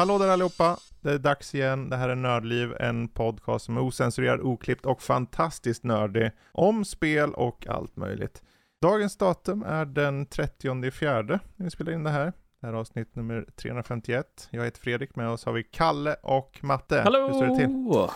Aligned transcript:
Hallå 0.00 0.18
där 0.18 0.28
allihopa! 0.28 0.76
Det 1.02 1.12
är 1.12 1.18
dags 1.18 1.54
igen. 1.54 1.90
Det 1.90 1.96
här 1.96 2.08
är 2.08 2.14
Nördliv, 2.14 2.76
en 2.80 3.08
podcast 3.08 3.64
som 3.64 3.76
är 3.76 3.80
osensurerad, 3.80 4.40
oklippt 4.40 4.86
och 4.86 5.02
fantastiskt 5.02 5.84
nördig 5.84 6.30
om 6.52 6.84
spel 6.84 7.34
och 7.34 7.66
allt 7.68 7.96
möjligt. 7.96 8.42
Dagens 8.82 9.16
datum 9.16 9.62
är 9.62 9.84
den 9.84 10.26
30 10.26 10.90
fjärde 10.90 11.40
när 11.56 11.64
vi 11.64 11.70
spelar 11.70 11.92
in 11.92 12.04
det 12.04 12.10
här. 12.10 12.32
Det 12.60 12.66
här 12.66 12.74
är 12.74 12.78
avsnitt 12.78 13.16
nummer 13.16 13.46
351. 13.56 14.48
Jag 14.50 14.64
heter 14.64 14.80
Fredrik, 14.80 15.16
med 15.16 15.28
oss 15.28 15.44
har 15.44 15.52
vi 15.52 15.62
Kalle 15.62 16.16
och 16.22 16.58
Matte. 16.62 17.00
Hallå! 17.00 17.26
Hur 17.26 17.34
står 17.34 17.46
det 17.46 17.56
till? 17.56 18.10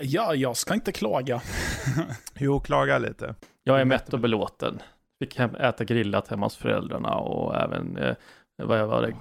Ja, 0.00 0.34
jag 0.34 0.56
ska 0.56 0.74
inte 0.74 0.92
klaga. 0.92 1.42
Jo, 2.38 2.60
klaga 2.60 2.98
lite. 2.98 3.34
Jag 3.62 3.80
är 3.80 3.84
mätt 3.84 4.12
och 4.12 4.20
belåten. 4.20 4.82
Fick 5.18 5.38
hem, 5.38 5.54
äta 5.54 5.84
grillat 5.84 6.28
hemma 6.28 6.46
hos 6.46 6.56
föräldrarna 6.56 7.14
och 7.14 7.56
även, 7.56 7.96
eh, 7.96 8.16
vad 8.62 8.88
var 8.88 9.02
det, 9.02 9.16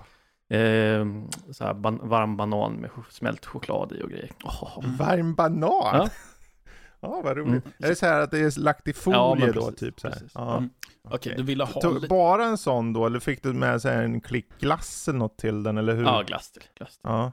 eh, 0.50 1.06
så 1.52 1.64
här 1.64 1.74
ban 1.74 2.10
varm 2.10 2.38
banan 2.38 2.74
med 2.74 2.90
ch- 2.90 3.10
smält 3.12 3.46
choklad 3.46 3.92
i 3.92 4.04
och 4.04 4.10
grejer. 4.10 4.32
Åh. 4.44 4.84
Varm 5.00 5.36
banan? 5.36 5.70
Ja. 5.84 6.10
Ja, 7.02 7.22
vad 7.24 7.38
roligt. 7.38 7.66
Mm. 7.66 7.74
Är 7.80 7.88
det 7.88 7.96
så 7.96 8.06
här 8.06 8.20
att 8.22 8.32
det 8.32 8.40
är 8.40 8.60
lagt 8.60 8.88
i 8.88 8.94
folie 8.94 9.18
Ja, 9.18 9.36
men 9.40 9.52
då, 9.52 9.62
precis, 9.62 9.80
typ 9.80 10.00
så 10.00 10.08
här? 10.08 10.14
precis. 10.14 10.32
Ja. 10.36 10.58
Mm. 10.58 10.70
Okej, 11.10 11.34
du 11.38 11.44
ville 11.44 11.64
ha 11.64 11.82
Tog- 11.82 11.96
lite... 11.96 12.08
Bara 12.08 12.46
en 12.46 12.58
sån 12.58 12.94
då, 12.94 13.06
eller 13.06 13.20
fick 13.20 13.44
du 13.44 13.54
med 13.54 13.82
sig 13.82 14.06
en 14.06 14.22
klick 14.22 14.60
glass 14.60 15.08
eller 15.08 15.20
något 15.20 15.38
till 15.38 15.64
den, 15.64 15.78
eller 15.78 15.96
hur? 15.96 16.04
Ja, 16.04 16.22
glass 16.28 16.52
till. 16.52 16.64
Glass 16.78 16.90
till. 16.92 17.00
Ja, 17.04 17.32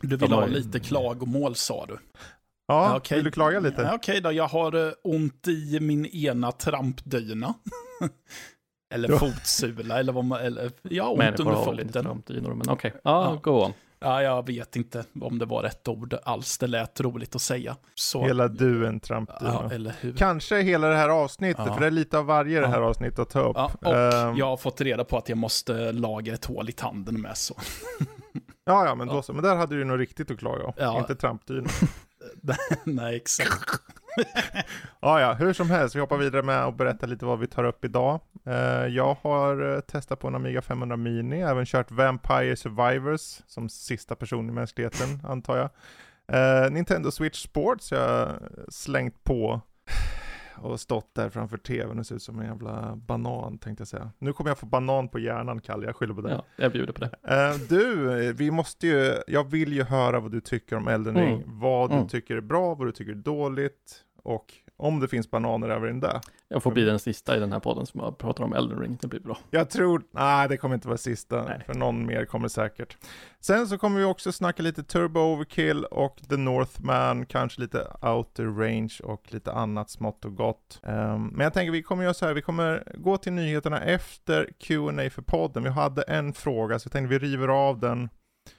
Du 0.00 0.16
ville 0.16 0.34
ha 0.34 0.46
ju- 0.46 0.52
lite 0.54 0.80
klagomål 0.80 1.54
sa 1.54 1.86
du. 1.86 1.98
ja 2.68 2.96
okej. 2.96 3.16
vill 3.16 3.24
du 3.24 3.30
klaga 3.30 3.60
lite? 3.60 3.82
Ja, 3.82 3.94
Okej 3.94 4.20
då, 4.20 4.32
jag 4.32 4.48
har 4.48 4.86
eh, 4.86 4.92
ont 5.04 5.48
i 5.48 5.78
min 5.80 6.06
ena 6.06 6.52
trampdyna. 6.52 7.54
eller 8.94 9.08
Ja. 9.10 9.18
fotsula, 9.18 9.98
eller 9.98 10.12
vad 10.12 10.24
man... 10.24 10.40
Eller, 10.40 10.70
jag 10.82 11.04
har 11.04 11.10
ont 11.10 11.18
Människor 11.18 11.46
under 11.50 11.64
foten. 11.64 11.88
trampdynor, 12.02 12.54
men 12.54 12.68
okej. 12.70 12.92
Ja, 12.94 13.00
Ja. 13.04 13.40
go 13.42 13.50
on. 13.64 13.72
Ja, 14.00 14.22
jag 14.22 14.46
vet 14.46 14.76
inte 14.76 15.04
om 15.20 15.38
det 15.38 15.46
var 15.46 15.62
rätt 15.62 15.88
ord 15.88 16.14
alls. 16.24 16.58
Det 16.58 16.66
lät 16.66 17.00
roligt 17.00 17.34
att 17.34 17.42
säga. 17.42 17.76
Så, 17.94 18.24
Hela 18.26 18.48
du 18.48 18.86
en 18.86 19.00
trampdyna. 19.00 19.50
Ja, 19.68 19.70
eller 19.74 19.94
hur. 20.00 20.12
Kanske 20.16 20.60
hela 20.62 20.88
det 20.88 20.96
här 20.96 21.08
avsnittet, 21.08 21.64
Ja. 21.66 21.74
för 21.74 21.80
det 21.80 21.86
är 21.86 21.90
lite 21.90 22.18
av 22.18 22.26
varje 22.26 22.60
det 22.60 22.66
här 22.66 22.80
Ja. 22.80 22.86
avsnittet 22.88 23.18
att 23.18 23.30
ta 23.30 23.40
upp. 23.40 23.56
Ja, 23.56 23.70
och 23.84 23.94
Ehm, 23.96 24.36
jag 24.36 24.46
har 24.46 24.56
fått 24.56 24.80
reda 24.80 25.04
på 25.04 25.18
att 25.18 25.28
jag 25.28 25.38
måste 25.38 25.92
laga 25.92 26.34
ett 26.34 26.44
hål 26.44 26.68
i 26.68 26.72
tanden 26.72 27.20
med 27.20 27.36
så. 27.36 27.54
ja, 28.64 28.86
ja, 28.86 28.94
men 28.94 29.06
då 29.08 29.14
Ja. 29.14 29.22
så. 29.22 29.32
Men 29.32 29.42
där 29.42 29.56
hade 29.56 29.76
du 29.76 29.84
nog 29.84 30.00
riktigt 30.00 30.30
att 30.30 30.38
klaga 30.38 30.64
om. 30.64 30.72
Ja. 30.76 30.98
Inte 30.98 31.14
trampdyna. 31.14 31.68
Nej, 32.84 33.16
exakt. 33.16 33.70
Ja, 35.00 35.20
ja, 35.20 35.32
hur 35.32 35.52
som 35.52 35.70
helst, 35.70 35.96
vi 35.96 36.00
hoppar 36.00 36.16
vidare 36.16 36.42
med 36.42 36.64
att 36.64 36.76
berätta 36.76 37.06
lite 37.06 37.24
vad 37.24 37.38
vi 37.38 37.46
tar 37.46 37.64
upp 37.64 37.84
idag. 37.84 38.20
Eh, 38.46 38.86
jag 38.86 39.16
har 39.22 39.74
eh, 39.74 39.80
testat 39.80 40.20
på 40.20 40.28
en 40.28 40.34
Amiga 40.34 40.62
500 40.62 40.96
Mini, 40.96 41.40
även 41.40 41.66
kört 41.66 41.90
Vampire 41.90 42.56
Survivors 42.56 43.40
som 43.46 43.68
sista 43.68 44.14
person 44.14 44.48
i 44.48 44.52
mänskligheten, 44.52 45.20
antar 45.24 45.56
jag. 45.56 45.70
Eh, 46.32 46.70
Nintendo 46.70 47.10
Switch 47.10 47.44
Sports 47.44 47.92
jag 47.92 48.30
slängt 48.68 49.24
på 49.24 49.60
och 50.56 50.80
stått 50.80 51.14
där 51.14 51.28
framför 51.28 51.56
tvn 51.58 51.98
och 51.98 52.06
ser 52.06 52.14
ut 52.14 52.22
som 52.22 52.40
en 52.40 52.46
jävla 52.46 52.96
banan 52.96 53.58
tänkte 53.58 53.80
jag 53.80 53.88
säga. 53.88 54.10
Nu 54.18 54.32
kommer 54.32 54.50
jag 54.50 54.58
få 54.58 54.66
banan 54.66 55.08
på 55.08 55.18
hjärnan 55.18 55.60
Kalle, 55.60 55.86
jag 55.86 55.96
skyller 55.96 56.14
på 56.14 56.20
dig. 56.20 56.32
Ja, 56.32 56.44
jag 56.56 56.72
bjuder 56.72 56.92
på 56.92 57.00
det. 57.00 57.10
Eh, 57.22 57.54
du, 57.68 58.32
vi 58.32 58.50
måste 58.50 58.86
ju, 58.86 59.14
jag 59.26 59.50
vill 59.50 59.72
ju 59.72 59.82
höra 59.82 60.20
vad 60.20 60.32
du 60.32 60.40
tycker 60.40 60.76
om 60.76 60.88
Elden 60.88 61.14
Ring. 61.16 61.34
Mm. 61.42 61.58
Vad 61.60 61.90
du 61.90 61.94
Mm. 61.96 62.08
tycker 62.08 62.36
är 62.36 62.40
bra, 62.40 62.74
vad 62.74 62.88
du 62.88 62.92
tycker 62.92 63.12
är 63.12 63.16
dåligt 63.16 64.04
och 64.22 64.52
om 64.76 65.00
det 65.00 65.08
finns 65.08 65.30
bananer 65.30 65.68
över 65.68 65.86
den 65.86 66.00
där. 66.00 66.20
Jag 66.48 66.62
får 66.62 66.70
bli 66.70 66.84
den 66.84 66.98
sista 66.98 67.36
i 67.36 67.40
den 67.40 67.52
här 67.52 67.60
podden 67.60 67.86
som 67.86 68.00
jag 68.00 68.18
pratar 68.18 68.44
om 68.44 68.52
Elden 68.52 68.78
Ring. 68.78 68.98
Det 69.00 69.06
blir 69.08 69.20
bra. 69.20 69.38
Jag 69.50 69.70
tror, 69.70 70.02
nej 70.10 70.48
det 70.48 70.56
kommer 70.56 70.74
inte 70.74 70.88
vara 70.88 70.98
sista, 70.98 71.44
Nej. 71.44 71.62
för 71.66 71.74
någon 71.74 72.06
mer 72.06 72.24
kommer 72.24 72.48
säkert. 72.48 72.96
Sen 73.40 73.68
så 73.68 73.78
kommer 73.78 73.98
vi 73.98 74.04
också 74.04 74.32
snacka 74.32 74.62
lite 74.62 74.82
Turbo 74.82 75.20
Overkill 75.20 75.84
och 75.84 76.20
The 76.28 76.36
Northman, 76.36 77.26
kanske 77.26 77.60
lite 77.60 77.86
Outer 78.02 78.44
Range 78.44 78.94
och 79.04 79.32
lite 79.32 79.52
annat 79.52 79.90
smått 79.90 80.24
och 80.24 80.36
gott. 80.36 80.80
Ehm, 80.82 81.26
men 81.26 81.44
jag 81.44 81.52
tänker 81.52 81.72
vi 81.72 81.82
kommer 81.82 82.02
göra 82.02 82.14
så 82.14 82.26
här, 82.26 82.34
vi 82.34 82.42
kommer 82.42 82.92
gå 82.94 83.16
till 83.16 83.32
nyheterna 83.32 83.80
efter 83.80 84.50
Q&A 84.60 85.10
för 85.10 85.22
podden. 85.22 85.62
Vi 85.62 85.70
hade 85.70 86.02
en 86.02 86.32
fråga, 86.32 86.78
så 86.78 86.86
jag 86.86 86.92
tänkte 86.92 87.18
vi 87.18 87.26
river 87.26 87.48
av 87.48 87.80
den 87.80 88.08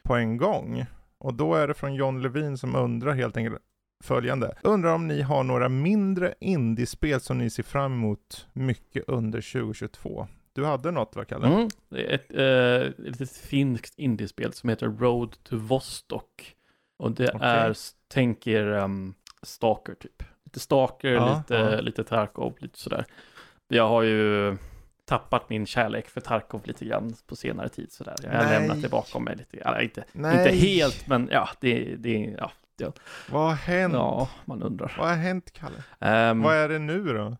på 0.03 0.15
en 0.15 0.37
gång. 0.37 0.85
Och 1.17 1.33
då 1.33 1.55
är 1.55 1.67
det 1.67 1.73
från 1.73 1.95
John 1.95 2.21
Levin 2.21 2.57
som 2.57 2.75
undrar 2.75 3.13
helt 3.13 3.37
enkelt 3.37 3.61
följande. 4.03 4.55
Undrar 4.63 4.93
om 4.93 5.07
ni 5.07 5.21
har 5.21 5.43
några 5.43 5.69
mindre 5.69 6.33
indiespel 6.39 7.21
som 7.21 7.37
ni 7.37 7.49
ser 7.49 7.63
fram 7.63 7.93
emot 7.93 8.47
mycket 8.53 9.03
under 9.07 9.41
2022? 9.41 10.27
Du 10.53 10.65
hade 10.65 10.91
något 10.91 11.15
va, 11.15 11.25
Kalle? 11.25 11.47
Mm. 11.47 11.69
Det 11.89 12.11
är 12.11 12.15
ett 12.15 12.97
eh, 12.97 13.05
litet 13.05 13.31
finskt 13.31 13.99
indiespel 13.99 14.53
som 14.53 14.69
heter 14.69 14.87
Road 14.87 15.43
to 15.43 15.57
Vostok. 15.57 16.55
Och 16.97 17.11
det 17.11 17.31
Okej. 17.33 17.47
är, 17.47 17.75
tänk 18.07 18.47
er 18.47 18.67
um, 18.67 19.13
Stalker 19.41 19.93
typ. 19.93 20.23
Lite 20.45 20.59
Stalker, 20.59 21.09
Ja, 21.09 21.37
lite, 21.37 21.55
ja. 21.55 21.81
lite 21.81 22.03
Tarkov, 22.03 22.55
lite 22.59 22.79
sådär. 22.79 23.05
Jag 23.67 23.87
har 23.87 24.01
ju 24.01 24.57
tappat 25.05 25.49
min 25.49 25.65
kärlek 25.65 26.09
för 26.09 26.21
Tarkov 26.21 26.61
lite 26.65 26.85
grann 26.85 27.15
på 27.27 27.35
senare 27.35 27.69
tid 27.69 27.91
sådär. 27.91 28.15
Jag 28.23 28.31
har 28.31 28.43
Nej. 28.43 28.59
lämnat 28.59 28.81
det 28.81 28.89
bakom 28.89 29.23
mig 29.23 29.35
lite. 29.35 29.57
Ja, 29.63 29.81
inte, 29.81 30.03
Nej. 30.11 30.37
inte 30.37 30.67
helt, 30.67 31.07
men 31.07 31.29
ja, 31.31 31.49
det, 31.59 31.95
det 31.95 32.35
ja, 32.39 32.51
Vad 33.31 33.41
har 33.47 33.53
hänt? 33.55 33.93
ja, 33.93 34.29
man 34.45 34.63
undrar. 34.63 34.95
Vad 34.97 35.07
har 35.07 35.15
hänt, 35.15 35.51
Kalle? 35.53 35.75
Ehm, 35.99 36.41
Vad 36.41 36.55
är 36.55 36.69
det 36.69 36.79
nu 36.79 37.03
då? 37.03 37.37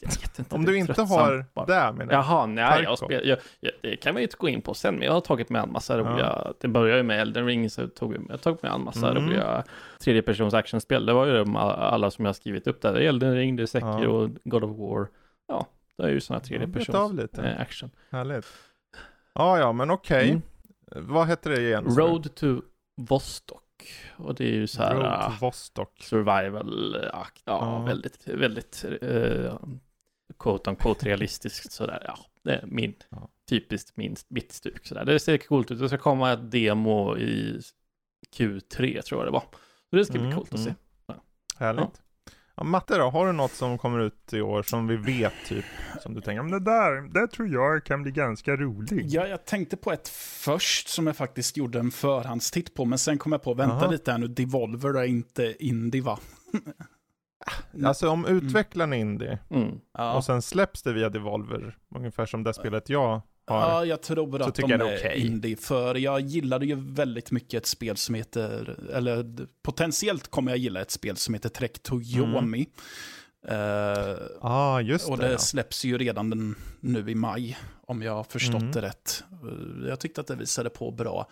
jag 0.00 0.08
vet 0.08 0.38
inte. 0.38 0.54
Om 0.54 0.64
du 0.64 0.78
inte 0.78 1.02
har 1.02 1.44
bara. 1.54 1.66
det 1.66 1.92
menar 1.98 2.12
jag. 2.12 2.20
Jaha, 2.24 2.46
nej, 2.46 2.82
jag 2.82 2.98
spel, 2.98 3.28
jag, 3.28 3.38
jag, 3.60 3.72
det 3.82 3.96
kan 3.96 4.14
vi 4.14 4.22
inte 4.22 4.36
gå 4.38 4.48
in 4.48 4.62
på 4.62 4.74
sen, 4.74 4.94
men 4.94 5.02
jag 5.06 5.12
har 5.12 5.20
tagit 5.20 5.50
med 5.50 5.62
en 5.62 5.72
massa 5.72 5.98
roliga, 5.98 6.52
det 6.60 6.68
började 6.68 6.96
ju 6.98 7.02
med 7.02 7.20
Elden 7.20 7.46
Ring, 7.46 7.70
så 7.70 7.80
jag 7.80 7.94
tog 7.94 8.14
jag 8.14 8.20
har 8.30 8.36
tagit 8.36 8.62
med 8.62 8.72
en 8.72 8.84
massa 8.84 9.10
Mm. 9.10 9.24
roliga 9.26 9.64
tredjepersons 10.00 10.54
actionspel. 10.54 11.06
Det 11.06 11.12
var 11.12 11.26
ju 11.26 11.32
de 11.32 11.56
alla 11.56 12.10
som 12.10 12.24
jag 12.24 12.28
har 12.28 12.34
skrivit 12.34 12.66
upp 12.66 12.80
där. 12.82 12.94
Elden 12.94 13.34
Ring, 13.34 13.56
det 13.56 13.62
är 13.62 13.66
Sekiro, 13.66 14.12
och 14.24 14.30
God 14.44 14.64
of 14.64 14.78
War. 14.78 15.08
Ja, 15.48 15.66
det 15.96 16.02
är 16.04 16.08
ju 16.08 16.20
sådana 16.20 16.40
Ja, 16.44 16.48
tredjepersons 16.48 17.12
lite. 17.12 17.42
eh, 17.42 17.60
action. 17.60 17.90
Härligt. 18.10 18.46
Ja, 19.34 19.58
ja, 19.58 19.72
men 19.72 19.90
okej. 19.90 20.30
Mm. 20.30 20.42
Vad 21.12 21.28
heter 21.28 21.50
det 21.50 21.60
igen? 21.60 21.84
Road 21.84 22.34
to 22.34 22.46
Vostok. 22.96 23.62
Och 24.16 24.34
det 24.34 24.44
är 24.44 24.52
ju 24.52 24.66
så 24.66 24.82
här 24.82 24.94
Road 24.94 25.06
ah, 25.06 25.30
to 25.30 25.46
Vostok. 25.46 26.02
survival, 26.02 26.96
ah, 27.12 27.26
ja, 27.44 27.60
Ja. 27.78 27.82
väldigt, 27.84 28.28
väldigt 28.28 28.84
uh, 29.02 29.54
quote 30.38 30.70
unquote 30.70 31.06
realistiskt 31.06 31.72
sådär. 31.72 32.02
Ja, 32.06 32.18
det 32.42 32.52
är 32.54 32.66
min, 32.66 32.94
Ja. 33.10 33.28
typiskt 33.48 33.96
min, 33.96 34.16
mitt 34.28 34.52
stuk 34.52 34.86
sådär. 34.86 35.04
Det 35.04 35.18
ser 35.20 35.38
coolt 35.38 35.70
ut. 35.70 35.78
Det 35.78 35.88
ska 35.88 35.98
komma 35.98 36.32
ett 36.32 36.50
demo 36.50 37.16
i 37.16 37.60
Q3 38.36 39.02
tror 39.02 39.20
jag 39.20 39.26
det 39.26 39.32
var. 39.32 39.44
Så 39.90 39.96
det 39.96 40.04
ska 40.04 40.12
bli 40.12 40.22
Mm, 40.22 40.36
coolt 40.36 40.54
att 40.54 40.60
se. 40.60 40.74
mm. 41.08 41.20
Härligt. 41.58 42.02
Ja, 42.58 42.64
Matte 42.64 42.98
då, 42.98 43.10
har 43.10 43.26
du 43.26 43.32
något 43.32 43.52
som 43.52 43.78
kommer 43.78 43.98
ut 43.98 44.32
i 44.32 44.40
år 44.40 44.62
som 44.62 44.86
vi 44.86 44.96
vet 44.96 45.32
typ? 45.46 45.64
Som 46.00 46.14
du 46.14 46.20
tänker, 46.20 46.42
men 46.42 46.52
det 46.52 46.60
där, 46.60 47.20
det 47.20 47.26
tror 47.26 47.48
jag 47.48 47.84
kan 47.84 48.02
bli 48.02 48.12
ganska 48.12 48.56
roligt. 48.56 49.12
Ja, 49.12 49.26
jag 49.26 49.44
tänkte 49.44 49.76
på 49.76 49.92
ett 49.92 50.08
först 50.08 50.88
som 50.88 51.06
jag 51.06 51.16
faktiskt 51.16 51.56
gjorde 51.56 51.78
en 51.78 51.90
förhandstitt 51.90 52.74
på, 52.74 52.84
men 52.84 52.98
sen 52.98 53.18
kom 53.18 53.32
jag 53.32 53.42
på, 53.42 53.54
vänta 53.54 53.74
Aha. 53.74 53.90
lite 53.90 54.10
här 54.10 54.18
nu, 54.18 54.28
Devolver 54.28 54.94
är 54.94 55.04
inte 55.04 55.64
indie 55.64 56.02
va? 56.02 56.18
Alltså 57.84 58.08
om 58.08 58.26
utvecklaren 58.26 58.92
är 58.92 58.96
indie 58.96 59.38
Mm. 59.50 59.80
Och 60.16 60.24
sen 60.24 60.42
släpps 60.42 60.82
det 60.82 60.92
via 60.92 61.08
Devolver, 61.08 61.78
ungefär 61.94 62.26
som 62.26 62.42
det 62.42 62.54
spelet 62.54 62.88
jag 62.88 63.22
har. 63.48 63.60
ja 63.60 63.84
jag 63.84 64.02
tror 64.02 64.42
att 64.42 64.54
de 64.54 64.72
är 64.72 64.78
är 64.78 64.96
okej. 64.98 65.26
indie, 65.26 65.56
för 65.56 65.94
jag 65.94 66.20
gillade 66.20 66.66
ju 66.66 66.74
väldigt 66.74 67.30
mycket 67.30 67.54
ett 67.62 67.66
spel 67.66 67.96
som 67.96 68.14
heter, 68.14 68.78
eller 68.92 69.46
potentiellt 69.62 70.28
kommer 70.28 70.52
jag 70.52 70.58
gilla 70.58 70.80
ett 70.80 70.90
spel 70.90 71.16
som 71.16 71.34
heter 71.34 71.48
Trek 71.48 71.82
to 71.82 72.00
Yomi. 72.00 72.66
Eh, 73.48 73.56
Ja, 73.56 74.16
ah, 74.40 74.80
just 74.80 75.08
och 75.08 75.18
det. 75.18 75.26
det 75.26 75.32
ja. 75.32 75.38
släpps 75.38 75.84
ju 75.84 75.98
redan 75.98 76.30
den, 76.30 76.54
nu 76.80 77.10
i 77.10 77.14
maj, 77.14 77.58
om 77.86 78.02
jag 78.02 78.12
har 78.14 78.24
förstått 78.24 78.60
Mm. 78.62 78.72
det 78.72 78.82
rätt. 78.82 79.24
Eh, 79.30 79.88
Jag 79.88 80.00
tyckte 80.00 80.20
att 80.20 80.26
det 80.26 80.36
visade 80.36 80.70
på 80.70 80.90
bra 80.90 81.28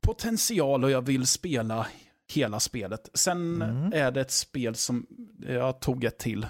potential 0.00 0.84
och 0.84 0.90
jag 0.90 1.02
vill 1.06 1.26
spela 1.26 1.86
hela 2.32 2.60
spelet. 2.60 3.10
Sen 3.14 3.62
Mm. 3.62 3.92
är 3.94 4.10
det 4.10 4.20
ett 4.20 4.30
spel 4.30 4.74
som, 4.74 5.06
jag 5.48 5.80
tog 5.80 6.04
ett 6.04 6.18
till, 6.18 6.46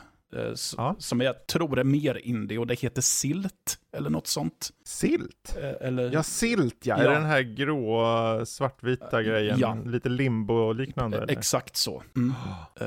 Ja. 0.76 0.96
som 0.98 1.20
jag 1.20 1.46
tror 1.46 1.78
är 1.78 1.84
mer 1.84 2.14
indie 2.26 2.58
och 2.58 2.66
det 2.66 2.80
heter 2.80 3.02
Silt 3.02 3.78
eller 3.96 4.10
något 4.10 4.26
sånt. 4.26 4.70
Silt? 4.84 5.56
Eh, 5.62 5.86
Eller, 5.88 6.12
Ja, 6.12 6.22
silt 6.22 6.86
ja. 6.86 6.96
Är 6.96 7.04
Ja. 7.04 7.08
det 7.10 7.14
den 7.16 7.24
här 7.26 7.40
grå, 7.42 8.46
svartvita 8.46 9.22
grejen? 9.22 9.58
Ja. 9.58 9.78
Lite 9.86 10.08
limbo-liknande? 10.08 11.16
eh, 11.16 11.22
eller? 11.22 11.32
Exakt 11.32 11.76
så. 11.76 12.02
Mm. 12.16 12.32
Eh, 12.80 12.86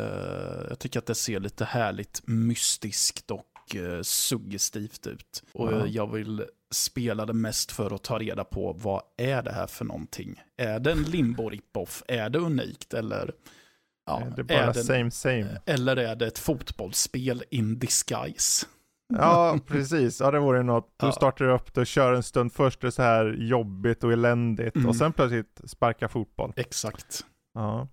jag 0.70 0.80
tycker 0.80 1.00
att 1.00 1.06
det 1.06 1.16
ser 1.16 1.40
lite 1.40 1.66
härligt 1.66 2.22
mystiskt 2.28 3.32
och 3.32 3.76
eh, 3.76 4.02
suggestivt 4.02 5.08
ut. 5.08 5.44
Och 5.54 5.72
eh, 5.74 5.86
jag 5.88 6.12
vill 6.14 6.46
spela 6.72 7.26
det 7.26 7.34
mest 7.34 7.72
för 7.72 7.96
att 7.96 8.04
ta 8.04 8.20
reda 8.20 8.44
på 8.44 8.74
vad 8.74 9.02
är 9.18 9.44
det 9.44 9.52
här 9.52 9.68
för 9.68 9.86
någonting? 9.86 10.42
Är 10.58 10.80
det 10.80 10.92
en 10.92 11.04
limbo 11.04 11.50
rip-off? 11.50 12.04
Är 12.08 12.30
det 12.30 12.40
unikt? 12.40 12.94
Eller, 12.94 13.32
ja, 14.07 14.24
det 14.36 14.42
är 14.42 14.44
bara 14.44 14.74
det, 14.74 14.83
same 14.83 15.12
same. 15.12 15.57
eller 15.65 15.98
är 15.98 16.15
det 16.15 16.27
ett 16.27 16.39
fotbollsspel 16.39 17.44
in 17.50 17.80
disguise? 17.80 18.65
Ja, 19.13 19.59
precis. 19.68 20.19
Ja, 20.19 20.31
det 20.31 20.39
vore 20.39 20.63
något. 20.63 20.94
Du 20.98 21.12
startar 21.12 21.45
upp 21.45 21.74
det 21.74 21.81
och 21.81 21.88
kör 21.88 22.13
en 22.13 22.24
stund. 22.24 22.54
Först 22.54 22.83
är 22.83 22.88
det 22.88 22.92
så 22.92 23.01
här 23.01 23.36
jobbigt 23.39 24.04
och 24.04 24.13
eländigt 24.13 24.75
Mm. 24.75 24.89
och 24.89 24.95
sen 24.95 25.13
plötsligt 25.13 25.62
sparka 25.65 26.07
fotboll. 26.09 26.54
Exakt. 26.56 27.25
Ja. 27.54 27.88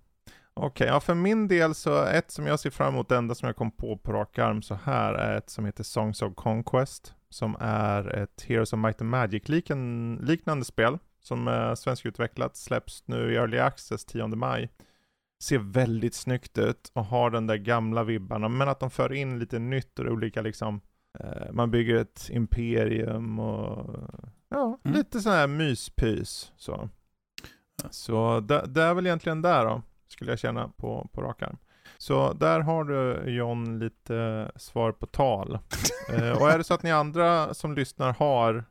Okej, 0.53 0.87
ja 0.87 0.99
för 0.99 1.13
min 1.13 1.47
del 1.47 1.75
så 1.75 2.03
ett 2.05 2.31
som 2.31 2.45
jag 2.47 2.59
ser 2.59 2.69
fram 2.69 2.93
emot, 2.93 3.09
det 3.09 3.17
enda 3.17 3.35
som 3.35 3.47
jag 3.47 3.55
kom 3.55 3.71
på 3.71 3.97
på 3.97 4.13
rak 4.13 4.39
arm 4.39 4.61
så 4.61 4.77
här 4.83 5.13
är 5.13 5.37
ett 5.37 5.49
som 5.49 5.65
heter 5.65 5.83
Songs 5.83 6.21
of 6.21 6.35
Conquest. 6.35 7.13
Som 7.29 7.57
är 7.59 8.07
ett 8.15 8.41
Heroes 8.47 8.73
of 8.73 8.79
Might 8.79 9.01
and 9.01 9.09
Magic-liknande 9.09 10.25
liknande 10.25 10.65
spel. 10.65 10.97
Som 11.21 11.47
är 11.47 11.75
svenskutvecklat, 11.75 12.55
släpps 12.57 13.03
nu 13.07 13.33
i 13.33 13.35
Early 13.35 13.57
Access 13.57 14.05
10 14.05 14.27
maj. 14.27 14.69
Ser 15.45 15.57
väldigt 15.57 16.13
snyggt 16.15 16.57
ut 16.57 16.91
och 16.93 17.05
har 17.05 17.29
den 17.31 17.47
där 17.47 17.55
gamla 17.57 18.03
vibbarna, 18.03 18.49
men 18.49 18.69
att 18.69 18.79
de 18.79 18.89
för 18.89 19.13
in 19.13 19.39
lite 19.39 19.59
nytt 19.59 19.99
och 19.99 20.05
olika 20.05 20.41
liksom 20.41 20.81
eh, 21.19 21.51
man 21.51 21.71
bygger 21.71 21.95
ett 21.95 22.29
imperium 22.31 23.39
och 23.39 23.95
ja, 24.49 24.79
Mm. 24.85 24.97
lite 24.97 25.19
sån 25.21 25.31
här 25.31 25.47
myspys 25.47 26.51
så. 26.57 26.89
Så 27.89 28.39
det, 28.39 28.65
det 28.67 28.81
är 28.83 28.93
väl 28.93 29.05
egentligen 29.05 29.41
där 29.41 29.65
då, 29.65 29.81
skulle 30.07 30.31
jag 30.31 30.39
känna 30.39 30.67
på, 30.67 31.09
på 31.13 31.21
rak 31.21 31.41
arm. 31.41 31.57
Så 31.97 32.33
där 32.33 32.59
har 32.59 32.83
du 32.83 33.31
John 33.31 33.79
lite 33.79 34.51
svar 34.55 34.91
på 34.91 35.05
tal. 35.05 35.59
eh, 36.13 36.31
och 36.41 36.51
är 36.51 36.57
det 36.57 36.63
så 36.63 36.73
att 36.73 36.83
ni 36.83 36.91
andra 36.91 37.53
som 37.53 37.75
lyssnar 37.75 38.13
har 38.13 38.65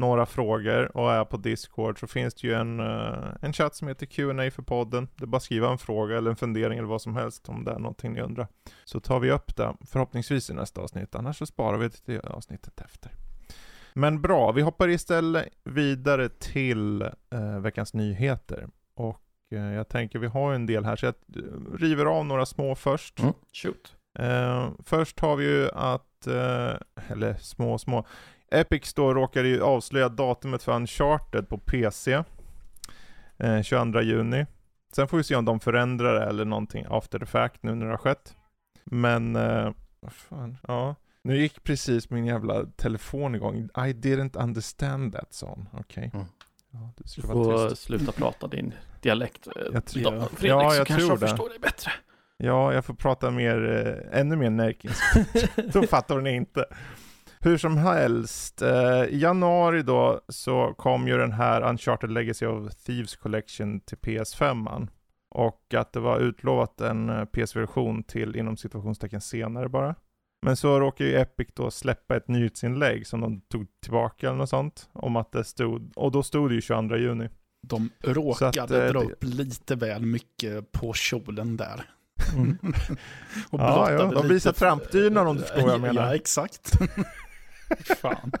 några 0.00 0.26
frågor 0.26 0.96
och 0.96 1.12
är 1.12 1.24
på 1.24 1.36
Discord 1.36 2.00
så 2.00 2.06
finns 2.06 2.34
det 2.34 2.46
ju 2.46 2.54
en, 2.54 2.80
eh, 2.80 3.28
en 3.42 3.52
chatt 3.52 3.74
som 3.74 3.88
heter 3.88 4.06
Q&A 4.06 4.50
för 4.50 4.62
podden. 4.62 5.08
Det 5.16 5.24
är 5.24 5.26
bara 5.26 5.36
att 5.36 5.42
skriva 5.42 5.70
en 5.70 5.78
fråga 5.78 6.18
eller 6.18 6.30
en 6.30 6.36
fundering 6.36 6.78
eller 6.78 6.88
vad 6.88 7.02
som 7.02 7.16
helst 7.16 7.48
om 7.48 7.64
det 7.64 7.72
är 7.72 7.78
någonting 7.78 8.12
ni 8.12 8.20
undrar. 8.20 8.48
Så 8.84 9.00
tar 9.00 9.20
vi 9.20 9.30
upp 9.30 9.56
det 9.56 9.74
förhoppningsvis 9.86 10.50
i 10.50 10.54
nästa 10.54 10.80
avsnitt, 10.80 11.14
annars 11.14 11.38
så 11.38 11.46
sparar 11.46 11.78
vi 11.78 11.88
det 11.88 11.96
till 11.96 12.20
avsnittet 12.20 12.80
efter. 12.80 13.12
Men 13.94 14.22
bra, 14.22 14.52
vi 14.52 14.62
hoppar 14.62 14.88
istället 14.88 15.48
vidare 15.64 16.28
till 16.28 17.02
eh, 17.02 17.58
veckans 17.60 17.94
nyheter. 17.94 18.68
Och 18.94 19.22
eh, 19.50 19.72
jag 19.72 19.88
tänker 19.88 20.18
vi 20.18 20.26
har 20.26 20.50
ju 20.50 20.54
en 20.54 20.66
del 20.66 20.84
här 20.84 20.96
så 20.96 21.06
jag 21.06 21.14
eh, 21.36 21.78
river 21.78 22.06
av 22.06 22.26
några 22.26 22.46
små 22.46 22.74
först. 22.74 23.20
Mm. 23.20 23.32
Shoot. 23.52 23.96
Eh, 24.18 24.70
först 24.84 25.20
har 25.20 25.36
vi 25.36 25.44
ju 25.44 25.68
att, 25.70 26.26
eh, 26.26 26.74
eller 27.08 27.34
små 27.40 27.78
små, 27.78 28.06
Epic 28.50 28.94
då 28.94 29.14
råkade 29.14 29.48
ju 29.48 29.62
avslöja 29.62 30.08
datumet 30.08 30.62
för 30.62 30.72
Uncharted 30.72 31.48
på 31.48 31.58
PC. 31.58 32.22
Eh, 33.38 33.62
22 33.62 34.00
juni. 34.00 34.46
Sen 34.92 35.08
får 35.08 35.16
vi 35.16 35.24
se 35.24 35.34
om 35.36 35.44
de 35.44 35.60
förändrar 35.60 36.14
det 36.20 36.26
eller 36.26 36.44
någonting 36.44 36.86
after 36.88 37.18
the 37.18 37.26
fact 37.26 37.62
nu 37.62 37.74
när 37.74 37.86
det 37.86 37.92
har 37.92 37.98
skett. 37.98 38.36
Men, 38.84 39.36
eh, 39.36 39.70
vad 40.00 40.12
fan, 40.12 40.56
ja. 40.68 40.94
Nu 41.22 41.38
gick 41.38 41.62
precis 41.64 42.10
min 42.10 42.26
jävla 42.26 42.64
telefon 42.76 43.34
igång. 43.34 43.56
I 43.64 43.92
didn't 43.92 44.42
understand 44.42 45.12
that 45.14 45.34
son. 45.34 45.68
Okej. 45.72 46.10
Mm. 46.14 46.26
Ja, 46.70 46.92
du 46.96 47.22
får 47.22 47.68
tyst. 47.68 47.82
sluta 47.82 48.12
prata 48.12 48.46
din 48.46 48.74
dialekt. 49.00 49.46
eh, 49.46 49.52
Jag 49.72 49.84
tror-. 49.84 50.02
Ja. 50.14 50.20
Fredrik, 50.26 50.50
Ja, 50.50 50.70
så 50.70 50.76
jag 50.76 50.86
kanske 50.86 51.06
tror 51.06 51.16
de 51.16 51.20
det. 51.20 51.28
förstår 51.28 51.48
dig 51.48 51.58
bättre. 51.58 51.90
Ja, 52.36 52.74
jag 52.74 52.84
får 52.84 52.94
prata 52.94 53.30
mer, 53.30 53.86
eh, 54.12 54.20
ännu 54.20 54.36
mer 54.36 54.50
närkinsk. 54.50 55.02
då 55.72 55.82
fattar 55.82 56.14
hon 56.14 56.26
inte. 56.26 56.64
Hur 57.44 57.58
som 57.58 57.76
helst, 57.76 58.62
eh, 58.62 59.02
i 59.04 59.18
januari 59.18 59.82
då 59.82 60.20
så 60.28 60.74
kom 60.78 61.08
ju 61.08 61.18
den 61.18 61.32
här 61.32 61.62
Uncharted 61.62 62.10
Legacy 62.12 62.46
of 62.46 62.74
Thieves 62.74 63.16
Collection 63.16 63.80
till 63.80 63.98
PS5. 63.98 64.68
-man. 64.68 64.88
Och 65.30 65.74
att 65.74 65.92
det 65.92 66.00
var 66.00 66.18
utlovat 66.18 66.80
en 66.80 67.08
eh, 67.10 67.24
PS-version 67.24 68.02
till 68.02 68.36
inom 68.36 68.56
situationstecken 68.56 69.20
senare 69.20 69.68
bara. 69.68 69.94
Men 70.46 70.56
så 70.56 70.80
råkade 70.80 71.10
ju 71.10 71.16
Epic 71.16 71.48
då 71.54 71.70
släppa 71.70 72.16
ett 72.16 72.28
nyhetsinlägg 72.28 73.06
som 73.06 73.20
de 73.20 73.40
tog 73.40 73.66
tillbaka 73.82 74.26
eller 74.28 74.38
något 74.38 74.48
sånt. 74.48 74.88
Om 74.92 75.16
att 75.16 75.32
det 75.32 75.44
stod, 75.44 75.92
och 75.96 76.12
då 76.12 76.22
stod 76.22 76.50
det 76.50 76.54
ju 76.54 76.60
22 76.60 76.96
juni. 76.96 77.28
De 77.62 77.90
råkade 78.04 78.62
att, 78.62 78.70
eh, 78.70 78.78
dra 78.78 79.00
det- 79.00 79.06
upp 79.06 79.24
lite 79.24 79.74
väl 79.76 80.06
mycket 80.06 80.72
på 80.72 80.92
kjolen 80.92 81.56
där. 81.56 81.82
Mm. 82.36 82.58
och 83.50 83.60
Ja, 83.60 83.92
ja, 83.92 84.04
de 84.10 84.28
visar 84.28 84.52
trampdynan 84.52 85.26
om 85.26 85.36
du 85.36 85.42
förstår 85.42 85.62
vad 85.62 85.72
jag 85.72 85.80
menar. 85.80 86.06
Ja, 86.06 86.14
exakt. 86.14 86.72
Fan. 88.00 88.32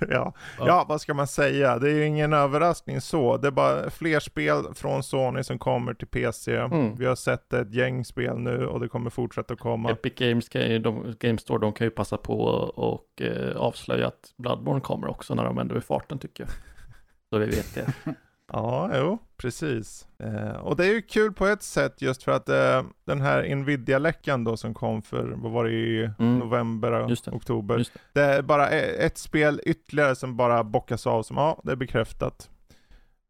ja. 0.10 0.32
Ja. 0.58 0.86
vad 0.88 1.00
ska 1.00 1.14
man 1.14 1.26
säga? 1.26 1.78
Det 1.78 1.90
är 1.90 1.94
ju 1.94 2.04
ingen 2.06 2.32
överraskning 2.32 3.00
så. 3.00 3.36
Det 3.36 3.46
är 3.46 3.50
bara 3.52 3.90
fler 3.90 4.20
spel 4.20 4.64
från 4.74 5.02
Sony 5.02 5.42
som 5.42 5.58
kommer 5.58 5.94
till 5.94 6.06
PC. 6.06 6.56
Mm. 6.56 6.96
Vi 6.96 7.06
har 7.06 7.14
sett 7.16 7.52
ett 7.52 7.74
gäng 7.74 8.04
spel 8.04 8.38
nu 8.38 8.66
och 8.66 8.80
det 8.80 8.88
kommer 8.88 9.10
fortsätta 9.10 9.54
att 9.54 9.60
komma. 9.60 9.90
Epic 9.90 10.12
Games, 10.16 10.48
kan 10.48 10.62
ju- 10.62 10.78
de, 10.78 11.14
Game 11.20 11.38
Store, 11.38 11.58
de 11.60 11.72
kan 11.72 11.86
ju 11.86 11.90
passa 11.90 12.16
på 12.16 12.44
och 12.44 13.22
eh, 13.22 13.56
avslöja 13.56 14.06
att 14.06 14.32
Bloodborne 14.36 14.80
kommer 14.80 15.06
också 15.10 15.34
när 15.34 15.44
de 15.44 15.58
ändå 15.58 15.74
är 15.74 15.78
i 15.78 15.82
farten 15.82 16.18
tycker 16.18 16.44
jag. 16.44 16.50
Så 17.30 17.38
vi 17.38 17.46
vet 17.46 17.74
det. 17.74 17.92
Ja, 18.56 18.90
jo, 18.94 19.18
precis. 19.36 20.06
Eh, 20.18 20.56
och 20.56 20.76
det 20.76 20.86
är 20.86 20.92
ju 20.92 21.02
kul 21.02 21.32
på 21.32 21.46
ett 21.46 21.62
sätt 21.62 22.02
just 22.02 22.22
för 22.22 22.32
att 22.32 22.48
eh, 22.48 22.82
den 23.04 23.20
här 23.20 23.54
Nvidia-läckan 23.54 24.44
då 24.44 24.56
som 24.56 24.74
kom 24.74 25.02
för, 25.02 25.32
vad 25.36 25.52
var 25.52 25.64
det, 25.64 25.70
i 25.70 26.10
Mm. 26.18 26.38
november 26.38 27.08
Just 27.08 27.24
det. 27.24 27.30
oktober. 27.30 27.78
Just 27.78 27.92
det. 28.12 28.20
är 28.22 28.42
bara 28.42 28.70
e- 28.70 29.06
ett 29.06 29.18
spel 29.18 29.60
ytterligare 29.66 30.14
som 30.16 30.36
bara 30.36 30.64
bockas 30.64 31.06
av 31.06 31.22
som, 31.22 31.36
ja, 31.36 31.60
det 31.64 31.72
är 31.72 31.76
bekräftat. 31.76 32.50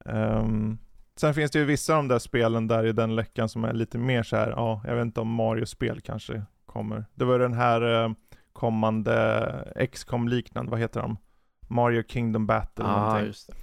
Ehm, 0.06 0.78
sen 1.16 1.34
finns 1.34 1.50
det 1.50 1.58
ju 1.58 1.64
vissa 1.64 1.92
av 1.92 1.96
de 1.98 2.08
där 2.08 2.18
spelen 2.18 2.68
där 2.68 2.86
i 2.86 2.92
den 2.92 3.16
läckan 3.16 3.48
som 3.48 3.64
är 3.64 3.72
lite 3.72 3.98
mer 3.98 4.22
så 4.22 4.36
här, 4.36 4.50
ja, 4.50 4.80
jag 4.86 4.94
vet 4.94 5.02
inte 5.02 5.20
om 5.20 5.28
Mario-spel 5.28 6.00
kanske 6.00 6.42
kommer. 6.66 7.04
Det 7.14 7.24
var 7.24 7.38
den 7.38 7.52
här 7.52 8.04
eh, 8.04 8.10
kommande 8.52 9.86
XCOM 9.92 10.28
liknande, 10.28 10.70
vad 10.70 10.80
heter 10.80 11.00
de? 11.00 11.16
Mario 11.68 12.02
Kingdom 12.08 12.46
Battle 12.46 12.84
ah, 12.84 13.00
någonting 13.00 13.26
just 13.26 13.48
det 13.48 13.54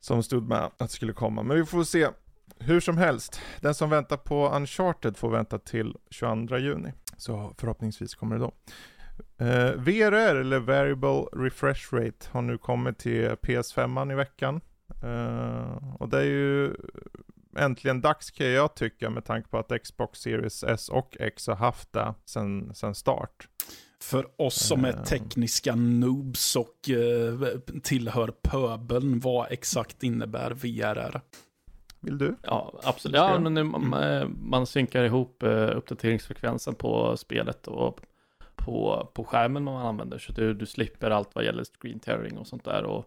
som 0.00 0.22
stod 0.22 0.48
med 0.48 0.58
att 0.58 0.78
det 0.78 0.88
skulle 0.88 1.12
komma. 1.12 1.42
Men 1.42 1.56
vi 1.56 1.64
får 1.64 1.84
se. 1.84 2.08
Hur 2.60 2.80
som 2.80 2.98
helst, 2.98 3.40
den 3.60 3.74
som 3.74 3.90
väntar 3.90 4.16
på 4.16 4.48
Uncharted 4.48 5.16
får 5.16 5.30
vänta 5.30 5.58
till 5.58 5.96
22 6.10 6.58
juni. 6.58 6.92
Så 7.16 7.54
förhoppningsvis 7.58 8.14
kommer 8.14 8.38
det 8.38 8.42
då. 8.42 8.52
Eh, 9.44 9.72
VRR, 9.72 10.36
eller 10.36 10.58
Variable 10.58 11.44
Refresh 11.44 11.94
Rate, 11.94 12.28
har 12.30 12.42
nu 12.42 12.58
kommit 12.58 12.98
till 12.98 13.28
PS5 13.28 14.12
i 14.12 14.14
veckan. 14.14 14.60
Eh, 15.02 15.94
och 15.98 16.08
det 16.08 16.18
är 16.18 16.24
ju 16.24 16.74
äntligen 17.56 18.00
dags 18.00 18.30
kan 18.30 18.46
jag 18.46 18.74
tycka 18.74 19.10
med 19.10 19.24
tanke 19.24 19.48
på 19.48 19.58
att 19.58 19.82
Xbox 19.82 20.20
Series 20.20 20.64
S 20.64 20.88
och 20.88 21.16
X 21.20 21.46
har 21.46 21.56
haft 21.56 21.92
det 21.92 22.14
sedan 22.24 22.94
start. 22.94 23.48
För 24.02 24.26
oss 24.36 24.66
som 24.66 24.84
är 24.84 24.92
Eh. 24.92 25.02
tekniska 25.02 25.74
noobs 25.74 26.56
och 26.56 26.90
eh, 26.90 27.58
tillhör 27.82 28.32
pöbeln, 28.42 29.20
vad 29.20 29.46
exakt 29.52 30.02
innebär 30.02 30.50
VRR? 30.50 31.20
Vill 32.00 32.18
du? 32.18 32.36
Ja, 32.42 32.80
absolut. 32.82 33.16
Ja, 33.16 33.38
men 33.38 33.54
nu, 33.54 33.64
man, 33.64 34.36
man 34.42 34.66
synkar 34.66 35.04
ihop 35.04 35.42
eh, 35.42 35.76
uppdateringsfrekvensen 35.76 36.74
på 36.74 37.16
spelet 37.16 37.66
och 37.68 38.00
på, 38.56 39.08
på 39.14 39.24
skärmen 39.24 39.64
man 39.64 39.86
använder. 39.86 40.18
Så 40.18 40.32
du, 40.32 40.54
du 40.54 40.66
slipper 40.66 41.10
allt 41.10 41.34
vad 41.34 41.44
gäller 41.44 41.64
screen 41.64 41.98
tearing 42.00 42.38
och 42.38 42.46
sånt 42.46 42.64
där. 42.64 42.82
Och, 42.84 43.04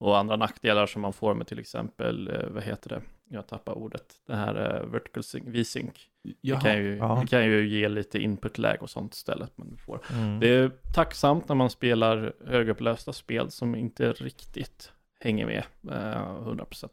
och 0.00 0.18
andra 0.18 0.36
nackdelar 0.36 0.86
som 0.86 1.02
man 1.02 1.12
får 1.12 1.34
med 1.34 1.46
till 1.46 1.58
exempel, 1.58 2.28
eh, 2.28 2.48
vad 2.50 2.62
heter 2.62 2.88
det? 2.88 3.02
Jag 3.32 3.46
tappar 3.46 3.72
ordet. 3.72 4.04
Det 4.26 4.34
här 4.36 4.80
eh, 4.80 4.86
vertical 4.86 5.22
sync, 5.22 5.44
V-sync. 5.46 6.08
Det 6.42 6.60
kan, 6.60 6.76
ju, 6.76 6.96
Ja. 6.96 7.18
det 7.20 7.26
kan 7.26 7.44
ju 7.44 7.68
ge 7.68 7.88
lite 7.88 8.18
input-läge 8.18 8.78
och 8.80 8.90
sånt 8.90 9.14
istället. 9.14 9.52
Men 9.58 9.70
du 9.70 9.76
får. 9.76 10.00
Mm. 10.12 10.40
Det 10.40 10.48
är 10.48 10.70
tacksamt 10.94 11.48
när 11.48 11.56
man 11.56 11.70
spelar 11.70 12.32
högupplösta 12.46 13.12
spel 13.12 13.50
som 13.50 13.74
inte 13.74 14.12
riktigt 14.12 14.92
hänger 15.20 15.46
med 15.46 15.64
eh, 15.96 16.20
100%. 16.20 16.88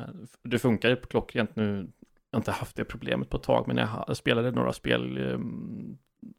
Eh, 0.00 0.04
Det 0.42 0.58
funkar 0.58 0.88
ju 0.88 0.96
på 0.96 1.06
klockrent 1.06 1.56
nu. 1.56 1.86
Jag 2.30 2.36
har 2.36 2.40
inte 2.40 2.52
haft 2.52 2.76
det 2.76 2.84
problemet 2.84 3.30
på 3.30 3.36
ett 3.36 3.42
tag, 3.42 3.64
men 3.68 3.76
jag 3.76 4.16
spelade 4.16 4.50
några 4.50 4.72
spel 4.72 5.16
eh, 5.32 5.38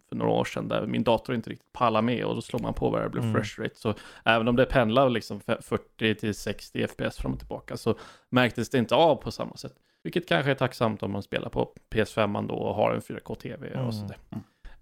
för 0.09 0.15
några 0.15 0.31
år 0.31 0.45
sedan 0.45 0.67
där 0.67 0.85
min 0.87 1.03
dator 1.03 1.35
inte 1.35 1.49
riktigt 1.49 1.73
pallar 1.73 2.01
med 2.01 2.25
och 2.25 2.35
då 2.35 2.41
slår 2.41 2.59
man 2.59 2.73
på 2.73 2.89
variable 2.89 3.21
Mm. 3.21 3.33
fresh 3.33 3.61
rate. 3.61 3.75
Så 3.75 3.93
även 4.25 4.47
om 4.47 4.55
det 4.55 4.65
pendlar 4.65 5.09
liksom 5.09 5.39
fe- 5.39 5.61
40 5.61 6.15
till 6.15 6.35
60 6.35 6.87
fps 6.87 7.17
fram 7.17 7.31
och 7.33 7.39
tillbaka 7.39 7.77
så 7.77 7.95
märktes 8.29 8.69
det 8.69 8.77
inte 8.77 8.95
av 8.95 9.15
på 9.15 9.31
samma 9.31 9.55
sätt. 9.55 9.73
Vilket 10.03 10.27
kanske 10.27 10.51
är 10.51 10.55
tacksamt 10.55 11.03
om 11.03 11.11
man 11.11 11.23
spelar 11.23 11.49
på 11.49 11.71
PS5 11.89 12.47
då 12.47 12.53
och 12.55 12.75
har 12.75 12.91
en 12.93 13.01
4K-TV 13.01 13.67
Mm. 13.73 13.85
och 13.87 13.93
sådär. 13.95 14.17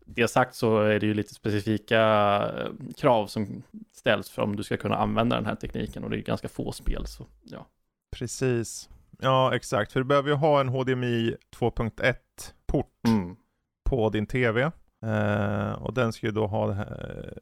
det 0.06 0.28
sagt 0.28 0.56
så 0.56 0.80
är 0.80 1.00
det 1.00 1.06
ju 1.06 1.14
lite 1.14 1.34
specifika 1.34 2.00
eh, 2.58 2.68
krav 2.98 3.28
som 3.28 3.64
ställs 3.92 4.30
för 4.30 4.42
om 4.42 4.56
du 4.56 4.64
ska 4.64 4.78
kunna 4.78 4.96
använda 4.98 5.36
den 5.36 5.46
här 5.46 5.56
tekniken 5.56 6.04
och 6.04 6.10
det 6.10 6.18
är 6.18 6.22
ganska 6.22 6.48
få 6.50 6.72
spel 6.72 7.06
så 7.08 7.26
ja. 7.44 7.66
Precis. 8.16 8.90
Ja, 9.20 9.56
exakt. 9.56 9.92
För 9.92 10.00
du 10.00 10.04
behöver 10.04 10.30
ju 10.30 10.36
ha 10.36 10.62
en 10.62 10.70
HDMI 10.70 11.36
2.1 11.56 12.16
port 12.66 12.88
Mm. 13.08 13.36
på 13.84 14.10
din 14.10 14.26
TV. 14.28 14.72
Eh, 15.04 15.72
och 15.72 15.94
den 15.94 16.14
ska 16.14 16.28
ju 16.28 16.34
då 16.34 16.48
ha 16.48 16.72
här, 16.72 17.34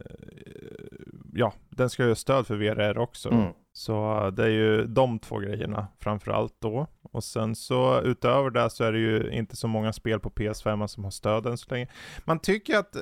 ja, 1.33 1.53
den 1.69 1.89
ska 1.89 2.03
ju 2.03 2.09
ha 2.09 2.15
stöd 2.15 2.47
för 2.47 2.55
VRR 2.55 2.97
också. 2.97 3.29
Mm. 3.29 3.53
Så 3.73 4.29
det 4.29 4.43
är 4.43 4.49
ju 4.49 4.85
de 4.85 5.19
två 5.19 5.37
grejerna 5.37 5.87
framförallt 5.99 6.55
då. 6.59 6.87
Och 7.01 7.23
sen 7.23 7.55
så 7.55 8.01
utöver 8.01 8.49
det 8.49 8.69
så 8.69 8.83
är 8.83 8.91
det 8.91 8.99
ju 8.99 9.31
inte 9.31 9.55
så 9.55 9.67
många 9.67 9.93
spel 9.93 10.19
på 10.19 10.29
PS5 10.29 10.87
som 10.87 11.03
har 11.03 11.11
stöd 11.11 11.45
än 11.45 11.57
så 11.57 11.73
länge. 11.73 11.87
Man 12.25 12.39
tycker 12.39 12.77
att, 12.77 12.95
eh, 12.95 13.01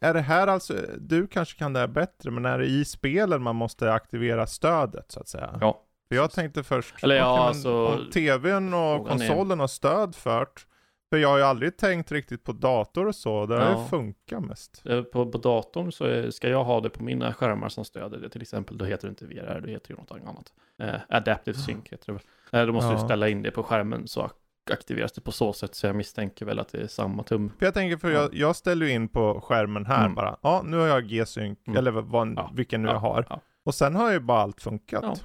är 0.00 0.14
det 0.14 0.20
här 0.20 0.46
alltså, 0.46 0.74
du 0.98 1.26
kanske 1.26 1.58
kan 1.58 1.72
det 1.72 1.80
här 1.80 1.86
bättre, 1.86 2.30
men 2.30 2.44
är 2.44 2.58
det 2.58 2.66
i 2.66 2.84
spelen 2.84 3.42
man 3.42 3.56
måste 3.56 3.92
aktivera 3.92 4.46
stödet 4.46 5.12
så 5.12 5.20
att 5.20 5.28
säga? 5.28 5.58
Ja. 5.60 5.82
För 6.08 6.16
jag 6.16 6.30
tänkte 6.30 6.62
först, 6.62 6.94
Eller 7.02 7.16
ja, 7.16 7.36
men 7.36 7.42
alltså, 7.42 7.86
om 7.86 8.10
tvn 8.12 8.74
och 8.74 9.08
konsolen 9.08 9.60
har 9.60 9.66
stöd 9.66 10.16
fört, 10.16 10.66
för 11.10 11.16
jag 11.16 11.28
har 11.28 11.38
ju 11.38 11.44
aldrig 11.44 11.76
tänkt 11.76 12.12
riktigt 12.12 12.44
på 12.44 12.52
dator 12.52 13.06
och 13.06 13.14
så, 13.14 13.46
det 13.46 13.54
har 13.54 13.62
Ja. 13.70 13.82
ju 13.82 13.88
funkat 13.88 14.44
mest. 14.44 14.82
Eh, 14.86 15.02
På, 15.02 15.30
på 15.30 15.38
datorn 15.38 15.92
så 15.92 16.04
är, 16.04 16.30
ska 16.30 16.48
jag 16.48 16.64
ha 16.64 16.80
det 16.80 16.90
på 16.90 17.02
mina 17.04 17.32
skärmar 17.34 17.68
som 17.68 17.84
stöder 17.84 18.18
det 18.18 18.28
till 18.28 18.42
exempel. 18.42 18.78
Då 18.78 18.84
heter 18.84 19.06
det 19.06 19.10
inte 19.10 19.26
VRR, 19.26 19.60
det 19.60 19.70
heter 19.70 19.90
ju 19.90 19.96
något 19.96 20.10
annat. 20.10 20.52
Eh, 20.78 21.00
Adaptive 21.08 21.58
Sync 21.58 21.88
heter 21.88 22.12
det. 22.50 22.58
Eh, 22.60 22.66
då 22.66 22.72
måste 22.72 22.90
Ja. 22.90 22.94
du 22.94 23.04
ställa 23.04 23.28
in 23.28 23.42
det 23.42 23.50
på 23.50 23.62
skärmen 23.62 24.08
så 24.08 24.20
ak- 24.22 24.72
aktiveras 24.72 25.12
det 25.12 25.20
på 25.20 25.32
så 25.32 25.52
sätt. 25.52 25.74
Så 25.74 25.86
jag 25.86 25.96
misstänker 25.96 26.46
väl 26.46 26.58
att 26.58 26.68
det 26.72 26.78
är 26.82 26.86
samma 26.86 27.22
tum. 27.22 27.52
För 27.58 27.66
jag 27.66 27.74
tänker, 27.74 27.96
för 27.96 28.10
Ja. 28.10 28.20
jag, 28.20 28.34
jag 28.34 28.56
ställer 28.56 28.86
ju 28.86 28.92
in 28.92 29.08
på 29.08 29.40
skärmen 29.40 29.86
här 29.86 30.00
Mm. 30.04 30.14
bara, 30.14 30.36
ja 30.42 30.62
nu 30.64 30.76
har 30.76 30.86
jag 30.86 31.08
G-sync, 31.08 31.58
Mm. 31.66 31.78
eller 31.78 31.90
vad, 31.90 32.32
Ja. 32.36 32.50
vilken 32.54 32.82
nu 32.82 32.88
Ja, 32.88 32.94
jag 32.94 33.00
har. 33.00 33.40
Och 33.64 33.74
sen 33.74 33.94
har 33.96 34.12
ju 34.12 34.20
bara 34.20 34.40
allt 34.40 34.60
funkat. 34.62 35.24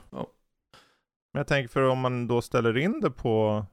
Men 1.34 1.40
jag 1.40 1.48
tänker 1.48 1.70
för 1.70 1.82
om 1.90 2.00
man 2.00 2.28
då 2.28 2.42
ställer 2.42 2.78
in 2.78 3.02
det 3.02 3.12
på, 3.12 3.66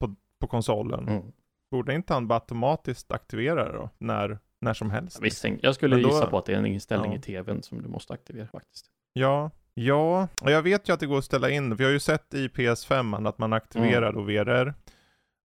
på, 0.00 0.14
på 0.40 0.46
konsolen, 0.46 1.08
Mm. 1.08 1.22
Borde 1.70 1.94
inte 1.94 2.14
han 2.14 2.28
bara 2.28 2.34
automatiskt 2.34 3.12
aktivera 3.12 3.64
det 3.64 3.72
då? 3.72 3.90
När, 3.98 4.38
när 4.60 4.74
som 4.74 4.90
helst? 4.90 5.16
Jag, 5.16 5.22
misstänker, 5.22 5.66
jag 5.66 5.74
skulle 5.74 5.96
då- 5.96 6.08
gissa 6.08 6.26
på 6.26 6.38
att 6.38 6.46
det 6.46 6.52
är 6.52 6.56
en 6.56 6.66
inställning 6.66 7.12
Ja. 7.12 7.18
i 7.18 7.20
tvn 7.20 7.62
som 7.62 7.82
du 7.82 7.88
måste 7.88 8.12
aktivera 8.12 8.46
faktiskt. 8.46 8.86
Ja, 9.12 9.50
ja, 9.74 10.28
och 10.42 10.50
jag 10.50 10.62
vet 10.62 10.88
ju 10.88 10.92
att 10.92 11.00
det 11.00 11.06
går 11.06 11.18
att 11.18 11.24
ställa 11.24 11.50
in, 11.50 11.76
jag 11.78 11.86
har 11.86 11.92
ju 11.92 12.00
sett 12.00 12.34
i 12.34 12.48
PS5 12.48 13.28
att 13.28 13.38
man 13.38 13.52
aktiverar 13.52 14.08
Mm. 14.10 14.14
då 14.14 14.22
VRR. 14.22 14.74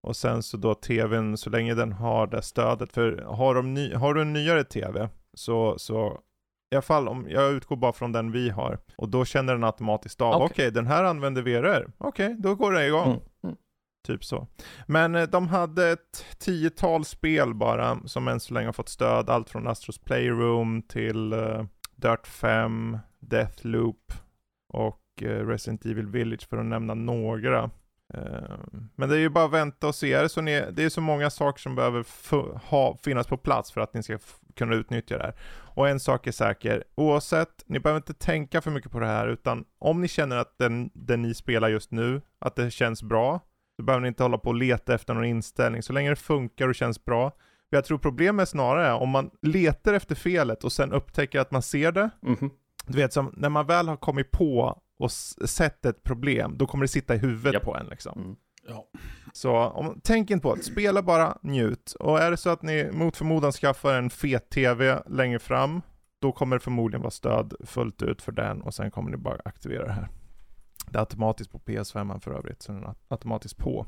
Och 0.07 0.15
sen 0.15 0.43
så 0.43 0.57
då 0.57 0.75
tvn, 0.75 1.37
så 1.37 1.49
länge 1.49 1.73
den 1.73 1.91
har 1.91 2.27
det 2.27 2.41
stödet, 2.41 2.91
för 2.93 3.17
har, 3.17 3.55
de 3.55 3.73
ny, 3.73 3.93
har 3.93 4.13
du 4.13 4.21
en 4.21 4.33
nyare 4.33 4.63
tv, 4.63 5.09
så, 5.33 5.77
så 5.79 6.19
i 6.71 6.75
alla 6.75 6.81
fall 6.81 7.07
om, 7.07 7.25
jag 7.29 7.51
utgår 7.53 7.75
bara 7.75 7.93
från 7.93 8.11
den 8.11 8.31
vi 8.31 8.49
har, 8.49 8.77
och 8.97 9.09
då 9.09 9.25
känner 9.25 9.53
den 9.53 9.63
automatiskt 9.63 10.21
av, 10.21 10.33
okej 10.35 10.45
Okej. 10.45 10.71
den 10.71 10.87
här 10.87 11.03
använder 11.03 11.41
VRR, 11.41 11.87
okej 11.97 12.35
då 12.39 12.55
går 12.55 12.71
det 12.71 12.87
igång. 12.87 13.07
Mm. 13.07 13.19
Typ 14.05 14.25
så. 14.25 14.47
Men 14.87 15.15
eh, 15.15 15.23
de 15.23 15.47
hade 15.47 15.89
ett 15.89 16.25
tiotal 16.37 17.05
spel 17.05 17.53
bara 17.53 17.99
som 18.05 18.27
än 18.27 18.39
så 18.39 18.53
länge 18.53 18.67
har 18.67 18.73
fått 18.73 18.89
stöd. 18.89 19.29
Allt 19.29 19.49
från 19.49 19.67
Astros 19.67 19.97
Playroom 19.97 20.81
till 20.81 21.33
uh, 21.33 21.63
Dirt 21.95 22.27
5, 22.27 22.97
Deathloop 23.19 24.13
och 24.73 25.01
uh, 25.21 25.47
Resident 25.47 25.85
Evil 25.85 26.07
Village 26.07 26.47
för 26.49 26.57
att 26.57 26.65
nämna 26.65 26.93
några. 26.93 27.69
Ehm, 28.13 28.89
men 28.95 29.09
det 29.09 29.15
är 29.15 29.19
ju 29.19 29.29
bara 29.29 29.45
att 29.45 29.51
vänta 29.51 29.87
och 29.87 29.95
se. 29.95 30.21
Det, 30.21 30.29
så 30.29 30.41
ni, 30.41 30.65
det 30.71 30.83
är 30.83 30.89
så 30.89 31.01
många 31.01 31.29
saker 31.29 31.61
som 31.61 31.75
behöver 31.75 32.05
ha, 32.69 32.97
finnas 33.03 33.27
på 33.27 33.37
plats 33.37 33.71
för 33.71 33.81
att 33.81 33.93
ni 33.93 34.03
ska 34.03 34.17
kunna 34.55 34.75
utnyttja 34.75 35.17
det 35.17 35.23
här. 35.23 35.35
Och 35.75 35.89
en 35.89 35.99
sak 35.99 36.27
är 36.27 36.31
säker, 36.31 36.83
oavsett, 36.95 37.63
ni 37.65 37.79
behöver 37.79 37.97
inte 37.97 38.13
tänka 38.13 38.61
för 38.61 38.71
mycket 38.71 38.91
på 38.91 38.99
det 38.99 39.05
här, 39.05 39.27
utan 39.27 39.65
om 39.79 40.01
ni 40.01 40.07
känner 40.07 40.37
att 40.37 40.57
den, 40.57 40.89
den 40.93 41.21
ni 41.21 41.33
spelar 41.33 41.69
just 41.69 41.91
nu, 41.91 42.21
att 42.39 42.55
det 42.55 42.71
känns 42.71 43.03
bra, 43.03 43.39
så 43.75 43.83
behöver 43.83 44.01
ni 44.01 44.07
inte 44.07 44.23
hålla 44.23 44.37
på 44.37 44.49
och 44.49 44.55
leta 44.55 44.93
efter 44.95 45.13
någon 45.13 45.25
inställning. 45.25 45.83
Så 45.83 45.93
länge 45.93 46.09
det 46.09 46.15
funkar 46.15 46.67
och 46.67 46.75
känns 46.75 47.05
bra. 47.05 47.29
För 47.69 47.77
jag 47.77 47.85
tror 47.85 47.97
problemet 47.97 48.49
snarare 48.49 48.87
är 48.87 48.93
om 48.93 49.09
man 49.09 49.29
letar 49.41 49.93
efter 49.93 50.15
felet 50.15 50.63
och 50.63 50.71
sen 50.71 50.91
upptäcker 50.93 51.39
att 51.39 51.51
man 51.51 51.61
ser 51.61 51.91
det. 51.91 52.09
Mhm. 52.21 52.49
Du 52.87 52.97
vet, 52.97 53.13
som 53.13 53.33
när 53.37 53.49
man 53.49 53.65
väl 53.65 53.87
har 53.87 53.97
kommit 53.97 54.31
på 54.31 54.81
och 54.99 55.05
s- 55.05 55.49
sett 55.49 55.85
ett 55.85 56.03
problem, 56.03 56.57
då 56.57 56.67
kommer 56.67 56.83
det 56.83 56.87
sitta 56.87 57.15
i 57.15 57.17
huvudet 57.17 57.53
Japp. 57.53 57.63
på 57.63 57.77
en 57.77 57.85
liksom. 57.87 58.19
Mm. 58.21 58.35
Ja. 58.67 58.85
Så 59.33 59.55
om, 59.57 59.99
tänk 60.03 60.31
inte 60.31 60.43
på 60.43 60.55
det, 60.55 60.63
spela 60.63 61.01
bara, 61.01 61.37
njut. 61.41 61.95
Och 61.99 62.19
är 62.19 62.31
det 62.31 62.37
så 62.37 62.49
att 62.49 62.61
ni 62.61 62.89
mot 62.91 63.17
förmodan 63.17 63.51
skaffar 63.51 63.93
en 63.93 64.09
fet 64.09 64.49
TV 64.49 64.99
längre 65.07 65.39
fram, 65.39 65.81
då 66.21 66.31
kommer 66.31 66.55
det 66.55 66.59
förmodligen 66.59 67.01
vara 67.01 67.11
stöd 67.11 67.53
fullt 67.65 68.01
ut 68.01 68.21
för 68.21 68.31
den 68.31 68.61
och 68.61 68.73
sen 68.73 68.91
kommer 68.91 69.11
ni 69.11 69.17
bara 69.17 69.37
aktivera 69.45 69.85
det 69.85 69.91
här. 69.93 70.07
Det 70.91 70.97
är 70.97 70.99
automatiskt 70.99 71.51
på 71.51 71.59
PS5 71.59 72.19
för 72.19 72.31
övrigt, 72.31 72.61
så 72.61 72.71
den 72.71 72.83
är 72.83 72.93
automatiskt 73.07 73.57
på. 73.57 73.85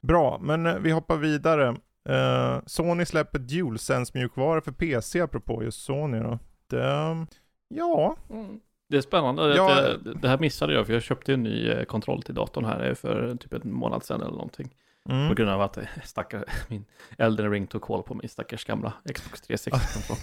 Bra, 0.00 0.38
men 0.42 0.66
eh, 0.66 0.74
vi 0.78 0.90
hoppar 0.90 1.16
vidare. 1.16 1.76
Eh, 2.08 2.58
Sony 2.66 3.04
släpper 3.04 3.38
DualSense-mjukvara 3.38 4.60
för 4.60 4.72
PC, 4.72 5.20
apropå 5.20 5.62
just 5.62 5.82
Sony 5.84 6.18
då. 6.18 6.38
Det, 6.70 7.26
ja, 7.68 8.16
Mm. 8.30 8.60
Det 8.88 8.96
är 8.96 9.00
spännande. 9.00 9.56
Ja. 9.56 9.80
Det, 9.80 10.14
det 10.14 10.28
här 10.28 10.38
missade 10.38 10.74
jag 10.74 10.86
för 10.86 10.92
jag 10.92 11.02
köpte 11.02 11.34
en 11.34 11.42
ny 11.42 11.68
eh, 11.68 11.84
kontroll 11.84 12.22
till 12.22 12.34
datorn 12.34 12.64
här 12.64 12.94
för 12.94 13.36
typ 13.36 13.52
en 13.52 13.72
månad 13.72 14.04
sedan 14.04 14.20
eller 14.20 14.30
någonting. 14.32 14.74
mm. 15.08 15.28
På 15.28 15.34
grund 15.34 15.50
av 15.50 15.60
att 15.60 15.78
stackar, 16.04 16.44
min 16.68 16.84
Elden 17.18 17.50
Ring 17.50 17.66
tog 17.66 17.82
koll 17.82 18.02
på 18.02 18.14
min 18.14 18.28
stackars 18.28 18.64
gamla 18.64 18.92
Xbox 19.14 19.42
360-kontroll. 19.42 20.18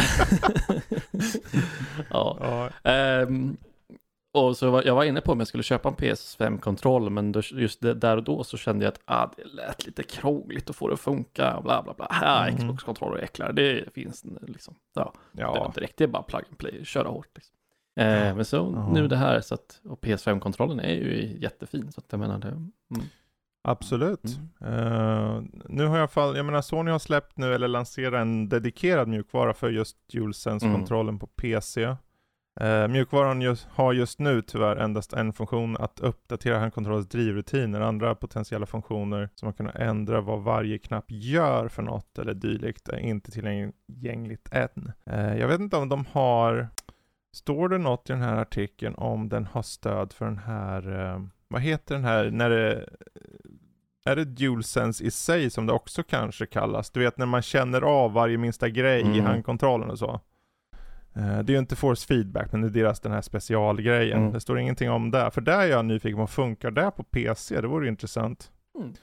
ja. 2.10 2.38
ja, 2.40 2.90
Ehm, 2.90 3.56
och 4.32 4.56
så 4.56 4.70
var, 4.70 4.82
jag 4.82 4.94
var 4.94 5.04
inne 5.04 5.20
på 5.20 5.32
om 5.32 5.38
jag 5.38 5.48
skulle 5.48 5.62
köpa 5.62 5.88
en 5.88 5.94
PS5-kontroll, 5.94 7.10
men 7.10 7.32
då, 7.32 7.40
just 7.52 7.80
det, 7.80 7.94
där 7.94 8.16
och 8.16 8.22
då 8.22 8.44
så 8.44 8.56
kände 8.56 8.84
jag 8.84 8.92
att 8.92 9.00
ah, 9.04 9.30
det 9.36 9.44
lät 9.44 9.86
lite 9.86 10.02
krångligt 10.02 10.70
att 10.70 10.76
få 10.76 10.88
det 10.88 10.94
att 10.94 11.00
funka, 11.00 11.60
bla 11.62 11.82
bla 11.82 11.94
bla. 11.94 12.06
Här, 12.10 12.48
Mm. 12.48 12.58
Xbox-kontroller 12.58 13.18
är 13.18 13.22
äckligare, 13.22 13.52
det 13.52 13.94
finns 13.94 14.24
liksom. 14.42 14.74
Ja, 14.94 15.12
det 15.32 15.44
var 15.44 15.56
ja. 15.56 15.66
inte 15.66 15.80
direkt, 15.80 15.96
det 15.96 16.04
är 16.04 16.08
bara 16.08 16.22
plug 16.22 16.42
and 16.48 16.58
play, 16.58 16.84
köra 16.84 17.08
hårt. 17.08 17.28
Liksom. 17.34 17.54
Eh, 18.00 18.06
Ja. 18.26 18.34
Men 18.34 18.44
så 18.44 18.56
Ja. 18.76 18.88
nu 18.92 19.08
det 19.08 19.16
här, 19.16 19.40
så 19.40 19.54
att, 19.54 19.80
och 19.84 20.00
PS5-kontrollen 20.00 20.80
är 20.80 20.94
ju 20.94 21.36
jättefin, 21.40 21.92
så 21.92 22.00
att 22.00 22.06
jag 22.10 22.20
menar 22.20 22.38
det. 22.38 22.48
Mm. 22.48 22.70
Absolut. 23.64 24.24
Eh, 24.60 25.40
nu 25.68 25.86
har 25.86 25.98
jag 25.98 26.10
fall, 26.10 26.36
jag 26.36 26.46
menar 26.46 26.62
Sony 26.62 26.90
har 26.90 26.98
släppt 26.98 27.36
nu 27.36 27.54
eller 27.54 27.68
lanserat 27.68 28.20
en 28.20 28.48
dedikerad 28.48 29.08
mjukvara 29.08 29.54
för 29.54 29.70
just 29.70 29.96
DualSense-kontrollen 30.12 31.18
på 31.18 31.26
PC. 31.26 31.96
Uh, 32.60 32.88
mjukvaran 32.88 33.42
just, 33.42 33.68
har 33.70 33.92
just 33.92 34.18
nu 34.18 34.42
tyvärr 34.42 34.76
endast 34.76 35.12
en 35.12 35.32
funktion 35.32 35.76
att 35.76 36.00
uppdatera 36.00 36.58
handkontrollens 36.58 37.08
drivrutiner. 37.08 37.80
Andra 37.80 38.14
potentiella 38.14 38.66
funktioner 38.66 39.28
som 39.34 39.46
man 39.46 39.54
kan 39.54 39.68
ändra 39.68 40.20
vad 40.20 40.42
varje 40.42 40.78
knapp 40.78 41.04
gör 41.08 41.68
för 41.68 41.82
något 41.82 42.18
eller 42.18 42.34
dylikt 42.34 42.88
är 42.88 42.98
inte 42.98 43.30
tillgängligt 43.30 44.48
än. 44.52 44.92
Eh, 45.06 45.36
jag 45.36 45.48
vet 45.48 45.60
inte 45.60 45.76
om 45.76 45.88
de 45.88 46.06
har, 46.12 46.68
står 47.32 47.68
det 47.68 47.78
något 47.78 48.10
i 48.10 48.12
den 48.12 48.22
här 48.22 48.36
artikeln 48.36 48.94
om 48.94 49.28
den 49.28 49.46
har 49.46 49.62
stöd 49.62 50.12
för 50.12 50.24
den 50.24 50.38
här, 50.38 51.12
eh, 51.14 51.22
vad 51.48 51.62
heter 51.62 51.94
den 51.94 52.04
här, 52.04 52.30
när 52.30 52.50
det 52.50 52.88
är 54.04 54.16
det 54.16 54.24
DualSense 54.24 55.04
i 55.04 55.10
sig 55.10 55.50
som 55.50 55.66
det 55.66 55.72
också 55.72 56.02
kanske 56.02 56.46
kallas? 56.46 56.90
Du 56.90 57.00
vet 57.00 57.18
när 57.18 57.26
man 57.26 57.42
känner 57.42 57.82
av 57.82 58.12
varje 58.12 58.38
minsta 58.38 58.68
grej 58.68 59.00
i 59.00 59.04
Mm. 59.04 59.24
handkontrollen 59.24 59.90
och 59.90 59.98
så. 59.98 60.20
Eh, 61.16 61.38
Det 61.38 61.52
är 61.52 61.54
ju 61.54 61.58
inte 61.58 61.76
force 61.76 62.06
feedback, 62.06 62.52
men 62.52 62.60
det 62.60 62.66
är 62.68 62.82
deras 62.82 63.00
den 63.00 63.12
här 63.12 63.20
specialgrejen. 63.22 64.18
Mm. 64.20 64.32
Det 64.32 64.40
står 64.40 64.58
ingenting 64.58 64.90
om 64.90 65.10
det. 65.10 65.30
För 65.30 65.40
där 65.40 65.60
är 65.60 65.66
jag 65.66 65.84
nyfiken 65.84 66.16
på, 66.18 66.26
funkar 66.26 66.70
det 66.70 66.90
på 66.90 67.02
PC? 67.02 67.60
Det 67.60 67.66
vore 67.68 67.88
intressant. 67.88 68.50
Mm. 68.78 68.94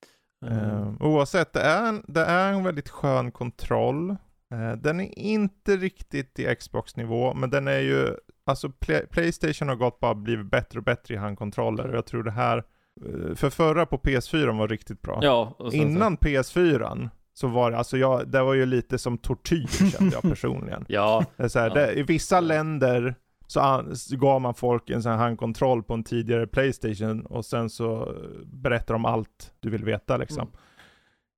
Eh, 0.45 0.93
oavsett, 0.99 1.53
det 1.53 1.61
är, 1.61 1.89
en, 1.89 2.03
det 2.07 2.21
är 2.25 2.53
en 2.53 2.63
väldigt 2.63 2.89
skön 2.89 3.31
kontroll. 3.31 4.09
Eh, 4.53 4.71
den 4.77 4.99
är 4.99 5.19
inte 5.19 5.77
riktigt 5.77 6.39
i 6.39 6.55
Xbox-nivå, 6.55 7.33
men 7.33 7.49
den 7.49 7.67
är 7.67 7.79
ju, 7.79 8.15
alltså 8.45 8.69
Play, 8.69 9.05
Playstation 9.11 9.67
har 9.69 9.75
gått 9.75 9.99
bara 9.99 10.15
blivit 10.15 10.51
bättre 10.51 10.79
och 10.79 10.85
bättre 10.85 11.13
i 11.13 11.17
handkontroller. 11.17 11.87
Och 11.87 11.95
jag 11.97 12.05
tror 12.05 12.23
det 12.23 12.31
här, 12.31 12.57
eh, 13.05 13.35
för 13.35 13.49
förra 13.49 13.85
på 13.85 13.97
PS4 13.97 14.57
var 14.57 14.67
riktigt 14.67 15.01
bra. 15.01 15.19
Ja, 15.21 15.57
Innan 15.73 16.17
PS4 16.17 17.09
så 17.39 17.47
var 17.47 17.71
det, 17.71 17.77
alltså 17.77 17.97
jag, 17.97 18.27
det 18.27 18.43
var 18.43 18.53
ju 18.53 18.65
lite 18.65 18.97
som 18.97 19.17
tortyr 19.17 19.67
kände 19.67 20.15
jag 20.15 20.21
personligen. 20.29 20.85
Ja, 20.87 21.25
så 21.47 21.59
här, 21.59 21.67
Ja. 21.67 21.73
det, 21.73 21.93
I 21.93 22.03
vissa 22.03 22.39
länder 22.39 23.15
så, 23.47 23.59
an, 23.59 23.95
gav 24.11 24.41
man 24.41 24.53
folk 24.53 24.89
en 24.89 25.03
sån 25.03 25.11
här 25.11 25.19
handkontroll 25.19 25.83
på 25.83 25.93
en 25.93 26.03
tidigare 26.03 26.47
Playstation 26.47 27.25
och 27.25 27.45
sen 27.45 27.69
så 27.69 28.13
berättar 28.45 28.93
de 28.93 29.05
allt 29.05 29.51
du 29.59 29.69
vill 29.69 29.83
veta 29.83 30.17
liksom. 30.17 30.41
Mm. 30.41 30.53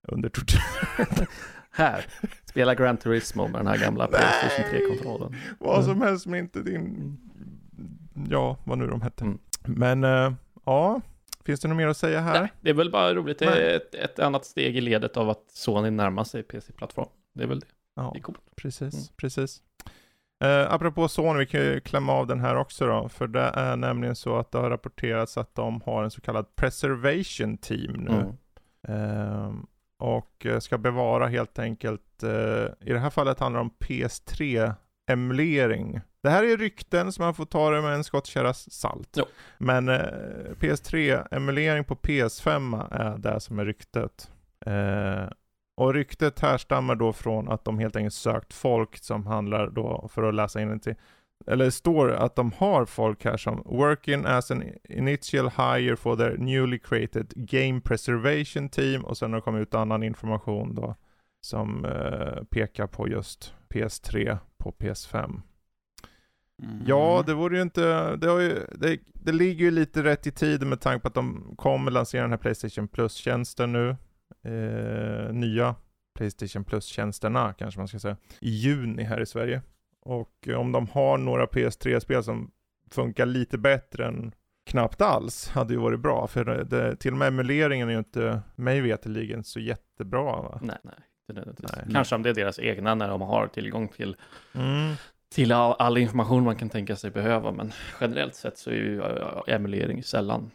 Under 0.08 0.30
tortyr. 0.30 0.62
här. 1.72 2.06
Spela 2.46 2.76
Gran 2.76 2.98
Turismo 2.98 3.48
med 3.48 3.60
den 3.60 3.68
här 3.68 3.78
gamla 3.78 4.08
Playstation 4.08 4.66
3-kontrollen. 4.74 5.36
Vad 5.60 5.86
som 5.86 6.02
helst 6.02 6.26
men 6.26 6.40
inte 6.40 6.62
din, 6.62 7.18
ja 8.30 8.58
vad 8.64 8.78
nu 8.78 8.88
de 8.88 9.02
hette. 9.02 9.24
Mm. 9.24 9.40
Men 9.66 10.04
eh, 10.04 10.34
ja, 10.66 11.02
finns 11.46 11.60
det 11.60 11.68
något 11.68 11.78
mer 11.78 11.88
att 11.88 11.98
säga 11.98 12.22
här? 12.22 12.42
Nej, 12.42 12.52
det 12.62 12.70
är 12.70 12.74
väl 12.74 12.92
bara 12.92 13.14
roligt. 13.14 13.40
Det 13.40 13.46
är 13.46 13.76
ett, 13.76 13.96
ett 13.96 14.20
annat 14.20 14.46
steg 14.46 14.78
i 14.78 14.82
ledet 14.82 15.18
av 15.18 15.30
att 15.30 15.44
Sony 15.52 15.90
närmar 15.90 16.24
sig 16.24 16.44
PC-plattform. 16.44 17.08
det 17.34 17.44
är 17.44 17.48
väl 17.48 17.60
det. 17.60 17.66
Ja, 17.96 18.10
Det 18.14 18.20
är 18.20 18.24
coolt. 18.24 18.40
precis, 18.56 18.94
Mm. 18.94 19.06
precis. 19.18 19.62
Eh, 20.44 20.74
apropå 20.74 21.08
Sony, 21.08 21.40
vi 21.40 21.46
kan 21.46 21.62
ju 21.62 21.80
klämma 21.80 22.14
av 22.14 22.28
den 22.28 22.40
här 22.40 22.56
också 22.56 22.86
då, 22.88 23.10
för 23.10 23.28
det 23.28 23.42
är 23.54 23.76
nämligen 23.76 24.16
så 24.16 24.36
att 24.38 24.52
det 24.52 24.58
har 24.58 24.70
rapporterats 24.70 25.38
att 25.38 25.56
de 25.56 25.82
har 25.82 26.04
en 26.04 26.12
så 26.12 26.22
kallad 26.22 26.56
preservation 26.56 27.58
team 27.58 27.92
nu. 27.94 28.12
Mm. 28.12 28.34
Ehm, 28.88 29.66
och 30.00 30.46
eh, 30.46 30.60
ska 30.60 30.78
bevara 30.78 31.28
helt 31.28 31.60
enkelt, 31.60 32.24
eh, 32.24 32.66
i 32.88 32.94
det 32.94 33.00
här 33.00 33.10
fallet 33.10 33.40
handlar 33.40 33.60
det 33.60 33.62
om 33.62 33.74
PS3-emulering. 33.80 36.02
Det 36.24 36.30
här 36.30 36.44
är 36.44 36.58
rykten 36.58 37.12
som 37.12 37.26
man 37.26 37.34
får 37.34 37.46
ta 37.46 37.70
det 37.70 37.82
med 37.82 37.94
en 37.94 38.04
skottkärra 38.04 38.54
salt. 38.54 39.10
Jo. 39.14 39.26
Men 39.58 39.90
eh, 39.90 39.96
PS3-emulering 40.60 41.84
på 41.84 41.96
PS5 41.96 42.88
är 42.92 43.18
det 43.18 43.40
som 43.40 43.60
är 43.60 43.66
ryktet. 43.66 44.32
Eh, 44.66 45.30
och 45.78 45.94
ryktet 45.94 46.40
härstammar 46.40 46.96
då 46.96 47.14
från 47.14 47.50
att 47.50 47.66
de 47.66 47.80
helt 47.80 47.96
enkelt 47.96 48.14
sökt 48.14 48.54
folk 48.54 48.98
som 48.98 49.26
handlar 49.26 49.70
då, 49.70 50.10
för 50.14 50.24
att 50.24 50.36
läsa 50.36 50.62
in 50.62 50.80
till 50.80 50.96
eller 51.48 51.66
det 51.66 51.72
står 51.72 52.12
att 52.12 52.36
de 52.36 52.52
har 52.58 52.86
folk 52.86 53.26
här 53.26 53.38
som 53.38 53.64
working 53.66 54.26
as 54.26 54.52
an 54.52 54.64
initial 54.90 55.50
hire 55.50 55.96
for 55.96 56.16
their 56.16 56.38
newly 56.38 56.80
created 56.80 57.34
game 57.36 57.82
preservation 57.82 58.70
team 58.70 59.06
och 59.06 59.18
sen 59.18 59.32
har 59.32 59.40
det 59.40 59.44
kommit 59.44 59.62
ut 59.62 59.74
annan 59.74 60.04
information 60.04 60.76
då 60.76 60.96
som 61.42 61.86
eh, 61.86 62.44
pekar 62.44 62.88
på 62.88 63.08
just 63.08 63.54
PS3 63.70 64.38
på 64.58 64.72
PS5. 64.72 65.42
Mm. 66.62 66.84
Ja, 66.86 67.24
det 67.26 67.34
vore 67.34 67.56
ju 67.56 67.62
inte, 67.62 68.16
det, 68.16 68.28
har 68.28 68.40
ju, 68.40 68.66
det, 68.72 69.00
det 69.14 69.32
ligger 69.32 69.66
ju 69.66 69.72
lite 69.72 70.04
rätt 70.04 70.28
i 70.28 70.32
tiden 70.32 70.70
med 70.70 70.82
tanke 70.82 71.02
på 71.02 71.08
att 71.08 71.14
de 71.14 71.56
kommer 71.58 71.92
lansera 71.92 72.22
den 72.22 72.32
här 72.32 72.38
Playstation 72.38 72.88
Plus-tjänsten 72.88 73.72
nu. 73.74 73.96
Eh, 74.44 75.34
nya 75.34 75.76
Playstation 76.16 76.64
Plus-tjänsterna 76.64 77.54
kanske 77.54 77.80
man 77.80 77.88
ska 77.88 78.00
säga. 78.00 78.18
I 78.40 78.50
juni 78.50 79.04
här 79.04 79.22
i 79.22 79.26
Sverige. 79.26 79.62
Och 80.02 80.48
om 80.58 80.72
de 80.72 80.88
har 80.88 81.18
några 81.18 81.46
PS3-spel 81.46 82.24
som 82.24 82.52
funkar 82.92 83.26
lite 83.26 83.58
bättre 83.58 84.06
än 84.06 84.32
knappt 84.66 85.02
alls, 85.02 85.50
hade 85.50 85.74
ju 85.74 85.80
varit 85.80 86.00
bra. 86.00 86.28
För 86.28 86.46
det, 86.46 86.64
det, 86.64 86.96
till 86.96 87.12
och 87.12 87.18
med 87.18 87.28
emuleringen 87.28 87.88
är 87.90 87.94
ju 87.94 88.00
inte, 88.00 88.42
mig 88.56 88.82
veterligen, 88.82 89.44
så 89.44 89.60
jättebra 89.60 90.24
va? 90.24 90.60
Nej, 90.62 90.78
nej. 90.84 90.94
Det, 91.28 91.34
det, 91.34 91.42
det, 91.42 91.56
Nej. 91.76 91.94
Kanske 91.94 92.16
om 92.16 92.24
det 92.24 92.30
är 92.30 92.34
deras 92.34 92.60
egna 92.60 92.96
när 92.96 93.10
de 93.10 93.22
har 93.22 93.48
tillgång 93.48 93.88
till, 93.88 94.16
Mm. 94.54 94.94
Till 95.32 95.52
all, 95.52 95.76
all 95.80 95.98
information 95.98 96.44
man 96.44 96.56
kan 96.56 96.70
tänka 96.70 96.96
sig 96.96 97.12
behöva. 97.12 97.52
Men 97.52 97.72
generellt 98.02 98.36
sett 98.36 98.58
så 98.58 98.70
är 98.70 98.74
ju 98.76 99.02
emulering 99.48 100.04
sällan 100.04 100.52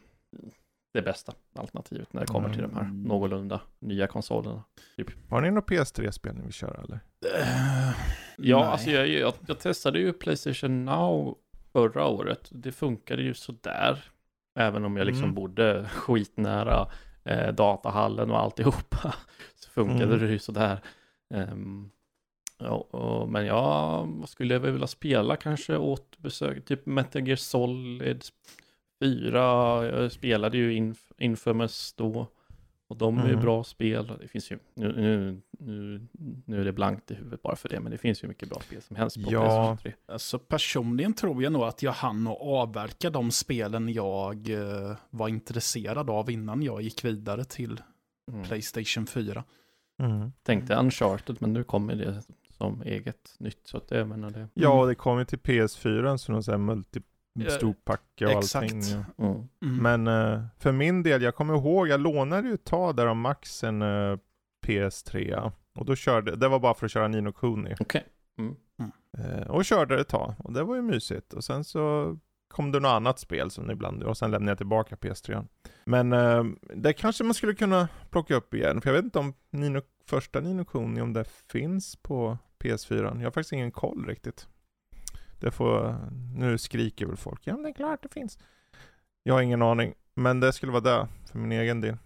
det 0.94 1.02
bästa 1.02 1.32
alternativet 1.54 2.12
när 2.12 2.20
det 2.20 2.26
kommer 2.26 2.52
till 2.52 2.62
de 2.62 2.74
här 2.74 2.80
Mm. 2.82 3.02
någorlunda 3.02 3.60
nya 3.78 4.06
konsolerna. 4.06 4.62
Har 5.30 5.40
ni 5.40 5.48
några 5.50 5.60
PS3-spel 5.66 6.34
ni 6.34 6.42
vill 6.42 6.52
köra 6.52 6.82
eller? 6.82 7.00
Eh, 7.40 7.90
Ja, 8.38 8.58
nej. 8.60 8.68
alltså 8.68 8.90
jag, 8.90 9.08
jag, 9.08 9.32
jag 9.46 9.58
testade 9.58 9.98
ju 9.98 10.12
Playstation 10.12 10.84
Now 10.84 11.36
förra 11.72 12.06
året. 12.06 12.48
Det 12.50 12.72
funkade 12.72 13.22
ju 13.22 13.34
sådär. 13.34 14.04
Även 14.58 14.84
om 14.84 14.96
jag 14.96 15.06
liksom 15.06 15.24
Mm. 15.24 15.34
bodde 15.34 15.88
skitnära 15.88 16.88
eh, 17.24 17.52
datahallen 17.54 18.30
och 18.30 18.40
alltihopa. 18.40 19.14
Så 19.56 19.70
funkade 19.70 20.04
Mm. 20.04 20.18
det 20.18 20.26
ju 20.32 20.38
sådär. 20.38 20.80
Ehm, 21.34 21.90
ja, 22.58 22.68
och, 22.90 23.28
men 23.28 23.46
ja, 23.46 24.02
vad 24.08 24.28
skulle 24.28 24.54
jag 24.54 24.60
vilja 24.60 24.86
spela 24.86 25.36
kanske 25.36 25.76
åt 25.76 26.18
besök? 26.18 26.64
Typ 26.64 26.86
Metal 26.86 27.26
Gear 27.28 27.36
Solid 27.36 28.24
4. 29.00 29.38
Jag 29.86 30.12
spelade 30.12 30.56
ju 30.58 30.72
Inf- 30.72 31.12
Infamous 31.18 31.92
då. 31.92 32.26
Och 32.88 32.96
de 32.96 33.18
är 33.18 33.24
ju 33.24 33.30
Mm. 33.30 33.42
bra 33.42 33.64
spel. 33.64 34.12
Det 34.20 34.28
finns 34.28 34.50
ju, 34.50 34.58
nu, 34.74 34.92
nu, 34.96 35.40
nu, 35.58 36.06
nu 36.44 36.60
är 36.60 36.64
det 36.64 36.72
blankt 36.72 37.10
i 37.10 37.14
huvudet 37.14 37.42
bara 37.42 37.56
för 37.56 37.68
det, 37.68 37.80
men 37.80 37.92
det 37.92 37.98
finns 37.98 38.24
ju 38.24 38.28
mycket 38.28 38.48
bra 38.48 38.60
spel 38.60 38.82
som 38.82 38.96
helst 38.96 39.24
på 39.24 39.32
Ja. 39.32 39.40
Playstation 39.40 39.76
3. 39.76 39.92
Alltså 40.12 40.38
personligen 40.38 41.14
tror 41.14 41.42
jag 41.42 41.52
nog 41.52 41.62
att 41.62 41.82
jag 41.82 41.92
hann 41.92 42.26
att 42.26 42.38
avverka 42.40 43.10
de 43.10 43.30
spelen 43.30 43.92
jag 43.92 44.50
eh, 44.50 44.96
var 45.10 45.28
intresserad 45.28 46.10
av 46.10 46.30
innan 46.30 46.62
jag 46.62 46.82
gick 46.82 47.04
vidare 47.04 47.44
till 47.44 47.80
Mm. 48.32 48.44
Playstation 48.44 49.06
4. 49.06 49.44
Mm. 50.02 50.32
Tänkte 50.42 50.74
Uncharted, 50.74 51.36
men 51.40 51.52
nu 51.52 51.64
kommer 51.64 51.94
det 51.94 52.22
som 52.58 52.82
eget 52.82 53.34
nytt. 53.38 53.60
Så 53.64 53.76
att 53.76 53.88
det, 53.88 53.98
jag 53.98 54.08
menar 54.08 54.30
det. 54.30 54.48
Ja, 54.54 54.86
det 54.86 54.94
kommer 54.94 55.18
ju 55.18 55.24
till 55.24 55.38
PS4 55.38 56.16
så 56.16 56.32
någon 56.32 56.42
sån 56.42 56.52
här 56.52 56.58
multi 56.58 57.00
storpacke 57.48 58.26
och 58.26 58.32
exakt. 58.32 58.62
allting. 58.62 58.82
ja. 59.16 59.24
Mm. 59.24 59.48
Mm. 59.62 60.02
Men 60.02 60.06
eh, 60.34 60.42
för 60.58 60.72
min 60.72 61.02
del, 61.02 61.22
jag 61.22 61.34
kommer 61.34 61.54
ihåg, 61.54 61.88
jag 61.88 62.00
lånade 62.00 62.48
ju 62.48 62.54
ett 62.54 62.64
tag 62.64 62.96
där 62.96 63.06
av 63.06 63.16
Max 63.16 63.64
en 63.64 63.82
eh, 63.82 64.18
PS3. 64.66 65.52
Och 65.74 65.84
då 65.84 65.94
körde, 65.96 66.36
det 66.36 66.48
var 66.48 66.58
bara 66.58 66.74
för 66.74 66.86
att 66.86 66.92
köra 66.92 67.08
Nino 67.08 67.32
Kuni. 67.32 67.74
Okej. 67.80 68.04
Mm. 68.38 68.56
Eh, 69.18 69.46
och 69.50 69.64
körde 69.64 69.94
det 69.94 70.00
ett 70.00 70.08
tag. 70.08 70.34
Och 70.38 70.52
det 70.52 70.62
var 70.62 70.74
ju 70.74 70.82
mysigt. 70.82 71.32
Och 71.32 71.44
sen 71.44 71.64
så 71.64 72.16
kom 72.48 72.72
det 72.72 72.80
något 72.80 72.88
annat 72.88 73.18
spel 73.18 73.50
som 73.50 73.70
ibland, 73.70 74.02
och 74.02 74.16
sen 74.16 74.30
lämnade 74.30 74.50
jag 74.50 74.58
tillbaka 74.58 74.96
PS3. 74.96 75.46
Men 75.84 76.10
det 76.74 76.92
kanske 76.92 77.24
man 77.24 77.34
skulle 77.34 77.54
kunna 77.54 77.88
plocka 78.10 78.34
upp 78.34 78.54
igen. 78.54 78.80
För 78.80 78.90
jag 78.90 78.94
vet 78.94 79.04
inte 79.04 79.18
om 79.18 79.34
Nino, 79.50 79.80
första 80.06 80.40
Nino 80.40 80.64
Kuni, 80.64 81.00
om 81.00 81.12
det 81.12 81.24
finns 81.24 81.96
på 81.96 82.38
PS4. 82.58 83.04
Jag 83.04 83.26
har 83.26 83.30
faktiskt 83.30 83.52
ingen 83.52 83.72
koll 83.72 84.06
riktigt. 84.06 84.48
Det 85.40 85.50
får, 85.50 85.98
nu 86.36 86.58
skriker 86.58 87.06
väl 87.06 87.16
folk, 87.16 87.40
ja 87.44 87.52
men 87.52 87.62
det 87.62 87.68
är 87.68 87.72
klart 87.74 88.02
det 88.02 88.12
finns. 88.12 88.38
Jag 89.22 89.34
har 89.34 89.42
ingen 89.42 89.62
aning, 89.62 89.94
men 90.14 90.40
det 90.40 90.52
skulle 90.52 90.72
vara 90.72 90.82
det 90.82 91.08
för 91.32 91.38
min 91.38 91.52
egen 91.52 91.80
del. 91.80 91.96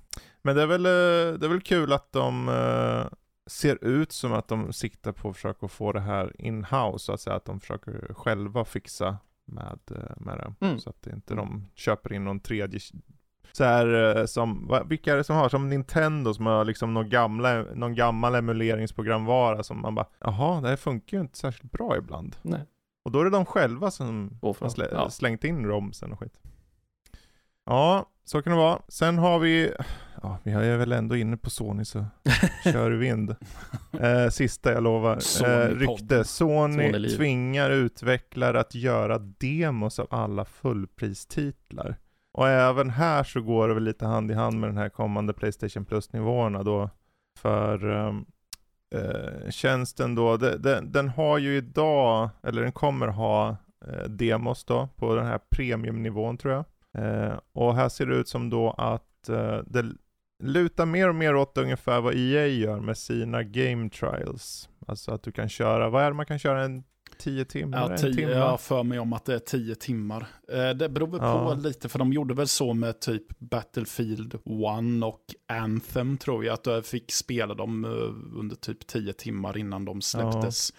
Men 0.43 0.57
det 0.57 0.63
är 0.63 0.67
väl, 0.67 0.87
eh, 0.87 1.39
det 1.39 1.47
är 1.47 1.49
väl 1.49 1.61
kul 1.61 1.93
att 1.93 2.13
de 2.13 2.49
eh, 2.49 3.19
ser 3.47 3.85
ut 3.85 4.13
som 4.13 4.33
att 4.33 4.49
de 4.49 4.73
siktar 4.73 5.13
på 5.13 5.31
att 5.31 5.37
försöka 5.37 5.69
få 5.69 5.93
det 5.93 6.01
här 6.01 6.41
in-house, 6.41 7.05
så 7.05 7.13
att 7.13 7.21
säga, 7.21 7.37
att 7.37 7.45
de 7.45 7.61
försöker 7.61 8.15
själva 8.15 8.65
fixa 8.65 9.19
med, 9.45 9.79
eh, 9.91 10.17
med 10.17 10.39
det. 10.39 10.67
Mm. 10.67 10.79
Så 10.79 10.91
att 10.91 11.07
inte 11.07 11.35
de 11.35 11.67
köper 11.75 12.13
in 12.13 12.25
någon 12.25 12.41
tredje 12.41 12.81
så 13.53 13.65
här 13.65 14.17
eh, 14.17 14.27
som, 14.27 14.79
vilka 14.89 15.13
är 15.13 15.17
det 15.17 15.25
som 15.25 15.37
har? 15.37 15.49
Som 15.49 15.69
Nintendo 15.69 16.35
som 16.35 16.47
har 16.47 16.65
liksom 16.65 16.95
någon, 16.95 17.09
gamla, 17.09 17.63
någon 17.63 17.95
gammal 17.95 18.35
emuleringsprogramvara 18.35 19.63
som 19.63 19.81
man 19.81 19.95
bara, 19.95 20.07
jaha, 20.21 20.61
det 20.61 20.69
här 20.69 20.77
funkar 20.77 21.17
ju 21.17 21.21
inte 21.21 21.39
särskilt 21.39 21.73
bra 21.73 21.97
ibland. 21.97 22.37
Nej. 22.43 22.61
Och 23.05 23.13
då 23.13 23.21
är 23.21 23.25
det 23.25 23.31
de 23.31 23.47
själva 23.47 23.91
som 23.91 24.39
har 24.43 24.69
slä, 24.69 24.89
ja. 24.93 25.11
slängt 25.11 25.45
in 25.45 25.67
romsen 25.67 26.13
och 26.13 26.19
skit. 26.19 26.41
Ja, 27.67 28.07
så 28.25 28.43
kan 28.43 28.51
det 28.53 28.59
vara. 28.59 28.83
Sen 28.89 29.19
har 29.19 29.39
vi, 29.39 29.73
ja 30.23 30.39
vi 30.43 30.53
är 30.53 30.77
väl 30.77 30.93
ändå 30.93 31.17
inne 31.17 31.37
på 31.37 31.51
Sony 31.51 31.85
så 31.85 32.05
kör 32.65 32.91
vi 32.91 32.97
vind. 32.97 33.37
Eh, 34.01 34.29
sista 34.29 34.73
jag 34.73 34.83
lovar. 34.83 35.19
Eh, 35.45 35.69
rykte. 35.69 36.25
Sony 36.25 36.75
Sony-liv. 36.75 37.17
tvingar 37.17 37.71
utvecklare 37.71 38.61
att 38.61 38.75
göra 38.75 39.19
demos 39.19 39.99
av 39.99 40.07
alla 40.11 40.45
fullpristitlar. 40.45 41.97
Och 42.33 42.49
även 42.49 42.91
här 42.91 43.25
så 43.25 43.41
går 43.41 43.69
det 43.69 43.75
väl 43.75 43.83
lite 43.83 44.07
hand 44.07 44.31
i 44.31 44.35
hand 44.35 44.61
med 44.61 44.69
den 44.69 44.77
här 44.77 44.89
kommande 44.89 45.33
Playstation 45.33 45.85
Plus-nivåerna 45.85 46.63
då. 46.63 46.91
För 47.39 47.85
um, 47.85 48.27
eh, 48.95 49.51
tjänsten 49.51 50.15
då, 50.15 50.37
de, 50.37 50.57
de, 50.57 50.81
den 50.81 51.09
har 51.09 51.39
ju 51.39 51.57
idag, 51.57 52.29
eller 52.43 52.63
den 52.63 52.73
kommer 52.73 53.07
ha 53.07 53.57
eh, 53.87 54.05
demos 54.09 54.65
då 54.65 54.89
på 54.97 55.15
den 55.15 55.27
här 55.27 55.41
premiumnivån 55.51 56.37
tror 56.37 56.55
jag. 56.55 56.65
Eh, 57.05 57.39
och 57.53 57.75
här 57.75 57.89
ser 57.89 58.07
det 58.07 58.17
ut 58.17 58.29
som 58.29 58.51
då 58.51 58.71
att 58.71 59.29
eh, 59.29 59.59
det 59.67 59.85
lutar 60.43 60.87
mer 60.87 61.09
och 61.09 61.15
mer 61.15 61.35
åt 61.35 61.59
ungefär 61.59 62.01
vad 62.01 62.15
EA 62.15 62.47
gör 62.47 62.81
med 62.81 62.99
sina 62.99 63.43
game 63.43 63.91
trials. 63.91 64.69
Alltså 64.87 65.13
att 65.13 65.23
du 65.23 65.33
kan 65.33 65.49
köra, 65.49 65.89
vad 65.89 66.03
är 66.03 66.11
det 66.11 66.17
man 66.17 66.27
kan 66.27 66.39
köra, 66.39 66.65
en 66.65 66.85
10 67.21 67.45
timmar? 67.45 67.91
Ja, 67.91 67.97
tio, 67.97 68.15
timme? 68.15 68.33
jag 68.33 68.49
har 68.51 68.57
för 68.59 68.83
mig 68.83 68.99
om 68.99 69.13
att 69.13 69.25
det 69.25 69.35
är 69.35 69.39
tio 69.39 69.75
timmar. 69.75 70.27
Eh, 70.53 70.71
det 70.71 70.89
beror 70.89 71.07
väl 71.07 71.21
Ja. 71.23 71.49
på 71.55 71.61
lite, 71.61 71.89
för 71.89 71.99
de 71.99 72.13
gjorde 72.13 72.35
väl 72.35 72.49
så 72.49 72.75
med 72.75 73.01
typ 73.01 73.39
Battlefield 73.39 74.35
1 74.35 74.41
och 75.05 75.25
Anthem 75.49 76.17
tror 76.19 76.45
jag, 76.45 76.55
att 76.55 76.67
jag 76.67 76.85
fick 76.87 77.13
spela 77.13 77.55
dem 77.55 77.85
eh, 77.85 78.39
under 78.39 78.57
typ 78.57 78.87
tio 78.87 79.13
timmar 79.13 79.57
innan 79.59 79.85
de 79.85 80.01
släpptes 80.01 80.73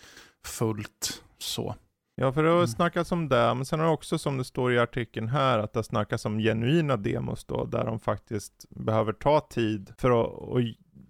fullt. 0.46 1.24
Så. 1.38 1.76
Ja, 2.16 2.32
för 2.34 2.44
det 2.44 2.50
har 2.50 2.56
Mm. 2.58 2.68
snackats 2.68 3.12
om 3.12 3.30
det, 3.30 3.54
men 3.54 3.66
sen 3.66 3.80
har 3.80 3.86
det 3.88 3.94
också 3.94 4.18
som 4.18 4.38
det 4.38 4.44
står 4.44 4.74
i 4.74 4.80
artikeln 4.80 5.28
här, 5.28 5.60
att 5.60 5.74
det 5.74 5.84
snackas 5.84 6.26
om 6.26 6.40
genuina 6.40 6.98
demos 6.98 7.46
då, 7.46 7.66
där 7.66 7.86
de 7.86 8.00
faktiskt 8.00 8.66
behöver 8.70 9.14
ta 9.14 9.40
tid 9.40 9.94
för 9.98 10.22
att 10.22 10.58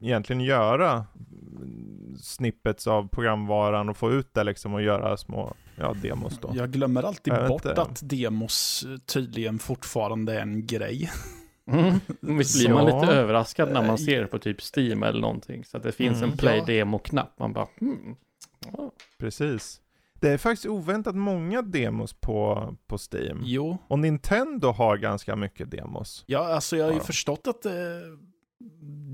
egentligen 0.01 0.41
göra 0.41 1.05
mm, 1.15 2.15
snippets 2.19 2.87
av 2.87 3.07
programvaran 3.07 3.89
och 3.89 3.97
få 3.97 4.11
ut 4.11 4.33
det 4.33 4.43
liksom 4.43 4.73
och 4.73 4.81
göra 4.81 5.17
små 5.17 5.53
ja, 5.75 5.93
demos 6.01 6.39
då. 6.41 6.51
Jag 6.55 6.71
glömmer 6.71 7.03
alltid 7.03 7.33
Jag 7.33 7.47
bort 7.47 7.65
inte. 7.65 7.81
att 7.81 7.99
demos 8.09 8.85
eh, 8.89 8.97
tydligen 8.97 9.59
fortfarande 9.59 10.33
är 10.35 10.41
en 10.41 10.65
grej. 10.65 11.11
Mm. 11.71 11.93
Visst 12.37 12.59
blir 12.59 12.73
man 12.73 12.85
lite 12.85 13.13
överraskad 13.13 13.71
när 13.71 13.81
Eh, 13.81 13.87
man 13.87 13.97
ser 13.97 14.25
på 14.25 14.39
typ 14.39 14.57
Steam 14.77 15.03
eller 15.03 15.21
någonting. 15.21 15.65
Så 15.65 15.77
att 15.77 15.83
det 15.83 15.91
finns 15.91 16.17
Mm. 16.17 16.29
en 16.31 16.37
play 16.37 16.57
Ja. 16.57 16.65
demo-knapp. 16.65 17.39
Man 17.39 17.53
bara. 17.53 17.67
Ja. 18.73 18.91
Precis. 19.19 19.81
Det 20.13 20.29
är 20.29 20.37
faktiskt 20.37 20.65
oväntat 20.65 21.15
många 21.15 21.61
demos 21.61 22.13
på, 22.13 22.69
på 22.87 22.97
Steam. 23.11 23.41
Jo, 23.45 23.77
Och 23.87 23.99
Nintendo 23.99 24.67
har 24.71 24.97
ganska 24.97 25.35
mycket 25.35 25.71
demos. 25.71 26.23
ja, 26.27 26.53
alltså 26.53 26.77
jag 26.77 26.85
har 26.85 26.91
ju 26.91 26.97
Ja. 26.97 27.03
förstått 27.03 27.47
att 27.47 27.65
eh, 27.65 27.71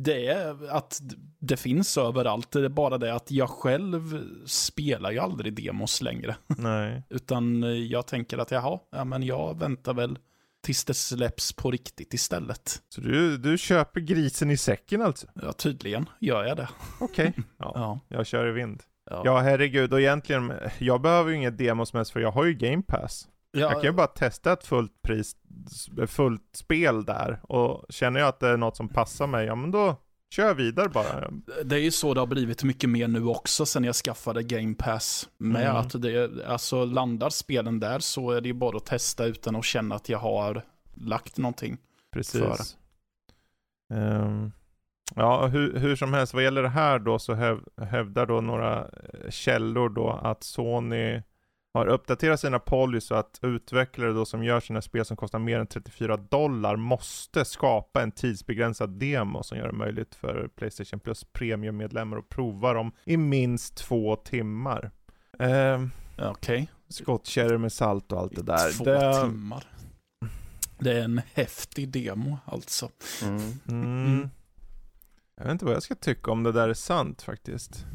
det 0.03 0.27
är 0.27 0.69
att 0.69 1.01
det 1.39 1.57
finns 1.57 1.97
överallt. 1.97 2.51
Det 2.51 2.65
är 2.65 2.69
bara 2.69 2.97
det 2.97 3.13
att 3.13 3.31
jag 3.31 3.49
själv 3.49 4.23
spelar 4.45 5.11
ju 5.11 5.19
aldrig 5.19 5.53
demos 5.53 6.01
längre. 6.01 6.35
Nej. 6.47 7.03
Utan 7.09 7.63
jag 7.87 8.07
tänker 8.07 8.37
att 8.37 8.51
jaha, 8.51 8.79
ja, 8.91 9.03
men 9.03 9.23
jag 9.23 9.59
väntar 9.59 9.93
väl 9.93 10.19
tills 10.63 10.85
det 10.85 10.93
släpps 10.93 11.53
på 11.53 11.71
riktigt 11.71 12.13
istället. 12.13 12.81
Så 12.89 13.01
du, 13.01 13.37
du 13.37 13.57
köper 13.57 13.99
grisen 13.99 14.51
i 14.51 14.57
säcken 14.57 15.01
alltså? 15.01 15.27
Ja, 15.33 15.53
tydligen 15.53 16.09
gör 16.19 16.43
jag 16.45 16.57
det. 16.57 16.69
Okej. 16.99 17.29
Okay. 17.29 17.43
Ja, 17.57 17.71
ja. 17.75 17.99
Jag 18.07 18.27
kör 18.27 18.47
i 18.47 18.51
vind. 18.51 18.83
Ja, 19.09 19.21
ja 19.25 19.39
herregud, 19.39 19.93
och 19.93 19.99
egentligen, 20.01 20.53
jag 20.79 21.01
behöver 21.01 21.29
ju 21.29 21.35
inget 21.35 21.57
demos 21.57 21.93
mest 21.93 22.11
för 22.11 22.19
jag 22.19 22.31
har 22.31 22.45
ju 22.45 22.53
game 22.53 22.81
pass. 22.81 23.27
Ja, 23.51 23.59
Jag 23.59 23.71
kan 23.71 23.83
ju 23.83 23.91
bara 23.91 24.07
testa 24.07 24.53
ett 24.53 24.63
fullt 24.63 25.01
pris, 25.01 25.35
fullt 26.07 26.49
spel 26.55 27.05
där 27.05 27.39
och 27.43 27.85
känner 27.89 28.19
jag 28.19 28.29
att 28.29 28.39
det 28.39 28.47
är 28.47 28.57
något 28.57 28.77
som 28.77 28.89
passar 28.89 29.27
mig, 29.27 29.45
ja 29.45 29.55
men 29.55 29.71
då 29.71 29.95
kör 30.35 30.47
jag 30.47 30.55
vidare 30.55 30.89
bara. 30.89 31.31
Det 31.63 31.75
är 31.75 31.79
ju 31.79 31.91
så 31.91 32.13
det 32.13 32.19
har 32.19 32.27
blivit 32.27 32.63
mycket 32.63 32.89
mer 32.89 33.07
nu 33.07 33.25
också 33.25 33.65
sen 33.65 33.83
jag 33.83 33.95
skaffade 33.95 34.43
Game 34.43 34.75
Pass. 34.75 35.29
Med 35.37 35.61
Mm. 35.69 35.75
att 35.75 36.01
det, 36.01 36.45
alltså 36.45 36.85
landar 36.85 37.29
spelen 37.29 37.79
där 37.79 37.99
så 37.99 38.31
är 38.31 38.41
det 38.41 38.47
ju 38.47 38.53
bara 38.53 38.77
att 38.77 38.85
testa 38.85 39.25
utan 39.25 39.55
att 39.55 39.65
känna 39.65 39.95
att 39.95 40.09
jag 40.09 40.19
har 40.19 40.61
lagt 40.93 41.37
någonting. 41.37 41.77
Precis. 42.11 42.77
Ehm, 43.93 44.51
ja, 45.15 45.47
hur, 45.47 45.79
hur 45.79 45.95
som 45.95 46.13
helst, 46.13 46.33
vad 46.33 46.43
gäller 46.43 46.63
det 46.63 46.69
här 46.69 46.99
då 46.99 47.19
så 47.19 47.33
häv, 47.33 47.59
hävdar 47.81 48.25
då 48.25 48.41
några 48.41 48.87
källor 49.29 49.89
då 49.89 50.09
att 50.09 50.43
Sony 50.43 51.21
har 51.77 51.87
uppdaterat 51.87 52.39
sina 52.39 52.59
policy 52.59 53.07
så 53.07 53.15
att 53.15 53.39
utvecklare 53.41 54.13
då 54.13 54.25
som 54.25 54.43
gör 54.43 54.59
sina 54.59 54.81
spel 54.81 55.05
som 55.05 55.17
kostar 55.17 55.39
mer 55.39 55.59
än 55.59 55.67
34 55.67 56.17
dollar 56.17 56.75
måste 56.75 57.45
skapa 57.45 58.01
en 58.01 58.11
tidsbegränsad 58.11 58.89
demo 58.89 59.43
som 59.43 59.57
gör 59.57 59.67
det 59.67 59.77
möjligt 59.77 60.15
för 60.15 60.49
Playstation 60.55 60.99
Plus 60.99 61.23
premiummedlemmar 61.23 62.17
att 62.17 62.29
prova 62.29 62.73
dem 62.73 62.91
i 63.05 63.17
minst 63.17 63.77
två 63.77 64.15
timmar. 64.15 64.91
Um, 65.39 65.91
Okej. 66.17 66.67
Skottkärror 66.89 67.57
med 67.57 67.71
salt 67.71 68.11
och 68.11 68.19
allt 68.19 68.35
det 68.35 68.43
där. 68.43 68.77
Två 68.77 68.83
det, 68.83 69.21
timmar. 69.21 69.63
Det 70.79 70.91
är 70.91 71.03
en 71.03 71.21
häftig 71.33 71.89
demo 71.89 72.37
alltså. 72.45 72.89
Mm. 73.23 73.41
Mm. 73.67 74.05
Mm. 74.05 74.29
Jag 75.35 75.43
vet 75.43 75.51
inte 75.51 75.65
vad 75.65 75.75
jag 75.75 75.83
ska 75.83 75.95
tycka 75.95 76.31
om 76.31 76.43
det 76.43 76.51
där 76.51 76.69
är 76.69 76.73
sant 76.73 77.21
faktiskt. 77.21 77.85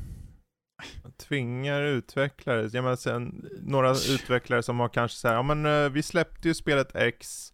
Tvingar 1.23 1.83
utvecklare, 1.83 2.69
jag 2.73 2.83
menar 2.85 2.97
sen, 2.97 3.47
några 3.63 3.91
utvecklare 3.91 4.63
som 4.63 4.81
har 4.81 4.89
kanske 4.89 5.19
så 5.19 5.29
här, 5.29 5.35
ja 5.35 5.43
men 5.43 5.67
eh, 5.67 5.91
vi 5.91 6.03
släppte 6.03 6.49
ju 6.49 6.55
spelet 6.55 6.97
X 6.97 7.49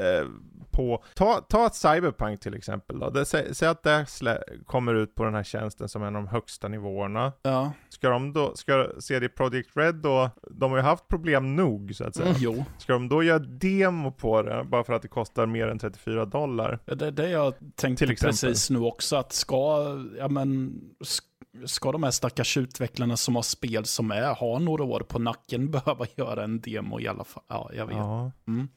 eh, 0.00 0.26
på, 0.70 1.04
ta, 1.14 1.40
ta 1.48 1.66
ett 1.66 1.74
Cyberpunk 1.74 2.40
till 2.40 2.54
exempel 2.54 2.98
då. 2.98 3.10
Det, 3.10 3.24
sä, 3.24 3.54
säg 3.54 3.68
att 3.68 3.82
det 3.82 4.06
slä, 4.06 4.42
kommer 4.66 4.94
ut 4.94 5.14
på 5.14 5.24
den 5.24 5.34
här 5.34 5.42
tjänsten 5.42 5.88
som 5.88 6.02
är 6.02 6.06
en 6.06 6.16
av 6.16 6.22
de 6.22 6.28
högsta 6.28 6.68
nivåerna. 6.68 7.32
Ja, 7.42 7.72
Ska 7.88 8.08
de 8.10 8.32
då, 8.32 8.56
ska 8.56 8.88
CD 8.98 9.28
Projekt 9.28 9.76
Red 9.76 9.94
då, 9.94 10.30
de 10.50 10.70
har 10.70 10.78
ju 10.78 10.84
haft 10.84 11.08
problem 11.08 11.56
nog 11.56 11.94
så 11.94 12.04
att 12.04 12.16
säga. 12.16 12.34
jo. 12.38 12.64
Ska 12.78 12.92
de 12.92 13.08
då 13.08 13.22
göra 13.22 13.38
demo 13.38 14.12
på 14.12 14.42
det 14.42 14.64
bara 14.64 14.84
för 14.84 14.92
att 14.92 15.02
det 15.02 15.08
kostar 15.08 15.46
mer 15.46 15.68
än 15.68 15.78
34 15.78 16.24
dollar? 16.24 16.78
Det, 16.84 17.10
det 17.10 17.30
jag 17.30 17.54
tänkte 17.76 18.06
precis 18.06 18.70
nu 18.70 18.78
också, 18.78 19.16
att 19.16 19.32
ska, 19.32 19.86
ja 20.18 20.28
men, 20.28 20.80
sk- 21.00 21.22
ska 21.66 21.92
de 21.92 22.02
här 22.02 22.10
stackars 22.10 22.56
utvecklarna 22.56 23.16
som 23.16 23.34
har 23.34 23.42
spel 23.42 23.84
som 23.84 24.10
är, 24.10 24.34
har 24.34 24.58
några 24.60 24.84
år 24.84 25.00
på 25.00 25.18
nacken 25.18 25.70
behöva 25.70 26.06
göra 26.16 26.44
en 26.44 26.60
demo 26.60 27.00
i 27.00 27.08
alla 27.08 27.24
fall? 27.24 27.42
Ja, 27.48 27.70
jag 27.74 27.86
vet. 27.86 27.96
Ja. 27.96 28.32
Mm. 28.46 28.68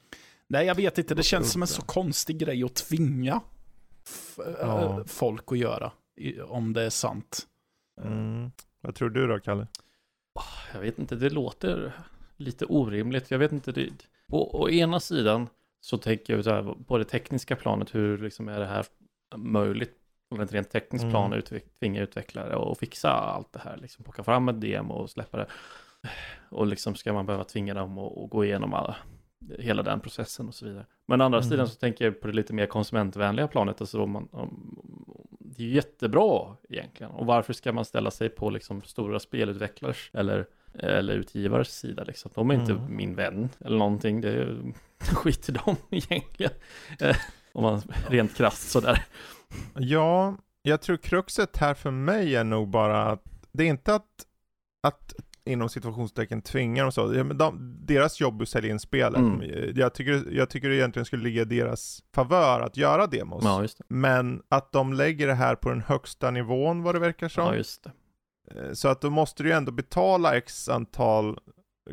Nej, 0.47 0.65
jag 0.65 0.75
vet 0.75 0.97
inte. 0.97 1.15
Det 1.15 1.23
känns 1.23 1.51
som 1.51 1.61
en 1.61 1.67
så 1.67 1.81
konstig 1.81 2.37
grej 2.37 2.63
att 2.63 2.75
tvinga 2.75 3.41
f- 4.05 4.39
Ja. 4.59 5.03
folk 5.07 5.51
att 5.51 5.57
göra, 5.57 5.91
om 6.47 6.73
det 6.73 6.81
är 6.83 6.89
sant. 6.89 7.47
Mm. 8.01 8.51
Vad 8.81 8.95
tror 8.95 9.09
du 9.09 9.27
då, 9.27 9.39
Kalle? 9.39 9.67
Jag 10.73 10.79
vet 10.79 10.99
inte, 10.99 11.15
det 11.15 11.29
låter 11.29 11.93
lite 12.37 12.65
orimligt. 12.65 13.31
Jag 13.31 13.39
vet 13.39 13.51
inte, 13.51 13.71
det, 13.71 13.89
på 14.29 14.61
å 14.61 14.69
ena 14.69 14.99
sidan 14.99 15.47
så 15.79 15.97
tänker 15.97 16.33
jag 16.35 16.43
så 16.43 16.49
här, 16.49 16.75
på 16.87 16.97
det 16.97 17.05
tekniska 17.05 17.55
planet, 17.55 17.95
hur 17.95 18.17
liksom 18.17 18.49
är 18.49 18.59
det 18.59 18.65
här 18.65 18.85
möjligt 19.37 19.97
ett 20.41 20.53
rent 20.53 20.69
tekniskt 20.69 21.03
Mm. 21.03 21.11
plan 21.11 21.33
att 21.33 21.39
utveck- 21.39 21.79
tvinga 21.79 22.01
utvecklare 22.01 22.55
och 22.55 22.77
fixa 22.77 23.09
allt 23.11 23.53
det 23.53 23.59
här, 23.59 23.77
liksom 23.77 24.03
plocka 24.03 24.23
fram 24.23 24.49
ett 24.49 24.61
demo 24.61 24.93
och 24.93 25.09
släppa 25.09 25.37
det. 25.37 25.47
Och 26.49 26.67
liksom 26.67 26.95
ska 26.95 27.13
man 27.13 27.25
behöva 27.25 27.43
tvinga 27.43 27.73
dem 27.73 27.97
att 27.97 28.29
gå 28.29 28.45
igenom 28.45 28.73
alla, 28.73 28.95
hela 29.59 29.83
den 29.83 29.99
processen 29.99 30.47
och 30.47 30.55
så 30.55 30.65
vidare. 30.65 30.85
Men 31.05 31.21
andra 31.21 31.39
Mm. 31.39 31.49
sidan 31.49 31.67
så 31.67 31.75
tänker 31.75 32.05
jag 32.05 32.21
på 32.21 32.27
det 32.27 32.33
lite 32.33 32.53
mer 32.53 32.65
konsumentvänliga 32.65 33.47
planet, 33.47 33.81
alltså 33.81 34.01
om 34.03 34.11
man, 34.11 34.27
om, 34.31 34.75
det 35.39 35.63
är 35.63 35.67
ju 35.67 35.73
jättebra 35.75 36.55
egentligen. 36.69 37.11
Och 37.11 37.25
varför 37.25 37.53
ska 37.53 37.71
man 37.73 37.85
ställa 37.85 38.11
sig 38.11 38.29
på 38.29 38.49
liksom 38.49 38.81
stora 38.81 39.19
spelutvecklares 39.19 39.97
eller, 40.13 40.45
eller 40.73 41.13
utgivares 41.13 41.79
sida 41.79 42.03
liksom? 42.03 42.31
De 42.35 42.49
är 42.51 42.55
inte 42.55 42.71
Mm. 42.71 42.95
min 42.95 43.15
vän 43.15 43.49
eller 43.59 43.77
någonting, 43.77 44.21
det 44.21 44.29
är 44.29 44.73
skit 44.99 45.49
i 45.49 45.51
dem 45.51 45.75
egentligen. 45.91 46.51
Eh, 46.99 47.15
om 47.53 47.63
man 47.63 47.81
rent 48.07 48.35
krasst 48.37 48.71
sådär. 48.71 49.03
Ja, 49.75 50.37
jag 50.61 50.81
tror 50.81 50.97
kruxet 50.97 51.57
här 51.57 51.73
för 51.73 51.91
mig 51.91 52.35
är 52.35 52.43
nog 52.43 52.69
bara 52.69 53.03
att 53.11 53.23
det 53.51 53.63
är 53.63 53.67
inte 53.67 53.95
att, 53.95 54.07
att 54.83 55.13
inom 55.45 55.69
situationstecken 55.69 56.41
tvinga 56.41 56.81
dem 56.83 56.91
så. 56.91 57.07
De, 57.33 57.75
deras 57.85 58.19
jobb 58.21 58.39
är 58.39 58.43
att 58.43 58.49
sälja 58.49 58.71
in 58.71 58.79
spelet. 58.79 59.19
Mm. 59.19 59.71
Jag, 59.75 59.93
tycker, 59.93 60.31
jag 60.31 60.49
tycker 60.49 60.69
det 60.69 60.75
egentligen 60.75 61.05
skulle 61.05 61.23
ligga 61.23 61.41
i 61.41 61.45
deras 61.45 62.03
favör 62.15 62.61
att 62.61 62.77
göra 62.77 63.07
demos. 63.07 63.43
Ja. 63.43 63.67
Men 63.87 64.41
att 64.49 64.71
de 64.71 64.93
lägger 64.93 65.27
det 65.27 65.33
här 65.33 65.55
på 65.55 65.69
den 65.69 65.81
högsta 65.81 66.31
nivån 66.31 66.83
vad 66.83 66.95
det 66.95 66.99
verkar 66.99 67.27
som. 67.29 67.45
Ja, 67.55 67.63
det. 67.83 68.59
Eh, 68.61 68.73
Så 68.73 68.87
att 68.87 69.01
då 69.01 69.09
måste 69.09 69.43
du 69.43 69.49
ju 69.49 69.55
ändå 69.55 69.71
betala 69.71 70.35
x 70.37 70.69
antal 70.69 71.39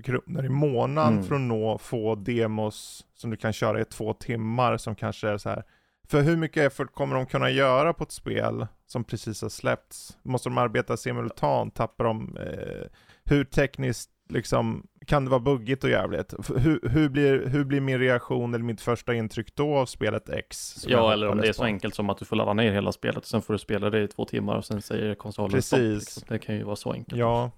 kronor 0.04 0.44
i 0.44 0.48
månaden 0.48 1.12
Mm. 1.12 1.24
för 1.24 1.34
att 1.34 1.40
nå 1.40 1.78
få 1.78 2.14
demos 2.14 3.06
som 3.14 3.30
du 3.30 3.36
kan 3.36 3.52
köra 3.52 3.80
i 3.80 3.84
två 3.84 4.12
timmar 4.14 4.76
som 4.76 4.94
kanske 4.94 5.28
är 5.28 5.38
så 5.38 5.48
här. 5.48 5.64
För 6.10 6.22
hur 6.22 6.36
mycket 6.36 6.72
effort 6.72 6.94
kommer 6.94 7.16
de 7.16 7.26
kunna 7.26 7.50
göra 7.50 7.92
på 7.92 8.04
ett 8.04 8.12
spel 8.12 8.66
som 8.86 9.04
precis 9.04 9.42
har 9.42 9.48
släppts? 9.48 10.18
Måste 10.22 10.48
de 10.48 10.58
arbeta 10.58 10.96
simultant? 10.96 11.74
Tappar 11.74 12.04
de, 12.04 12.36
eh, 12.36 12.86
hur 13.24 13.44
tekniskt 13.44 14.10
liksom, 14.28 14.86
kan 15.06 15.24
det 15.24 15.30
vara 15.30 15.40
buggigt 15.40 15.84
och 15.84 15.90
jävligt? 15.90 16.34
Hur, 16.56 16.88
hur, 16.88 17.08
blir, 17.08 17.46
hur 17.46 17.64
blir 17.64 17.80
min 17.80 17.98
reaktion 17.98 18.54
eller 18.54 18.64
mitt 18.64 18.80
första 18.80 19.14
intryck 19.14 19.54
då 19.54 19.76
av 19.76 19.86
spelet 19.86 20.28
X? 20.28 20.84
Ja, 20.88 21.12
eller 21.12 21.28
om 21.28 21.38
det 21.38 21.48
är 21.48 21.52
så 21.52 21.64
enkelt 21.64 21.94
som 21.94 22.10
att 22.10 22.18
du 22.18 22.24
får 22.24 22.36
ladda 22.36 22.52
ner 22.52 22.72
hela 22.72 22.92
spelet 22.92 23.16
och 23.16 23.26
sen 23.26 23.42
får 23.42 23.52
du 23.52 23.58
spela 23.58 23.90
det 23.90 24.02
i 24.02 24.08
två 24.08 24.24
timmar 24.24 24.56
och 24.56 24.64
sen 24.64 24.82
säger 24.82 25.14
konsolen 25.14 25.62
stopp. 25.62 25.78
Precis. 25.78 26.16
Liksom. 26.16 26.22
Det 26.28 26.38
kan 26.38 26.54
ju 26.54 26.62
vara 26.62 26.76
så 26.76 26.92
enkelt. 26.92 27.18
Ja, 27.18 27.50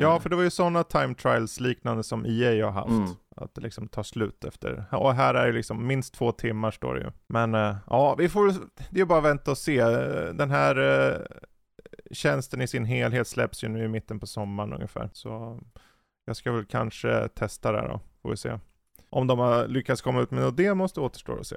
Ja, 0.00 0.14
Eh, 0.16 0.20
för 0.20 0.30
det 0.30 0.36
var 0.36 0.42
ju 0.42 0.50
sådana 0.50 0.84
time 0.84 1.14
trials 1.14 1.60
liknande 1.60 2.02
som 2.02 2.26
EA 2.26 2.64
har 2.64 2.72
haft. 2.72 2.90
Mm. 2.90 3.10
Att 3.36 3.54
det 3.54 3.60
liksom 3.60 3.88
tar 3.88 4.02
slut 4.02 4.44
efter. 4.44 4.84
Och 4.92 5.14
här 5.14 5.34
är 5.34 5.46
det 5.46 5.52
liksom 5.52 5.86
minst 5.86 6.14
två 6.14 6.32
timmar 6.32 6.70
står 6.70 6.94
det 6.94 7.00
ju. 7.00 7.10
Men 7.26 7.54
eh, 7.54 7.76
ja, 7.86 8.14
vi 8.14 8.28
får, 8.28 8.54
det 8.90 9.00
är 9.00 9.04
bara 9.04 9.18
att 9.18 9.24
vänta 9.24 9.50
och 9.50 9.58
se. 9.58 9.78
Eh, 9.78 10.34
Den 10.34 10.50
här 10.50 10.76
eh, 10.76 11.20
tjänsten 12.10 12.60
i 12.60 12.68
sin 12.68 12.84
helhet 12.84 13.28
släpps 13.28 13.64
ju 13.64 13.68
nu 13.68 13.84
i 13.84 13.88
mitten 13.88 14.20
på 14.20 14.26
sommaren 14.26 14.72
ungefär. 14.72 15.10
Så 15.12 15.60
jag 16.24 16.36
ska 16.36 16.52
väl 16.52 16.64
kanske 16.64 17.28
testa 17.28 17.72
det 17.72 17.88
då, 17.88 18.00
får 18.22 18.30
vi 18.30 18.36
se. 18.36 18.58
Om 19.10 19.26
de 19.26 19.38
har 19.38 19.68
lyckats 19.68 20.02
komma 20.02 20.20
ut 20.20 20.30
med 20.30 20.42
något 20.42 20.56
demos, 20.56 20.92
det 20.92 21.00
återstår 21.00 21.40
att 21.40 21.46
se. 21.46 21.56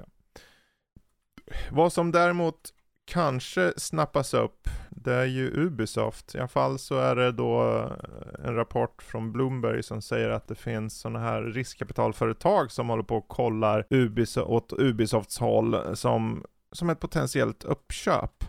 Vad 1.70 1.92
som 1.92 2.12
däremot 2.12 2.72
kanske 3.10 3.72
snappas 3.76 4.34
upp, 4.34 4.68
det 4.90 5.14
är 5.14 5.24
ju 5.24 5.50
Ubisoft. 5.50 6.34
I 6.34 6.38
alla 6.38 6.48
fall 6.48 6.78
så 6.78 6.98
är 6.98 7.16
det 7.16 7.32
då 7.32 7.78
eh, 7.78 8.46
en 8.46 8.54
rapport 8.54 9.02
från 9.02 9.32
Bloomberg 9.32 9.82
som 9.82 10.02
säger 10.02 10.28
att 10.28 10.48
det 10.48 10.54
finns 10.54 11.00
sådana 11.00 11.18
här 11.18 11.42
riskkapitalföretag 11.42 12.70
som 12.70 12.88
håller 12.88 13.02
på 13.02 13.16
och 13.16 13.28
kollar 13.28 13.86
Ubisoft, 13.90 14.48
åt 14.48 14.72
Ubisofts 14.72 15.38
håll 15.38 15.96
som, 15.96 16.44
som 16.72 16.90
ett 16.90 17.00
potentiellt 17.00 17.64
uppköp. 17.64 18.44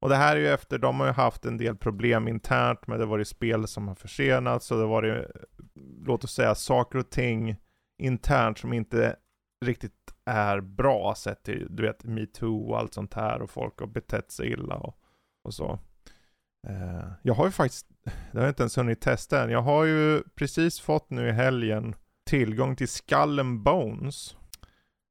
Och 0.00 0.08
det 0.08 0.16
här 0.16 0.36
är 0.36 0.40
ju 0.40 0.48
efter, 0.48 0.78
de 0.78 1.00
har 1.00 1.06
ju 1.06 1.12
haft 1.12 1.44
en 1.44 1.56
del 1.56 1.76
problem 1.76 2.28
internt 2.28 2.86
med 2.86 2.98
det 2.98 3.04
har 3.04 3.10
varit 3.10 3.28
spel 3.28 3.68
som 3.68 3.88
har 3.88 3.94
försenats 3.94 4.70
och 4.70 4.76
det 4.76 4.82
har 4.82 4.90
varit, 4.90 5.26
låt 6.06 6.24
oss 6.24 6.34
säga, 6.34 6.54
saker 6.54 6.98
och 6.98 7.10
ting 7.10 7.56
internt 7.98 8.58
som 8.58 8.72
inte 8.72 9.16
riktigt 9.62 9.92
är 10.24 10.60
bra 10.60 11.14
sett 11.14 11.42
till, 11.42 11.66
du 11.70 11.82
vet, 11.82 12.04
metoo 12.04 12.70
och 12.70 12.78
allt 12.78 12.94
sånt 12.94 13.14
här 13.14 13.42
och 13.42 13.50
folk 13.50 13.78
har 13.80 13.86
betett 13.86 14.30
sig 14.30 14.52
illa 14.52 14.74
och, 14.76 14.96
och 15.44 15.54
så. 15.54 15.78
Eh, 16.68 17.08
jag 17.22 17.34
har 17.34 17.44
ju 17.44 17.50
faktiskt, 17.50 17.86
det 18.04 18.38
har 18.38 18.44
jag 18.44 18.50
inte 18.50 18.62
ens 18.62 18.78
hunnit 18.78 19.00
testa 19.00 19.42
än, 19.42 19.50
jag 19.50 19.62
har 19.62 19.84
ju 19.84 20.22
precis 20.34 20.80
fått 20.80 21.10
nu 21.10 21.28
i 21.28 21.32
helgen 21.32 21.94
tillgång 22.26 22.76
till 22.76 22.88
Skull 22.88 23.40
and 23.40 23.60
Bones 23.62 24.36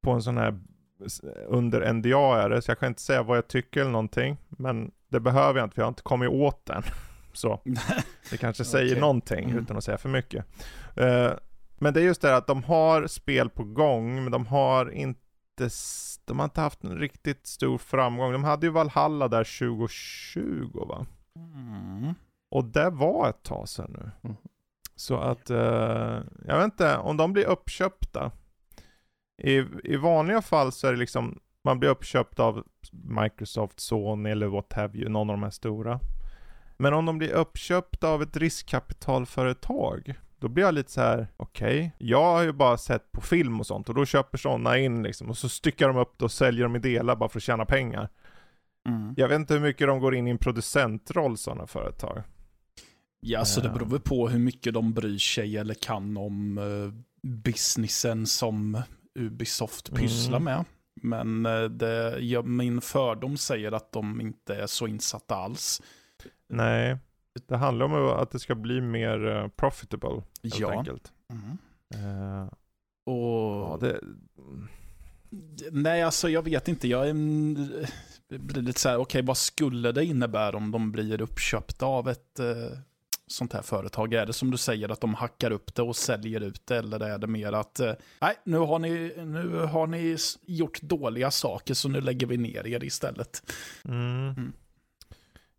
på 0.03 0.11
en 0.11 0.21
sån 0.21 0.37
här 0.37 0.59
under 1.47 1.93
NDA 1.93 2.41
är 2.43 2.49
det, 2.49 2.61
så 2.61 2.71
jag 2.71 2.79
kan 2.79 2.87
inte 2.87 3.01
säga 3.01 3.23
vad 3.23 3.37
jag 3.37 3.47
tycker 3.47 3.81
eller 3.81 3.91
någonting, 3.91 4.37
men 4.49 4.91
det 5.09 5.19
behöver 5.19 5.59
jag 5.59 5.65
inte 5.65 5.75
för 5.75 5.81
jag 5.81 5.85
har 5.85 5.91
inte 5.91 6.01
kommit 6.03 6.29
åt 6.29 6.65
den. 6.65 6.83
Så 7.33 7.61
det 8.31 8.37
kanske 8.37 8.65
säger 8.65 8.91
Okej. 8.91 9.01
någonting 9.01 9.49
Mm. 9.49 9.63
utan 9.63 9.77
att 9.77 9.83
säga 9.83 9.97
för 9.97 10.09
mycket. 10.09 10.45
Eh, 10.95 11.31
men 11.81 11.93
det 11.93 12.01
är 12.01 12.03
just 12.03 12.21
det 12.21 12.35
att 12.35 12.47
de 12.47 12.63
har 12.63 13.07
spel 13.07 13.49
på 13.49 13.63
gång, 13.63 14.23
men 14.23 14.31
de 14.31 14.45
har 14.45 14.91
inte 14.91 15.21
de 16.25 16.39
har 16.39 16.43
inte 16.43 16.61
haft 16.61 16.83
en 16.83 16.97
riktigt 16.97 17.47
stor 17.47 17.77
framgång. 17.77 18.31
De 18.31 18.43
hade 18.43 18.65
ju 18.65 18.71
Valhalla 18.71 19.27
där 19.27 19.59
2020 19.59 20.85
va? 20.87 21.05
Mm. 21.35 22.13
Och 22.51 22.65
det 22.65 22.89
var 22.89 23.29
ett 23.29 23.43
tag 23.43 23.69
sedan 23.69 23.91
nu. 23.91 24.11
Mm. 24.23 24.37
Så 24.95 25.17
att, 25.17 25.49
eh, 25.49 26.19
jag 26.45 26.57
vet 26.57 26.63
inte, 26.63 26.97
om 26.97 27.17
de 27.17 27.33
blir 27.33 27.45
uppköpta. 27.45 28.31
I, 29.43 29.65
I 29.83 29.95
vanliga 29.95 30.41
fall 30.41 30.71
så 30.71 30.87
är 30.87 30.91
det 30.91 30.99
liksom, 30.99 31.39
man 31.63 31.79
blir 31.79 31.89
uppköpt 31.89 32.39
av 32.39 32.63
Microsoft, 32.91 33.79
Sony 33.79 34.29
eller 34.29 34.47
what 34.47 34.73
have 34.73 34.97
you, 34.97 35.09
någon 35.09 35.29
av 35.29 35.35
de 35.35 35.43
här 35.43 35.49
stora. 35.49 35.99
Men 36.77 36.93
om 36.93 37.05
de 37.05 37.17
blir 37.17 37.31
uppköpta 37.31 38.09
av 38.09 38.21
ett 38.21 38.37
riskkapitalföretag, 38.37 40.13
då 40.41 40.47
blir 40.47 40.63
jag 40.63 40.73
lite 40.73 40.91
så 40.91 41.01
här: 41.01 41.27
okej, 41.37 41.67
okay, 41.67 42.07
jag 42.09 42.23
har 42.23 42.43
ju 42.43 42.51
bara 42.51 42.77
sett 42.77 43.11
på 43.11 43.21
film 43.21 43.59
och 43.59 43.67
sånt 43.67 43.89
och 43.89 43.95
då 43.95 44.05
köper 44.05 44.37
sådana 44.37 44.77
in 44.77 45.03
liksom 45.03 45.29
och 45.29 45.37
så 45.37 45.49
styckar 45.49 45.87
de 45.87 45.97
upp 45.97 46.13
det 46.17 46.25
och 46.25 46.31
säljer 46.31 46.63
dem 46.63 46.75
i 46.75 46.79
delar 46.79 47.15
bara 47.15 47.29
för 47.29 47.39
att 47.39 47.43
tjäna 47.43 47.65
pengar. 47.65 48.09
Mm. 48.87 49.13
Jag 49.17 49.27
vet 49.27 49.35
inte 49.35 49.53
hur 49.53 49.61
mycket 49.61 49.87
de 49.87 49.99
går 49.99 50.15
in 50.15 50.27
i 50.27 50.31
en 50.31 50.37
producentroll 50.37 51.37
sådana 51.37 51.67
företag. 51.67 52.23
Ja, 53.19 53.45
så 53.45 53.61
det 53.61 53.69
beror 53.69 53.85
väl 53.85 53.99
på 53.99 54.29
hur 54.29 54.39
mycket 54.39 54.73
de 54.73 54.93
bryr 54.93 55.17
sig 55.17 55.57
eller 55.57 55.73
kan 55.73 56.17
om 56.17 56.57
uh, 56.57 56.93
businessen 57.23 58.27
som 58.27 58.81
Ubisoft 59.19 59.95
pysslar 59.95 60.39
Mm. 60.39 60.43
med. 60.43 60.65
Men 61.01 61.45
uh, 61.45 61.69
det, 61.69 62.19
ja, 62.19 62.41
min 62.41 62.81
fördom 62.81 63.37
säger 63.37 63.71
att 63.71 63.91
de 63.91 64.21
inte 64.21 64.55
är 64.55 64.67
så 64.67 64.87
insatta 64.87 65.35
alls. 65.35 65.81
Nej, 66.49 66.97
det 67.47 67.57
handlar 67.57 67.85
om 67.85 67.93
att 68.09 68.31
det 68.31 68.39
ska 68.39 68.55
bli 68.55 68.81
mer 68.81 69.27
eh, 69.27 69.47
profitable 69.47 70.21
helt 70.43 70.59
Ja. 70.59 70.71
enkelt. 70.71 71.11
Mm. 71.29 71.57
Eh, 71.93 72.47
Och... 73.05 73.61
ja, 73.71 73.77
det, 73.81 73.99
Nej, 75.71 76.03
alltså 76.03 76.29
jag 76.29 76.43
vet 76.43 76.67
inte. 76.67 76.87
Jag 76.87 77.09
är, 77.09 77.13
blir 78.37 78.61
lite 78.61 78.79
så 78.79 78.89
här, 78.89 78.97
okej, 78.97 79.21
vad 79.21 79.37
skulle 79.37 79.91
det 79.91 80.05
innebära 80.05 80.57
om 80.57 80.71
de 80.71 80.91
blir 80.91 81.21
uppköpta 81.21 81.85
av 81.85 82.09
ett 82.09 82.39
eh, 82.39 82.77
sånt 83.27 83.53
här 83.53 83.61
företag? 83.61 84.13
Är 84.13 84.25
det 84.25 84.33
som 84.33 84.51
du 84.51 84.57
säger 84.57 84.89
att 84.89 85.01
de 85.01 85.13
hackar 85.13 85.51
upp 85.51 85.75
det 85.75 85.81
och 85.81 85.95
säljer 85.95 86.41
ut 86.41 86.61
det? 86.67 86.77
Eller 86.77 86.99
är 86.99 87.17
det 87.17 87.27
mer 87.27 87.53
att, 87.53 87.79
eh, 87.79 87.93
nej, 88.21 88.35
nu 88.43 88.57
har, 88.57 88.79
ni, 88.79 89.13
nu 89.25 89.57
har 89.59 89.87
ni 89.87 90.17
gjort 90.41 90.81
dåliga 90.81 91.31
saker 91.31 91.73
så 91.73 91.89
nu 91.89 92.01
lägger 92.01 92.27
vi 92.27 92.37
ner 92.37 92.67
er 92.67 92.83
istället. 92.83 93.51
mm. 93.85 94.27
Mm. 94.37 94.53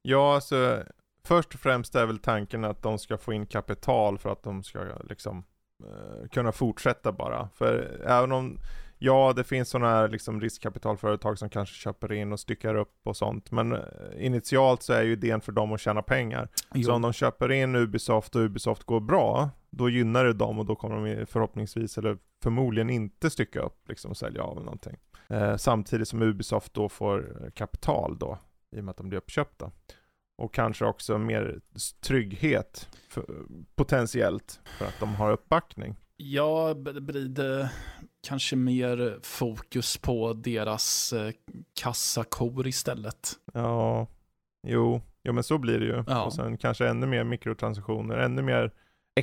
Ja, 0.03 0.35
alltså 0.35 0.83
först 1.25 1.55
och 1.55 1.61
främst 1.61 1.95
är 1.95 2.07
väl 2.07 2.19
tanken 2.19 2.65
att 2.65 2.83
de 2.83 2.99
ska 2.99 3.19
få 3.19 3.33
in 3.33 3.47
kapital 3.47 4.19
för 4.19 4.33
att 4.33 4.43
de 4.43 4.63
ska 4.63 4.85
liksom 5.05 5.45
eh, 5.85 6.29
kunna 6.29 6.53
fortsätta 6.53 7.13
bara. 7.13 7.49
För 7.55 8.03
även 8.07 8.33
om, 8.33 8.59
ja 8.99 9.33
det 9.37 9.45
finns 9.45 9.69
sådana 9.69 9.91
här 9.91 10.09
liksom 10.09 10.41
riskkapitalföretag 10.41 11.39
som 11.39 11.49
kanske 11.51 11.75
köper 11.75 12.13
in 12.13 12.33
och 12.33 12.41
styckar 12.41 12.75
upp 12.75 13.01
och 13.05 13.17
sånt. 13.17 13.51
Men 13.51 13.73
eh, 13.73 13.81
initialt 14.19 14.83
så 14.83 14.93
är 14.93 15.03
ju 15.03 15.13
idén 15.13 15.41
för 15.41 15.53
dem 15.53 15.73
att 15.73 15.81
tjäna 15.81 16.03
pengar. 16.03 16.49
Så 16.85 16.93
om 16.93 17.03
de 17.03 17.13
köper 17.13 17.53
in 17.53 17.75
Ubisoft 17.75 18.37
och 18.37 18.43
Ubisoft 18.43 18.83
går 18.83 19.01
bra, 19.01 19.51
då 19.71 19.91
gynnar 19.91 20.25
det 20.25 20.33
dem 20.33 20.59
och 20.59 20.67
då 20.67 20.75
kommer 20.75 21.17
de 21.17 21.27
förhoppningsvis, 21.27 21.99
eller 21.99 22.19
förmodligen 22.43 22.91
inte 22.91 23.31
stycka 23.31 23.61
upp 23.61 23.89
liksom 23.89 24.11
och 24.11 24.17
sälja 24.17 24.43
av 24.43 24.57
någonting. 24.57 24.97
Eh, 25.29 25.57
samtidigt 25.57 26.09
som 26.09 26.23
Ubisoft 26.23 26.75
då 26.75 26.89
får 26.89 27.51
kapital 27.55 28.19
då, 28.19 28.39
i 28.77 28.81
och 28.81 28.85
med 28.85 28.91
att 28.91 28.97
de 28.97 29.09
blir 29.09 29.19
uppköpta. 29.19 29.71
Och 30.43 30.55
kanske 30.55 30.85
också 30.85 31.19
mer 31.19 31.61
trygghet 32.01 32.89
för, 33.09 33.25
potentiellt 33.75 34.61
för 34.79 34.85
att 34.87 35.01
de 35.01 35.15
har 35.15 35.33
uppbackning. 35.33 35.97
Ja, 36.17 36.75
blir 36.75 37.29
det 37.29 37.71
kanske 38.27 38.57
mer 38.57 39.19
fokus 39.23 39.97
på 39.97 40.33
deras 40.33 41.13
eh, 41.13 41.33
kassakor 41.81 42.67
istället? 42.67 43.33
Ja, 43.53 44.07
jo, 44.67 45.01
jo 45.23 45.33
men 45.33 45.45
så 45.45 45.59
blir 45.59 45.79
det 45.79 45.87
ju. 45.87 46.05
Ja. 46.07 46.25
Och 46.25 46.35
sen 46.35 46.57
kanske 46.57 46.89
ännu 46.89 47.07
mer 47.07 47.25
mikrotransaktioner, 47.25 48.17
ännu 48.17 48.43
mer 48.43 48.73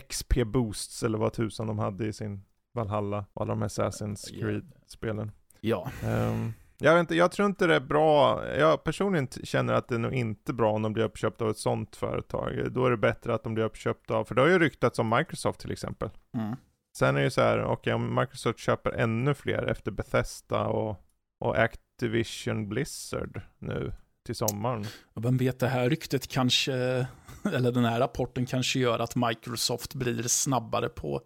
XP 0.09 0.43
boosts 0.45 1.03
eller 1.03 1.17
vad 1.17 1.33
tusan 1.33 1.67
de 1.67 1.79
hade 1.79 2.05
i 2.07 2.13
sin 2.13 2.43
Valhalla 2.73 3.25
och 3.33 3.41
alla 3.41 3.49
de 3.51 3.61
här 3.61 3.69
Assassin's. 3.69 4.39
Creed-spelen. 4.41 5.31
Ja, 5.61 5.91
Ehm, 6.03 6.53
jag 6.79 6.93
vet 6.93 6.99
inte, 6.99 7.15
jag 7.15 7.31
tror 7.31 7.45
inte 7.45 7.67
det 7.67 7.75
är 7.75 7.79
bra. 7.79 8.47
Jag 8.57 8.83
personligen 8.83 9.27
känner 9.43 9.73
att 9.73 9.87
det 9.87 9.95
är 9.95 9.99
nog 9.99 10.13
inte 10.13 10.53
bra 10.53 10.71
om 10.71 10.81
de 10.81 10.93
blir 10.93 11.03
uppköpta 11.03 11.45
av 11.45 11.51
ett 11.51 11.57
sånt 11.57 11.95
företag. 11.95 12.71
Då 12.71 12.85
är 12.85 12.91
det 12.91 12.97
bättre 12.97 13.33
att 13.33 13.43
de 13.43 13.53
blir 13.53 13.63
uppköpta 13.63 14.13
av, 14.15 14.25
för 14.25 14.35
det 14.35 14.41
har 14.41 14.47
ju 14.47 14.59
ryktats 14.59 14.99
om 14.99 15.09
Microsoft 15.09 15.59
till 15.59 15.71
exempel. 15.71 16.09
mm. 16.37 16.55
Sen 16.97 17.15
är 17.15 17.19
det 17.19 17.23
ju 17.23 17.31
så 17.31 17.41
här, 17.41 17.63
okej 17.63 17.93
om 17.93 18.15
Microsoft 18.15 18.59
köper 18.59 18.91
ännu 18.91 19.33
fler 19.33 19.63
efter 19.63 19.91
Bethesda 19.91 20.65
och, 20.65 21.05
och 21.39 21.57
Activision 21.57 22.69
Blizzard 22.69 23.41
nu 23.59 23.93
till 24.25 24.35
sommaren. 24.35 24.85
Och 25.13 25.25
vem 25.25 25.37
vet, 25.37 25.59
det 25.59 25.67
här 25.67 25.89
ryktet 25.89 26.27
kanske, 26.27 26.73
eller 27.53 27.71
den 27.71 27.85
här 27.85 27.99
rapporten 27.99 28.45
kanske 28.45 28.79
gör 28.79 28.99
att 28.99 29.15
Microsoft 29.15 29.95
blir 29.95 30.23
snabbare 30.23 30.89
på 30.89 31.21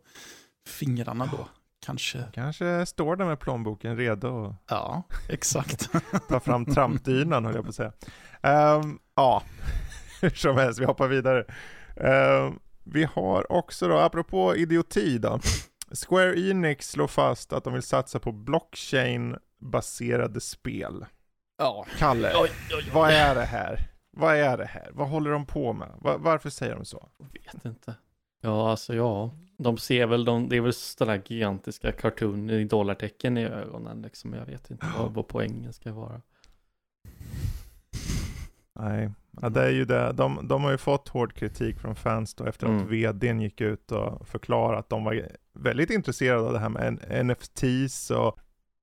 fingrarna 0.68 1.30
då. 1.38 1.48
Kanske. 1.86 2.24
Kanske 2.34 2.86
står 2.86 3.16
där 3.16 3.26
med 3.26 3.40
plånboken 3.40 3.98
redo 3.98 4.46
att 4.46 4.56
Ja, 4.68 5.04
exakt. 5.30 5.90
ta 6.30 6.40
fram 6.40 6.66
trampdynan 6.66 7.46
höll 7.46 7.56
jag 7.56 7.64
på 7.64 7.70
att 7.70 7.76
säga. 7.76 7.94
Ehm, 8.42 9.00
ja, 9.16 9.44
hur 10.22 10.30
som 10.30 10.58
helst, 10.58 10.80
vi 10.80 10.86
hoppar 10.86 11.08
vidare. 11.08 11.46
Ehm, 11.98 12.60
vi 12.84 13.04
har 13.04 13.52
också 13.52 13.88
då, 13.88 13.98
apropå 14.00 14.56
idioti 14.56 15.18
då. 15.18 15.40
Square 16.08 16.40
Enix 16.50 16.90
slår 16.92 17.08
fast 17.08 17.54
att 17.54 17.64
de 17.64 17.74
vill 17.74 17.84
satsa 17.84 18.20
på 18.20 18.32
blockchain-baserade 18.32 20.40
spel. 20.40 21.06
Ja. 21.58 21.86
Kalle, 21.98 22.32
Oj, 22.36 22.50
oj, 22.78 22.90
vad 22.94 23.10
är 23.12 23.36
det 23.36 23.46
här? 23.46 23.80
Vad 24.12 24.36
är 24.36 24.58
det 24.58 24.66
här? 24.66 24.90
Vad 24.94 25.10
håller 25.10 25.32
de 25.32 25.46
på 25.46 25.74
med? 25.74 25.90
Va- 26.02 26.18
varför 26.18 26.50
säger 26.50 26.76
de 26.76 26.86
så? 26.86 27.10
Vet 27.34 27.66
inte. 27.66 27.96
Ja, 28.46 28.72
alltså 28.72 28.96
ja. 28.96 29.32
De 29.58 29.78
ser 29.78 30.08
väl, 30.08 30.26
de, 30.26 30.50
det 30.50 30.58
är 30.58 30.62
väl 30.62 30.74
sådana 30.74 31.22
gigantiska 31.26 31.92
cartooner 31.92 32.54
i 32.54 32.64
dollartecken 32.64 33.38
i 33.38 33.46
ögonen 33.46 34.02
liksom. 34.02 34.34
Jag 34.34 34.46
vet 34.46 34.72
inte 34.72 34.88
vad, 34.98 35.14
vad 35.14 35.28
poängen 35.28 35.74
ska 35.74 35.94
vara. 35.94 36.22
Nej, 38.80 39.12
ja, 39.42 39.50
det 39.50 39.62
är 39.64 39.70
ju 39.70 39.86
det. 39.86 40.12
De, 40.12 40.48
de 40.48 40.64
har 40.64 40.72
ju 40.72 40.78
fått 40.78 41.08
hård 41.08 41.34
kritik 41.34 41.80
från 41.80 41.96
fans 41.96 42.34
då 42.36 42.46
efter 42.46 42.66
att 42.66 42.72
Mm. 42.72 42.88
vdn 42.88 43.42
gick 43.42 43.62
ut 43.62 43.92
och 43.92 44.28
förklarade 44.28 44.78
att 44.80 44.90
de 44.90 45.04
var 45.04 45.28
väldigt 45.54 45.90
intresserade 45.90 46.42
av 46.42 46.54
det 46.54 46.60
här 46.60 46.70
med 46.70 47.26
NFTs 47.26 48.12
och 48.12 48.40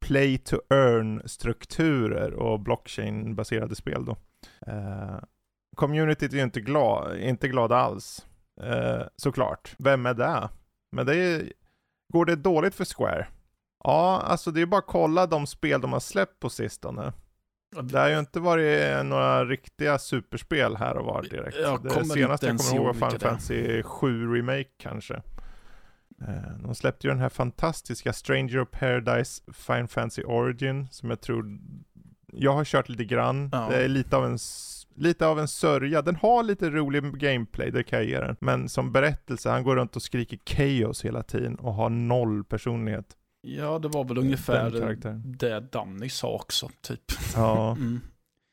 play 0.06 0.38
to 0.38 0.56
earn 0.70 1.22
strukturer 1.26 2.32
och 2.32 2.60
blockchain 2.60 3.34
baserade 3.34 3.74
spel 3.74 4.04
då. 4.04 4.16
Eh, 4.66 5.18
communityt 5.76 6.32
är 6.32 6.36
ju 6.36 6.42
inte 6.42 6.60
glad, 6.60 7.18
inte 7.18 7.48
glada 7.48 7.76
alls. 7.76 8.26
Eh, 8.62 9.02
såklart. 9.16 9.74
Vem 9.78 10.06
är 10.06 10.14
det? 10.14 10.48
Men 10.92 11.06
det 11.06 11.16
är, 11.16 11.52
går 12.12 12.24
det 12.24 12.36
dåligt 12.36 12.74
för 12.74 12.84
Square? 12.84 13.26
Ja, 13.84 14.22
alltså 14.26 14.50
det 14.50 14.60
är 14.60 14.66
bara 14.66 14.78
att 14.78 14.86
kolla 14.86 15.26
de 15.26 15.46
spel 15.46 15.80
de 15.80 15.92
har 15.92 16.00
släppt 16.00 16.40
på 16.40 16.50
sistone. 16.50 17.12
Det 17.82 17.98
har 17.98 18.08
ju 18.08 18.18
inte 18.18 18.40
varit 18.40 19.06
några 19.06 19.44
riktiga 19.44 19.98
superspel 19.98 20.76
här 20.76 20.96
och 20.96 21.06
var 21.06 21.22
direkt. 21.22 21.56
Jag 21.62 21.82
det 21.82 22.04
senaste 22.04 22.46
jag 22.46 22.58
kommer 22.58 22.74
ihåg 22.74 22.86
var 22.86 22.92
Final. 22.94 23.18
Fantasy 23.18 23.82
7 23.82 24.34
Remake 24.34 24.68
kanske. 24.78 25.14
Eh, 26.20 26.58
De 26.62 26.74
släppte 26.74 27.06
ju 27.06 27.10
den 27.10 27.20
här 27.20 27.28
fantastiska 27.28 28.12
Stranger 28.12 28.58
of 28.58 28.70
Paradise 28.70 29.42
Final 29.52 29.88
Fantasy 29.88 30.22
Origin 30.22 30.88
som 30.90 31.10
jag 31.10 31.20
tror 31.20 31.58
jag 32.32 32.52
har 32.52 32.64
kört 32.64 32.88
lite 32.88 33.04
grann. 33.04 33.48
Ja. 33.52 33.68
Det 33.70 33.84
är 33.84 33.88
lite 33.88 34.16
av 34.16 34.24
en 34.24 34.38
lite 34.94 35.26
av 35.26 35.38
en 35.40 35.48
sörja. 35.48 36.02
Den 36.02 36.16
har 36.16 36.42
lite 36.42 36.70
rolig 36.70 37.02
gameplay, 37.18 37.70
det 37.70 37.82
kan 37.82 37.98
jag 37.98 38.08
ge 38.08 38.20
den. 38.20 38.36
Men 38.40 38.68
som 38.68 38.92
berättelse, 38.92 39.50
han 39.50 39.62
går 39.62 39.76
runt 39.76 39.96
och 39.96 40.02
skriker 40.02 40.38
chaos 40.46 41.04
hela 41.04 41.22
tiden 41.22 41.54
och 41.56 41.74
har 41.74 41.88
noll 41.90 42.44
personlighet. 42.44 43.16
Ja, 43.42 43.78
det 43.78 43.88
var 43.88 44.04
väl 44.04 44.18
ungefär 44.18 44.70
det 45.38 45.60
Danny 45.60 46.08
sa 46.08 46.28
också, 46.34 46.68
typ. 46.82 47.02
Ja. 47.34 47.76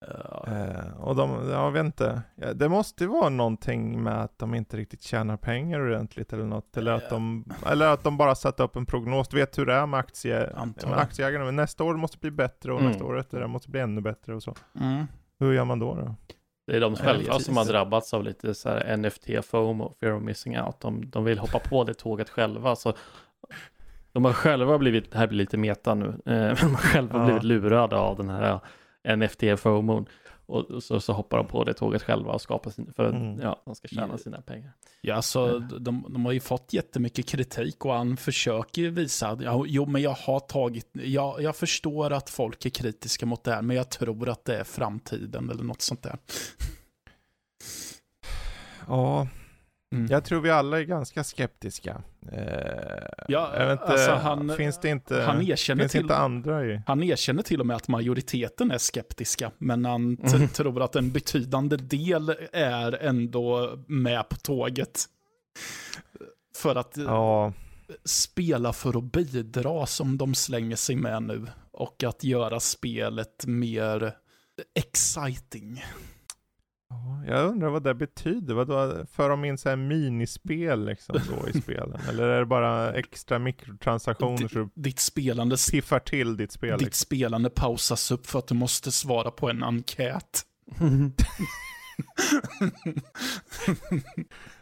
Mm. 0.07 0.17
Eh, 0.47 0.93
och 0.97 1.15
de, 1.15 1.49
jag 1.49 1.71
vet 1.71 1.85
inte, 1.85 2.21
det 2.55 2.69
måste 2.69 3.03
ju 3.03 3.09
vara 3.09 3.29
någonting 3.29 4.03
med 4.03 4.21
att 4.21 4.39
de 4.39 4.53
inte 4.53 4.77
riktigt 4.77 5.01
tjänar 5.01 5.37
pengar 5.37 5.79
ordentligt 5.79 6.33
eller 6.33 6.45
något. 6.45 6.77
Eller 6.77 6.91
att 6.91 7.09
de, 7.09 7.45
eller 7.65 7.87
att 7.87 8.03
de 8.03 8.17
bara 8.17 8.35
satt 8.35 8.59
upp 8.59 8.75
en 8.75 8.85
prognos. 8.85 9.27
Du 9.27 9.37
vet 9.37 9.57
hur 9.57 9.65
det 9.65 9.73
är 9.73 9.85
med, 9.85 9.99
aktie, 9.99 10.49
med 10.83 10.97
aktieägarna. 10.99 11.45
Men 11.45 11.55
nästa 11.55 11.83
år 11.83 11.95
måste 11.95 12.17
bli 12.17 12.31
bättre 12.31 12.73
och 12.73 12.79
Mm. 12.79 12.91
nästa 12.91 13.05
år 13.05 13.19
efter 13.19 13.39
det 13.39 13.47
måste 13.47 13.69
bli 13.69 13.79
ännu 13.79 14.01
bättre 14.01 14.35
och 14.35 14.43
så. 14.43 14.55
Mm. 14.79 15.05
Hur 15.39 15.53
gör 15.53 15.65
man 15.65 15.79
då? 15.79 15.95
då? 15.95 16.15
Det 16.67 16.75
är 16.75 16.81
de 16.81 16.95
själva 16.95 17.39
som 17.39 17.57
har 17.57 17.65
drabbats 17.65 18.13
av 18.13 18.23
lite 18.23 18.53
så 18.53 18.69
här 18.69 18.97
NFT-FOMO, 18.97 19.93
fear 19.99 20.13
of 20.13 20.23
missing 20.23 20.59
out. 20.61 20.79
De, 20.81 21.09
de 21.09 21.23
vill 21.23 21.39
hoppa 21.39 21.59
på 21.59 21.83
det 21.83 21.93
tåget 21.93 22.29
själva. 22.29 22.75
Så 22.75 22.93
de 24.11 24.25
har 24.25 24.33
själva 24.33 24.77
blivit, 24.77 25.11
det 25.11 25.17
här 25.17 25.27
blir 25.27 25.37
lite 25.37 25.57
meta 25.57 25.95
nu, 25.95 26.05
eh, 26.07 26.33
de 26.61 26.69
har 26.75 26.81
själva 26.81 27.19
Ja. 27.19 27.25
blivit 27.25 27.43
lurade 27.43 27.97
av 27.97 28.17
den 28.17 28.29
här 28.29 28.59
NFT-FOMon. 29.07 30.05
Och 30.47 30.83
så, 30.83 30.99
så 30.99 31.13
hoppar 31.13 31.37
de 31.37 31.47
på 31.47 31.63
det 31.63 31.73
tåget 31.73 32.03
själva 32.03 32.31
och 32.31 32.41
skapar 32.41 32.71
sin, 32.71 32.93
för 32.93 33.03
att 33.03 33.13
Mm. 33.13 33.39
ja, 33.39 33.61
de 33.65 33.75
ska 33.75 33.87
tjäna 33.87 34.17
sina 34.17 34.41
pengar. 34.41 34.71
Ja, 35.01 35.15
alltså, 35.15 35.59
de, 35.59 36.05
de 36.09 36.25
har 36.25 36.31
ju 36.31 36.39
fått 36.39 36.73
jättemycket 36.73 37.27
kritik 37.27 37.85
och 37.85 37.93
han 37.93 38.17
försöker 38.17 38.89
visa 38.89 39.27
att 39.27 39.41
ja, 39.41 39.63
jo, 39.67 39.85
men 39.85 40.01
jag 40.01 40.11
har 40.11 40.39
tagit, 40.39 40.89
jag, 40.93 41.41
jag 41.41 41.55
förstår 41.55 42.13
att 42.13 42.29
folk 42.29 42.65
är 42.65 42.69
kritiska 42.69 43.25
mot 43.25 43.43
det 43.43 43.51
här, 43.51 43.61
men 43.61 43.75
jag 43.77 43.89
tror 43.89 44.29
att 44.29 44.45
det 44.45 44.57
är 44.57 44.63
framtiden 44.63 45.49
eller 45.49 45.63
något 45.63 45.81
sånt 45.81 46.03
där. 46.03 46.17
Ja, 48.87 49.27
Mm. 49.91 50.07
jag 50.11 50.23
tror 50.25 50.41
vi 50.41 50.49
alla 50.49 50.79
är 50.79 50.83
ganska 50.83 51.23
skeptiska. 51.23 52.01
Eh, 52.31 52.41
Ja, 53.27 53.51
jag 53.57 53.65
vet 53.67 53.81
inte, 53.81 53.91
alltså, 53.93 54.11
han- 54.11 54.55
finns 54.57 54.79
det 54.79 54.89
inte, 54.89 55.21
han 55.21 55.41
erkänner 55.41 55.83
finns 55.83 55.91
till- 55.91 56.01
inte 56.01 56.15
andra 56.17 56.65
i? 56.65 56.81
Han 56.87 57.03
erkänner 57.03 57.43
till 57.43 57.59
och 57.59 57.67
med 57.67 57.75
att 57.75 57.87
majoriteten 57.87 58.71
är 58.71 58.77
skeptiska, 58.77 59.51
men 59.57 59.85
han 59.85 60.17
Mm. 60.17 60.47
tror 60.53 60.81
att 60.83 60.95
en 60.95 61.11
betydande 61.11 61.77
del 61.77 62.35
är 62.53 62.91
ändå 63.03 63.75
med 63.87 64.29
på 64.29 64.35
tåget. 64.35 65.05
För 66.55 66.75
att 66.75 66.97
eh, 66.97 67.03
Ja, 67.03 67.53
spela 68.05 68.73
för 68.73 68.97
att 68.97 69.11
bidra 69.11 69.85
som 69.85 70.17
de 70.17 70.35
slänger 70.35 70.75
sig 70.75 70.95
med 70.95 71.23
nu. 71.23 71.45
Och 71.71 72.03
att 72.03 72.23
göra 72.23 72.59
spelet 72.59 73.45
mer 73.47 74.13
exciting. 74.79 75.83
Ja, 77.27 77.33
jag 77.33 77.49
undrar 77.49 77.69
vad 77.69 77.83
det 77.83 77.93
betyder. 77.93 78.53
Vadå, 78.53 79.05
för 79.11 79.29
de 79.29 79.45
in 79.45 79.57
så 79.57 79.69
här 79.69 79.75
minispel 79.75 80.85
liksom 80.85 81.19
då 81.29 81.49
i 81.49 81.61
spelen? 81.61 81.99
Eller 82.09 82.23
är 82.23 82.39
det 82.39 82.45
bara 82.45 82.93
extra 82.93 83.39
mikrotransaktioner 83.39 84.47
så 84.47 84.69
Ditt 84.73 84.99
spelande, 84.99 85.57
piffar 85.71 85.99
till 85.99 86.37
ditt 86.37 86.51
spel? 86.51 86.77
ditt 86.77 86.85
Liksom? 86.87 87.05
spelande 87.05 87.49
pausas 87.49 88.11
upp 88.11 88.27
för 88.27 88.39
att 88.39 88.47
du 88.47 88.55
måste 88.55 88.91
svara 88.91 89.31
på 89.31 89.49
en 89.49 89.63
enkät. 89.63 90.43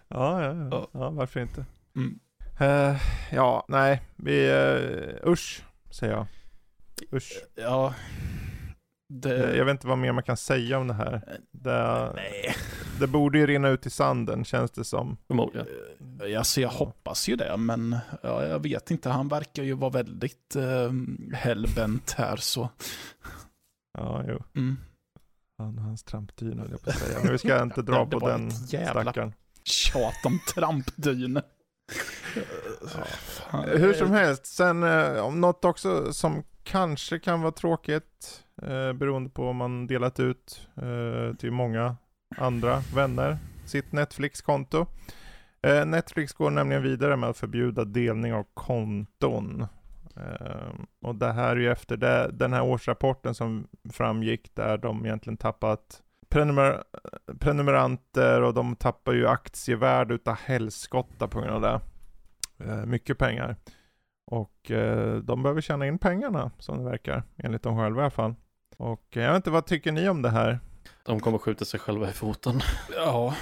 Ja, 0.07 0.43
ja, 0.43 0.67
ja. 0.71 0.89
Ja. 0.91 1.09
varför 1.09 1.39
inte? 1.39 1.65
Mm. 1.95 2.19
Eh, 2.59 3.01
ja, 3.31 3.65
nej, 3.67 4.01
vi, 4.15 4.51
uh, 4.51 5.31
usch, 5.31 5.63
säger 5.91 6.13
jag. 6.13 6.27
Usch. 7.13 7.33
Ja, 7.55 7.93
det... 9.21 9.43
Eh, 9.51 9.57
Jag 9.57 9.65
vet 9.65 9.71
inte 9.71 9.87
vad 9.87 9.97
mer 9.97 10.11
man 10.11 10.23
kan 10.23 10.37
säga 10.37 10.77
om 10.79 10.87
det 10.87 10.93
här. 10.93 11.39
Det, 11.51 12.11
Nej. 12.15 12.55
det 12.99 13.07
borde 13.07 13.37
ju 13.39 13.47
rinna 13.47 13.69
ut 13.69 13.85
i 13.85 13.89
sanden, 13.89 14.45
känns 14.45 14.71
det 14.71 14.83
som. 14.83 15.17
Förmodligen. 15.27 15.67
Eh, 15.67 16.37
Alltså 16.37 16.61
jag 16.61 16.69
hoppas 16.69 17.27
ju 17.27 17.35
det, 17.35 17.57
men 17.57 17.97
ja, 18.23 18.45
jag 18.45 18.59
vet 18.63 18.91
inte. 18.91 19.09
Han 19.09 19.27
verkar 19.27 19.63
ju 19.63 19.73
vara 19.73 19.89
väldigt 19.91 20.55
eh, 20.55 20.91
hellbent 21.33 22.11
här 22.11 22.35
så. 22.35 22.69
Ja, 23.97 24.23
jo. 24.27 24.43
Mm. 24.55 24.77
Han 25.57 25.77
och 25.77 25.83
hans 25.83 26.03
trampdyn 26.03 26.59
höll 26.59 26.71
jag 26.71 26.81
på 26.81 26.89
att 26.89 26.97
säga. 26.97 27.19
Men 27.23 27.31
vi 27.31 27.37
ska 27.37 27.61
inte 27.61 27.81
dra 27.81 28.05
Det 28.11 28.19
på 28.19 28.27
den 28.29 28.49
jävla- 28.67 29.01
stackaren. 29.01 29.33
Tjat 29.63 30.25
om 30.25 30.39
trampdyn. 30.55 31.41
Fan, 33.27 33.63
Hur 33.69 33.93
som 33.93 34.11
helst, 34.11 34.45
sen 34.45 34.83
eh, 34.83 35.17
om 35.25 35.41
något 35.41 35.65
också 35.65 36.13
som 36.13 36.43
kanske 36.63 37.19
kan 37.19 37.41
vara 37.41 37.51
tråkigt 37.51 38.43
eh, 38.61 38.93
beroende 38.93 39.29
på 39.29 39.49
om 39.49 39.57
man 39.57 39.87
delat 39.87 40.19
ut 40.19 40.67
eh, 40.75 41.35
till 41.37 41.51
många 41.51 41.95
andra 42.37 42.79
vänner 42.95 43.37
sitt 43.65 43.91
Netflix-konto. 43.91 44.85
Eh, 45.61 45.85
Netflix 45.85 46.33
går 46.33 46.49
nämligen 46.49 46.83
vidare 46.83 47.15
med 47.15 47.29
att 47.29 47.37
förbjuda 47.37 47.85
delning 47.85 48.33
av 48.33 48.45
konton. 48.53 49.67
Eh, 50.15 50.73
och 51.01 51.15
det 51.15 51.31
här 51.31 51.55
är 51.55 51.59
ju 51.59 51.71
efter 51.71 51.97
det, 51.97 52.29
den 52.33 52.53
här 52.53 52.63
årsrapporten 52.63 53.35
som 53.35 53.67
framgick 53.93 54.55
där 54.55 54.77
de 54.77 55.05
egentligen 55.05 55.37
tappat 55.37 56.01
prenumer 56.29 56.83
prenumeranter 57.39 58.41
och 58.41 58.53
de 58.53 58.75
tappar 58.75 59.13
ju 59.13 59.27
aktievärde 59.27 60.13
utav 60.13 60.35
helskotta 60.35 61.27
på 61.27 61.39
grund 61.41 61.53
av 61.53 61.61
det. 61.61 61.81
Eh, 62.65 62.85
mycket 62.85 63.17
pengar. 63.17 63.55
Och 64.25 64.71
eh, 64.71 65.17
de 65.17 65.43
behöver 65.43 65.61
tjäna 65.61 65.87
in 65.87 65.97
pengarna 65.97 66.51
som 66.59 66.77
det 66.77 66.83
verkar, 66.83 67.23
enligt 67.37 67.63
dem 67.63 67.77
själva 67.77 68.01
i 68.01 68.03
alla 68.03 68.11
fall. 68.11 68.35
Och 68.77 69.03
jag 69.09 69.27
vet 69.27 69.35
inte, 69.35 69.51
vad 69.51 69.65
tycker 69.65 69.91
ni 69.91 70.09
om 70.09 70.21
det 70.21 70.29
här? 70.29 70.59
De 71.03 71.19
kommer 71.19 71.37
skjuta 71.37 71.65
sig 71.65 71.79
själva 71.79 72.09
i 72.09 72.13
foten. 72.13 72.61
Ja, 72.95 73.35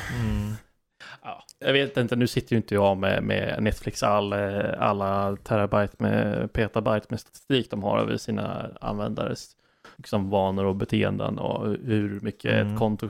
Ja, 1.23 1.43
jag 1.59 1.73
vet 1.73 1.97
inte, 1.97 2.15
nu 2.15 2.27
sitter 2.27 2.51
ju 2.53 2.57
inte 2.57 2.75
jag 2.75 2.97
med, 2.97 3.23
med 3.23 3.63
Netflix 3.63 4.03
all, 4.03 4.33
eh, 4.33 4.65
alla 4.79 5.37
terabyte 5.43 5.95
med 5.99 6.53
petabyte 6.53 7.07
med 7.09 7.19
statistik 7.19 7.71
de 7.71 7.83
har 7.83 7.99
över 7.99 8.17
sina 8.17 8.69
användares 8.81 9.55
liksom, 9.97 10.29
vanor 10.29 10.65
och 10.65 10.75
beteenden 10.75 11.39
och 11.39 11.67
hur 11.67 12.19
mycket 12.19 12.51
Mm. 12.53 12.73
ett 12.73 12.79
konto 12.79 13.09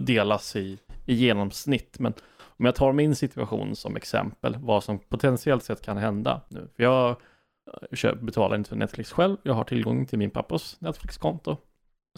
delas 0.00 0.56
i, 0.56 0.78
i 1.06 1.14
genomsnitt. 1.14 1.98
Men 1.98 2.12
om 2.42 2.64
jag 2.64 2.74
tar 2.74 2.92
min 2.92 3.16
situation 3.16 3.76
som 3.76 3.96
exempel, 3.96 4.56
vad 4.60 4.84
som 4.84 4.98
potentiellt 4.98 5.64
sett 5.64 5.82
kan 5.82 5.96
hända 5.96 6.40
nu. 6.48 6.68
För 6.76 6.82
jag 6.82 7.16
köp, 7.92 8.20
betalar 8.20 8.56
inte 8.56 8.68
för 8.68 8.76
Netflix 8.76 9.12
själv, 9.12 9.36
jag 9.42 9.54
har 9.54 9.64
tillgång 9.64 10.06
till 10.06 10.18
min 10.18 10.30
pappas 10.30 10.76
Netflix-konto. 10.80 11.56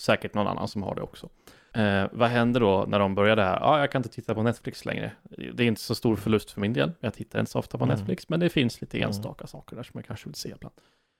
Säkert 0.00 0.34
någon 0.34 0.46
annan 0.46 0.68
som 0.68 0.82
har 0.82 0.94
det 0.94 1.02
också. 1.02 1.28
Eh, 1.74 2.04
vad 2.12 2.28
händer 2.28 2.60
då 2.60 2.84
när 2.88 2.98
de 2.98 3.14
börjar 3.14 3.36
det 3.36 3.44
här? 3.44 3.60
Ja, 3.60 3.78
jag 3.80 3.90
kan 3.92 3.98
inte 3.98 4.08
titta 4.08 4.34
på 4.34 4.42
Netflix 4.42 4.84
längre. 4.84 5.12
Det 5.54 5.62
är 5.62 5.66
inte 5.68 5.80
så 5.80 5.94
stor 5.94 6.16
förlust 6.16 6.50
för 6.50 6.60
min 6.60 6.72
del. 6.72 6.92
Jag 7.00 7.14
tittar 7.14 7.40
inte 7.40 7.52
så 7.52 7.58
ofta 7.58 7.78
på 7.78 7.84
Mm. 7.84 7.96
Netflix, 7.96 8.28
men 8.28 8.40
det 8.40 8.48
finns 8.48 8.80
lite 8.80 8.96
Mm. 8.96 9.08
enstaka 9.08 9.46
saker 9.46 9.76
där 9.76 9.82
som 9.82 9.92
jag 9.98 10.04
kanske 10.06 10.28
vill 10.28 10.34
se 10.34 10.48
ibland. 10.48 10.74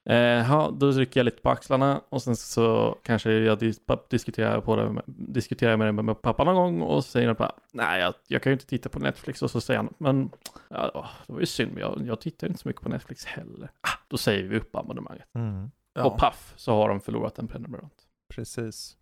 Eh, 0.05 0.17
ja, 0.17 0.71
då 0.79 0.91
rycker 0.91 1.21
jag 1.21 1.25
lite 1.25 1.43
på 1.43 1.51
axlarna 1.51 2.01
och 2.09 2.23
sen 2.23 2.37
så 2.37 2.99
kanske 3.03 3.33
jag 3.33 3.59
dis- 3.59 3.99
diskuterar, 4.11 4.61
på 4.61 4.77
det, 4.77 4.91
med- 4.93 5.03
diskuterar 5.07 5.77
med, 5.77 5.87
det 5.87 5.93
med 5.93 6.23
pappa 6.23 6.45
någon 6.45 6.55
gång 6.55 6.81
och 6.83 7.05
så 7.05 7.11
säger 7.11 7.27
han 7.27 7.37
bara, 7.39 7.53
nej, 7.73 8.01
jag, 8.01 8.15
jag 8.29 8.43
kan 8.43 8.51
ju 8.51 8.55
inte 8.55 8.67
titta 8.67 8.89
på 8.89 8.99
Netflix 8.99 9.43
och 9.43 9.51
så 9.51 9.61
säger 9.61 9.79
han, 9.79 9.95
men 9.99 10.31
ja, 10.69 11.09
det 11.27 11.33
var 11.33 11.41
ju 11.41 11.47
synd, 11.47 11.73
men 11.73 11.81
jag, 11.81 12.03
jag 12.07 12.21
tittar 12.21 12.47
inte 12.47 12.61
så 12.61 12.69
mycket 12.69 12.83
på 12.83 12.89
Netflix 12.89 13.25
heller. 13.25 13.71
Ah, 13.81 13.99
då 14.09 14.17
säger 14.17 14.49
vi 14.49 14.57
upp 14.59 14.77
abonnemanget. 14.77 15.27
Mm. 15.35 15.71
ja. 15.95 16.05
Och 16.05 16.19
paff, 16.19 16.53
så 16.57 16.73
har 16.75 16.89
de 16.89 17.01
förlorat 17.01 17.39
en 17.39 17.49
prenumerant. 17.49 17.95
Precis. 18.35 18.97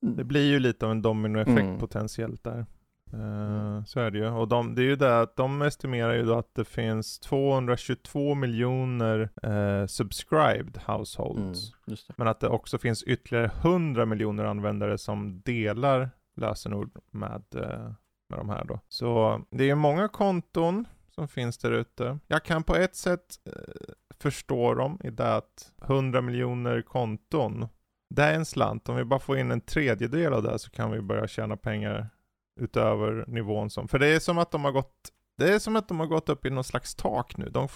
Det 0.00 0.24
blir 0.24 0.46
ju 0.50 0.58
lite 0.60 0.84
av 0.86 0.92
en 0.92 1.02
dominoeffekt 1.02 1.58
Mm. 1.60 1.78
potentiellt 1.78 2.44
där. 2.44 2.66
Eh, 3.12 3.84
så 3.84 4.00
är 4.00 4.10
det 4.10 4.18
ju. 4.18 4.28
Och 4.30 4.48
de, 4.48 4.74
det 4.74 4.82
är 4.82 4.86
ju 4.86 4.96
det 4.96 5.20
att 5.20 5.36
de 5.36 5.62
estimerar 5.62 6.14
ju 6.14 6.22
då 6.22 6.38
att 6.38 6.54
det 6.54 6.64
finns 6.64 7.18
222 7.18 8.34
miljoner 8.34 9.30
eh, 9.42 9.86
subscribed 9.86 10.76
Mm, 10.86 10.98
households. 10.98 11.72
det. 11.86 11.96
Men 12.16 12.28
att 12.28 12.40
det 12.40 12.48
också 12.48 12.78
finns 12.78 13.02
ytterligare 13.02 13.46
100 13.62 14.06
miljoner 14.06 14.44
användare 14.44 14.98
som 14.98 15.40
delar 15.40 16.10
lösenord 16.36 16.98
med, 17.10 17.42
eh, 17.54 17.92
med 18.28 18.38
de 18.38 18.48
här 18.48 18.64
då. 18.64 18.80
Så 18.88 19.40
det 19.50 19.70
är 19.70 19.74
många 19.74 20.08
konton 20.08 20.84
som 21.10 21.28
finns 21.28 21.58
där 21.58 21.72
ute. 21.72 22.18
Jag 22.26 22.42
kan 22.44 22.62
på 22.62 22.76
ett 22.76 22.96
sätt 22.96 23.34
eh, 23.46 23.52
förstå 24.20 24.74
dem 24.74 25.00
i 25.04 25.10
det 25.10 25.34
att 25.36 25.72
100 25.84 26.20
miljoner 26.20 26.82
konton, 26.82 27.68
det 28.10 28.22
är 28.22 28.34
en 28.34 28.44
slant. 28.44 28.88
Om 28.88 28.96
vi 28.96 29.04
bara 29.04 29.20
får 29.20 29.38
in 29.38 29.50
en 29.50 29.60
tredjedel 29.60 30.32
av 30.32 30.42
det 30.42 30.58
så 30.58 30.70
kan 30.70 30.90
vi 30.90 31.00
börja 31.00 31.26
tjäna 31.26 31.56
pengar 31.56 32.08
utöver 32.60 33.24
nivån 33.28 33.70
som, 33.70 33.88
för 33.88 33.98
det 33.98 34.06
är 34.06 34.18
som 34.20 34.38
att 34.38 34.50
de 34.50 34.64
har 34.64 34.72
gått, 34.72 34.94
det 35.38 35.54
är 35.54 35.58
som 35.58 35.76
att 35.76 35.88
de 35.88 36.00
har 36.00 36.06
gått 36.06 36.28
upp 36.28 36.46
i 36.46 36.50
någon 36.50 36.64
slags 36.64 36.94
tak 36.94 37.36
nu. 37.36 37.48
De, 37.48 37.68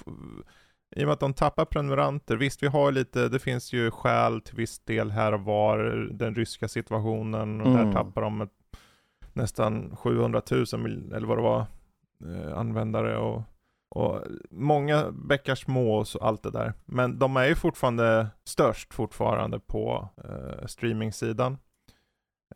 i 0.96 1.02
och 1.02 1.06
med 1.06 1.12
att 1.12 1.20
de 1.20 1.34
tappar 1.34 1.64
prenumeranter, 1.64 2.36
visst 2.36 2.62
vi 2.62 2.66
har 2.66 2.92
lite, 2.92 3.28
det 3.28 3.38
finns 3.38 3.72
ju 3.72 3.90
skäl 3.90 4.40
till 4.40 4.56
viss 4.56 4.78
del 4.78 5.10
här 5.10 5.32
och 5.34 5.40
var, 5.40 5.78
den 6.12 6.34
ryska 6.34 6.68
situationen 6.68 7.60
och 7.60 7.66
Mm. 7.66 7.84
där 7.86 7.92
tappar 7.92 8.22
de 8.22 8.40
ett, 8.40 8.52
nästan 9.32 9.96
700 9.96 10.42
000 10.50 10.80
mil, 10.80 11.12
eller 11.12 11.26
vad 11.26 11.38
det 11.38 11.42
var, 11.42 11.66
eh, 12.24 12.58
användare 12.58 13.18
och, 13.18 13.42
och 13.94 14.22
många 14.50 15.10
bäckar 15.10 15.54
små 15.54 15.96
och 15.98 16.08
så, 16.08 16.18
allt 16.18 16.42
det 16.42 16.50
där. 16.50 16.72
Men 16.84 17.18
de 17.18 17.36
är 17.36 17.46
ju 17.46 17.54
fortfarande 17.54 18.26
störst 18.44 18.94
fortfarande 18.94 19.60
på 19.60 20.08
eh, 20.24 20.66
streamingsidan. 20.66 21.58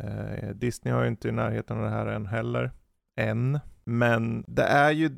Eh, 0.00 0.48
Disney 0.48 0.94
har 0.94 1.02
ju 1.02 1.08
inte 1.08 1.28
i 1.28 1.32
närheten 1.32 1.76
av 1.76 1.84
det 1.84 1.90
här 1.90 2.06
än 2.06 2.26
heller. 2.26 2.72
Än. 3.16 3.58
Men 3.84 4.44
det 4.48 4.62
är 4.62 4.90
ju, 4.90 5.10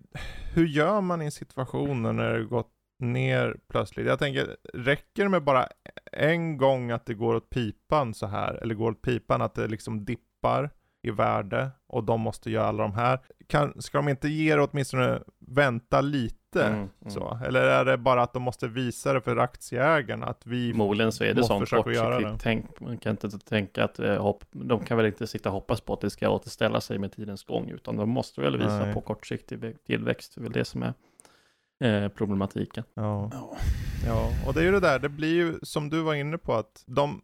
hur 0.55 0.67
gör 0.67 1.01
man 1.01 1.23
i 1.23 1.31
situationer 1.31 2.13
när 2.13 2.33
det 2.33 2.45
gått 2.45 2.73
ner 2.99 3.57
plötsligt? 3.69 4.07
Jag 4.07 4.19
tänker, 4.19 4.57
räcker 4.75 5.23
det 5.23 5.29
med 5.29 5.45
bara 5.45 5.69
en 6.13 6.57
gång 6.57 6.91
att 6.91 7.07
det 7.07 7.15
går 7.15 7.35
åt 7.35 7.51
pipan 7.51 8.15
så 8.15 8.27
här, 8.27 8.55
eller 8.55 8.75
går 8.75 8.91
åt 8.91 9.03
pipan 9.03 9.43
att 9.43 9.55
det 9.55 9.69
liksom 9.69 10.05
dippar 10.05 10.71
i 11.03 11.11
värde 11.11 11.71
och 11.87 12.05
de 12.05 12.21
måste 12.21 12.51
göra 12.51 12.67
alla 12.67 12.83
de 12.83 12.95
här. 12.95 13.21
Kan, 13.47 13.83
ska 13.83 13.99
de 13.99 14.09
inte 14.09 14.29
ge 14.29 14.57
det 14.57 14.63
åtminstone 14.63 15.23
vänta 15.39 16.01
lite? 16.01 16.44
Mm, 16.63 16.75
mm. 16.79 16.91
Så? 17.07 17.39
Eller 17.45 17.61
är 17.63 17.85
det 17.85 17.97
bara 17.97 18.23
att 18.23 18.33
de 18.33 18.43
måste 18.43 18.69
visa 18.69 19.13
det 19.13 19.21
för 19.21 19.37
aktieägarna 19.37 20.27
att 20.27 20.47
vi 20.47 20.71
Förmodligen 20.71 21.13
så 21.13 21.25
är 21.25 21.35
det 21.35 21.45
sånt 21.45 21.71
kortsiktigt 21.71 22.41
tänk. 22.43 22.81
Man 22.81 22.99
kan 22.99 23.11
inte 23.11 23.29
tänka 23.39 23.85
att 23.85 23.99
eh, 23.99 24.23
hopp, 24.23 24.45
de 24.51 24.85
kan 24.85 24.97
väl 24.97 25.07
inte 25.07 25.27
sitta 25.27 25.49
och 25.49 25.55
hoppas 25.55 25.81
på 25.81 25.93
att 25.93 26.01
det 26.01 26.11
ska 26.11 26.31
återställa 26.31 26.81
sig 26.81 26.99
med 26.99 27.13
tidens 27.13 27.45
gång, 27.45 27.69
utan 27.69 27.97
de 27.97 28.11
måste 28.11 28.41
väl 28.41 28.57
visa 28.57 28.79
Nej. 28.79 28.95
på 28.95 29.01
kortsiktig 29.01 29.59
vä- 29.59 29.77
tillväxt. 29.87 30.33
Det 30.35 30.41
är 30.41 30.43
väl 30.43 30.53
det 30.53 30.65
som 30.65 30.83
är 30.83 30.95
eh, 32.05 32.09
problematiken. 32.09 32.85
Ja. 32.95 33.31
Ja. 33.33 33.57
Ja, 34.07 34.29
och 34.47 34.55
det 34.55 34.61
är 34.61 34.65
ju 34.65 34.73
det 34.73 34.81
där, 34.81 34.99
det 34.99 35.09
blir 35.09 35.35
ju 35.35 35.59
som 35.63 35.91
du 35.91 36.01
var 36.03 36.15
inne 36.15 36.39
på 36.39 36.55
att 36.55 36.85
de, 36.87 37.21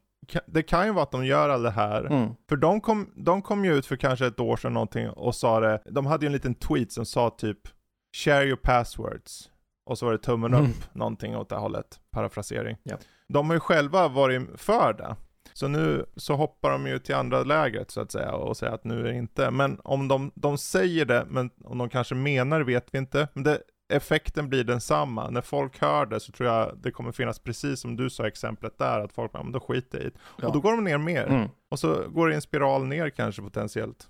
det 0.47 0.63
kan 0.63 0.87
ju 0.87 0.93
vara 0.93 1.03
att 1.03 1.11
de 1.11 1.25
gör 1.25 1.49
all 1.49 1.63
det 1.63 1.71
här. 1.71 2.05
Mm. 2.05 2.29
För 2.49 2.57
de 2.57 2.81
kom, 2.81 3.13
de 3.17 3.43
kom 3.43 3.65
ju 3.65 3.75
ut 3.75 3.87
för 3.87 3.97
kanske 3.97 4.27
ett 4.27 4.41
år 4.41 4.57
sedan 4.57 4.75
någonting 4.75 5.11
och 5.11 5.35
sa 5.35 5.61
det, 5.61 5.83
de 5.91 6.07
hade 6.07 6.25
ju 6.25 6.27
en 6.27 6.33
liten 6.33 6.55
tweet 6.55 6.93
som 6.93 7.07
sa 7.07 7.31
typ 7.31 7.59
Share 8.17 8.45
your 8.47 8.57
passwords. 8.57 9.51
Och 9.87 9.99
så 9.99 10.07
var 10.07 10.13
det 10.13 10.19
tummen 10.19 10.55
Mm. 10.55 10.71
upp, 10.71 10.95
någonting 10.95 11.37
åt 11.37 11.49
det 11.49 11.57
hållet. 11.57 12.01
Parafrasering. 12.13 12.77
Ja. 12.83 12.97
De 13.29 13.47
har 13.47 13.55
ju 13.57 13.61
själva 13.61 14.09
varit 14.09 14.43
för 14.61 14.93
det. 14.93 15.17
Så 15.53 15.69
nu 15.69 16.07
så 16.17 16.35
hoppar 16.37 16.71
de 16.71 16.87
ju 16.87 16.99
till 16.99 17.15
andra 17.15 17.43
lägret 17.43 17.91
så 17.91 18.01
att 18.01 18.13
säga 18.13 18.33
och 18.33 18.57
säger 18.57 18.73
att 18.73 18.85
nu 18.85 18.99
är 19.01 19.05
det 19.13 19.15
inte. 19.15 19.51
Men 19.51 19.81
om 19.85 20.09
de, 20.09 20.33
de 20.35 20.59
säger 20.59 21.05
det, 21.05 21.27
men 21.29 21.51
om 21.65 21.79
de 21.79 21.89
kanske 21.89 22.15
menar 22.15 22.61
vet 22.61 22.87
vi 22.95 22.99
inte. 22.99 23.29
Men 23.33 23.45
det, 23.45 23.63
effekten 23.93 24.49
blir 24.49 24.65
densamma. 24.65 25.31
När 25.31 25.41
folk 25.41 25.81
hör 25.81 26.07
det 26.07 26.21
så 26.21 26.33
tror 26.33 26.49
jag 26.49 26.79
det 26.83 26.91
kommer 26.91 27.13
finnas 27.13 27.39
precis 27.39 27.81
som 27.81 27.97
du 27.97 28.11
sa 28.11 28.27
exemplet 28.27 28.79
där, 28.79 29.01
att 29.01 29.13
folk 29.13 29.33
bara, 29.33 29.43
men 29.43 29.53
då 29.53 29.61
skiter 29.61 30.01
i 30.01 30.05
det. 30.05 30.11
Ja. 30.39 30.47
Och 30.47 30.53
då 30.53 30.61
går 30.61 30.73
de 30.73 30.85
ner 30.85 30.99
mer. 30.99 31.27
Mm. 31.27 31.49
Och 31.71 31.79
så 31.79 32.09
går 32.09 32.27
det 32.29 32.33
i 32.33 32.37
en 32.37 32.43
spiral 32.43 32.87
ner 32.87 33.11
kanske 33.11 33.43
potentiellt. 33.43 34.09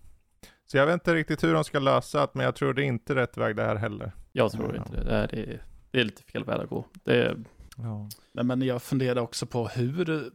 Så 0.70 0.76
jag 0.76 0.86
vet 0.86 0.94
inte 0.94 1.14
riktigt 1.14 1.44
hur 1.44 1.54
de 1.54 1.64
ska 1.64 1.78
lösa 1.78 2.20
det, 2.20 2.28
men 2.34 2.44
jag 2.44 2.54
tror 2.54 2.74
det 2.74 2.82
är 2.82 2.86
inte 2.86 3.14
rätt 3.14 3.36
väg 3.36 3.56
det 3.56 3.62
här 3.62 3.76
heller. 3.76 4.12
Jag 4.32 4.52
tror 4.52 4.76
inte 4.76 4.92
det. 4.92 5.04
Det 5.04 5.10
är, 5.16 5.28
det 5.28 5.36
är- 5.52 5.62
det 5.90 6.00
är 6.00 6.04
lite 6.04 6.22
fel 6.22 6.44
väg 6.44 6.60
att 6.60 6.68
gå. 6.70 6.84
Det 7.04 7.14
är, 7.22 7.36
Ja. 7.76 8.08
Nej, 8.32 8.44
men 8.44 8.62
jag 8.62 8.82
funderar 8.82 9.20
också 9.20 9.46
på 9.46 9.68
hur 9.68 10.30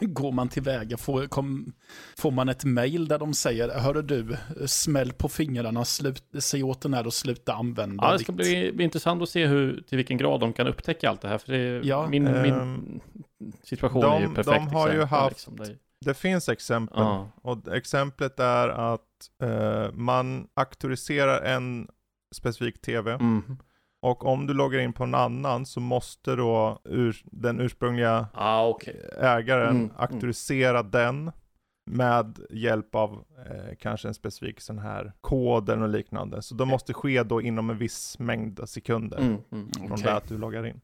går 0.00 0.32
man 0.32 0.48
tillväga? 0.48 0.96
Får, 0.96 1.26
kom, 1.26 1.72
får 2.18 2.30
man 2.30 2.48
ett 2.48 2.64
mail 2.64 3.08
där 3.08 3.18
de 3.18 3.34
säger, 3.34 3.68
hörru 3.78 4.02
du, 4.02 4.36
smäll 4.66 5.12
på 5.12 5.28
fingrarna, 5.28 5.84
slut, 5.84 6.24
säg 6.38 6.62
åt 6.62 6.80
den 6.80 6.94
här 6.94 7.06
och 7.06 7.14
sluta 7.14 7.52
använda 7.54 8.04
ja, 8.04 8.12
det 8.12 8.18
ska 8.18 8.32
ditt- 8.32 8.36
bli, 8.36 8.72
bli 8.72 8.84
intressant 8.84 9.22
att 9.22 9.28
se 9.28 9.46
hur, 9.46 9.82
till 9.88 9.96
vilken 9.96 10.16
grad 10.16 10.40
de 10.40 10.52
kan 10.52 10.66
upptäcka 10.66 11.10
allt 11.10 11.20
det 11.20 11.28
här. 11.28 11.38
För 11.38 11.52
det 11.52 11.58
är, 11.58 11.80
Ja, 11.84 12.06
min, 12.08 12.26
ehm, 12.26 12.42
min 12.42 13.00
situation 13.62 14.00
de- 14.02 14.12
är 14.16 14.20
ju 14.20 14.26
de 14.26 14.34
perfekt 14.34 14.72
har 14.72 14.88
ju 14.88 14.94
exempel, 14.94 15.08
haft- 15.18 15.30
Liksom. 15.30 15.56
Det, 15.56 15.76
Det 16.04 16.14
finns 16.14 16.48
exempel. 16.48 16.98
ja. 17.00 17.28
Och 17.42 17.68
exemplet 17.76 18.40
är 18.40 18.68
att 18.68 19.00
eh, 19.42 19.92
man 19.92 20.48
auktoriserar 20.54 21.40
en 21.42 21.88
specifik 22.34 22.80
TV. 22.82 23.12
Mm. 23.12 23.42
Och 24.02 24.26
om 24.26 24.46
du 24.46 24.54
loggar 24.54 24.78
in 24.78 24.92
på 24.92 25.04
en 25.04 25.14
annan 25.14 25.66
så 25.66 25.80
måste 25.80 26.36
då 26.36 26.80
ur, 26.84 27.16
den 27.24 27.60
ursprungliga 27.60 28.28
Ah, 28.34 28.66
okej. 28.66 29.00
ägaren 29.18 29.68
Mm, 29.70 29.82
mm. 29.82 29.92
auktorisera 29.96 30.82
den 30.82 31.32
med 31.90 32.38
hjälp 32.50 32.94
av 32.94 33.24
eh, 33.50 33.76
kanske 33.78 34.08
en 34.08 34.14
specifik 34.14 34.60
sån 34.60 34.78
här 34.78 35.12
kod 35.20 35.68
eller 35.68 35.80
något 35.80 35.90
liknande. 35.90 36.42
Så 36.42 36.54
det 36.54 36.64
måste 36.64 36.92
ske 36.94 37.22
då 37.22 37.42
inom 37.42 37.70
en 37.70 37.78
viss 37.78 38.18
mängd 38.18 38.60
sekunder 38.68 39.18
Mm, 39.18 39.38
mm. 39.52 39.70
från 39.72 39.92
Okej. 39.92 40.04
det 40.04 40.14
att 40.16 40.28
du 40.28 40.38
loggar 40.38 40.66
in. 40.66 40.80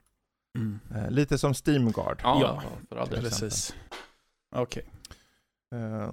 Mm. 0.57 0.79
Eh, 0.95 1.11
lite 1.11 1.37
som 1.37 1.53
Steamguard. 1.53 2.19
Ja, 2.23 2.61
Ja. 2.89 3.05
Precis. 3.05 3.75
Okej. 4.55 4.83
Eh, 4.87 4.96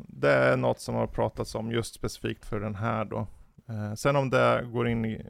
det 0.08 0.30
är 0.32 0.56
något 0.56 0.80
som 0.80 0.94
har 0.94 1.06
pratats 1.06 1.54
om 1.54 1.72
just 1.72 1.94
specifikt 1.94 2.44
för 2.44 2.60
den 2.60 2.74
här 2.74 3.04
då. 3.04 3.26
Eh, 3.68 3.94
sen 3.94 4.16
om 4.16 4.30
det 4.30 4.66
går 4.72 4.88
in 4.88 5.04
i, 5.04 5.26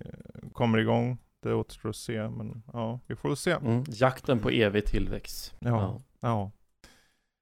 kommer 0.53 0.79
igång, 0.79 1.19
det 1.43 1.55
återstår 1.55 1.89
att 1.89 1.97
se. 1.97 2.29
Men 2.29 2.63
ja, 2.73 3.01
vi 3.07 3.17
får 3.17 3.29
väl 3.29 3.37
se. 3.37 3.51
Mm. 3.51 3.85
Jakten 3.89 4.39
på 4.41 4.51
evig 4.51 4.85
tillväxt. 4.87 5.55
Ja. 5.59 6.03
Ja. 6.21 6.51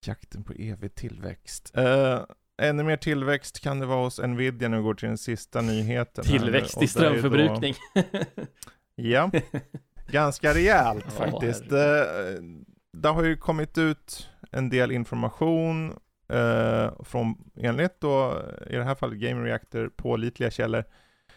Jakten 0.07 0.45
på 0.45 0.53
evig 0.53 0.95
tillväxt. 0.95 1.77
Eh, 1.77 2.21
ännu 2.63 2.83
mer 2.83 2.97
tillväxt 2.97 3.61
kan 3.61 3.81
det 3.81 3.87
vara 3.87 4.05
hos 4.05 4.19
Nvidia 4.21 4.69
vi 4.69 4.83
går 4.83 4.95
till 4.95 5.09
den 5.09 5.19
sista 5.19 5.61
nyheten. 5.61 6.25
här 6.27 6.33
nu. 6.33 6.39
Tillväxt 6.39 6.77
Och 6.77 6.83
i 6.83 6.87
ju 6.87 6.87
då- 6.87 6.91
strömförbrukning. 6.91 7.75
Ja, 8.95 9.31
ganska 10.11 10.55
rejält 10.55 11.05
Ja, 11.19 11.25
faktiskt. 11.25 11.69
Det, 11.71 12.07
det 12.93 13.09
har 13.09 13.23
ju 13.25 13.37
kommit 13.37 13.79
ut 13.79 14.29
en 14.51 14.69
del 14.71 14.91
information 14.93 15.93
eh, 16.33 16.91
från, 17.05 17.51
enligt 17.57 18.01
då, 18.01 18.43
i 18.71 18.77
det 18.77 18.85
här 18.85 18.95
fallet 18.95 19.19
Game 19.19 19.45
Reactor, 19.45 19.89
pålitliga 19.97 20.51
källor. 20.51 20.85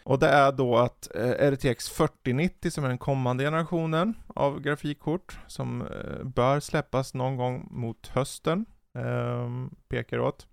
Och 0.03 0.19
det 0.19 0.27
är 0.27 0.51
då 0.51 0.77
att 0.77 1.15
eh, 1.15 1.51
RTX 1.51 1.89
4090 1.89 2.71
som 2.71 2.83
är 2.83 2.87
den 2.87 2.97
kommande 2.97 3.43
generationen 3.43 4.13
av 4.27 4.61
grafikkort 4.61 5.37
som 5.47 5.81
eh, 5.81 6.23
bör 6.23 6.59
släppas 6.59 7.13
någon 7.13 7.37
gång 7.37 7.67
mot 7.71 8.07
hösten, 8.07 8.65
eh, 8.97 9.49
pekar 9.87 10.19
åt, 10.19 10.47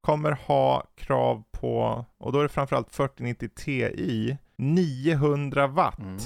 kommer 0.00 0.32
ha 0.32 0.86
krav 0.96 1.42
på, 1.50 2.04
och 2.18 2.32
då 2.32 2.38
är 2.38 2.42
det 2.42 2.48
framförallt 2.48 2.92
4090 2.92 3.48
Ti, 3.54 4.38
900 4.56 5.66
watt. 5.66 5.98
Mm. 5.98 6.18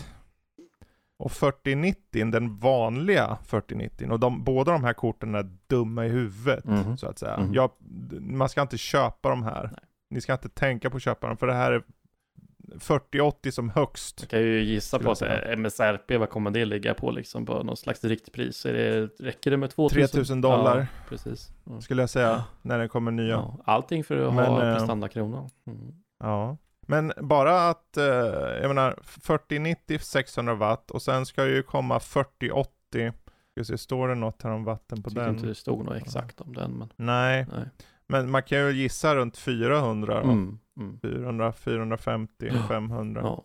Och 1.22 1.32
4090, 1.32 2.30
den 2.30 2.58
vanliga 2.58 3.38
4090, 3.46 4.10
och 4.10 4.20
de, 4.20 4.44
båda 4.44 4.72
de 4.72 4.84
här 4.84 4.92
korten 4.92 5.34
är 5.34 5.50
dumma 5.66 6.06
i 6.06 6.08
huvudet, 6.08 6.64
Mhm. 6.64 6.96
så 6.96 7.06
att 7.06 7.18
säga. 7.18 7.38
Mhm. 7.38 7.54
Jag, 7.54 7.70
man 8.20 8.48
ska 8.48 8.62
inte 8.62 8.78
köpa 8.78 9.28
de 9.28 9.42
här. 9.42 9.62
Nej. 9.72 9.80
Ni 10.10 10.20
ska 10.20 10.32
inte 10.32 10.48
tänka 10.48 10.90
på 10.90 10.96
att 10.96 11.02
köpa 11.02 11.26
dem, 11.28 11.36
för 11.36 11.46
det 11.46 11.52
här 11.54 11.72
är 11.72 11.82
4080 12.78 13.52
som 13.52 13.68
högst. 13.70 14.20
Jag 14.20 14.30
kan 14.30 14.40
ju 14.40 14.60
gissa 14.62 14.98
på 14.98 15.14
eh, 15.24 15.52
MSRP, 15.52 16.16
vad 16.18 16.30
kommer 16.30 16.50
det 16.50 16.64
ligga 16.64 16.94
på 16.94 17.10
liksom 17.10 17.46
på 17.46 17.62
någon 17.62 17.76
slags 17.76 18.04
riktpris? 18.04 18.66
Är 18.66 18.72
det, 18.72 19.06
räcker 19.06 19.50
det 19.50 19.56
med 19.56 19.70
2000? 19.70 20.02
3000 20.08 20.40
dollar. 20.40 20.78
Ja, 20.78 20.86
precis. 21.08 21.50
Mm. 21.66 21.80
Skulle 21.80 22.02
jag 22.02 22.10
säga, 22.10 22.28
Ja. 22.28 22.44
när 22.62 22.78
det 22.78 22.88
kommer 22.88 23.10
nya. 23.10 23.28
Ja. 23.28 23.54
Ja. 23.66 23.72
Allting 23.72 24.04
för 24.04 24.16
att 24.28 24.34
Men, 24.34 24.44
ha 24.46 24.68
eh, 24.70 24.76
prestandakronan. 24.76 25.50
Mm. 25.66 25.92
Men 26.92 27.12
bara 27.20 27.68
att, 27.68 27.96
eh, 27.96 28.04
jag 28.60 28.68
menar, 28.68 28.98
4090 29.02 29.98
600 29.98 30.54
watt, 30.54 30.90
och 30.90 31.02
sen 31.02 31.26
ska 31.26 31.46
ju 31.46 31.62
komma 31.62 32.00
4080. 32.00 33.12
Ska 33.50 33.60
vi 33.60 33.64
se, 33.64 33.78
står 33.78 34.08
det 34.08 34.14
något 34.14 34.42
här 34.42 34.50
om 34.50 34.64
vatten 34.64 35.02
på 35.02 35.10
Tycker 35.10 35.22
den? 35.24 35.34
inte 35.34 35.46
det 35.46 35.54
stod 35.54 35.84
något 35.84 35.96
exakt 35.96 36.40
om 36.40 36.54
den, 36.54 36.70
men 36.72 36.92
Nej, 36.96 37.46
nej. 37.52 37.64
men 38.06 38.30
man 38.30 38.42
kan 38.42 38.58
ju 38.58 38.70
gissa 38.72 39.14
runt 39.14 39.36
400 39.36 40.14
då. 40.22 40.30
Mm. 40.30 40.58
Mm. 40.78 40.98
400, 41.02 41.52
450, 41.52 42.50
Ja. 42.52 42.68
500. 42.68 43.20
Ja. 43.24 43.44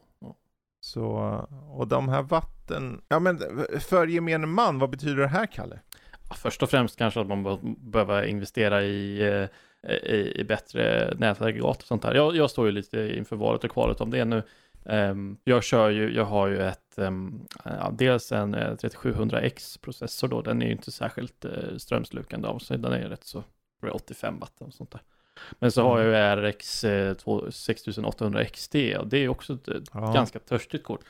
Så, 0.80 1.08
och 1.72 1.88
de 1.88 2.10
här 2.10 2.22
vatten, 2.22 3.02
ja 3.08 3.20
men 3.20 3.40
för 3.80 4.08
gemene 4.08 4.48
man, 4.48 4.80
vad 4.80 4.90
betyder 4.90 5.16
det 5.22 5.28
här 5.28 5.46
Kalle? 5.46 5.80
Först 6.36 6.64
och 6.64 6.70
främst 6.70 6.98
kanske 6.98 7.22
att 7.22 7.28
man 7.28 7.44
be- 7.44 7.60
behöver 7.78 8.24
investera 8.24 8.84
i, 8.84 9.22
eh, 9.42 9.48
i, 9.88 10.34
i 10.36 10.44
bättre 10.44 11.14
nätaggregat 11.18 11.78
och 11.78 11.88
sånt 11.88 12.02
där. 12.02 12.16
Jag, 12.16 12.36
jag 12.36 12.50
står 12.50 12.66
ju 12.66 12.72
lite 12.72 13.18
inför 13.18 13.36
valet 13.36 13.64
och 13.64 13.72
kvalet 13.72 14.02
om 14.02 14.12
det 14.12 14.26
nu. 14.26 14.44
Um, 14.84 15.38
jag 15.44 15.64
kör 15.64 15.90
ju, 15.90 16.16
jag 16.16 16.26
har 16.26 16.48
ju 16.48 16.60
ett, 16.60 16.94
um, 16.96 17.48
ja, 17.64 17.94
dels 17.98 18.32
en 18.32 18.54
eh, 18.54 18.72
3700X 18.72 19.82
processor 19.82 20.28
då, 20.28 20.42
den 20.42 20.62
är 20.62 20.66
ju 20.66 20.72
inte 20.72 20.92
särskilt 20.92 21.46
uh, 21.46 21.78
strömslukande 21.78 22.48
av 22.48 22.60
sig, 22.60 22.78
den 22.78 22.92
är 22.92 23.00
ju 23.00 23.08
rätt 23.08 23.24
så, 23.24 23.44
85 23.92 24.40
watt 24.40 24.62
och 24.62 24.74
sånt 24.74 24.92
där. 24.92 25.02
Men 25.60 25.72
så 25.72 25.82
har 25.82 26.00
jag 26.00 26.38
ju 26.38 26.42
RX 26.50 26.84
eh, 26.84 27.14
2 27.14 27.52
6800 27.52 28.46
XT 28.46 28.76
och 29.00 29.08
det 29.08 29.18
är 29.18 29.28
också 29.30 29.54
ett 29.54 29.68
Ja. 29.94 30.12
ganska 30.14 30.40
törstigt 30.40 30.84
kort. 30.84 31.02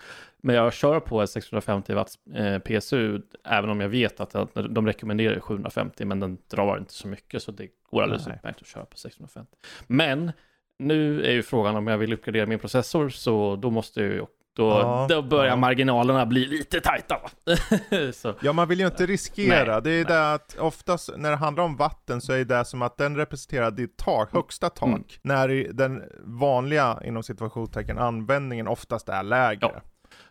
Men 0.42 0.56
jag 0.56 0.74
kör 0.74 1.00
på 1.00 1.22
ett 1.22 1.30
650 1.30 1.94
watts 1.94 2.20
eh, 2.36 2.60
PSU, 2.60 3.22
även 3.44 3.70
om 3.70 3.82
jag 3.82 3.90
vet 3.90 4.20
att 4.20 4.36
de 4.70 4.88
rekommenderar 4.88 5.40
750, 5.40 6.06
men 6.06 6.20
den 6.20 6.38
drar 6.52 6.78
inte 6.78 6.94
så 6.94 7.08
mycket, 7.08 7.44
så 7.44 7.52
det 7.52 7.68
går 7.92 8.04
alldeles 8.04 8.28
utmärkt 8.28 8.62
att 8.62 8.68
köra 8.68 8.86
på 8.86 8.98
650. 8.98 9.56
Men 9.88 10.32
nu 10.80 11.24
är 11.26 11.32
ju 11.32 11.44
frågan 11.44 11.76
om 11.76 11.88
jag 11.88 11.98
vill 11.98 12.14
uppgradera 12.14 12.46
min 12.46 12.60
processor, 12.60 13.10
så 13.10 13.56
då 13.56 13.70
måste 13.70 14.02
jag 14.02 14.10
ju, 14.14 14.26
då, 14.58 14.70
Ja, 14.70 15.06
då 15.10 15.22
börjar 15.22 15.46
ja. 15.52 15.56
marginalerna 15.56 16.26
bli 16.26 16.46
lite 16.46 16.82
tajta. 16.82 17.20
Va? 17.24 17.56
så, 18.14 18.34
Ja, 18.42 18.54
man 18.54 18.68
vill 18.68 18.80
ju 18.80 18.86
inte 18.86 19.06
riskera. 19.06 19.74
Nej, 19.74 19.82
det 19.82 19.90
är 19.90 19.98
ju 19.98 20.04
nej. 20.04 20.14
det 20.14 20.34
att 20.34 20.58
oftast 20.60 21.10
när 21.18 21.30
det 21.30 21.36
handlar 21.36 21.64
om 21.64 21.76
vatten 21.76 22.22
så 22.22 22.34
är 22.34 22.46
det 22.46 22.66
som 22.66 22.82
att 22.82 22.98
den 22.98 23.16
representerar 23.18 23.72
ditt 23.72 23.98
tak, 23.98 24.34
högsta 24.34 24.70
tak. 24.70 24.90
Mm. 24.90 25.04
När 25.22 25.74
den 25.74 26.04
vanliga, 26.24 27.00
inom 27.06 27.24
situationstecken, 27.24 27.98
användningen 27.98 28.68
oftast 28.68 29.10
är 29.10 29.24
lägre. 29.24 29.72
Ja. 29.74 29.82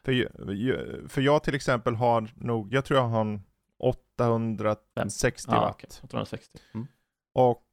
För, 0.04 1.08
för 1.08 1.20
jag 1.20 1.42
till 1.42 1.54
exempel 1.54 1.94
har 1.94 2.28
nog, 2.34 2.74
jag 2.74 2.84
tror 2.84 3.00
jag 3.00 3.06
har 3.06 3.20
en 3.20 3.42
860 3.78 5.50
ja, 5.52 5.60
watt. 5.60 5.74
okej, 5.74 5.90
860. 6.02 6.58
Mm. 6.74 6.86
Och 7.34 7.64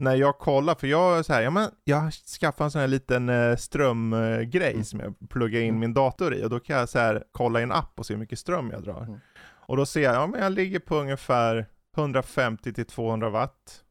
när 0.00 0.14
jag 0.14 0.38
kollar, 0.38 0.74
för 0.74 0.86
jag 0.86 1.24
så 1.24 1.32
här, 1.32 1.42
ja 1.42 1.50
men 1.50 1.70
jag 1.84 1.96
har 1.96 2.10
skaffat 2.40 2.60
en 2.60 2.70
sån 2.70 2.80
här 2.80 2.88
liten 2.88 3.28
eh, 3.28 3.56
strömgrej 3.56 4.72
Mm. 4.72 4.84
som 4.84 5.00
jag 5.00 5.14
pluggar 5.30 5.60
in 5.60 5.68
Mm. 5.68 5.80
min 5.80 5.94
dator 5.94 6.34
i 6.34 6.44
och 6.44 6.50
då 6.50 6.60
kan 6.60 6.76
jag 6.76 6.88
så 6.88 6.98
här 6.98 7.24
kolla 7.32 7.60
i 7.60 7.62
en 7.62 7.72
app 7.72 7.92
och 7.98 8.06
se 8.06 8.14
hur 8.14 8.18
mycket 8.18 8.38
ström 8.38 8.70
jag 8.70 8.82
drar. 8.82 9.02
Mm. 9.02 9.20
Och 9.66 9.76
då 9.76 9.86
ser 9.86 10.00
jag, 10.02 10.14
ja 10.14 10.26
men 10.26 10.40
jag 10.42 10.52
ligger 10.52 10.78
på 10.78 10.96
ungefär 10.96 11.66
150 11.96 12.72
till 12.72 12.86
200 12.86 13.30
watt 13.30 13.84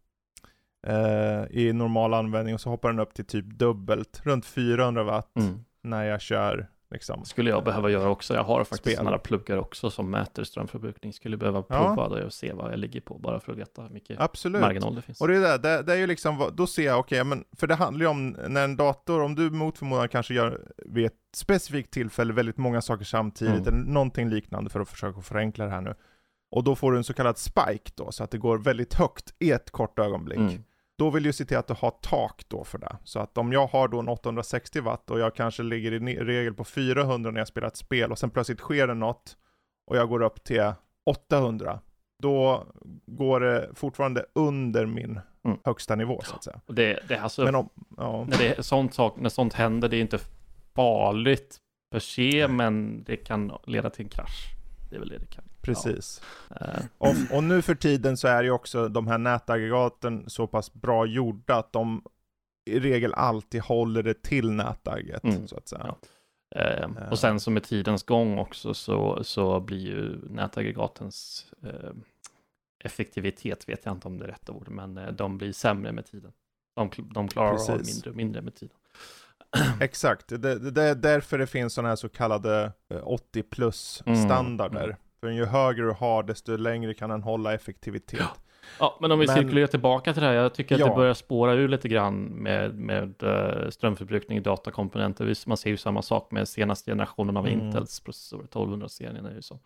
eh, 0.87 1.43
i 1.49 1.73
normal 1.73 2.13
användning 2.13 2.55
och 2.55 2.61
så 2.61 2.69
hoppar 2.69 2.89
den 2.89 2.99
upp 2.99 3.13
till 3.13 3.25
typ 3.25 3.45
dubbelt, 3.45 4.21
runt 4.23 4.45
400 4.45 5.03
watt 5.03 5.31
Mm. 5.39 5.65
när 5.81 6.03
jag 6.03 6.21
kör 6.21 6.67
liksom. 6.91 7.25
Skulle 7.25 7.49
jag 7.49 7.63
behöva 7.63 7.89
göra 7.89 8.09
också. 8.09 8.33
Jag 8.33 8.43
har 8.43 8.63
faktiskt 8.63 8.95
Spel. 8.97 9.07
här 9.07 9.17
pluggar 9.17 9.57
också 9.57 9.89
som 9.91 10.11
mäter 10.11 10.43
strömförbrukning. 10.43 11.13
Skulle 11.13 11.37
behöva 11.37 11.63
Ja. 11.69 11.95
prova 11.95 12.15
det 12.15 12.25
och 12.25 12.33
se 12.33 12.53
vad 12.53 12.71
jag 12.71 12.79
ligger 12.79 13.01
på, 13.01 13.17
bara 13.17 13.39
för 13.39 13.51
att 13.51 13.57
veta 13.57 13.81
hur 13.81 13.89
mycket 13.89 14.19
Absolut. 14.19 14.61
marginal 14.61 14.95
det 14.95 15.01
finns. 15.01 15.21
Och 15.21 15.27
det 15.27 15.35
är, 15.35 15.41
där, 15.41 15.57
det, 15.57 15.83
det 15.83 15.93
är 15.93 15.97
ju 15.97 16.07
liksom, 16.07 16.51
då 16.53 16.67
ser 16.67 16.85
jag, 16.85 16.99
okej, 16.99 17.23
men 17.23 17.43
för 17.57 17.67
det 17.67 17.75
handlar 17.75 18.01
ju 18.05 18.07
om 18.07 18.29
när 18.47 18.63
en 18.63 18.75
dator, 18.75 19.21
om 19.21 19.35
du 19.35 19.49
mot 19.49 19.77
förmodan 19.77 20.09
kanske 20.09 20.33
gör 20.33 20.61
vid 20.85 21.05
ett 21.05 21.13
specifikt 21.35 21.91
tillfälle 21.93 22.33
väldigt 22.33 22.57
många 22.57 22.81
saker 22.81 23.05
samtidigt, 23.05 23.67
Mm. 23.67 23.67
eller 23.67 23.91
någonting 23.93 24.29
liknande 24.29 24.69
för 24.69 24.79
att 24.79 24.89
försöka 24.89 25.21
förenkla 25.21 25.65
det 25.65 25.71
här 25.71 25.81
nu. 25.81 25.95
Och 26.51 26.63
då 26.63 26.75
får 26.75 26.91
du 26.91 26.97
en 26.97 27.03
så 27.03 27.13
kallad 27.13 27.37
spike 27.37 27.91
då, 27.95 28.11
så 28.11 28.23
att 28.23 28.31
det 28.31 28.37
går 28.37 28.57
väldigt 28.57 28.93
högt 28.93 29.33
i 29.39 29.51
ett 29.51 29.71
kort 29.71 29.99
ögonblick. 29.99 30.37
Mm. 30.39 30.63
Då 30.99 31.09
vill 31.09 31.25
jag 31.25 31.35
se 31.35 31.45
till 31.45 31.57
att 31.57 31.67
du 31.67 31.73
har 31.73 31.91
tak 31.91 32.43
då 32.47 32.63
för 32.63 32.77
det. 32.77 32.97
Så 33.03 33.19
att 33.19 33.37
om 33.37 33.53
jag 33.53 33.67
har 33.67 33.87
då 33.87 33.99
en 33.99 34.09
860 34.09 34.79
watt 34.81 35.11
och 35.11 35.19
jag 35.19 35.35
kanske 35.35 35.63
ligger 35.63 35.91
i 35.91 36.15
regel 36.15 36.53
på 36.53 36.63
400 36.63 37.31
när 37.31 37.39
jag 37.39 37.47
spelar 37.47 37.67
ett 37.67 37.77
spel 37.77 38.11
och 38.11 38.19
sen 38.19 38.29
plötsligt 38.29 38.59
sker 38.59 38.87
det 38.87 38.93
något 38.93 39.37
och 39.87 39.97
jag 39.97 40.09
går 40.09 40.21
upp 40.21 40.43
till 40.43 40.71
800, 41.05 41.79
då 42.23 42.63
går 43.05 43.39
det 43.39 43.69
fortfarande 43.75 44.25
under 44.35 44.85
min 44.85 45.19
Mm. 45.45 45.57
högsta 45.65 45.95
nivå 45.95 46.21
så 46.23 46.35
att 46.35 46.43
säga. 46.43 46.61
Och 46.65 46.73
det, 46.75 46.99
det 47.07 47.15
är 47.15 47.21
alltså, 47.21 47.43
Men 47.43 47.55
om, 47.55 47.69
ja, 47.97 48.25
när, 48.29 48.37
det 48.37 48.57
är 48.57 48.61
sånt 48.61 48.93
sak, 48.93 49.17
när 49.17 49.29
sånt 49.29 49.53
händer, 49.53 49.89
det 49.89 49.97
är 49.97 50.01
inte 50.01 50.19
farligt 50.75 51.57
per 51.91 51.99
se, 51.99 52.47
men 52.47 53.03
det 53.03 53.15
kan 53.15 53.51
leda 53.67 53.89
till 53.89 54.05
en 54.05 54.09
krasch. 54.09 54.45
Det 54.89 54.95
är 54.95 54.99
väl 54.99 55.09
det 55.09 55.17
det 55.17 55.25
kan. 55.25 55.43
precis. 55.61 56.21
Eh, 56.61 56.79
Och, 56.97 57.15
och 57.37 57.43
nu 57.43 57.61
för 57.61 57.75
tiden 57.75 58.17
så 58.17 58.27
är 58.27 58.43
ju 58.43 58.51
också 58.51 58.87
de 58.89 59.07
här 59.07 59.17
nätaggregaten 59.17 60.29
så 60.29 60.47
pass 60.47 60.73
bra 60.73 61.05
gjorda 61.05 61.55
att 61.55 61.73
de 61.73 62.03
i 62.65 62.79
regel 62.79 63.13
alltid 63.13 63.61
håller 63.61 64.03
det 64.03 64.23
till 64.23 64.51
nätagget 64.51 65.23
Mm. 65.23 65.47
så 65.47 65.57
att 65.57 65.67
säga. 65.67 65.95
Ja. 66.55 66.61
Eh, 66.61 66.89
och 67.11 67.19
sen 67.19 67.39
så 67.39 67.51
med 67.51 67.63
tidens 67.63 68.03
gång 68.03 68.37
också 68.37 68.73
så, 68.73 69.23
så 69.23 69.59
blir 69.59 69.79
ju 69.87 70.17
nätaggregatens 70.29 71.45
eh, 71.63 71.91
effektivitet, 72.83 73.69
vet 73.69 73.85
jag 73.85 73.95
inte 73.95 74.07
om 74.07 74.17
det 74.17 74.25
är 74.25 74.29
rätt 74.29 74.49
ord, 74.49 74.69
men 74.69 74.97
eh, 74.97 75.11
de 75.11 75.37
blir 75.37 75.53
sämre 75.53 75.91
med 75.91 76.05
tiden. 76.05 76.31
De, 76.75 76.89
de 77.13 77.27
klarar 77.27 77.51
av 77.51 77.55
Precis. 77.67 77.95
mindre 77.95 78.09
och 78.09 78.15
mindre 78.15 78.41
med 78.41 78.55
tiden. 78.55 78.77
Exakt, 79.81 80.27
det, 80.27 80.71
det, 80.71 80.83
är 80.83 80.95
därför 80.95 81.37
det 81.37 81.47
finns 81.47 81.73
sådana 81.73 81.89
här 81.89 81.95
så 81.95 82.09
kallade 82.09 82.71
eh, 82.93 82.99
80 83.03 83.43
plus 83.43 84.03
Mm, 84.05 84.23
standarder. 84.25 84.83
mm. 84.83 84.95
För 85.19 85.29
ju 85.29 85.45
högre 85.45 85.85
du 85.85 85.91
har, 85.91 86.23
desto 86.23 86.55
längre 86.57 86.93
kan 86.93 87.09
den 87.09 87.23
hålla 87.23 87.53
effektivitet. 87.53 88.21
Ja, 88.79 88.97
men 89.01 89.11
om 89.11 89.19
vi 89.19 89.27
Men- 89.27 89.35
cirkulerar 89.35 89.67
tillbaka 89.67 90.13
till 90.13 90.21
det 90.21 90.27
här, 90.27 90.35
jag 90.35 90.53
tycker 90.53 90.75
att 90.75 90.81
Ja. 90.81 90.87
det 90.89 90.95
börjar 90.95 91.13
spåra 91.13 91.53
ur 91.53 91.67
lite 91.67 91.87
grann 91.87 92.23
med, 92.23 92.75
med 92.75 93.23
eh, 93.23 93.69
strömförbrukning 93.69 94.37
i 94.37 94.41
datakomponenter. 94.41 95.35
Man 95.47 95.57
ser 95.57 95.69
ju 95.69 95.77
samma 95.77 96.01
sak 96.01 96.31
med 96.31 96.47
senaste 96.47 96.91
generationen 96.91 97.37
av 97.37 97.47
Mm. 97.47 97.59
Intels 97.65 97.99
processorer, 97.99 98.47
1200-serien 98.47 99.25
är 99.25 99.35
ju 99.35 99.41
så. 99.41 99.59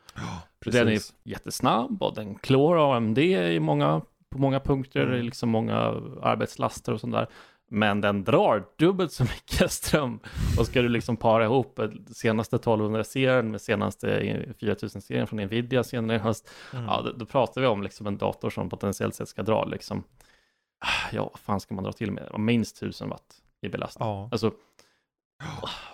Precis. 0.59 0.79
Den 0.81 0.87
är 0.87 0.99
jättesnabb 1.31 2.03
och 2.03 2.15
den 2.15 2.35
klår 2.35 2.95
AMD 2.97 3.17
i 3.19 3.59
många, 3.59 4.01
på 4.29 4.37
många 4.39 4.59
punkter, 4.59 5.01
Mm. 5.07 5.25
liksom 5.25 5.49
många 5.49 5.75
arbetslaster 6.21 6.93
och 6.93 6.99
sånt 6.99 7.13
där. 7.13 7.27
Men 7.75 8.01
den 8.01 8.23
drar 8.23 8.63
dubbelt 8.77 9.11
så 9.11 9.23
mycket 9.23 9.71
ström. 9.71 10.19
Och 10.59 10.65
ska 10.65 10.81
du 10.81 10.89
liksom 10.89 11.17
para 11.17 11.43
ihop 11.43 11.79
senaste 12.15 12.57
1200-serien 12.57 13.51
med 13.51 13.61
senaste 13.61 14.07
4000-serien 14.59 15.27
från 15.27 15.39
Nvidia 15.39 15.83
senare 15.83 16.17
i 16.17 16.19
höst, 16.19 16.49
Mm. 16.73 16.85
ja, 16.85 17.01
då, 17.05 17.11
då 17.11 17.25
pratar 17.25 17.61
vi 17.61 17.67
om 17.67 17.83
liksom 17.83 18.07
en 18.07 18.17
dator 18.17 18.49
som 18.49 18.69
potentiellt 18.69 19.15
sett 19.15 19.27
ska 19.29 19.43
dra 19.43 19.65
liksom, 19.65 20.03
ah, 20.79 21.09
ja, 21.11 21.23
vad 21.33 21.39
fan 21.39 21.59
ska 21.59 21.75
man 21.75 21.83
dra 21.83 21.91
till 21.91 22.11
med? 22.11 22.39
Minst 22.39 22.77
1000 22.77 23.09
watt 23.09 23.35
i 23.61 23.69
belastning. 23.69 24.07
Ja. 24.07 24.29
Alltså, 24.31 24.51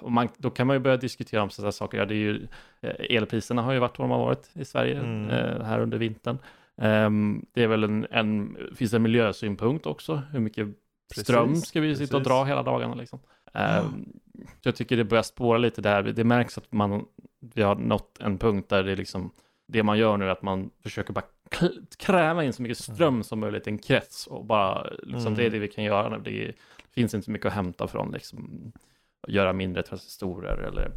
och 0.01 0.11
man, 0.11 0.29
då 0.37 0.49
kan 0.49 0.67
man 0.67 0.75
ju 0.75 0.79
börja 0.79 0.97
diskutera 0.97 1.43
om 1.43 1.49
sådana 1.49 1.71
saker. 1.71 1.97
Ja, 1.97 2.05
det 2.05 2.13
är 2.13 2.17
ju, 2.17 2.47
eh, 2.81 3.15
elpriserna 3.17 3.61
har 3.61 3.73
ju 3.73 3.79
varit 3.79 3.99
vad 3.99 4.07
de 4.09 4.11
har 4.11 4.25
varit 4.25 4.49
i 4.53 4.65
Sverige 4.65 4.99
Mm. 4.99 5.29
eh, 5.29 5.63
här 5.65 5.79
under 5.79 5.97
vintern. 5.97 6.37
Ehm, 6.81 7.45
det 7.53 7.63
är 7.63 7.67
väl 7.67 7.83
en, 7.83 8.07
en, 8.11 8.57
finns 8.75 8.93
en 8.93 9.01
miljösynpunkt 9.01 9.85
också. 9.85 10.21
Hur 10.31 10.39
mycket 10.39 10.67
Precis, 11.09 11.23
ström 11.23 11.55
ska 11.55 11.81
vi 11.81 11.95
sitta 11.95 12.17
och 12.17 12.23
precis. 12.23 12.27
dra 12.27 12.43
hela 12.43 12.63
dagarna 12.63 12.95
liksom? 12.95 13.19
Ehm, 13.53 14.05
så 14.33 14.67
jag 14.67 14.75
tycker 14.75 14.97
det 14.97 15.03
börjar 15.03 15.23
spåra 15.23 15.57
lite 15.57 15.81
där. 15.81 16.03
Det 16.03 16.23
märks 16.23 16.57
att 16.57 16.71
man, 16.71 17.05
vi 17.39 17.61
har 17.61 17.75
nått 17.75 18.17
en 18.19 18.37
punkt 18.37 18.69
där 18.69 18.83
det 18.83 18.95
liksom, 18.95 19.31
det 19.67 19.83
man 19.83 19.97
gör 19.97 20.17
nu 20.17 20.25
är 20.25 20.29
att 20.29 20.41
man 20.41 20.69
försöker 20.83 21.13
bara 21.13 21.25
kräva 21.97 22.43
in 22.43 22.53
så 22.53 22.61
mycket 22.61 22.77
ström 22.77 23.23
som 23.23 23.39
möjligt 23.39 23.67
i 23.67 23.69
en 23.69 23.77
krets 23.77 24.27
och 24.27 24.45
bara, 24.45 24.89
liksom, 24.89 25.21
Mm. 25.21 25.35
det 25.35 25.45
är 25.45 25.49
det 25.49 25.59
vi 25.59 25.67
kan 25.67 25.83
göra. 25.83 26.19
Det 26.19 26.45
är, 26.47 26.55
finns 26.91 27.13
inte 27.13 27.25
så 27.25 27.31
mycket 27.31 27.47
att 27.47 27.53
hämta 27.53 27.87
från 27.87 28.11
liksom, 28.11 28.71
göra 29.27 29.53
mindre 29.53 29.83
transistorer 29.83 30.57
eller 30.57 30.91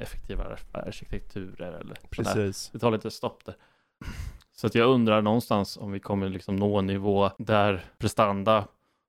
effektivare 0.00 0.56
arkitekturer 0.72 1.72
eller. 1.72 1.96
Precis. 2.10 2.70
Det 2.72 2.78
tar 2.78 2.90
lite 2.90 3.10
stopp 3.10 3.44
där. 3.44 3.54
Så 4.56 4.66
att 4.66 4.74
jag 4.74 4.88
undrar 4.90 5.22
någonstans 5.22 5.76
om 5.76 5.92
vi 5.92 6.00
kommer 6.00 6.28
liksom 6.28 6.56
nå 6.56 6.78
en 6.78 6.86
nivå 6.86 7.30
där 7.38 7.84
prestanda, 7.98 8.64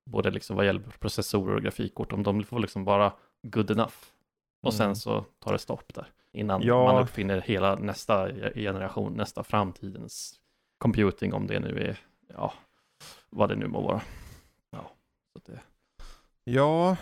både 0.09 0.31
liksom 0.31 0.55
vad 0.55 0.65
gäller 0.65 0.81
processorer 0.99 1.55
och 1.55 1.61
grafikkort, 1.61 2.11
om 2.13 2.23
de 2.23 2.43
får 2.43 2.59
liksom 2.59 2.83
vara 2.83 3.13
good 3.41 3.71
enough. 3.71 3.93
Och 4.61 4.73
sen 4.73 4.85
Mm. 4.85 4.95
så 4.95 5.25
tar 5.39 5.51
det 5.53 5.59
stopp 5.59 5.93
där. 5.93 6.07
Innan 6.31 6.61
Ja. 6.61 6.83
man 6.83 7.01
uppfinner 7.03 7.41
hela 7.41 7.75
nästa 7.75 8.29
generation, 8.53 9.13
nästa 9.13 9.43
framtidens 9.43 10.39
computing, 10.77 11.33
om 11.33 11.47
det 11.47 11.59
nu 11.59 11.79
är, 11.79 11.99
ja, 12.33 12.53
vad 13.29 13.49
det 13.49 13.55
nu 13.55 13.67
må 13.67 13.81
vara. 13.81 14.01
Ja, 14.71 14.91
så 15.33 15.39
det, 15.51 15.59
Ja, 16.43 16.97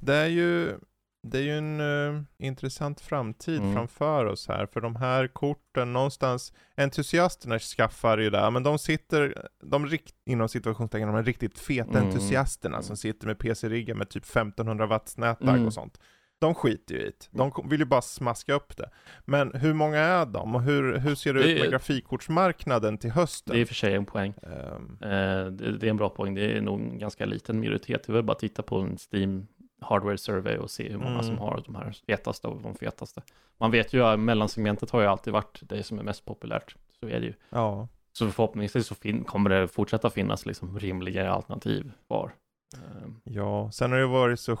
det 0.00 0.14
är 0.14 0.26
ju, 0.26 0.78
det 1.22 1.38
är 1.38 1.42
ju 1.42 1.58
en 1.58 1.80
eh, 1.80 2.22
intressant 2.38 3.00
framtid 3.00 3.60
Mm. 3.60 3.74
framför 3.74 4.24
oss 4.24 4.48
här. 4.48 4.66
För 4.66 4.80
de 4.80 4.96
här 4.96 5.26
korten, 5.26 5.92
någonstans, 5.92 6.52
entusiasterna 6.76 7.58
skaffar 7.58 8.18
ju 8.18 8.30
det, 8.30 8.50
men 8.50 8.62
de 8.62 8.78
sitter, 8.78 9.48
de 9.62 9.86
rikt, 9.86 10.14
inom 10.26 10.48
situationstecken, 10.48 11.08
de 11.12 11.22
riktigt 11.24 11.58
feta 11.58 11.90
Mm. 11.98 12.04
entusiasterna 12.06 12.82
som 12.82 12.96
sitter 12.96 13.26
med 13.26 13.38
PC-riggar 13.38 13.94
med 13.94 14.08
typ 14.10 14.24
1500 14.24 14.86
watts 14.86 15.18
nätagg 15.18 15.48
Mm. 15.54 15.66
och 15.66 15.72
sånt. 15.74 15.98
De 16.38 16.54
skiter 16.54 16.94
ju 16.94 17.00
i 17.00 17.04
det. 17.04 17.28
De 17.30 17.52
vill 17.68 17.80
ju 17.80 17.86
bara 17.86 18.02
smaska 18.02 18.54
upp 18.54 18.76
det. 18.76 18.90
Men 19.24 19.52
hur 19.54 19.74
många 19.74 19.98
är 19.98 20.26
de? 20.26 20.54
Och 20.54 20.62
hur, 20.62 20.98
hur 20.98 21.14
ser 21.14 21.34
det 21.34 21.42
Det 21.42 21.48
ut 21.52 21.58
med 21.58 21.66
är- 21.66 21.70
grafikkortsmarknaden 21.70 22.98
till 22.98 23.10
hösten? 23.10 23.52
det 23.52 23.58
är 23.58 23.60
i 23.60 23.64
och 23.64 23.68
för 23.68 23.74
sig 23.74 23.94
en 23.94 24.04
poäng. 24.06 24.34
Eh, 24.42 25.46
det, 25.46 25.78
det 25.78 25.86
är 25.86 25.90
en 25.90 25.96
bra 25.96 26.08
poäng. 26.08 26.34
Det 26.34 26.52
är 26.56 26.60
nog 26.60 26.80
en 26.80 26.98
ganska 26.98 27.26
liten 27.26 27.60
minoritet. 27.60 28.04
Det 28.06 28.10
är 28.10 28.14
väl 28.14 28.22
bara 28.24 28.32
att 28.32 28.38
titta 28.38 28.62
på 28.62 28.76
en 28.78 28.96
Steam 29.12 29.46
Hardware 29.82 30.18
Survey 30.18 30.56
och 30.56 30.70
se 30.70 30.88
hur 30.88 30.98
många 30.98 31.10
Mm. 31.10 31.22
som 31.22 31.38
har 31.38 31.62
de 31.66 31.74
här 31.74 31.92
fetaste 32.06 32.48
och 32.48 32.62
de 32.62 32.74
fetaste. 32.74 33.22
Man 33.58 33.70
vet 33.70 33.92
ju 33.92 34.04
att 34.04 34.20
mellansegmentet 34.20 34.90
har 34.90 35.00
ju 35.00 35.06
alltid 35.06 35.32
varit 35.32 35.60
det 35.62 35.82
som 35.82 35.98
är 35.98 36.02
mest 36.02 36.24
populärt. 36.24 36.76
Så 37.00 37.06
är 37.08 37.20
det 37.20 37.26
ju. 37.26 37.34
ja. 37.50 37.88
Så 38.14 38.30
förhoppningsvis 38.30 38.86
så 38.86 38.94
kommer 39.26 39.50
det 39.50 39.68
fortsätta 39.68 40.10
finnas 40.10 40.46
liksom 40.46 40.78
rimligare 40.78 41.30
alternativ 41.32 41.92
kvar. 42.06 42.32
Eh, 42.74 43.08
Ja, 43.24 43.70
sen 43.72 43.92
har 43.92 43.98
det 43.98 44.06
varit 44.06 44.40
så 44.40 44.52
eh, 44.52 44.58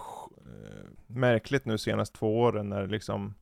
märkligt 1.06 1.64
nu 1.64 1.78
senaste 1.78 2.18
två 2.18 2.40
åren 2.40 2.68
när 2.68 2.86
liksom 2.86 3.34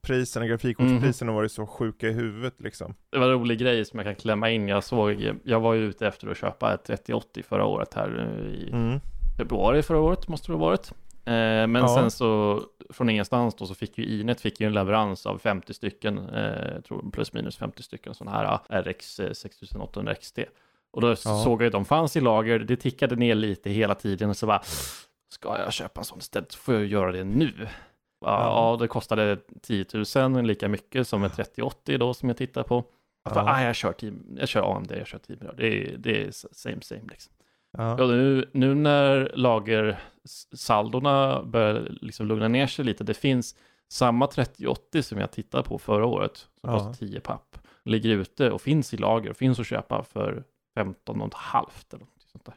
kortpriserna, 0.00 0.46
grafikkortspriserna 0.46 1.32
har 1.32 1.36
varit 1.36 1.52
så 1.52 1.66
sjuka 1.66 2.08
i 2.08 2.12
huvudet 2.12 2.60
liksom. 2.60 2.94
Det 3.10 3.18
var 3.18 3.26
en 3.26 3.32
rolig 3.32 3.58
grej 3.58 3.84
som 3.84 3.98
jag 3.98 4.06
kan 4.06 4.14
klämma 4.14 4.50
in. 4.50 4.68
Jag 4.68 4.84
såg, 4.84 5.32
jag 5.44 5.60
var 5.60 5.74
ju 5.74 5.80
ute 5.84 6.06
efter 6.06 6.28
att 6.30 6.36
köpa 6.36 6.74
ett 6.74 6.84
3080 6.84 7.42
förra 7.42 7.64
året 7.64 7.94
här 7.94 8.18
eh, 8.38 8.46
i 8.46 8.70
Mm. 8.72 9.00
Februari 9.36 9.82
förra 9.82 10.00
året 10.00 10.28
måste 10.28 10.52
det 10.52 10.58
ha 10.58 10.64
varit. 10.66 10.90
Eh, 11.26 11.32
men 11.66 11.74
Ja. 11.74 11.88
sen 11.96 12.10
så 12.10 12.62
från 12.90 13.10
ingenstans 13.10 13.54
då 13.54 13.66
så 13.66 13.74
fick 13.74 13.98
ju 13.98 14.04
Inet 14.20 14.40
fick 14.40 14.60
ju 14.60 14.66
en 14.66 14.72
leverans 14.72 15.26
av 15.26 15.38
50 15.38 15.74
stycken, 15.74 16.18
eh, 16.18 16.80
tror 16.80 17.10
plus 17.10 17.32
minus 17.32 17.56
50 17.56 17.82
stycken 17.82 18.14
sådana 18.14 18.36
här 18.68 18.82
RX 18.82 19.20
6800 19.32 20.14
XT. 20.14 20.38
Och 20.90 21.00
då 21.00 21.16
såg 21.16 21.62
jag 21.62 21.66
att 21.66 21.72
de 21.72 21.84
fanns 21.84 22.16
i 22.16 22.20
lager, 22.20 22.58
det 22.58 22.76
tickade 22.76 23.16
ner 23.16 23.34
lite 23.34 23.70
hela 23.70 23.94
tiden 23.94 24.30
och 24.30 24.36
så 24.36 24.46
bara 24.46 24.62
ska 25.28 25.58
jag 25.58 25.72
köpa 25.72 26.00
en 26.00 26.04
sån 26.04 26.18
istället 26.18 26.52
så 26.52 26.58
får 26.58 26.74
jag 26.74 26.84
göra 26.86 27.12
det 27.12 27.24
nu. 27.24 27.52
Ja, 27.58 27.66
Ja. 28.20 28.70
ja 28.70 28.76
det 28.80 28.88
kostade 28.88 29.38
10 29.62 29.84
000, 30.16 30.42
lika 30.46 30.68
mycket 30.68 31.08
som 31.08 31.24
en 31.24 31.30
3080 31.30 31.98
då 31.98 32.14
som 32.14 32.28
jag 32.28 32.38
tittar 32.38 32.62
på. 32.62 32.84
För, 33.28 33.36
Ja. 33.40 33.50
ah, 33.52 33.62
jag 33.62 33.74
kör 33.76 33.92
team, 33.92 34.36
jag 34.38 34.48
kör 34.48 34.76
AMD, 34.76 34.90
jag 34.98 35.06
kör 35.06 35.18
team, 35.18 35.38
det 35.56 35.66
är, 35.66 35.96
det 35.98 36.22
är 36.24 36.30
same 36.52 36.80
same 36.82 37.00
liksom. 37.10 37.32
Ja. 37.78 37.96
Ja, 37.98 38.06
nu, 38.06 38.50
nu 38.52 38.74
när 38.74 39.32
lagersaldorna 39.34 41.42
börjar 41.42 41.88
liksom 42.00 42.26
lugna 42.26 42.48
ner 42.48 42.66
sig 42.66 42.84
lite, 42.84 43.04
det 43.04 43.14
finns 43.14 43.56
samma 43.88 44.26
3080 44.26 45.02
som 45.02 45.18
jag 45.18 45.30
tittade 45.30 45.64
på 45.64 45.78
förra 45.78 46.06
året, 46.06 46.36
som 46.36 46.70
Ja. 46.70 46.78
kostar 46.78 46.92
10 47.06 47.20
papp, 47.20 47.58
ligger 47.84 48.10
ute 48.10 48.50
och 48.50 48.60
finns 48.60 48.94
i 48.94 48.96
lager 48.96 49.30
och 49.30 49.36
finns 49.36 49.60
att 49.60 49.66
köpa 49.66 50.02
för 50.02 50.44
15 50.74 51.20
och 51.20 51.26
ett 51.28 51.34
halvt 51.34 51.94
eller 51.94 52.04
något 52.04 52.22
sånt 52.32 52.44
där. 52.44 52.54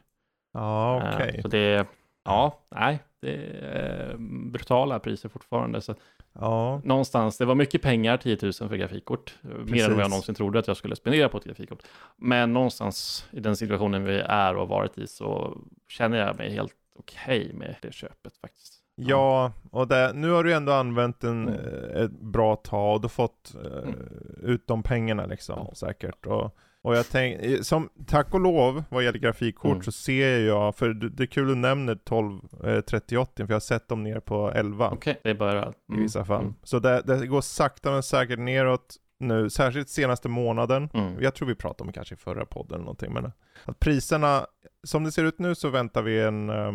Ja, 0.52 1.02
Eh, 1.02 1.14
okej. 1.14 1.42
Så 1.42 1.48
det, 1.48 1.86
ja, 2.24 2.58
nej, 2.70 2.98
det 3.20 3.34
är 3.62 4.16
brutala 4.50 4.98
priser 4.98 5.28
fortfarande. 5.28 5.80
Så 5.80 5.94
Ja, 6.32 6.80
någonstans, 6.84 7.38
det 7.38 7.44
var 7.44 7.54
mycket 7.54 7.82
pengar, 7.82 8.16
10 8.16 8.38
000 8.42 8.52
för 8.52 8.76
grafikkort. 8.76 9.34
Mer 9.42 9.50
än 9.52 9.64
vad 9.64 9.78
jag 9.78 9.88
Precis. 9.96 9.96
någonsin 10.10 10.34
trodde 10.34 10.58
att 10.58 10.66
jag 10.68 10.76
skulle 10.76 10.96
spendera 10.96 11.28
på 11.28 11.38
ett 11.38 11.44
grafikkort. 11.44 11.82
Men 12.16 12.52
någonstans 12.52 13.26
i 13.30 13.40
den 13.40 13.56
situationen 13.56 14.04
vi 14.04 14.18
är 14.18 14.56
och 14.56 14.68
varit 14.68 14.98
i 14.98 15.06
så 15.06 15.58
känner 15.88 16.18
jag 16.18 16.36
mig 16.36 16.50
helt 16.52 16.72
okej 16.98 17.52
med 17.54 17.76
det 17.82 17.92
köpet 17.94 18.36
faktiskt. 18.40 18.74
ja 18.94 19.52
och 19.70 19.88
det, 19.88 20.12
nu 20.14 20.30
har 20.30 20.44
du 20.44 20.52
ändå 20.54 20.72
använt 20.72 21.20
den 21.20 21.48
Mm. 21.48 21.60
eh, 21.64 22.02
ett 22.02 22.10
bra 22.20 22.56
tag 22.56 22.94
och 22.94 23.00
du 23.00 23.08
fått 23.08 23.54
eh, 23.64 23.82
Mm. 23.82 23.94
ut 24.42 24.66
de 24.66 24.82
pengarna 24.82 25.26
liksom 25.26 25.64
Ja. 25.68 25.74
säkert. 25.74 26.26
Och, 26.26 26.56
och 26.88 26.96
jag 26.96 27.08
tänker, 27.08 27.62
som 27.62 27.88
tack 28.06 28.34
och 28.34 28.40
lov 28.40 28.84
vad 28.88 29.04
gäller 29.04 29.18
grafikkort 29.18 29.70
Mm. 29.72 29.82
så 29.82 29.92
ser 29.92 30.38
jag, 30.38 30.76
för 30.76 30.88
det, 30.94 31.22
är 31.22 31.26
kul 31.26 31.42
att 31.44 31.48
du 31.50 31.54
nämner 31.54 31.94
12, 31.94 32.40
eh, 32.64 32.80
3080 32.80 33.46
för 33.46 33.52
jag 33.52 33.54
har 33.54 33.60
sett 33.60 33.88
dem 33.88 34.02
ner 34.02 34.20
på 34.20 34.52
11. 34.54 34.90
Okej, 34.90 35.20
det 35.22 35.30
är 35.30 35.34
bara... 35.34 35.68
i 35.68 35.72
vissa 36.00 36.24
fall. 36.24 36.40
Mm. 36.42 36.54
Så 36.62 36.78
det, 36.78 37.02
det 37.02 37.26
går 37.26 37.40
sakta 37.40 37.90
men 37.90 38.02
säkert 38.02 38.38
neråt. 38.38 38.96
nu, 39.20 39.50
särskilt 39.50 39.88
senaste 39.88 40.28
månaden. 40.28 40.88
Mm. 40.94 41.22
Jag 41.22 41.34
tror 41.34 41.48
vi 41.48 41.54
pratade 41.54 41.82
om 41.82 41.86
det 41.86 41.92
kanske 41.92 42.14
i 42.14 42.18
förra 42.18 42.46
podden 42.46 42.74
eller 42.74 42.84
någonting, 42.84 43.12
men 43.12 43.32
att 43.64 43.80
priserna, 43.80 44.46
som 44.82 45.04
det 45.04 45.12
ser 45.12 45.24
ut 45.24 45.38
nu 45.38 45.54
så 45.54 45.68
väntar 45.68 46.02
vi 46.02 46.20
en, 46.22 46.50
eh, 46.50 46.72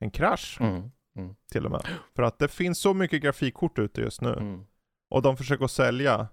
en 0.00 0.10
krasch 0.10 0.58
Mm. 0.60 0.90
till 1.52 1.64
och 1.64 1.70
med. 1.70 1.82
För 2.16 2.22
att 2.22 2.38
det 2.38 2.48
finns 2.48 2.78
så 2.78 2.94
mycket 2.94 3.22
grafikkort 3.22 3.78
ute 3.78 4.00
just 4.00 4.20
nu. 4.20 4.32
Mm. 4.32 4.64
Och 5.10 5.22
de 5.22 5.36
försöker 5.36 5.66
sälja. 5.66 6.28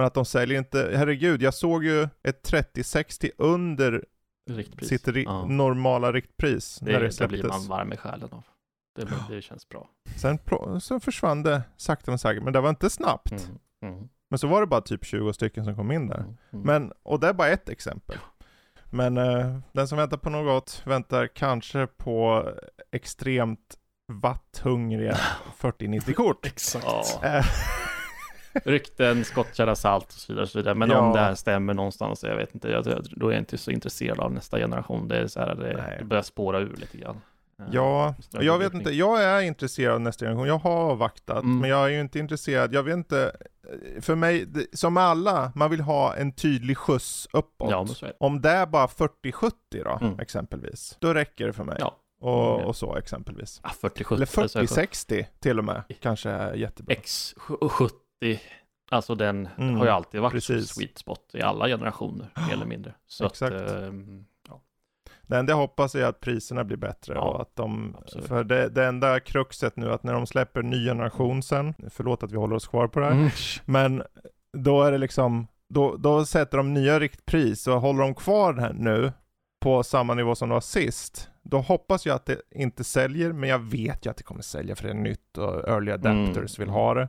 Men 0.00 0.06
att 0.06 0.14
de 0.14 0.24
säljer 0.24 0.58
inte, 0.58 0.92
herregud, 0.96 1.42
jag 1.42 1.54
såg 1.54 1.84
ju 1.84 2.08
ett 2.22 2.42
3060 2.42 3.30
under 3.38 4.04
Riktpris. 4.50 4.88
sitt 4.88 5.06
ri- 5.08 5.24
Ja. 5.26 5.44
normala 5.46 6.12
riktpris 6.12 6.78
Det, 6.82 6.92
när 6.92 7.00
det 7.00 7.18
det 7.18 7.28
blir 7.28 7.44
man 7.44 7.66
varm 7.68 7.92
i 7.92 7.96
själen 7.96 8.28
av. 8.32 8.42
Det, 8.96 9.08
det 9.34 9.42
känns 9.42 9.68
bra. 9.68 9.88
Sen 10.16 10.38
så 10.80 11.00
försvann 11.00 11.42
det 11.42 11.62
sakta 11.76 12.10
men 12.10 12.18
säkert, 12.18 12.42
men 12.42 12.52
det 12.52 12.60
var 12.60 12.70
inte 12.70 12.90
snabbt. 12.90 13.30
Mm. 13.32 13.94
Mm. 13.94 14.08
Men 14.30 14.38
så 14.38 14.46
var 14.46 14.60
det 14.60 14.66
bara 14.66 14.80
typ 14.80 15.04
20 15.04 15.32
stycken 15.32 15.64
som 15.64 15.74
kom 15.76 15.92
in 15.92 16.08
där. 16.08 16.18
Mm. 16.18 16.36
Mm. 16.52 16.66
Men, 16.66 16.92
och 17.02 17.20
det 17.20 17.28
är 17.28 17.32
bara 17.32 17.48
ett 17.48 17.68
exempel. 17.68 18.18
Men 18.90 19.16
eh, 19.18 19.58
den 19.72 19.88
som 19.88 19.98
väntar 19.98 20.16
på 20.16 20.30
något 20.30 20.82
väntar 20.86 21.26
kanske 21.26 21.86
på 21.86 22.48
extremt 22.92 23.76
watthungriga 24.12 25.16
4090-kort. 25.60 26.46
Exakt. 26.46 27.18
Rykten, 28.64 29.24
skottkärra, 29.24 29.74
salt 29.76 30.06
och 30.06 30.12
så 30.12 30.32
vidare. 30.32 30.42
Och 30.42 30.48
så 30.50 30.58
vidare. 30.58 30.74
Men 30.74 30.90
Ja. 30.90 30.98
om 30.98 31.12
det 31.12 31.20
här 31.20 31.34
stämmer 31.34 31.74
någonstans, 31.74 32.22
jag 32.24 32.36
vet 32.36 32.54
inte, 32.54 32.68
jag, 32.68 32.84
då 33.16 33.28
är 33.28 33.32
jag 33.32 33.40
inte 33.40 33.58
så 33.58 33.70
intresserad 33.70 34.20
av 34.20 34.32
nästa 34.32 34.58
generation. 34.58 35.08
Det 35.08 35.16
är 35.18 35.26
så 35.26 35.40
här, 35.40 35.54
det, 35.54 35.96
det 35.98 36.04
börjar 36.04 36.22
spåra 36.22 36.58
ur 36.58 36.76
lite 36.76 36.98
grann. 36.98 37.20
Eh, 37.60 37.66
ja, 37.72 38.14
och 38.36 38.44
jag 38.44 38.58
vet 38.58 38.74
inte, 38.74 38.90
jag 38.90 39.22
är 39.24 39.40
intresserad 39.40 39.94
av 39.94 40.00
nästa 40.00 40.24
generation. 40.24 40.46
Jag 40.48 40.58
har 40.58 40.70
avvaktat, 40.90 41.42
Mm. 41.42 41.58
men 41.58 41.70
jag 41.70 41.84
är 41.84 41.88
ju 41.88 42.00
inte 42.00 42.18
intresserad. 42.18 42.74
Jag 42.74 42.82
vet 42.82 42.94
inte, 42.94 43.32
eh, 43.96 44.00
för 44.02 44.14
mig, 44.14 44.46
som 44.72 44.96
alla, 44.96 45.52
man 45.54 45.70
vill 45.70 45.80
ha 45.80 46.14
en 46.16 46.32
tydlig 46.32 46.78
skjuts 46.78 47.28
uppåt. 47.32 47.70
Ja, 47.70 47.86
det. 48.00 48.12
Om 48.20 48.40
det 48.40 48.50
är 48.50 48.66
bara 48.66 48.86
40-70 48.88 49.50
då, 49.84 49.98
Mm. 50.06 50.18
exempelvis, 50.20 50.96
då 51.00 51.14
räcker 51.14 51.46
det 51.46 51.52
för 51.52 51.64
mig. 51.64 51.76
Ja. 51.80 51.96
Och, 52.22 52.54
Mm. 52.54 52.66
och 52.66 52.76
så 52.76 52.96
exempelvis. 52.96 53.60
Ah, 53.62 53.70
40-70. 53.80 54.14
Eller 54.16 54.26
så 54.26 54.40
är 54.40 54.62
det 54.62 54.66
40-60 54.68 55.26
till 55.40 55.58
och 55.58 55.64
med, 55.64 55.82
kanske 56.00 56.30
är 56.30 56.54
jättebra. 56.54 56.94
X70, 56.94 57.90
alltså 58.90 59.14
den 59.14 59.48
Mm, 59.58 59.74
har 59.76 59.84
ju 59.84 59.90
alltid 59.90 60.20
varit 60.20 60.32
precis. 60.32 60.68
sweet 60.68 60.98
spot 60.98 61.30
i 61.32 61.42
alla 61.42 61.66
generationer, 61.68 62.30
mer 62.46 62.52
eller 62.54 62.66
mindre. 62.66 62.94
Så 63.06 63.26
Exakt. 63.26 63.54
att, 63.56 63.70
ehm, 63.70 64.24
ja. 64.48 64.60
Det 65.22 65.36
enda 65.38 65.52
jag 65.52 65.56
hoppas 65.58 65.94
är 65.94 66.04
att 66.04 66.20
priserna 66.20 66.64
blir 66.64 66.76
bättre 66.76 67.14
Ja, 67.14 67.20
och 67.20 67.40
att 67.42 67.56
de, 67.56 67.96
absolut. 68.00 68.26
för 68.28 68.44
det, 68.44 68.68
det 68.68 68.86
enda 68.86 69.20
kruxet 69.20 69.76
nu 69.76 69.92
att 69.92 70.02
när 70.02 70.12
de 70.12 70.26
släpper 70.26 70.62
ny 70.62 70.84
generation 70.86 71.42
sen, 71.42 71.74
förlåt 71.90 72.22
att 72.22 72.32
vi 72.32 72.36
håller 72.36 72.56
oss 72.56 72.66
kvar 72.68 72.88
på 72.88 73.00
det 73.00 73.06
här, 73.06 73.12
Mm. 73.12 73.30
men 73.64 74.02
då 74.52 74.82
är 74.82 74.92
det 74.92 74.98
liksom, 74.98 75.46
då, 75.68 75.96
då 75.96 76.24
sätter 76.26 76.56
de 76.56 76.74
nya 76.74 77.00
riktpris 77.00 77.66
och 77.66 77.80
håller 77.80 78.00
de 78.02 78.14
kvar 78.14 78.52
det 78.52 78.60
här 78.62 78.72
nu 78.72 79.12
på 79.60 79.82
samma 79.82 80.14
nivå 80.14 80.34
som 80.34 80.48
det 80.48 80.52
var 80.54 80.60
sist, 80.60 81.30
då 81.42 81.58
hoppas 81.58 82.06
jag 82.06 82.14
att 82.16 82.26
det 82.26 82.40
inte 82.50 82.84
säljer, 82.84 83.32
men 83.32 83.48
jag 83.50 83.58
vet 83.58 84.06
ju 84.06 84.10
att 84.10 84.16
det 84.16 84.22
kommer 84.22 84.42
sälja 84.42 84.76
för 84.76 84.84
det 84.84 84.90
är 84.90 84.94
nytt 84.94 85.38
och 85.38 85.68
early 85.68 85.92
adapters 85.92 86.58
Mm. 86.58 86.66
vill 86.66 86.68
ha 86.68 86.94
det. 86.94 87.08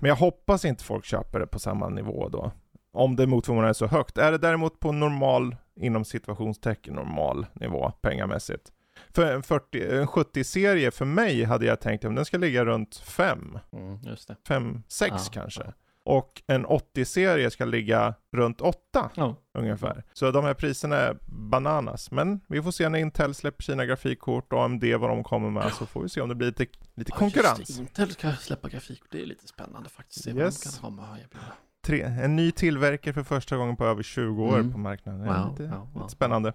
Men 0.00 0.08
jag 0.08 0.16
hoppas 0.16 0.64
inte 0.64 0.84
folk 0.84 1.04
köper 1.04 1.40
det 1.40 1.46
på 1.46 1.58
samma 1.58 1.88
nivå 1.88 2.28
då. 2.28 2.52
Om 2.92 3.16
det 3.16 3.26
mot 3.26 3.48
är 3.48 3.72
så 3.72 3.86
högt. 3.86 4.18
Är 4.18 4.32
det 4.32 4.38
däremot 4.38 4.80
på 4.80 4.92
normal, 4.92 5.56
inom 5.76 6.04
situationstecken 6.04 6.94
normal 6.94 7.46
nivå 7.52 7.90
pengamässigt. 8.02 8.72
För 9.14 9.34
en, 9.34 9.42
40, 9.42 9.88
en 9.96 10.06
70-serie 10.06 10.90
för 10.90 11.04
mig 11.04 11.44
hade 11.44 11.66
jag 11.66 11.80
tänkt 11.80 12.04
att 12.04 12.16
den 12.16 12.24
ska 12.24 12.38
ligga 12.38 12.64
runt 12.64 12.96
5, 12.96 13.58
Mm, 13.72 13.98
just 14.02 14.28
det. 14.28 14.36
5, 14.48 14.82
6 14.88 15.10
Ja, 15.12 15.18
kanske. 15.32 15.62
ja. 15.66 15.72
Och 16.04 16.42
en 16.46 16.66
80-serie 16.66 17.50
ska 17.50 17.64
ligga 17.64 18.14
runt 18.36 18.60
8 18.60 19.10
Ja. 19.14 19.36
ungefär. 19.58 20.04
Så 20.12 20.30
de 20.30 20.44
här 20.44 20.54
priserna 20.54 20.96
är 20.96 21.16
bananas. 21.26 22.10
Men 22.10 22.40
vi 22.48 22.62
får 22.62 22.70
se 22.70 22.88
när 22.88 22.98
Intel 22.98 23.34
släpper 23.34 23.62
sina 23.62 23.86
grafikkort 23.86 24.52
och 24.52 24.64
AMD 24.64 24.84
vad 24.84 25.10
de 25.10 25.24
kommer 25.24 25.50
med 25.50 25.72
så 25.72 25.86
får 25.86 26.02
vi 26.02 26.08
se 26.08 26.20
om 26.20 26.28
det 26.28 26.34
blir 26.34 26.46
lite, 26.48 26.66
lite 26.94 27.10
Ja, 27.14 27.18
konkurrens. 27.18 27.78
Intel 27.78 28.10
ska 28.10 28.32
släppa 28.32 28.68
grafik, 28.68 29.02
det 29.10 29.22
är 29.22 29.26
lite 29.26 29.48
spännande 29.48 29.88
faktiskt. 29.88 30.24
Se 30.24 30.30
Yes. 30.30 30.82
vad 30.82 30.92
de 30.92 30.98
kan 30.98 31.08
och 31.10 31.16
erbjuda. 31.18 31.44
Tre, 31.84 32.02
en 32.02 32.36
ny 32.36 32.50
tillverkare 32.52 33.14
för 33.14 33.22
första 33.22 33.56
gången 33.56 33.76
på 33.76 33.84
över 33.84 34.02
20 34.02 34.44
år 34.44 34.58
Mm. 34.58 34.72
på 34.72 34.78
marknaden. 34.78 35.20
Det 35.20 35.26
är 35.28 35.42
Wow, 35.42 35.50
lite, 35.50 35.62
wow, 35.62 35.88
wow. 35.92 36.02
lite 36.02 36.12
spännande. 36.12 36.52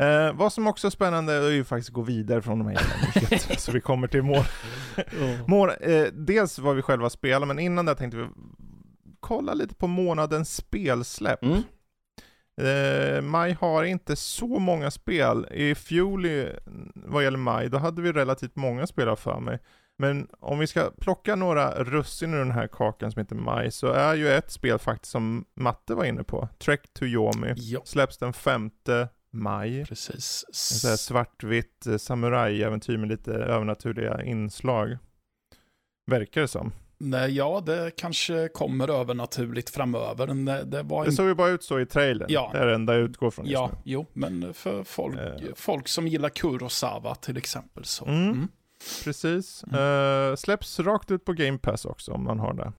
Eh, 0.00 0.32
vad 0.32 0.52
som 0.52 0.66
också 0.66 0.86
är 0.86 0.90
spännande 0.90 1.32
är 1.32 1.50
ju 1.50 1.64
faktiskt 1.64 1.90
att 1.90 1.94
gå 1.94 2.02
vidare 2.02 2.42
från 2.42 2.58
de 2.58 2.68
här 2.68 2.74
jävla 2.74 3.38
så 3.58 3.72
vi 3.72 3.80
kommer 3.80 4.08
till 4.08 4.22
mål. 4.22 4.44
mål 5.46 5.70
eh, 5.80 6.04
dels 6.12 6.58
vad 6.58 6.76
vi 6.76 6.82
själva 6.82 7.10
spelar, 7.10 7.46
men 7.46 7.58
innan 7.58 7.86
det 7.86 7.94
tänkte 7.94 8.16
vi 8.16 8.28
kolla 9.20 9.54
lite 9.54 9.74
på 9.74 9.86
månadens 9.86 10.56
spelsläpp. 10.56 11.42
Mm. 11.42 11.62
Eh, 12.60 13.22
maj 13.22 13.56
har 13.60 13.84
inte 13.84 14.16
så 14.16 14.58
många 14.58 14.90
spel. 14.90 15.46
I 15.50 15.74
fjol, 15.74 16.26
vad 16.94 17.24
gäller 17.24 17.38
maj, 17.38 17.68
då 17.68 17.78
hade 17.78 18.02
vi 18.02 18.12
relativt 18.12 18.56
många 18.56 18.86
spel 18.86 19.16
för 19.16 19.40
mig. 19.40 19.58
Men 19.98 20.28
om 20.40 20.58
vi 20.58 20.66
ska 20.66 20.90
plocka 21.00 21.36
några 21.36 21.84
russin 21.84 22.34
ur 22.34 22.38
den 22.38 22.50
här 22.50 22.66
kakan 22.66 23.12
som 23.12 23.20
heter 23.20 23.36
maj, 23.36 23.70
så 23.70 23.86
är 23.86 24.14
ju 24.14 24.28
ett 24.28 24.50
spel 24.50 24.78
faktiskt 24.78 25.12
som 25.12 25.44
Matte 25.54 25.94
var 25.94 26.04
inne 26.04 26.22
på, 26.22 26.48
Trek 26.58 26.92
to 26.92 27.04
Yomi, 27.04 27.52
Ja, 27.56 27.80
släpps 27.84 28.18
den 28.18 28.32
5 28.32 28.70
maj. 29.36 29.86
precis. 29.86 30.44
En 30.90 30.98
svartvitt 30.98 31.86
eh, 31.86 31.96
samurajäventyr 31.96 32.96
med 32.96 33.08
lite 33.08 33.32
övernaturliga 33.32 34.22
inslag. 34.22 34.98
Verkar 36.10 36.40
det 36.40 36.48
som. 36.48 36.72
Nej, 36.98 37.30
ja, 37.36 37.62
det 37.66 37.90
kanske 37.96 38.48
kommer 38.48 38.88
övernaturligt 38.90 39.70
framöver. 39.70 40.26
Men 40.26 40.44
Det, 40.44 40.64
det 40.64 40.82
var 40.82 41.04
Det 41.04 41.08
inte... 41.08 41.16
såg 41.16 41.26
ju 41.26 41.34
bara 41.34 41.48
ut 41.50 41.62
så 41.64 41.80
i 41.80 41.86
trailern. 41.86 42.26
Ja. 42.30 42.50
Det 42.52 42.58
är 42.58 42.66
det 42.66 42.74
enda 42.74 42.94
jag 42.94 43.02
utgår 43.02 43.30
från 43.30 43.44
just 43.46 43.52
Ja, 43.52 43.70
nu. 43.72 43.78
jo, 43.84 44.06
men 44.12 44.54
för 44.54 44.84
folk, 44.84 45.16
Eh. 45.18 45.32
folk 45.54 45.88
som 45.88 46.08
gillar 46.08 46.28
Kurosawa 46.28 47.14
till 47.14 47.36
exempel 47.36 47.84
så. 47.84 48.04
Mm. 48.06 48.22
Mm. 48.32 48.48
Precis. 49.04 49.64
Eh, 49.64 50.34
släpps 50.36 50.80
rakt 50.80 51.10
ut 51.10 51.24
på 51.24 51.32
Game 51.32 51.58
Pass 51.58 51.84
också 51.84 52.12
om 52.12 52.24
man 52.24 52.38
har 52.38 52.54
det. 52.54 52.72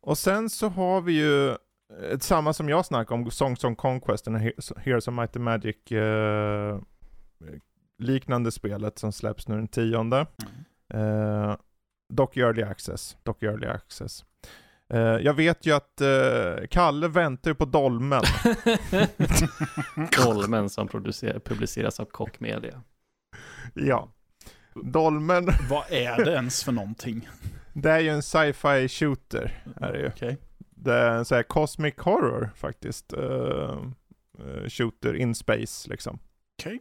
Och 0.00 0.18
sen 0.18 0.50
så 0.50 0.68
har 0.68 1.00
vi 1.00 1.12
ju 1.12 1.56
samma 2.20 2.52
som 2.52 2.68
jag 2.68 2.86
snackade 2.86 3.22
om, 3.22 3.30
Songs 3.30 3.64
on 3.64 3.76
Conquest, 3.76 4.24
den 4.24 4.34
här 4.34 4.40
He- 4.50 4.78
Heroes 4.78 5.08
of 5.08 5.14
Might 5.14 5.36
and 5.36 5.44
Magic 5.44 5.92
eh, 5.92 6.78
liknande 7.98 8.52
spelet 8.52 8.98
som 8.98 9.12
släpps 9.12 9.48
nu 9.48 9.54
den 9.54 9.68
tionde. 9.68 10.26
Eh, 10.94 11.56
dock 12.12 12.36
i 12.36 12.40
Early 12.40 12.62
Access. 12.62 13.16
Dock 13.22 13.42
i 13.42 13.46
Early 13.46 13.66
Access. 13.66 14.24
Eh, 14.88 14.98
jag 15.00 15.34
vet 15.34 15.66
ju 15.66 15.72
att 15.72 16.00
eh, 16.00 16.66
Kalle 16.70 17.08
väntar 17.08 17.50
ju 17.50 17.54
på 17.54 17.64
Dolmen. 17.64 18.22
Dolmen 20.24 20.70
som 20.70 20.88
publiceras 21.44 22.00
av 22.00 22.04
Koch 22.04 22.40
Media. 22.40 22.82
ja. 23.74 24.08
Dolmen, 24.84 25.48
Vad 25.70 25.84
är 25.92 26.24
det 26.24 26.32
ens 26.32 26.64
för 26.64 26.72
någonting? 26.72 27.28
det 27.72 27.90
är 27.90 27.98
ju 28.00 28.08
en 28.08 28.22
sci-fi 28.22 28.88
shooter. 28.88 29.62
Är 29.76 29.92
det 29.92 29.98
ju. 29.98 30.08
Okej. 30.08 30.38
Det 30.86 30.94
är 30.94 31.10
en 31.10 31.24
sån 31.24 31.36
här 31.36 31.42
cosmic 31.42 31.94
horror 31.98 32.50
faktiskt. 32.56 33.12
Uh, 33.12 33.90
shooter 34.68 35.14
in 35.14 35.34
space 35.34 35.90
liksom. 35.90 36.18
Okej. 36.58 36.80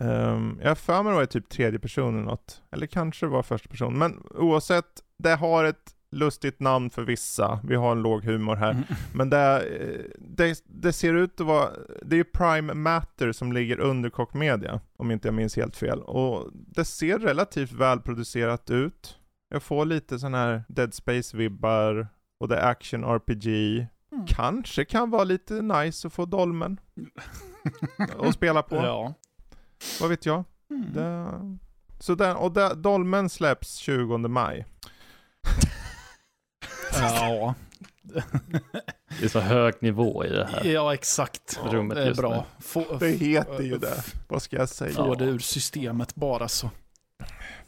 Um, 0.00 0.58
jag 0.62 0.68
har 0.68 0.74
för 0.74 1.02
mig 1.02 1.12
det 1.12 1.18
var 1.18 1.26
typ 1.26 1.48
tredje 1.48 1.78
person 1.78 2.14
eller 2.14 2.24
något. 2.24 2.62
Eller 2.70 2.86
kanske 2.86 3.26
var 3.26 3.42
första 3.42 3.68
person. 3.68 3.98
Men 3.98 4.26
oavsett, 4.30 5.02
det 5.18 5.34
har 5.34 5.64
ett 5.64 5.94
lustigt 6.10 6.60
namn 6.60 6.90
för 6.90 7.02
vissa. 7.02 7.60
Vi 7.64 7.74
har 7.74 7.92
en 7.92 8.02
låg 8.02 8.24
humor 8.24 8.56
här. 8.56 8.70
Mm. 8.70 8.84
Men 9.14 9.30
det, 9.30 9.38
eh, 9.38 10.04
det, 10.18 10.62
det 10.66 10.92
ser 10.92 11.14
ut 11.14 11.40
att 11.40 11.46
vara, 11.46 11.70
det 12.02 12.14
är 12.14 12.18
ju 12.18 12.24
Prime 12.24 12.74
Matter 12.74 13.32
som 13.32 13.52
ligger 13.52 13.80
under 13.80 14.10
Koch 14.10 14.34
Media, 14.34 14.80
om 14.96 15.10
inte 15.10 15.28
jag 15.28 15.34
minns 15.34 15.56
helt 15.56 15.76
fel. 15.76 16.02
Och 16.02 16.50
det 16.52 16.84
ser 16.84 17.18
relativt 17.18 17.72
välproducerat 17.72 18.70
ut. 18.70 19.18
Jag 19.50 19.62
får 19.62 19.84
lite 19.84 20.18
sån 20.18 20.34
här 20.34 20.64
Dead 20.68 20.94
Space-vibbar, 20.94 22.06
och 22.40 22.48
det 22.48 22.56
är 22.56 22.70
action 22.70 23.04
RPG. 23.04 23.46
Mm. 24.12 24.26
Kanske 24.26 24.84
kan 24.84 25.10
vara 25.10 25.24
lite 25.24 25.54
nice 25.54 26.06
att 26.06 26.12
få 26.12 26.24
Dolmen 26.24 26.80
att 28.18 28.34
spela 28.34 28.62
på. 28.62 28.76
Ja. 28.76 29.14
Vad 30.00 30.10
vet 30.10 30.26
jag? 30.26 30.44
Mm. 30.70 30.92
Det, 30.92 31.58
så 31.98 32.14
där, 32.14 32.36
och 32.36 32.52
där, 32.52 32.74
Dolmen 32.74 33.28
släpps 33.28 33.76
20 33.76 34.18
maj. 34.18 34.66
Ja. 37.00 37.54
Det 39.18 39.24
är 39.24 39.28
så 39.28 39.40
hög 39.40 39.74
nivå 39.80 40.24
i 40.24 40.28
det 40.28 40.46
här. 40.46 40.64
ja, 40.64 40.94
exakt. 40.94 41.60
Rummet 41.64 41.96
det 41.96 42.02
är 42.02 42.06
just 42.06 42.20
bra. 42.20 42.30
nu. 42.30 42.62
Få, 42.64 42.96
Det 43.00 43.08
heter 43.08 43.62
ju 43.62 43.78
det. 43.78 44.04
Vad 44.28 44.42
ska 44.42 44.56
jag 44.56 44.68
säga? 44.68 44.92
Få 44.94 45.14
det 45.14 45.24
ur 45.24 45.38
systemet 45.38 46.14
bara 46.14 46.48
så. 46.48 46.70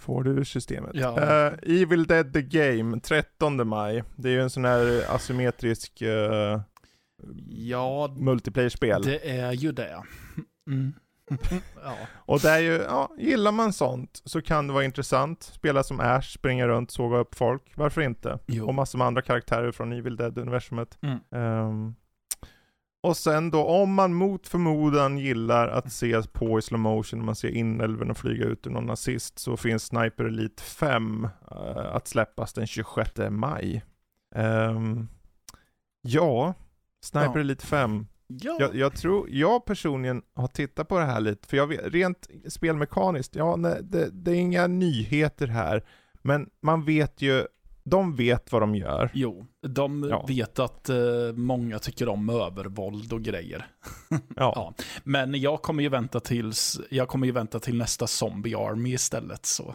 Får 0.01 0.22
du 0.22 0.30
ur 0.30 0.44
systemet. 0.44 0.90
Ja. 0.94 1.20
Eh, 1.20 1.53
Evil 1.62 2.07
Dead 2.07 2.32
The 2.32 2.42
Game, 2.42 3.01
13 3.01 3.68
maj. 3.68 4.05
Det 4.16 4.28
är 4.28 4.32
ju 4.32 4.40
en 4.40 4.51
sån 4.51 4.64
här 4.64 5.14
asymmetrisk 5.14 6.03
uh, 6.03 6.61
Ja, 7.48 8.14
multiplayer-spel. 8.18 9.03
det 9.03 9.30
är 9.30 9.53
ju 9.53 9.72
det. 9.72 10.03
Mm. 10.70 10.92
ja. 11.84 11.94
Och 12.14 12.40
det 12.40 12.51
är 12.51 12.59
ju, 12.59 12.72
ja, 12.72 13.14
gillar 13.18 13.53
man 13.53 13.72
sånt 13.72 14.22
så 14.24 14.42
kan 14.42 14.66
det 14.66 14.72
vara 14.72 14.84
intressant. 14.84 15.42
Spela 15.42 15.82
som 15.82 16.01
Ash, 16.01 16.32
springa 16.34 16.68
runt, 16.68 16.90
såga 16.90 17.18
upp 17.18 17.34
folk. 17.34 17.72
Varför 17.76 18.01
inte? 18.01 18.38
Jo. 18.46 18.66
Och 18.66 18.74
massor 18.74 18.98
med 18.98 19.07
andra 19.07 19.22
karaktärer 19.22 19.72
från 19.72 19.92
Evil 19.92 20.16
Dead-universumet. 20.16 20.98
Mm. 21.03 21.18
Ehm, 21.34 21.94
och 23.03 23.16
sen 23.16 23.51
då, 23.51 23.64
om 23.64 23.94
man 23.94 24.14
mot 24.14 24.48
förmodan 24.48 25.18
gillar 25.18 25.68
att 25.68 25.92
se 25.92 26.22
på 26.22 26.59
i 26.59 26.62
slow 26.62 26.80
motion 26.80 27.18
när 27.18 27.26
man 27.26 27.34
ser 27.34 27.48
inälven 27.48 28.11
och 28.11 28.16
flyga 28.16 28.44
ut 28.44 28.66
ur 28.66 28.70
någon 28.70 28.86
nazist, 28.86 29.38
så 29.38 29.57
finns 29.57 29.84
Sniper 29.84 30.24
Elite 30.24 30.62
5 30.62 31.28
eh, 31.51 31.94
att 31.94 32.09
släppas 32.09 32.53
den 32.53 32.66
26 32.66 33.11
maj. 33.30 33.84
Ehm, 34.34 35.09
ja, 36.03 36.55
Sniper 37.05 37.32
Ja. 37.34 37.40
Elite 37.40 37.66
5. 37.66 38.07
Ja. 38.26 38.57
Jag, 38.61 38.74
jag 38.74 38.94
tror, 38.96 39.30
jag 39.30 39.64
personligen 39.64 40.22
har 40.34 40.48
tittat 40.48 40.88
på 40.88 40.98
det 40.98 41.05
här 41.05 41.20
lite, 41.20 41.48
för 41.48 41.57
jag 41.57 41.66
vet, 41.66 41.86
rent 41.86 42.28
spelmekaniskt, 42.48 43.36
ja, 43.36 43.57
nej, 43.57 43.78
det, 43.82 44.11
det 44.11 44.30
är 44.30 44.34
inga 44.34 44.66
nyheter 44.66 45.46
här, 45.46 45.84
men 46.22 46.51
man 46.62 46.84
vet 46.84 47.22
ju, 47.22 47.46
de 47.91 48.16
vet 48.16 48.53
vad 48.53 48.62
de 48.62 48.74
gör. 48.74 49.11
Jo, 49.14 49.47
de 49.66 50.07
Ja. 50.11 50.24
vet 50.28 50.59
att 50.59 50.88
eh, 50.88 50.97
många 51.34 51.78
tycker 51.78 52.09
om 52.09 52.30
övervåld 52.30 53.12
och 53.12 53.22
grejer. 53.22 53.66
Ja, 54.11 54.16
Ja. 54.36 54.74
Men 55.05 55.41
jag 55.41 55.62
kommer 55.62 55.82
ju 55.82 55.88
vänta 55.88 56.20
tills, 56.20 56.80
jag 56.91 57.09
kommer 57.09 57.26
ju 57.26 57.32
vänta 57.32 57.61
till 57.61 57.74
nästa 57.76 58.07
Zombie 58.07 58.55
Army 58.55 58.93
istället. 58.95 59.47
Så. 59.47 59.74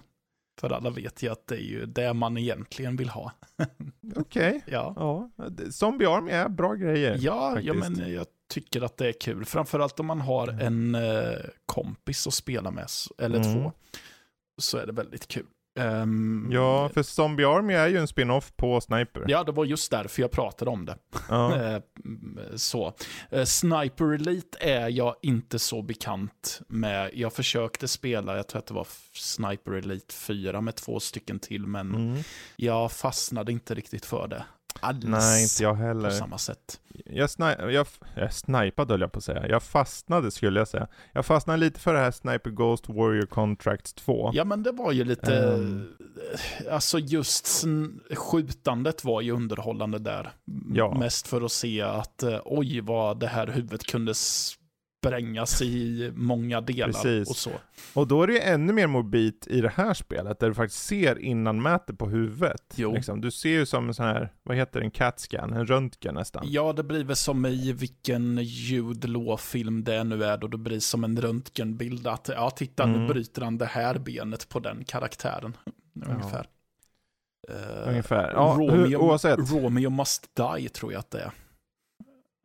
För 0.60 0.70
alla 0.74 0.90
vet 0.90 1.24
ju 1.24 1.32
att 1.32 1.48
det 1.48 1.56
är 1.56 1.60
ju 1.62 1.86
det 1.86 2.14
man 2.14 2.38
egentligen 2.38 2.96
vill 2.96 3.10
ha. 3.10 3.32
okej. 4.16 4.62
Ja, 4.68 4.94
Ja, 4.98 5.30
det- 5.50 5.72
Zombie 5.72 6.06
Army 6.06 6.32
är 6.32 6.50
bra 6.50 6.74
grejer. 6.74 7.18
ja, 7.22 7.60
ja 7.62 7.74
men 7.74 8.14
jag 8.14 8.26
tycker 8.50 8.82
att 8.82 8.98
det 8.98 9.08
är 9.08 9.14
kul. 9.14 9.46
Framförallt 9.46 10.00
om 10.00 10.06
man 10.06 10.22
har 10.22 10.48
Mm. 10.48 10.94
en 10.94 10.96
eh, 11.06 11.40
kompis 11.66 12.28
att 12.28 12.34
spela 12.34 12.72
med, 12.72 12.88
eller 13.18 13.40
Mm. 13.40 13.54
två. 13.64 13.72
Så 14.58 14.78
är 14.78 14.86
det 14.86 14.92
väldigt 14.94 15.28
kul. 15.28 15.46
Ehm, 15.76 16.50
Ja, 16.52 16.90
för 16.90 17.04
Zombie 17.04 17.44
Army 17.46 17.74
är 17.74 17.88
ju 17.88 17.98
en 17.98 18.08
spin-off 18.08 18.54
på 18.56 18.82
Sniper. 18.82 19.24
Ja, 19.28 19.44
det 19.44 19.52
var 19.52 19.66
just 19.66 19.92
därför 19.92 20.22
jag 20.22 20.32
pratade 20.32 20.72
om 20.72 20.86
det. 20.86 20.98
Ja. 21.30 21.56
Eh, 21.76 21.82
Så. 22.56 22.94
Eh, 23.30 23.44
Sniper 23.44 24.14
Elite 24.14 24.58
är 24.62 24.90
jag 24.90 25.16
inte 25.22 25.60
så 25.60 25.82
bekant 25.82 26.62
med. 26.68 27.10
Jag 27.14 27.34
försökte 27.34 27.88
spela, 27.88 28.36
jag 28.38 28.48
tror 28.48 28.60
att 28.60 28.68
det 28.68 28.74
var 28.74 28.88
Sniper 29.14 29.72
Elite 29.72 30.14
4 30.14 30.62
med 30.62 30.76
två 30.76 31.00
stycken 31.00 31.40
till, 31.40 31.68
men 31.68 31.96
Mm. 31.96 32.18
jag 32.56 32.92
fastnade 32.92 33.52
inte 33.52 33.76
riktigt 33.76 34.06
för 34.06 34.28
det. 34.28 34.46
Alls 34.80 35.04
Nej, 35.06 35.44
inte 35.44 35.64
jag 35.64 35.76
på 35.76 35.82
heller. 35.84 36.10
samma 36.10 36.38
sätt. 36.38 36.80
Jag, 37.06 37.28
sni- 37.28 37.70
jag, 37.72 37.88
jag 38.16 38.34
snipade 38.34 38.94
höll 38.94 39.02
jag 39.02 39.12
på 39.12 39.18
att 39.18 39.24
säga. 39.24 39.48
Jag 39.48 39.64
fastnade 39.64 40.32
skulle 40.32 40.60
jag 40.60 40.68
säga. 40.68 40.88
Jag 41.14 41.26
fastnade 41.26 41.60
lite 41.60 41.80
för 41.80 41.94
det 41.94 42.00
här 42.00 42.12
Sniper 42.12 42.50
Ghost 42.50 42.90
Warrior 42.90 43.26
Contracts 43.26 43.94
2. 43.94 44.32
Ja, 44.34 44.44
men 44.46 44.64
det 44.64 44.72
var 44.72 44.92
ju 44.92 45.04
lite... 45.04 45.36
Ehm. 45.38 45.88
Alltså 46.72 47.00
just 47.00 47.66
skjutandet 48.16 49.04
var 49.04 49.22
ju 49.22 49.32
underhållande 49.32 50.00
där. 50.00 50.32
Ja. 50.74 50.98
Mest 51.00 51.28
för 51.28 51.42
att 51.42 51.52
se 51.52 51.82
att 51.82 52.24
eh, 52.24 52.40
oj 52.46 52.82
vad 52.82 53.20
det 53.20 53.28
här 53.28 53.48
huvudet 53.48 53.84
kunde 53.84 54.14
sprängas 55.08 55.62
i 55.62 56.12
många 56.16 56.62
delar 56.62 56.88
Precis. 56.88 57.30
och 57.30 57.36
så. 57.36 57.52
Och 57.94 58.08
då 58.08 58.24
är 58.24 58.28
det 58.28 58.34
ju 58.34 58.40
ännu 58.40 58.74
mer 58.74 58.88
mobilt 58.88 59.48
i 59.48 59.62
det 59.62 59.70
här 59.76 59.94
spelet, 59.94 60.40
där 60.40 60.48
du 60.48 60.54
faktiskt 60.54 60.86
ser 60.86 61.20
innan 61.20 61.62
mäter 61.62 61.94
på 61.94 62.10
huvudet. 62.10 62.74
Jo. 62.76 62.94
Liksom. 62.94 63.22
Du 63.22 63.32
ser 63.32 63.50
ju 63.50 63.66
som 63.66 63.88
en 63.88 63.94
sån 63.94 64.06
här, 64.06 64.34
vad 64.44 64.58
heter 64.58 64.80
det, 64.80 64.86
en 64.86 64.92
CAT-scan, 64.92 65.54
en 65.56 65.66
röntgen 65.66 66.16
nästan. 66.16 66.44
Ja, 66.48 66.74
det 66.74 66.84
blir 66.84 67.04
väl 67.04 67.16
som 67.16 67.46
i 67.46 67.72
vilken 67.72 68.38
ljudlåfilm 68.42 69.84
det 69.84 70.04
nu 70.04 70.24
är 70.24 70.38
då 70.38 70.48
det 70.48 70.58
blir 70.58 70.80
som 70.80 71.04
en 71.04 71.22
röntgenbild 71.22 72.08
att 72.08 72.30
ja, 72.36 72.50
titta 72.50 72.86
nu 72.86 72.96
Mm. 72.96 73.08
bryter 73.08 73.42
han 73.42 73.58
det 73.58 73.66
här 73.66 73.98
benet 73.98 74.50
på 74.50 74.60
den 74.60 74.84
karaktären. 74.84 75.58
Ja. 75.94 76.06
Ungefär. 76.14 76.48
Eh, 77.50 77.90
Ungefär. 77.90 78.32
Ja, 78.34 78.54
hur, 78.54 78.68
Romeo, 78.68 78.98
oavsett. 79.00 79.52
Romeo 79.52 79.90
Must 79.90 80.30
Die 80.36 80.70
tror 80.70 80.92
jag 80.94 81.00
att 81.00 81.12
det 81.12 81.20
är. 81.22 81.32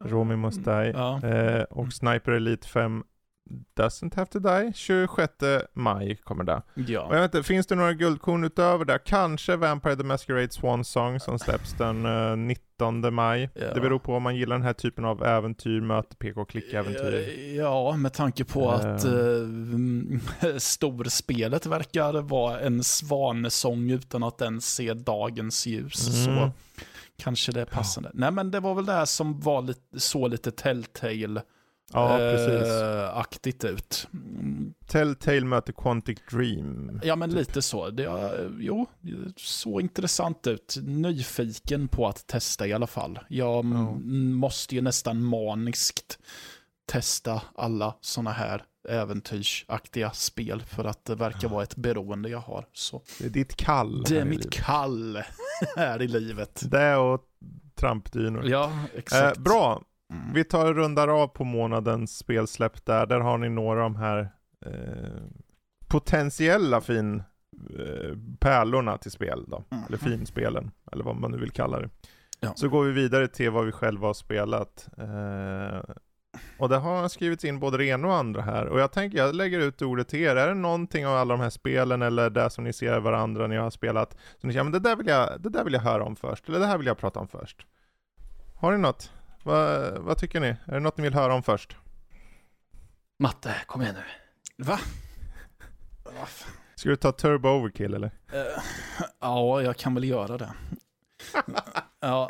Romy 0.05 0.37
Must 0.37 0.65
Die. 0.65 0.91
Ja. 0.95 1.21
Eh, 1.29 1.63
och 1.63 1.93
Sniper 1.93 2.33
Elite 2.33 2.69
5 2.69 3.03
Doesn't 3.79 4.17
Have 4.17 4.27
To 4.27 4.39
Die. 4.39 4.73
26 4.75 5.33
maj 5.75 6.17
kommer 6.17 6.45
det. 6.45 6.55
Och 6.57 6.63
Ja. 6.81 7.09
jag 7.15 7.21
vet 7.23 7.35
inte, 7.35 7.47
finns 7.49 7.67
det 7.67 7.75
några 7.75 7.93
guldkorn 7.93 8.45
utöver 8.45 8.85
det? 8.85 8.99
Kanske 9.05 9.57
Vampire 9.57 9.97
the 9.97 10.03
Masquerade 10.03 10.51
Swan 10.51 10.85
Song 10.85 11.21
som 11.21 11.39
släpps 11.39 11.73
den 11.73 12.07
eh, 12.07 12.37
19 12.37 13.15
maj. 13.15 13.51
Ja. 13.55 13.75
Det 13.75 13.81
beror 13.81 13.99
på 13.99 14.15
om 14.17 14.23
man 14.23 14.37
gillar 14.37 14.57
den 14.57 14.65
här 14.67 14.73
typen 14.73 15.05
av 15.05 15.25
äventyr, 15.25 15.81
möte, 15.81 16.17
PK-klick-äventyr. 16.17 17.15
Eh, 17.29 17.57
Ja, 17.57 17.97
med 17.97 18.13
tanke 18.13 18.45
på 18.45 18.71
att 18.71 19.05
Eh. 19.05 19.11
uh, 19.13 20.19
storspelet 20.59 21.67
verkar 21.67 22.23
vara 22.23 22.61
en 22.61 22.85
svanesång 22.85 23.91
utan 23.91 24.23
att 24.23 24.39
den 24.39 24.61
ser 24.61 24.95
dagens 24.95 25.67
ljus. 25.67 26.27
Mm. 26.27 26.37
Så 26.39 26.51
kanske 27.21 27.53
det 27.53 27.61
är 27.61 27.65
passande. 27.65 28.11
Nej, 28.15 28.31
men 28.31 28.51
det 28.51 28.61
var 28.61 28.75
väl 28.75 28.87
det 28.87 28.93
här 28.93 29.05
som 29.05 29.41
var 29.41 29.63
lite, 29.63 30.01
så 30.01 30.29
lite 30.29 30.51
Telltale 30.51 31.43
Ja, 31.93 32.17
precis. 32.19 32.69
eh, 32.69 33.17
aktigt 33.17 33.65
ut. 33.65 34.09
Mm, 34.13 34.75
Telltale 34.87 35.41
möter 35.45 35.73
Quantic 35.73 36.19
Dream. 36.31 37.01
Ja, 37.05 37.17
men 37.17 37.31
lite 37.31 37.63
så. 37.63 37.91
Det, 37.91 38.03
ja, 38.03 38.31
jo, 38.59 38.87
det 39.01 39.33
så 39.37 39.81
intressant 39.81 40.47
ut. 40.47 40.77
Nyfiken 40.83 41.89
på 41.89 42.07
att 42.09 42.27
testa 42.27 42.67
i 42.67 42.73
alla 42.73 42.87
fall. 42.87 43.19
Jag 43.29 43.65
Ja. 43.65 43.93
måste 44.35 44.75
ju 44.75 44.81
nästan 44.83 45.25
maniskt 45.25 46.19
testa 46.87 47.43
alla 47.55 47.95
sådana 48.01 48.31
här 48.31 48.65
äventyrsaktiga 48.89 50.11
spel 50.11 50.63
för 50.63 50.85
att 50.85 51.05
det 51.05 51.15
verkar 51.15 51.49
vara 51.49 51.63
ett 51.63 51.77
beroende 51.77 52.29
jag 52.29 52.39
har. 52.39 52.65
Så 52.73 53.03
Det 53.19 53.25
är 53.27 53.31
ditt 53.31 53.57
kall. 53.57 54.03
det 54.03 54.19
är 54.19 54.25
mitt 54.25 54.39
livet. 54.39 54.53
kall 54.55 55.23
här 55.77 56.03
i 56.03 56.09
livet. 56.09 56.63
Det 56.71 56.97
och 56.97 57.21
trampdynor. 57.75 58.45
Ja, 58.49 58.73
exakt. 58.95 59.37
Eh, 59.37 59.43
bra, 59.43 59.83
Mm. 60.13 60.33
vi 60.35 60.45
tar 60.45 60.67
och 60.67 60.75
rundar 60.77 61.09
av 61.09 61.29
på 61.29 61.45
månadens 61.45 62.19
spelsläpp 62.19 62.85
där. 62.85 63.07
Där 63.07 63.21
har 63.21 63.39
ni 63.39 63.49
några 63.49 63.85
av 63.85 63.91
de 63.93 63.97
här 63.97 64.31
eh, 64.67 65.23
potentiella 65.89 66.81
fin 66.81 67.23
eh, 67.79 68.17
pärlorna 68.41 68.99
till 68.99 69.11
spel 69.11 69.45
då. 69.49 69.65
Mhm. 69.71 69.85
Eller 69.89 69.99
finspelen, 69.99 70.71
eller 70.93 71.05
vad 71.05 71.17
man 71.17 71.31
nu 71.31 71.39
vill 71.39 71.51
kalla 71.51 71.81
det. 71.81 71.89
Ja. 72.41 72.53
Så 72.57 72.69
går 72.69 72.85
vi 72.85 72.93
vidare 72.93 73.29
till 73.29 73.51
vad 73.51 73.67
vi 73.67 73.73
själva 73.73 74.07
har 74.07 74.15
spelat. 74.15 74.89
Eh, 74.99 75.95
och 76.59 76.69
där 76.69 76.79
har 76.79 77.09
skrivits 77.09 77.45
in 77.45 77.59
både 77.59 77.77
det 77.77 77.85
ena 77.85 78.09
och 78.09 78.15
andra 78.15 78.43
här. 78.43 78.67
Och 78.67 78.81
jag 78.81 78.93
tänker, 78.93 79.19
jag 79.19 79.35
lägger 79.35 79.59
ut 79.59 79.83
ordet 79.83 80.09
till 80.09 80.21
er. 80.21 80.37
Är 80.37 80.49
det 80.49 80.55
någonting 80.55 81.07
av 81.07 81.17
alla 81.17 81.35
de 81.35 81.41
här 81.41 81.51
spelen 81.51 82.03
eller 82.03 82.31
det 82.31 82.51
som 82.51 82.65
ni 82.65 82.73
ser 82.73 83.01
varandra 83.01 83.47
när 83.47 83.57
jag 83.57 83.63
har 83.63 83.71
spelat, 83.71 84.17
som 84.39 84.49
ni 84.49 84.53
säger, 84.53 84.65
men 84.65 84.73
det 84.73 84.79
där, 84.79 84.97
vill 84.97 85.07
jag, 85.07 85.41
det 85.41 85.49
där 85.49 85.65
vill 85.65 85.73
jag 85.73 85.81
höra 85.81 86.05
om 86.05 86.17
först, 86.17 86.49
eller 86.49 86.59
det 86.59 86.67
här 86.67 86.79
vill 86.79 86.87
jag 86.87 86.99
prata 86.99 87.21
om 87.21 87.29
först. 87.29 87.67
Har 88.57 88.73
ni 88.73 88.79
något? 88.79 89.13
Vad, 89.43 89.93
vad 89.99 90.19
tycker 90.19 90.41
ni? 90.41 90.49
Är 90.49 90.75
det 90.75 90.81
något 90.81 90.97
ni 90.97 91.03
vill 91.03 91.15
höra 91.15 91.35
om 91.35 91.43
först? 91.43 91.77
Matte, 93.19 93.55
kom 93.67 93.83
igen 93.83 93.95
nu. 93.95 94.65
Va? 94.65 94.79
Va? 96.05 96.29
Ska 96.75 96.89
du 96.89 96.97
ta 96.97 97.13
Turbo 97.13 97.49
Overkill 97.49 97.95
eller? 97.95 98.11
Eh, 98.33 98.63
ja, 99.21 99.63
jag 99.63 99.77
kan 99.77 99.95
väl 99.95 100.05
göra 100.05 100.39
det. 100.39 100.53
ja. 102.01 102.29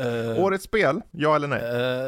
Eh, 0.00 0.44
Årets 0.44 0.64
spel? 0.64 1.00
Ja 1.10 1.36
eller 1.36 1.48
nej? 1.48 1.60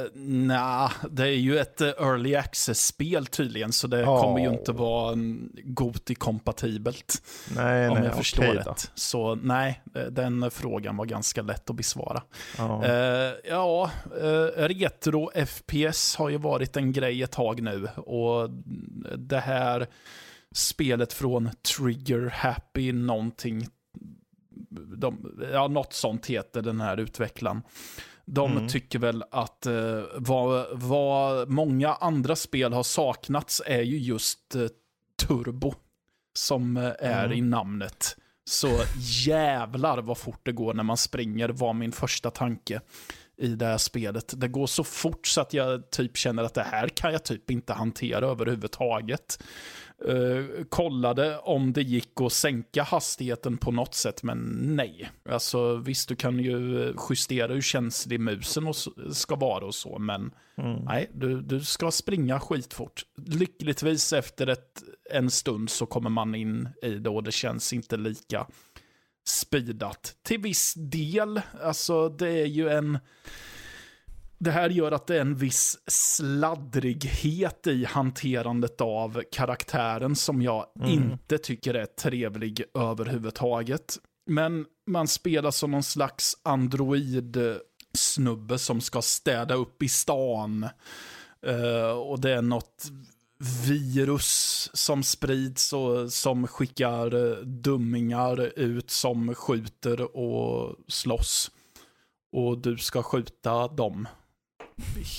Uh, 0.04 0.10
Nej, 0.14 0.88
det 1.10 1.22
är 1.22 1.26
ju 1.26 1.58
ett 1.58 1.80
eh, 1.80 1.88
early 1.88 2.34
access-spel 2.34 3.26
tydligen, 3.26 3.72
så 3.72 3.86
det 3.86 4.00
Ja. 4.00 4.20
kommer 4.22 4.38
ju 4.40 4.48
inte 4.48 4.72
vara 4.72 5.12
um, 5.12 5.52
Goti-kompatibelt. 5.64 7.22
nej, 7.56 7.88
om 7.88 7.94
nej, 7.94 8.04
jag 8.04 8.16
förstår 8.16 8.42
okej 8.48 8.56
rätt. 8.58 8.90
Så 8.94 9.34
nej, 9.34 9.82
eh, 9.94 10.02
den 10.02 10.50
frågan 10.50 10.96
var 10.96 11.04
ganska 11.04 11.42
lätt 11.42 11.70
att 11.70 11.76
besvara. 11.76 12.22
Ja. 12.58 12.84
Eh, 12.84 13.32
ja, 13.48 13.90
eh, 14.20 14.62
retro 14.62 15.30
FPS 15.46 16.16
har 16.16 16.28
ju 16.28 16.38
varit 16.38 16.76
en 16.76 16.92
grej 16.92 17.22
ett 17.22 17.32
tag 17.32 17.62
nu. 17.62 17.88
Och 17.96 18.50
det 19.18 19.38
här 19.40 19.86
spelet 20.54 21.12
från 21.12 21.50
Trigger 21.76 22.30
Happy 22.34 22.92
någonting, 22.92 23.66
de, 24.96 25.38
ja, 25.52 25.68
något 25.68 25.92
sånt 25.92 26.26
heter 26.26 26.62
den 26.62 26.80
här 26.80 26.96
utvecklaren. 26.96 27.62
De 28.24 28.52
Mm. 28.52 28.68
tycker 28.68 28.98
väl 28.98 29.24
att 29.30 29.66
eh, 29.66 30.02
vad, 30.16 30.66
vad 30.72 31.48
många 31.48 31.94
andra 31.94 32.36
spel 32.36 32.72
har 32.72 32.82
saknats 32.82 33.62
är 33.66 33.82
ju 33.82 33.98
just 33.98 34.54
eh, 34.54 34.66
turbo 35.26 35.74
som 36.36 36.76
eh, 36.76 36.92
är 36.98 37.24
Mm. 37.24 37.38
i 37.38 37.40
namnet. 37.40 38.16
Så 38.44 38.68
jävlar 39.26 39.98
vad 40.02 40.18
fort 40.18 40.40
det 40.42 40.52
går 40.52 40.74
när 40.74 40.82
man 40.82 40.96
springer 40.96 41.48
var 41.48 41.72
min 41.72 41.92
första 41.92 42.30
tanke 42.30 42.80
i 43.38 43.48
det 43.48 43.66
här 43.66 43.78
spelet. 43.78 44.34
Det 44.36 44.48
går 44.48 44.66
så 44.66 44.84
fort 44.84 45.26
så 45.26 45.40
att 45.40 45.52
jag 45.52 45.90
typ 45.90 46.16
känner 46.16 46.42
att 46.42 46.54
det 46.54 46.62
här 46.62 46.88
kan 46.88 47.12
jag 47.12 47.24
typ 47.24 47.50
inte 47.50 47.72
hantera 47.72 48.26
överhuvudtaget. 48.26 49.42
Uh, 50.08 50.64
kollade 50.68 51.38
om 51.38 51.72
det 51.72 51.82
gick 51.82 52.20
att 52.20 52.32
sänka 52.32 52.82
hastigheten 52.82 53.56
på 53.56 53.72
något 53.72 53.94
sätt, 53.94 54.22
men 54.22 54.38
nej. 54.76 55.10
Alltså 55.28 55.76
visst, 55.76 56.08
du 56.08 56.16
kan 56.16 56.38
ju 56.38 56.94
justera 57.10 57.52
hur 57.52 57.60
känslig 57.60 58.20
musen 58.20 58.66
och 58.66 58.76
ska 59.12 59.36
vara 59.36 59.64
och 59.64 59.74
så, 59.74 59.98
men 59.98 60.30
mm. 60.58 60.84
nej, 60.84 61.10
du, 61.14 61.40
du 61.40 61.60
ska 61.60 61.90
springa 61.90 62.40
skitfort. 62.40 63.02
Lyckligtvis 63.26 64.12
efter 64.12 64.46
ett, 64.46 64.82
en 65.10 65.30
stund 65.30 65.70
så 65.70 65.86
kommer 65.86 66.10
man 66.10 66.34
in 66.34 66.68
i 66.82 66.90
det 66.90 67.10
och 67.10 67.22
det 67.22 67.32
känns 67.32 67.72
inte 67.72 67.96
lika 67.96 68.46
speedat. 69.26 70.16
Till 70.22 70.40
viss 70.40 70.74
del, 70.76 71.40
alltså 71.62 72.08
det 72.08 72.30
är 72.30 72.46
ju 72.46 72.68
en 72.68 72.98
det 74.38 74.50
här 74.50 74.70
gör 74.70 74.92
att 74.92 75.06
det 75.06 75.16
är 75.16 75.20
en 75.20 75.34
viss 75.34 75.78
sladdrighet 75.86 77.66
i 77.66 77.84
hanterandet 77.84 78.80
av 78.80 79.22
karaktären 79.32 80.16
som 80.16 80.42
jag 80.42 80.66
mm. 80.78 80.90
inte 80.90 81.38
tycker 81.38 81.74
är 81.74 81.86
trevlig 81.86 82.62
överhuvudtaget. 82.74 83.98
Men 84.26 84.66
man 84.86 85.08
spelar 85.08 85.50
som 85.50 85.70
någon 85.70 85.82
slags 85.82 86.36
android-snubbe 86.42 88.58
som 88.58 88.80
ska 88.80 89.02
städa 89.02 89.54
upp 89.54 89.82
i 89.82 89.88
stan. 89.88 90.68
Uh, 91.46 91.90
och 91.90 92.20
det 92.20 92.32
är 92.32 92.42
något 92.42 92.84
virus 93.66 94.70
som 94.74 95.02
sprids 95.02 95.72
och 95.72 96.12
som 96.12 96.46
skickar 96.46 97.44
dummingar 97.44 98.58
ut 98.58 98.90
som 98.90 99.34
skjuter 99.34 100.16
och 100.16 100.76
slåss. 100.88 101.50
Och 102.32 102.58
du 102.58 102.78
ska 102.78 103.02
skjuta 103.02 103.68
dem 103.68 104.08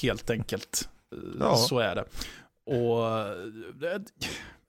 helt 0.01 0.29
enkelt. 0.29 0.89
Ja. 1.39 1.55
Så 1.55 1.79
är 1.79 1.95
det. 1.95 2.05
Och 2.65 3.09
eh, 3.87 4.01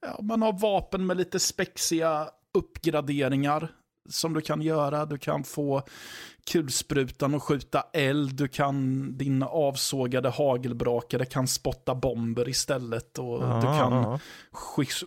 ja, 0.01 0.19
man 0.23 0.43
har 0.43 0.53
vapen 0.53 1.07
med 1.07 1.17
lite 1.17 1.39
spexiga 1.39 2.29
uppgraderingar 2.55 3.73
som 4.09 4.35
du 4.35 4.41
kan 4.41 4.63
göra. 4.63 5.07
Du 5.07 5.19
kan 5.19 5.45
få 5.45 5.83
kulsprutan 6.51 7.35
och 7.35 7.43
skjuta 7.43 7.85
eld. 7.93 8.35
Du 8.35 8.49
kan, 8.49 9.09
din 9.19 9.43
avsågade 9.43 10.29
hagelbrakare 10.29 11.25
kan 11.25 11.49
spotta 11.49 11.95
bomber 11.95 12.49
istället. 12.49 13.19
Och 13.19 13.43
ja, 13.43 13.57
du 13.57 13.63
kan 13.63 13.93
ja. 13.93 14.19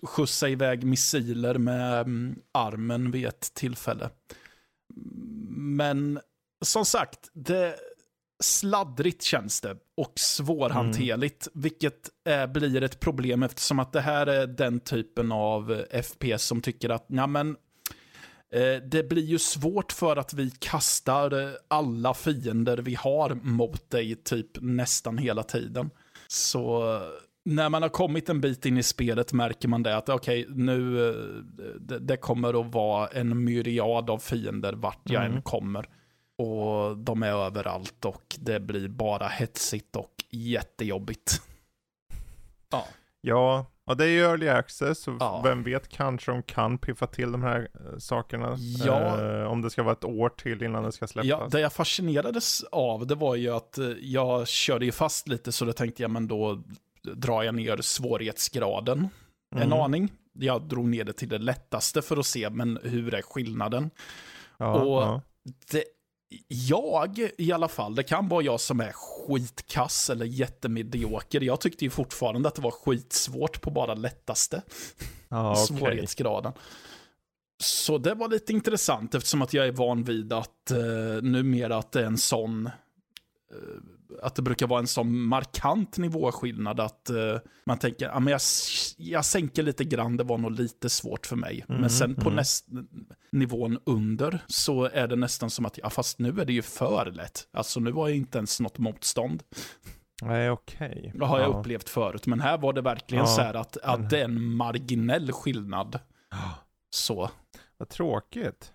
skjutsa 0.03 0.49
iväg 0.49 0.83
missiler 0.83 1.57
med 1.57 2.01
mm, 2.01 2.35
armen 2.51 3.11
vid 3.11 3.25
ett 3.25 3.53
tillfälle. 3.53 4.09
Men 5.55 6.19
som 6.61 6.85
sagt, 6.85 7.29
det, 7.33 7.75
sladdrigt 8.41 9.23
känns 9.23 9.61
det 9.61 9.77
och 9.97 10.13
svårhanterligt, 10.15 11.47
mm. 11.47 11.61
vilket 11.61 12.09
eh, 12.27 12.47
blir 12.47 12.83
ett 12.83 12.99
problem 12.99 13.43
eftersom 13.43 13.79
att 13.79 13.93
det 13.93 14.01
här 14.01 14.27
är 14.27 14.47
den 14.47 14.79
typen 14.79 15.31
av 15.31 15.71
eh, 15.71 16.01
FPS 16.01 16.43
som 16.43 16.61
tycker 16.61 16.89
att, 16.89 17.05
ja 17.07 17.27
men, 17.27 17.49
eh, 18.53 18.83
det 18.91 19.09
blir 19.09 19.25
ju 19.25 19.39
svårt 19.39 19.91
för 19.91 20.17
att 20.17 20.33
vi 20.33 20.51
kastar 20.59 21.43
eh, 21.43 21.53
alla 21.67 22.13
fiender 22.13 22.77
vi 22.77 22.95
har 22.95 23.29
mot 23.33 23.89
dig 23.89 24.15
typ 24.15 24.61
nästan 24.61 25.17
hela 25.17 25.43
tiden. 25.43 25.89
Så 26.27 26.99
när 27.43 27.69
man 27.69 27.81
har 27.81 27.89
kommit 27.89 28.29
en 28.29 28.41
bit 28.41 28.65
in 28.65 28.77
i 28.77 28.83
spelet 28.83 29.33
märker 29.33 29.67
man 29.67 29.83
det 29.83 29.97
att 29.97 30.09
okej, 30.09 30.43
okay, 30.43 30.55
nu 30.55 31.09
eh, 31.09 31.15
det, 31.79 31.99
det, 31.99 32.17
kommer 32.17 32.61
att 32.61 32.73
vara 32.73 33.07
en 33.07 33.43
myriad 33.43 34.09
av 34.09 34.17
fiender 34.17 34.73
vart 34.73 35.01
jag 35.03 35.25
mm. 35.25 35.37
än 35.37 35.41
kommer. 35.41 35.89
Och 36.41 36.97
de 36.97 37.23
är 37.23 37.31
överallt 37.31 38.05
och 38.05 38.35
det 38.39 38.59
blir 38.59 38.87
bara 38.87 39.27
hetsigt 39.27 39.95
och 39.95 40.11
jättejobbigt. 40.29 41.41
Ja. 42.71 42.87
Ja, 43.21 43.65
och 43.85 43.97
det 43.97 44.05
är 44.05 44.09
ju 44.09 44.21
early 44.21 44.47
access, 44.47 45.07
och 45.07 45.13
ja. 45.19 45.41
vem 45.43 45.63
vet, 45.63 45.87
kanske 45.87 46.31
de 46.31 46.43
kan 46.43 46.77
piffa 46.77 47.07
till 47.07 47.31
de 47.31 47.43
här 47.43 47.69
äh, 47.73 47.97
sakerna. 47.97 48.55
Ja. 48.85 49.31
Äh, 49.41 49.51
om 49.51 49.61
det 49.61 49.69
ska 49.69 49.83
vara 49.83 49.93
ett 49.93 50.03
år 50.03 50.29
till 50.29 50.63
innan 50.63 50.83
det 50.83 50.91
ska 50.91 51.07
släppas. 51.07 51.27
Ja, 51.27 51.47
det 51.51 51.59
jag 51.59 51.73
fascinerades 51.73 52.63
av, 52.63 53.07
det 53.07 53.15
var 53.15 53.35
ju 53.35 53.49
att 53.49 53.77
äh, 53.77 53.87
jag 53.87 54.47
körde 54.47 54.85
ju 54.85 54.91
fast 54.91 55.27
lite, 55.27 55.51
så 55.51 55.65
då 55.65 55.73
tänkte 55.73 56.01
jag, 56.01 56.11
men 56.11 56.27
då 56.27 56.63
drar 57.03 57.43
jag 57.43 57.55
ner 57.55 57.77
svårighetsgraden 57.77 59.09
mm. 59.55 59.63
en 59.63 59.73
aning. 59.73 60.11
Jag 60.33 60.61
drog 60.61 60.87
ner 60.87 61.03
det 61.03 61.13
till 61.13 61.29
det 61.29 61.37
lättaste 61.37 62.01
för 62.01 62.17
att 62.17 62.25
se, 62.25 62.49
men 62.49 62.79
hur 62.83 63.13
är 63.13 63.21
skillnaden? 63.21 63.89
Ja, 64.57 64.73
och 64.73 65.01
ja. 65.01 65.21
det 65.71 65.83
jag 66.47 67.29
i 67.37 67.51
alla 67.51 67.67
fall, 67.67 67.95
det 67.95 68.03
kan 68.03 68.27
vara 68.27 68.43
jag 68.43 68.59
som 68.59 68.79
är 68.79 68.91
skitkass 68.91 70.09
eller 70.09 70.25
jättemedioker. 70.25 71.41
Jag 71.41 71.61
tyckte 71.61 71.85
ju 71.85 71.89
fortfarande 71.89 72.47
att 72.47 72.55
det 72.55 72.61
var 72.61 72.71
skitsvårt 72.71 73.61
på 73.61 73.71
bara 73.71 73.93
lättaste 73.93 74.61
ah, 75.29 75.51
okay. 75.63 75.65
svårighetsgraden. 75.65 76.53
Så 77.63 77.97
det 77.97 78.13
var 78.13 78.27
lite 78.27 78.53
intressant 78.53 79.15
eftersom 79.15 79.41
att 79.41 79.53
jag 79.53 79.67
är 79.67 79.71
van 79.71 80.03
vid 80.03 80.33
att 80.33 80.71
eh, 80.71 81.21
numera 81.21 81.77
att 81.77 81.91
det 81.91 82.01
är 82.01 82.05
en 82.05 82.17
sån 82.17 82.65
eh, 82.65 82.71
att 84.21 84.35
det 84.35 84.41
brukar 84.41 84.67
vara 84.67 84.79
en 84.79 84.87
sån 84.87 85.21
markant 85.21 85.97
nivåskillnad 85.97 86.79
att 86.79 87.09
uh, 87.11 87.39
man 87.65 87.77
tänker, 87.77 88.05
ja 88.05 88.19
men 88.19 88.31
jag, 88.31 88.41
jag 88.97 89.25
sänker 89.25 89.63
lite 89.63 89.83
grann, 89.83 90.17
det 90.17 90.23
var 90.23 90.37
nog 90.37 90.51
lite 90.51 90.89
svårt 90.89 91.25
för 91.25 91.35
mig. 91.35 91.65
Mm, 91.69 91.81
men 91.81 91.89
sen 91.89 92.15
på 92.15 92.21
mm. 92.21 92.35
näst, 92.35 92.67
nivån 93.31 93.79
under 93.85 94.39
så 94.47 94.83
är 94.83 95.07
det 95.07 95.15
nästan 95.15 95.49
som 95.49 95.65
att, 95.65 95.77
ja 95.77 95.89
fast 95.89 96.19
nu 96.19 96.41
är 96.41 96.45
det 96.45 96.53
ju 96.53 96.61
för 96.61 97.11
lätt. 97.11 97.47
Alltså 97.53 97.79
nu 97.79 97.91
var 97.91 98.07
jag 98.07 98.17
inte 98.17 98.37
ens 98.37 98.59
något 98.59 98.77
motstånd. 98.77 99.43
Nej, 100.21 100.49
okej. 100.49 100.97
Okay. 100.97 101.19
Det 101.19 101.25
har 101.25 101.39
jag 101.39 101.59
upplevt 101.59 101.89
förut, 101.89 102.25
men 102.25 102.41
här 102.41 102.57
var 102.57 102.73
det 102.73 102.81
verkligen 102.81 103.25
ja, 103.25 103.27
så 103.27 103.41
här 103.41 103.53
att, 103.53 103.77
att 103.77 104.09
det 104.09 104.19
är 104.19 104.25
en 104.25 104.55
marginell 104.55 105.31
skillnad. 105.31 105.99
Så. 106.89 107.29
Vad 107.77 107.89
tråkigt. 107.89 108.73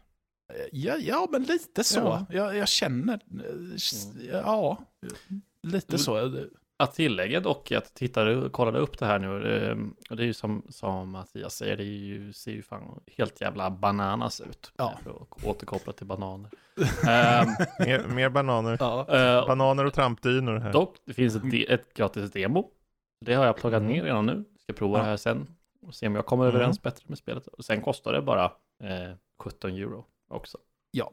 Ja, 0.72 0.97
ja 0.97 1.28
men 1.30 1.42
lite 1.42 1.84
så. 1.84 1.99
Ja. 1.99 2.26
Jag, 2.30 2.57
jag 2.57 2.68
känner, 2.68 3.20
ja, 4.30 4.78
lite 5.62 5.99
så. 5.99 6.32
Att 6.78 6.94
tillägga 6.94 7.40
dock, 7.40 7.72
att 7.72 7.94
tittade, 7.94 8.49
kollade 8.51 8.78
upp 8.78 8.99
det 8.99 9.07
här 9.07 9.18
nu, 9.18 9.57
ehm, 9.70 9.94
och 10.11 10.16
det 10.16 10.22
är 10.22 10.26
ju 10.26 10.34
som, 10.34 10.62
som 10.68 11.11
Mattias 11.11 11.55
säger, 11.55 11.76
det 11.76 11.82
är 11.82 11.86
ju, 11.86 12.32
ser 12.32 12.53
ju 12.53 12.62
fan 12.62 13.01
helt 13.16 13.40
jävla 13.40 13.70
bananas 13.70 14.40
ut. 14.40 14.72
Ja. 14.76 14.99
För 15.03 15.11
att 15.11 15.44
återkoppla 15.44 15.92
till 15.92 16.07
bananer. 16.07 16.51
um, 16.76 16.86
mer, 17.86 18.14
mer, 18.14 18.28
bananer. 18.28 18.76
Ja. 18.80 19.07
Uh, 19.09 19.49
bananer 19.49 19.84
och 19.84 19.94
trampdynor 19.94 20.57
här. 20.57 20.72
Dock, 20.72 20.97
det 21.05 21.14
finns 21.14 21.36
ett, 21.36 21.70
ett 21.70 21.94
gratis 21.94 22.32
demo. 22.32 22.70
Det 23.24 23.34
har 23.34 23.47
jag 23.47 23.57
plockat 23.57 23.82
ner 23.82 24.03
redan 24.03 24.26
nu. 24.26 24.44
Ska 24.62 24.72
prova 24.72 24.99
ja. 24.99 25.03
det 25.03 25.09
här 25.11 25.16
sen. 25.16 25.47
Och 25.82 25.94
se 25.94 26.07
om 26.07 26.14
jag 26.14 26.26
kommer 26.26 26.44
mm. 26.44 26.57
överens 26.57 26.82
bättre 26.82 27.05
med 27.07 27.18
spelet. 27.18 27.47
Och 27.47 27.64
sen 27.64 27.82
kostar 27.82 28.12
det 28.12 28.22
bara 28.22 28.44
eh, 28.84 29.16
17 29.38 29.70
euro 29.70 30.07
också. 30.29 30.59
Ja. 30.91 31.12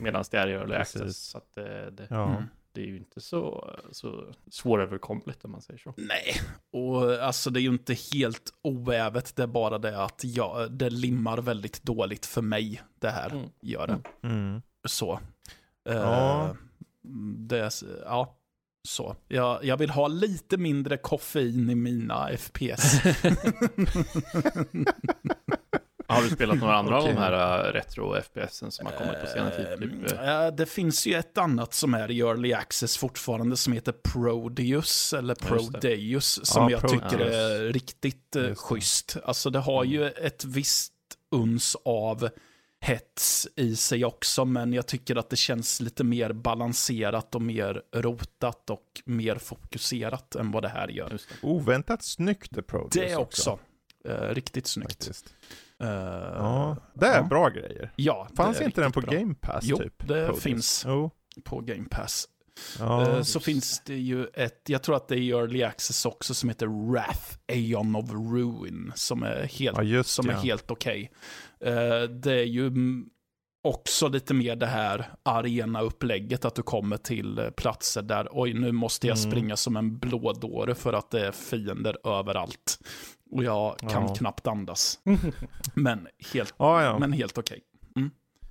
Medan 0.00 0.24
det 0.30 0.38
är 0.38 0.48
early 0.48 0.74
access. 0.74 1.16
Så 1.16 1.38
att 1.38 1.54
det, 1.54 1.90
det, 1.90 2.06
ja. 2.10 2.28
mm, 2.28 2.44
det 2.72 2.80
är 2.80 2.86
ju 2.86 2.96
inte 2.96 3.20
så, 3.20 3.74
så 3.92 4.34
svåröverkomligt 4.50 5.44
om 5.44 5.50
man 5.50 5.62
säger 5.62 5.78
så. 5.78 5.94
Nej, 5.96 6.34
och 6.72 7.12
alltså 7.12 7.50
det 7.50 7.60
är 7.60 7.62
ju 7.62 7.68
inte 7.68 7.96
helt 8.14 8.52
oävet. 8.62 9.36
Det 9.36 9.42
är 9.42 9.46
bara 9.46 9.78
det 9.78 10.04
att 10.04 10.20
ja, 10.24 10.66
det 10.70 10.90
limmar 10.90 11.38
väldigt 11.38 11.82
dåligt 11.82 12.26
för 12.26 12.42
mig. 12.42 12.82
Det 12.98 13.10
här 13.10 13.30
mm. 13.30 13.48
gör 13.60 13.86
det. 13.86 14.28
Mm. 14.28 14.62
Så. 14.88 15.20
Ja. 15.84 16.48
Uh, 16.50 16.56
det, 17.36 17.70
ja. 18.04 18.34
Så. 18.88 19.16
Jag, 19.28 19.64
jag 19.64 19.76
vill 19.76 19.90
ha 19.90 20.08
lite 20.08 20.56
mindre 20.56 20.96
koffein 20.96 21.70
i 21.70 21.74
mina 21.74 22.28
FPS. 22.36 23.00
Har 26.08 26.22
du 26.22 26.28
spelat 26.28 26.58
några 26.58 26.76
andra 26.76 26.98
okay. 26.98 27.10
av 27.10 27.16
de 27.16 27.20
här 27.20 27.66
uh, 27.66 27.72
retro 27.72 28.14
FPSen 28.14 28.72
som 28.72 28.86
har 28.86 28.92
kommit 28.92 29.20
på 29.20 29.26
senare 29.26 29.78
tid? 29.78 29.90
Typ? 29.90 30.12
Uh, 30.12 30.56
det 30.56 30.66
finns 30.66 31.06
ju 31.06 31.14
ett 31.14 31.38
annat 31.38 31.74
som 31.74 31.94
är 31.94 32.10
i 32.10 32.20
early 32.20 32.52
access 32.52 32.96
fortfarande 32.96 33.56
som 33.56 33.72
heter 33.72 33.92
Prodeus 33.92 35.12
eller 35.12 35.34
Prodeus 35.34 36.46
som 36.46 36.62
ja, 36.62 36.70
jag 36.70 36.80
Pro 36.80 36.88
tycker 36.88 37.18
är 37.18 37.72
riktigt 37.72 38.36
uh, 38.36 38.54
schysst. 38.54 39.16
Alltså 39.24 39.50
det 39.50 39.58
har 39.58 39.84
ju 39.84 40.02
mm. 40.02 40.12
ett 40.26 40.44
visst 40.44 40.92
uns 41.30 41.76
av 41.84 42.28
hets 42.80 43.48
i 43.56 43.76
sig 43.76 44.04
också, 44.04 44.44
men 44.44 44.72
jag 44.72 44.86
tycker 44.86 45.16
att 45.16 45.30
det 45.30 45.36
känns 45.36 45.80
lite 45.80 46.04
mer 46.04 46.32
balanserat 46.32 47.34
och 47.34 47.42
mer 47.42 47.82
rotat 47.94 48.70
och 48.70 49.02
mer 49.04 49.36
fokuserat 49.36 50.34
än 50.34 50.50
vad 50.50 50.62
det 50.62 50.68
här 50.68 50.88
gör. 50.88 51.08
Det. 51.10 51.18
Oväntat 51.42 52.04
snyggt 52.04 52.48
det 52.50 52.62
Prodeus 52.62 52.92
Det 52.92 53.16
också. 53.16 53.50
också. 53.50 53.58
Uh, 54.08 54.34
riktigt 54.34 54.66
snyggt. 54.66 55.04
Faktiskt. 55.04 55.34
Uh, 55.82 55.88
ja, 55.88 56.76
det 56.94 57.06
är 57.06 57.16
ja. 57.16 57.22
bra 57.22 57.48
grejer. 57.48 57.92
Ja, 57.96 58.28
Fanns 58.36 58.60
inte 58.60 58.80
den 58.80 58.92
på 58.92 59.00
bra. 59.00 59.12
Game 59.12 59.34
Pass? 59.34 59.64
Jo, 59.64 59.76
typ, 59.76 60.08
det 60.08 60.26
Produce. 60.26 60.42
finns 60.42 60.86
oh. 60.86 61.10
på 61.44 61.60
Game 61.60 61.84
Pass. 61.90 62.28
Ja, 62.78 63.14
uh, 63.16 63.22
så 63.22 63.40
finns 63.40 63.82
det 63.84 63.96
ju 63.96 64.26
ett, 64.26 64.62
jag 64.66 64.82
tror 64.82 64.96
att 64.96 65.08
det 65.08 65.14
är 65.14 65.18
i 65.18 65.30
Early 65.30 65.62
Access 65.62 66.06
också, 66.06 66.34
som 66.34 66.48
heter 66.48 66.90
Wrath, 66.90 67.36
Aeon 67.52 67.96
of 67.96 68.10
Ruin, 68.10 68.92
som 68.94 69.22
är 69.22 69.42
helt, 69.42 69.82
ja, 69.82 70.02
som 70.02 70.28
är 70.28 70.32
helt 70.32 70.70
okej. 70.70 71.12
Okay. 71.60 71.74
Uh, 71.74 72.02
det 72.10 72.32
är 72.32 72.44
ju 72.44 72.72
också 73.62 74.08
lite 74.08 74.34
mer 74.34 74.56
det 74.56 74.66
här 74.66 75.10
arena-upplägget, 75.22 76.44
att 76.44 76.54
du 76.54 76.62
kommer 76.62 76.96
till 76.96 77.50
platser 77.56 78.02
där, 78.02 78.28
oj, 78.30 78.52
nu 78.52 78.72
måste 78.72 79.06
jag 79.06 79.18
mm. 79.18 79.30
springa 79.30 79.56
som 79.56 79.76
en 79.76 79.98
blådåre 79.98 80.74
för 80.74 80.92
att 80.92 81.10
det 81.10 81.26
är 81.26 81.32
fiender 81.32 82.08
överallt. 82.08 82.78
Och 83.30 83.44
jag 83.44 83.78
kan 83.78 84.06
Ja. 84.06 84.14
knappt 84.14 84.46
andas. 84.46 84.98
Men 85.74 86.08
helt, 86.34 86.54
Ja, 86.58 86.82
ja. 86.82 86.98
men 86.98 87.12
helt 87.12 87.38
okej. 87.38 87.60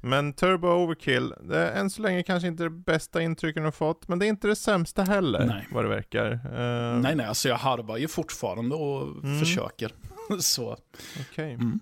Men 0.02 0.34
Turbo 0.34 0.68
Overkill, 0.68 1.34
det 1.42 1.58
är 1.60 1.80
än 1.80 1.90
så 1.90 2.02
länge 2.02 2.24
kanske 2.24 2.48
inte 2.48 2.64
det 2.64 2.70
bästa 2.70 3.22
intrycken 3.22 3.64
du 3.64 3.68
har 3.68 3.72
fått, 3.72 4.08
men 4.08 4.20
det 4.20 4.26
är 4.26 4.28
inte 4.28 4.48
det 4.48 4.56
sämsta 4.56 5.04
heller, 5.04 5.46
Nej. 5.46 5.68
vad 5.72 5.84
det 5.86 5.90
verkar. 5.90 6.32
Eh, 6.32 7.00
Nej, 7.02 7.16
nej, 7.16 7.26
alltså 7.26 7.50
jag 7.50 7.56
harvar 7.56 7.98
ju 7.98 8.08
fortfarande 8.08 8.76
och 8.76 9.02
Mm. 9.24 9.40
försöker. 9.40 9.92
Så, 10.40 10.78
Okej. 11.32 11.54
mm. 11.54 11.80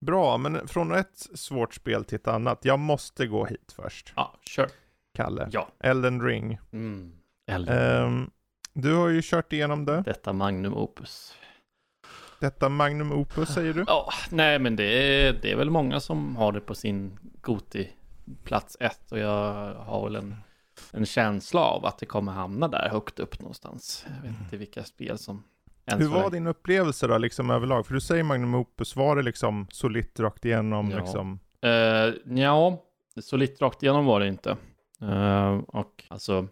Bra, 0.00 0.36
men 0.38 0.68
från 0.68 0.92
ett 0.94 1.26
svårt 1.34 1.74
spel 1.74 2.04
till 2.04 2.16
ett 2.16 2.28
annat. 2.28 2.64
Jag 2.64 2.78
måste 2.78 3.26
gå 3.26 3.44
hit 3.46 3.72
först, 3.76 4.12
Ja, 4.16 4.34
kör. 4.44 4.68
Kalle. 5.14 5.48
Ja. 5.52 5.68
Elden 5.80 6.22
Ring. 6.22 6.58
Mm. 6.72 7.12
Eller 7.46 8.02
Ehm, 8.06 8.30
du 8.74 8.94
har 8.94 9.08
ju 9.08 9.20
kört 9.24 9.52
igenom 9.52 9.84
det. 9.84 10.02
detta 10.02 10.32
Magnum 10.32 10.74
Opus. 10.74 11.34
Detta 12.42 12.68
Magnum 12.68 13.12
Opus 13.12 13.48
säger 13.48 13.74
du? 13.74 13.84
Ja, 13.86 14.08
nej 14.30 14.58
men 14.58 14.76
det 14.76 14.84
är, 14.84 15.32
det 15.42 15.52
är 15.52 15.56
väl 15.56 15.70
många 15.70 16.00
som 16.00 16.36
har 16.36 16.52
det 16.52 16.60
på 16.60 16.74
sin 16.74 17.18
Goti 17.40 17.88
plats 18.44 18.76
ett 18.80 19.12
och 19.12 19.18
jag 19.18 19.74
har 19.74 20.04
väl 20.04 20.16
en, 20.16 20.36
en 20.92 21.06
känsla 21.06 21.60
av 21.60 21.86
att 21.86 21.98
det 21.98 22.06
kommer 22.06 22.32
hamna 22.32 22.68
där 22.68 22.88
högt 22.88 23.18
upp 23.18 23.40
någonstans. 23.40 24.06
Jag 24.16 24.30
vet 24.30 24.40
inte 24.40 24.56
vilka 24.56 24.84
spel 24.84 25.18
som 25.18 25.44
Hur 25.84 26.08
var 26.08 26.30
din 26.30 26.46
upplevelse 26.46 27.06
då, 27.06 27.18
liksom 27.18 27.50
överlag? 27.50 27.86
För 27.86 27.94
du 27.94 28.00
säger 28.00 28.22
Magnum 28.22 28.54
Opus, 28.54 28.96
var 28.96 29.16
det 29.16 29.22
liksom 29.22 29.66
solitt 29.70 30.20
rakt 30.20 30.44
igenom 30.44 30.90
Ja. 30.90 30.98
liksom? 30.98 31.40
Uh, 31.64 32.38
ja, 32.38 32.82
så 33.20 33.36
lite 33.36 33.64
rakt 33.64 33.82
igenom 33.82 34.04
var 34.04 34.20
det 34.20 34.28
inte. 34.28 34.56
Eh, 35.00 35.58
och 35.66 36.04
alltså, 36.08 36.48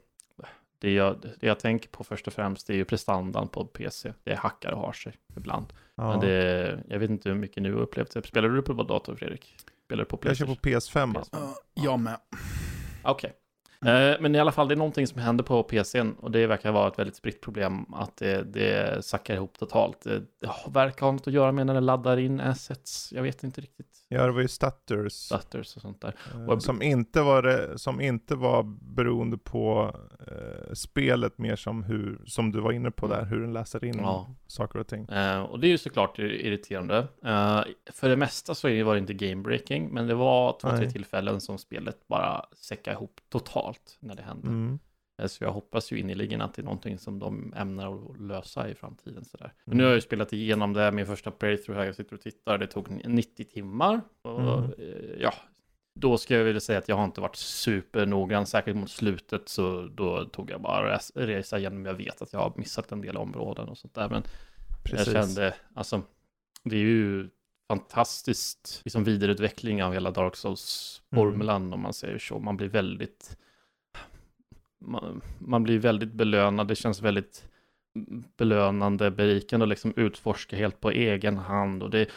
det 0.80 0.92
jag, 0.92 1.20
det 1.20 1.46
jag 1.46 1.58
tänker 1.58 1.88
på 1.88 2.04
först 2.04 2.26
och 2.26 2.32
främst 2.32 2.70
är 2.70 2.74
ju 2.74 2.84
prestandan 2.84 3.48
på 3.48 3.64
PC. 3.64 4.12
Det 4.24 4.34
hackar 4.34 4.72
och 4.72 4.78
har 4.78 4.92
sig 4.92 5.12
ibland. 5.36 5.66
Ja. 5.94 6.10
Men 6.10 6.20
det, 6.20 6.82
jag 6.88 6.98
vet 6.98 7.10
inte 7.10 7.28
hur 7.28 7.36
mycket 7.36 7.62
nu 7.62 7.74
har 7.74 7.80
upplevt 7.80 8.10
det. 8.12 8.26
Spelar 8.26 8.48
du 8.48 8.62
på 8.62 8.72
dator 8.72 9.16
Fredrik? 9.16 9.56
Spelar 9.84 10.04
du 10.04 10.08
på 10.08 10.18
jag 10.22 10.36
kör 10.36 10.46
på 10.46 10.54
PS5. 10.54 11.18
alltså. 11.18 11.36
uh, 11.36 11.52
jag 11.74 12.00
med. 12.00 12.16
Okej. 13.02 13.30
Eh, 13.30 13.36
Men 14.20 14.34
i 14.34 14.38
alla 14.38 14.52
fall, 14.52 14.68
det 14.68 14.74
är 14.74 14.76
någonting 14.76 15.06
som 15.06 15.20
händer 15.20 15.44
på 15.44 15.62
PCn 15.62 16.12
och 16.12 16.30
det 16.30 16.46
verkar 16.46 16.72
vara 16.72 16.88
ett 16.88 16.98
väldigt 16.98 17.16
spritt 17.16 17.40
problem 17.40 17.94
att 17.94 18.16
det, 18.16 18.42
det 18.42 19.04
sackar 19.04 19.34
ihop 19.34 19.58
totalt. 19.58 20.02
Det, 20.02 20.18
det 20.40 20.50
verkar 20.72 21.06
ha 21.06 21.12
något 21.12 21.26
att 21.26 21.32
göra 21.32 21.52
med 21.52 21.66
när 21.66 21.74
det 21.74 21.80
laddar 21.80 22.16
in 22.16 22.40
assets. 22.40 23.12
Jag 23.16 23.22
vet 23.22 23.44
inte 23.44 23.60
riktigt. 23.60 23.86
Ja, 24.12 24.26
det 24.26 24.32
var 24.32 24.40
ju 24.40 24.48
Stutters. 24.48 25.12
Stutters 25.12 25.76
och 25.76 25.82
sånt 25.82 26.00
där. 26.00 26.14
eh, 26.34 26.46
Och- 26.46 26.62
som, 26.62 26.82
inte 26.82 27.22
var 27.22 27.42
det, 27.42 27.78
som 27.78 28.00
inte 28.00 28.34
var 28.34 28.62
beroende 28.96 29.38
på 29.38 29.94
eh, 30.26 30.72
spelet 30.74 31.38
mer 31.38 31.56
som 31.56 31.82
hur, 31.82 32.20
som 32.26 32.52
du 32.52 32.60
var 32.60 32.72
inne 32.72 32.90
på 32.90 33.06
där, 33.06 33.24
hur 33.24 33.40
den 33.40 33.52
läser 33.52 33.84
in 33.84 33.90
Mm. 33.94 34.04
Ja. 34.04 34.34
saker 34.46 34.78
och 34.78 34.86
ting. 34.86 35.08
Eh, 35.08 35.40
och 35.42 35.60
det 35.60 35.66
är 35.66 35.70
ju 35.70 35.78
såklart 35.78 36.18
irriterande. 36.18 36.98
Eh, 37.24 37.60
för 37.92 38.08
det 38.08 38.16
mesta 38.16 38.54
så 38.54 38.68
var 38.84 38.94
det 38.94 38.98
inte 38.98 39.14
game 39.14 39.42
breaking, 39.42 39.88
men 39.94 40.06
det 40.06 40.14
var 40.14 40.58
två, 40.60 40.68
tre 40.76 40.90
tillfällen 40.90 41.40
som 41.40 41.58
spelet 41.58 42.08
bara 42.08 42.44
säckade 42.56 42.96
ihop 42.96 43.20
totalt 43.28 43.69
när 44.00 44.14
det 44.14 44.22
hände. 44.22 44.48
Mm. 44.48 44.78
Eh, 45.22 45.26
Så 45.26 45.44
jag 45.44 45.52
hoppas 45.52 45.92
ju 45.92 45.98
innerligen 45.98 46.40
att 46.40 46.54
det 46.54 46.62
är 46.62 46.64
någonting 46.64 46.98
som 46.98 47.18
de 47.18 47.54
ämnar 47.56 47.94
att 48.12 48.20
lösa 48.20 48.68
i 48.68 48.74
framtiden. 48.74 49.24
Sådär. 49.24 49.52
Men 49.64 49.72
Mm. 49.72 49.78
nu 49.78 49.84
har 49.84 49.90
jag 49.90 49.96
ju 49.96 50.00
spelat 50.00 50.32
igenom 50.32 50.72
det, 50.72 50.92
min 50.92 51.06
första 51.06 51.30
playthrough 51.30 51.78
här, 51.78 51.86
jag 51.86 51.94
sitter 51.96 52.14
och 52.14 52.20
tittar, 52.22 52.58
det 52.58 52.66
tog 52.66 53.04
90 53.06 53.44
timmar. 53.44 54.00
Och, 54.22 54.40
Mm. 54.58 54.64
eh, 54.78 55.20
ja, 55.20 55.34
då 55.94 56.18
ska 56.18 56.36
jag 56.36 56.44
vilja 56.44 56.60
säga 56.60 56.78
att 56.78 56.88
jag 56.88 56.96
har 56.96 57.04
inte 57.04 57.20
varit 57.20 57.36
supernoggrann, 57.36 58.46
säkert 58.46 58.76
mot 58.76 58.90
slutet, 58.90 59.48
så 59.48 59.88
då 59.94 60.24
tog 60.24 60.50
jag 60.50 60.60
bara 60.60 60.94
res- 60.96 61.12
resa 61.14 61.58
igenom, 61.58 61.84
jag 61.86 61.94
vet 61.94 62.22
att 62.22 62.32
jag 62.32 62.40
har 62.40 62.52
missat 62.56 62.92
en 62.92 63.00
del 63.00 63.16
områden 63.16 63.68
och 63.68 63.78
sånt 63.78 63.94
där, 63.94 64.08
men 64.08 64.22
Precis. 64.84 65.12
jag 65.14 65.24
kände, 65.26 65.54
alltså, 65.74 66.02
det 66.64 66.76
är 66.76 66.80
ju 66.80 67.28
fantastiskt 67.68 68.80
liksom 68.84 69.04
vidareutveckling 69.04 69.82
av 69.84 69.92
hela 69.92 70.10
Dark 70.10 70.36
Souls-formulan 70.36 71.72
om 71.72 71.80
man 71.80 71.92
säger 71.94 72.18
så. 72.18 72.38
Man 72.38 72.56
blir 72.56 72.68
väldigt, 72.68 73.38
man, 74.80 75.20
man 75.38 75.62
blir 75.62 75.78
väldigt 75.78 76.12
belönad, 76.12 76.68
det 76.68 76.74
känns 76.74 77.02
väldigt 77.02 77.48
belönande, 78.36 79.10
berikande 79.10 79.64
att 79.64 79.68
liksom 79.68 79.92
utforska 79.96 80.56
helt 80.56 80.80
på 80.80 80.90
egen 80.90 81.36
hand 81.38 81.82
och 81.82 81.90
det, 81.90 82.08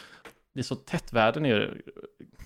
det 0.53 0.59
är 0.59 0.63
så 0.63 0.75
tätt, 0.75 1.13
världen 1.13 1.45
är 1.45 1.81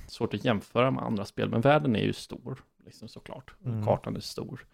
svårt 0.08 0.34
att 0.34 0.46
jämföra 0.46 0.92
med 0.92 1.04
andra 1.04 1.26
spel, 1.26 1.50
men 1.50 1.62
världen 1.62 1.96
är 1.96 2.04
ju 2.04 2.14
stor, 2.14 2.64
liksom 2.86 3.08
såklart. 3.08 3.54
Mm. 3.66 3.86
Kartan 3.86 4.16
är 4.16 4.20
stor. 4.20 4.66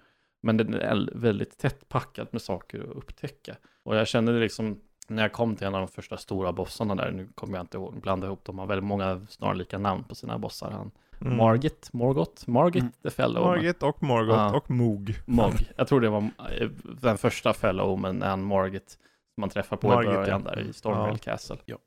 Men 0.42 0.58
den 0.58 0.74
är 0.74 1.10
väldigt 1.16 1.58
tätt 1.58 1.90
packad 1.90 2.28
med 2.32 2.42
saker 2.42 2.80
att 2.80 2.96
upptäcka. 2.96 3.56
Och 3.84 3.96
jag 3.96 4.08
kände 4.08 4.34
det 4.34 4.40
liksom, 4.40 4.82
när 5.08 5.22
jag 5.22 5.34
kom 5.34 5.56
till 5.56 5.68
en 5.68 5.76
av 5.76 5.82
de 5.82 5.88
första 5.88 6.18
stora 6.18 6.54
bossarna 6.54 6.96
där, 6.96 7.12
nu 7.12 7.28
kommer 7.36 7.58
jag 7.58 7.64
inte 7.64 7.78
ihåg, 7.78 8.02
blanda 8.02 8.28
ihop, 8.28 8.46
de 8.46 8.60
har 8.60 8.68
väldigt 8.68 8.86
många 8.86 9.26
snarlika 9.30 9.78
namn 9.78 10.04
på 10.04 10.16
sina 10.16 10.38
bossar. 10.38 10.72
Han, 10.72 10.92
Mm. 11.26 11.38
Margit, 11.38 11.90
Morgot, 11.94 12.48
Margit 12.48 12.82
Mm. 12.82 12.94
the 13.04 13.10
Fellow. 13.10 13.44
Margit 13.46 13.84
och 13.84 14.04
Morgot 14.04 14.36
Ja. 14.38 14.56
och 14.58 14.72
Moog. 14.72 15.16
Mog. 15.26 15.54
Jag 15.76 15.88
tror 15.88 16.02
det 16.02 16.10
var 16.10 16.22
eh, 16.60 16.70
den 17.02 17.18
första 17.18 17.54
Fellow, 17.54 18.00
men 18.00 18.22
en 18.24 18.44
Margit 18.44 18.90
som 19.36 19.42
man 19.42 19.50
träffar 19.50 19.78
på 19.78 19.88
Margit, 19.88 20.12
i 20.12 20.16
början 20.16 20.44
ja. 20.46 20.52
där 20.52 20.62
i 20.70 20.74
Stormvale 20.74 21.12
Ja. 21.14 21.18
Castle. 21.18 21.58
Ja. 21.66 21.78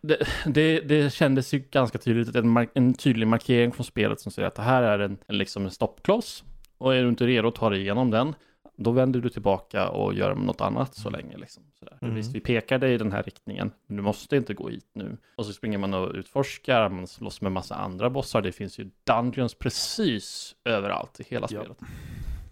Det, 0.00 0.26
det, 0.46 0.80
det 0.80 1.12
kändes 1.12 1.54
ju 1.54 1.58
ganska 1.58 1.98
tydligt, 1.98 2.36
en, 2.36 2.48
mark- 2.48 2.70
en 2.74 2.94
tydlig 2.94 3.26
markering 3.26 3.72
från 3.72 3.84
spelet 3.84 4.20
som 4.20 4.32
säger 4.32 4.48
att 4.48 4.54
det 4.54 4.62
här 4.62 4.82
är 4.82 4.98
en, 4.98 5.18
en, 5.26 5.38
liksom 5.38 5.64
en 5.64 5.70
stoppkloss. 5.70 6.44
Och 6.78 6.94
är 6.94 7.02
du 7.02 7.08
inte 7.08 7.26
redo 7.26 7.48
att 7.48 7.54
ta 7.54 7.70
dig 7.70 7.80
igenom 7.80 8.10
den, 8.10 8.34
då 8.82 8.90
vänder 8.90 9.20
du 9.20 9.28
tillbaka 9.28 9.88
och 9.88 10.14
gör 10.14 10.34
något 10.34 10.60
annat 10.60 10.94
så 10.94 11.10
länge. 11.10 11.36
Liksom, 11.36 11.62
sådär. 11.78 11.98
Mm. 12.02 12.14
Visst, 12.14 12.34
vi 12.34 12.40
pekar 12.40 12.78
dig 12.78 12.94
i 12.94 12.98
den 12.98 13.12
här 13.12 13.22
riktningen, 13.22 13.70
men 13.86 13.96
du 13.96 14.02
måste 14.02 14.36
inte 14.36 14.54
gå 14.54 14.68
hit 14.68 14.90
nu. 14.92 15.16
Och 15.36 15.46
så 15.46 15.52
springer 15.52 15.78
man 15.78 15.94
och 15.94 16.12
utforskar, 16.14 16.88
man 16.88 17.06
slåss 17.06 17.40
med 17.40 17.52
massa 17.52 17.74
andra 17.74 18.10
bossar. 18.10 18.42
Det 18.42 18.52
finns 18.52 18.78
ju 18.78 18.90
dungeons 19.04 19.54
precis 19.54 20.54
överallt 20.64 21.20
i 21.20 21.24
hela 21.28 21.46
Ja. 21.50 21.60
spelet. 21.60 21.78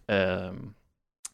Ehm, 0.07 0.75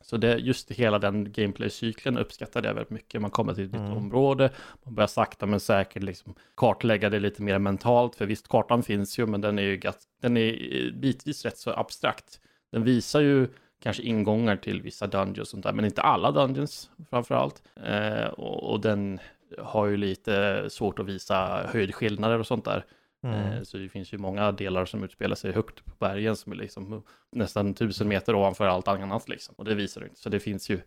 så 0.00 0.16
det, 0.16 0.36
just 0.38 0.70
hela 0.70 0.98
den 0.98 1.32
gameplay-cykeln 1.32 2.18
uppskattade 2.18 2.68
jag 2.68 2.74
väldigt 2.74 2.90
mycket. 2.90 3.20
Man 3.22 3.30
kommer 3.30 3.54
till 3.54 3.64
ett 3.64 3.74
Mm. 3.74 3.84
nytt 3.88 3.96
område, 3.96 4.50
man 4.84 4.94
börjar 4.94 5.06
sakta 5.08 5.46
men 5.46 5.60
säkert 5.60 6.02
liksom 6.02 6.34
kartlägga 6.56 7.10
det 7.10 7.20
lite 7.20 7.42
mer 7.42 7.58
mentalt. 7.58 8.14
För 8.16 8.26
visst, 8.26 8.48
kartan 8.48 8.82
finns 8.82 9.18
ju, 9.18 9.26
men 9.26 9.40
den 9.40 9.58
är 9.58 9.62
ju 9.62 9.80
den 10.20 10.36
är 10.36 10.76
eh, 10.86 10.92
bitvis 10.92 11.44
rätt 11.44 11.58
så 11.58 11.70
abstrakt. 11.70 12.40
Den 12.72 12.84
visar 12.84 13.20
ju 13.20 13.48
kanske 13.84 14.02
ingångar 14.02 14.56
till 14.56 14.82
vissa 14.82 15.06
dungeons 15.06 15.38
och 15.38 15.48
sånt 15.48 15.62
där, 15.64 15.72
men 15.72 15.84
inte 15.84 16.02
alla 16.02 16.30
dungeons 16.32 16.90
framför 17.10 17.34
allt. 17.34 17.62
Eh, 17.84 18.26
och, 18.26 18.72
och 18.72 18.80
den 18.80 19.18
har 19.58 19.86
ju 19.86 19.96
lite 19.96 20.64
svårt 20.70 20.98
att 20.98 21.06
visa 21.06 21.66
höjdskillnader 21.72 22.38
och 22.38 22.46
sånt 22.46 22.64
där. 22.64 22.84
Mm. 23.22 23.52
Eh, 23.52 23.62
Så 23.62 23.76
det 23.76 23.88
finns 23.88 24.12
ju 24.14 24.18
många 24.18 24.52
delar 24.52 24.84
som 24.84 25.04
utspelar 25.04 25.36
sig 25.36 25.52
högt 25.52 25.84
på 25.84 25.90
bergen 25.98 26.36
som 26.36 26.52
är 26.52 26.56
liksom 26.56 27.02
nästan 27.32 27.74
tusen 27.74 28.08
meter 28.08 28.34
ovanför 28.34 28.66
allt 28.66 28.88
annat 28.88 29.28
liksom. 29.28 29.54
Och 29.58 29.64
det 29.64 29.74
visar 29.74 30.00
det 30.00 30.06
inte. 30.06 30.20
Så 30.20 30.28
det 30.28 30.40
finns 30.40 30.70
ju, 30.70 30.80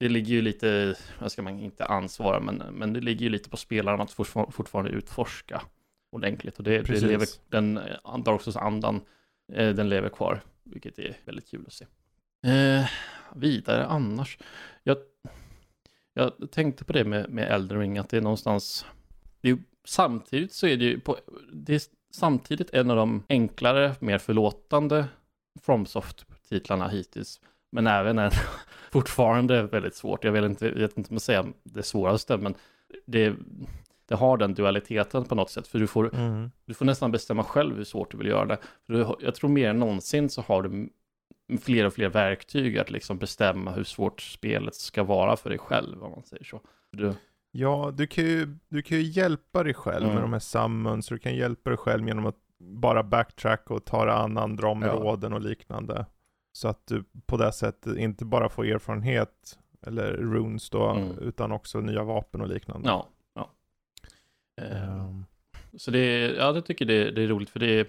det 0.00 0.08
ligger 0.08 0.34
ju 0.34 0.42
lite, 0.42 0.94
vad 1.20 1.32
ska 1.32 1.42
man 1.42 1.58
inte 1.60 1.84
ansvara, 1.84 2.40
men, 2.40 2.56
men 2.72 2.92
det 2.92 3.00
ligger 3.00 3.22
ju 3.22 3.28
lite 3.28 3.50
på 3.50 3.56
spelaren 3.56 4.00
att 4.00 4.10
fortfar- 4.12 4.50
fortfarande 4.50 4.90
utforska 4.90 5.62
ordentligt. 6.12 6.58
Och 6.58 6.64
det, 6.64 6.70
det 6.70 7.00
lever, 7.08 7.26
den 7.48 7.78
eh, 7.78 8.18
Dark 8.24 8.42
Souls-andan, 8.42 9.00
eh, 9.52 9.68
den 9.74 9.88
lever 9.88 10.08
kvar, 10.08 10.40
vilket 10.64 10.98
är 10.98 11.16
väldigt 11.24 11.50
kul 11.50 11.64
att 11.66 11.72
se. 11.72 11.86
Eh, 12.42 12.88
vidare 13.34 13.86
annars, 13.86 14.38
jag, 14.82 14.96
jag 16.14 16.32
tänkte 16.50 16.84
på 16.84 16.92
det 16.92 17.04
med, 17.04 17.30
med 17.30 17.48
Elden 17.52 17.78
Ring, 17.80 17.98
att 17.98 18.08
det 18.08 18.16
är 18.16 18.20
någonstans, 18.20 18.86
det 19.40 19.50
är, 19.50 19.58
samtidigt 19.84 20.52
så 20.52 20.66
är 20.66 20.76
det 20.76 20.84
ju 20.84 21.00
på, 21.00 21.16
det 21.52 21.74
är 21.74 21.80
samtidigt 22.14 22.70
en 22.74 22.90
av 22.90 22.96
de 22.96 23.22
enklare, 23.28 23.94
mer 24.00 24.18
förlåtande 24.18 25.06
FromSoft-titlarna 25.62 26.88
hittills. 26.88 27.40
Men 27.72 27.86
även 27.86 28.18
en 28.18 28.30
fortfarande 28.92 29.62
väldigt 29.62 29.94
svårt. 29.94 30.24
Jag 30.24 30.32
vet 30.32 30.44
inte, 30.44 30.70
vet 30.70 30.98
inte 30.98 31.10
om 31.10 31.14
jag 31.14 31.22
säga 31.22 31.46
det 31.62 31.82
svåraste, 31.82 32.36
men 32.36 32.54
det, 33.06 33.34
det 34.08 34.14
har 34.14 34.36
den 34.36 34.54
dualiteten 34.54 35.24
på 35.24 35.34
något 35.34 35.50
sätt. 35.50 35.66
För 35.68 35.78
du 35.78 35.86
får, 35.86 36.14
Mm. 36.14 36.50
du 36.64 36.74
får 36.74 36.84
nästan 36.84 37.12
bestämma 37.12 37.44
själv 37.44 37.76
hur 37.76 37.84
svårt 37.84 38.10
du 38.10 38.18
vill 38.18 38.26
göra 38.26 38.44
det. 38.44 38.58
För 38.86 38.92
du, 38.92 39.06
jag 39.20 39.34
tror 39.34 39.50
mer 39.50 39.70
än 39.70 39.78
någonsin 39.78 40.30
så 40.30 40.42
har 40.42 40.62
du 40.62 40.88
fler 41.60 41.84
och 41.86 41.92
fler 41.92 42.08
verktyg 42.08 42.78
att 42.78 42.90
liksom 42.90 43.18
bestämma 43.18 43.70
hur 43.72 43.84
svårt 43.84 44.20
spelet 44.20 44.74
ska 44.74 45.02
vara 45.04 45.36
för 45.36 45.50
dig 45.50 45.58
själv, 45.58 46.04
om 46.04 46.10
man 46.10 46.22
säger 46.22 46.44
så. 46.44 46.60
Du, 46.92 47.12
Ja, 47.50 47.92
du 47.96 48.06
kan 48.06 48.24
ju, 48.24 48.56
du 48.68 48.82
kan 48.82 48.98
ju 48.98 49.04
hjälpa 49.04 49.62
dig 49.62 49.74
själv 49.74 50.02
Mm. 50.04 50.14
med 50.14 50.24
de 50.24 50.32
här 50.32 50.40
summons, 50.40 51.06
du 51.08 51.18
kan 51.18 51.34
hjälpa 51.36 51.70
dig 51.70 51.76
själv 51.76 52.08
genom 52.08 52.26
att 52.26 52.36
bara 52.58 53.02
backtrack 53.02 53.70
och 53.70 53.84
ta 53.84 54.04
dig 54.04 54.14
an 54.14 54.38
andra 54.38 54.68
områden 54.68 55.32
och 55.32 55.40
liknande. 55.40 56.06
Så 56.52 56.68
att 56.68 56.86
du 56.86 57.04
på 57.26 57.36
det 57.36 57.52
sättet 57.52 57.96
inte 57.96 58.24
bara 58.24 58.48
får 58.48 58.66
erfarenhet, 58.66 59.58
eller 59.86 60.12
runes 60.12 60.70
då, 60.70 60.88
Mm. 60.90 61.18
utan 61.18 61.52
också 61.52 61.80
nya 61.80 62.02
vapen 62.04 62.40
och 62.40 62.48
liknande. 62.48 62.88
ja, 62.88 63.08
ja. 63.34 63.50
Ehm, 64.62 65.24
Så 65.78 65.90
det 65.90 66.26
ja, 66.26 66.54
jag 66.54 66.66
tycker 66.66 66.84
det, 66.84 67.10
det 67.10 67.22
är 67.22 67.26
roligt 67.28 67.50
för 67.50 67.60
det 67.60 67.80
är, 67.80 67.86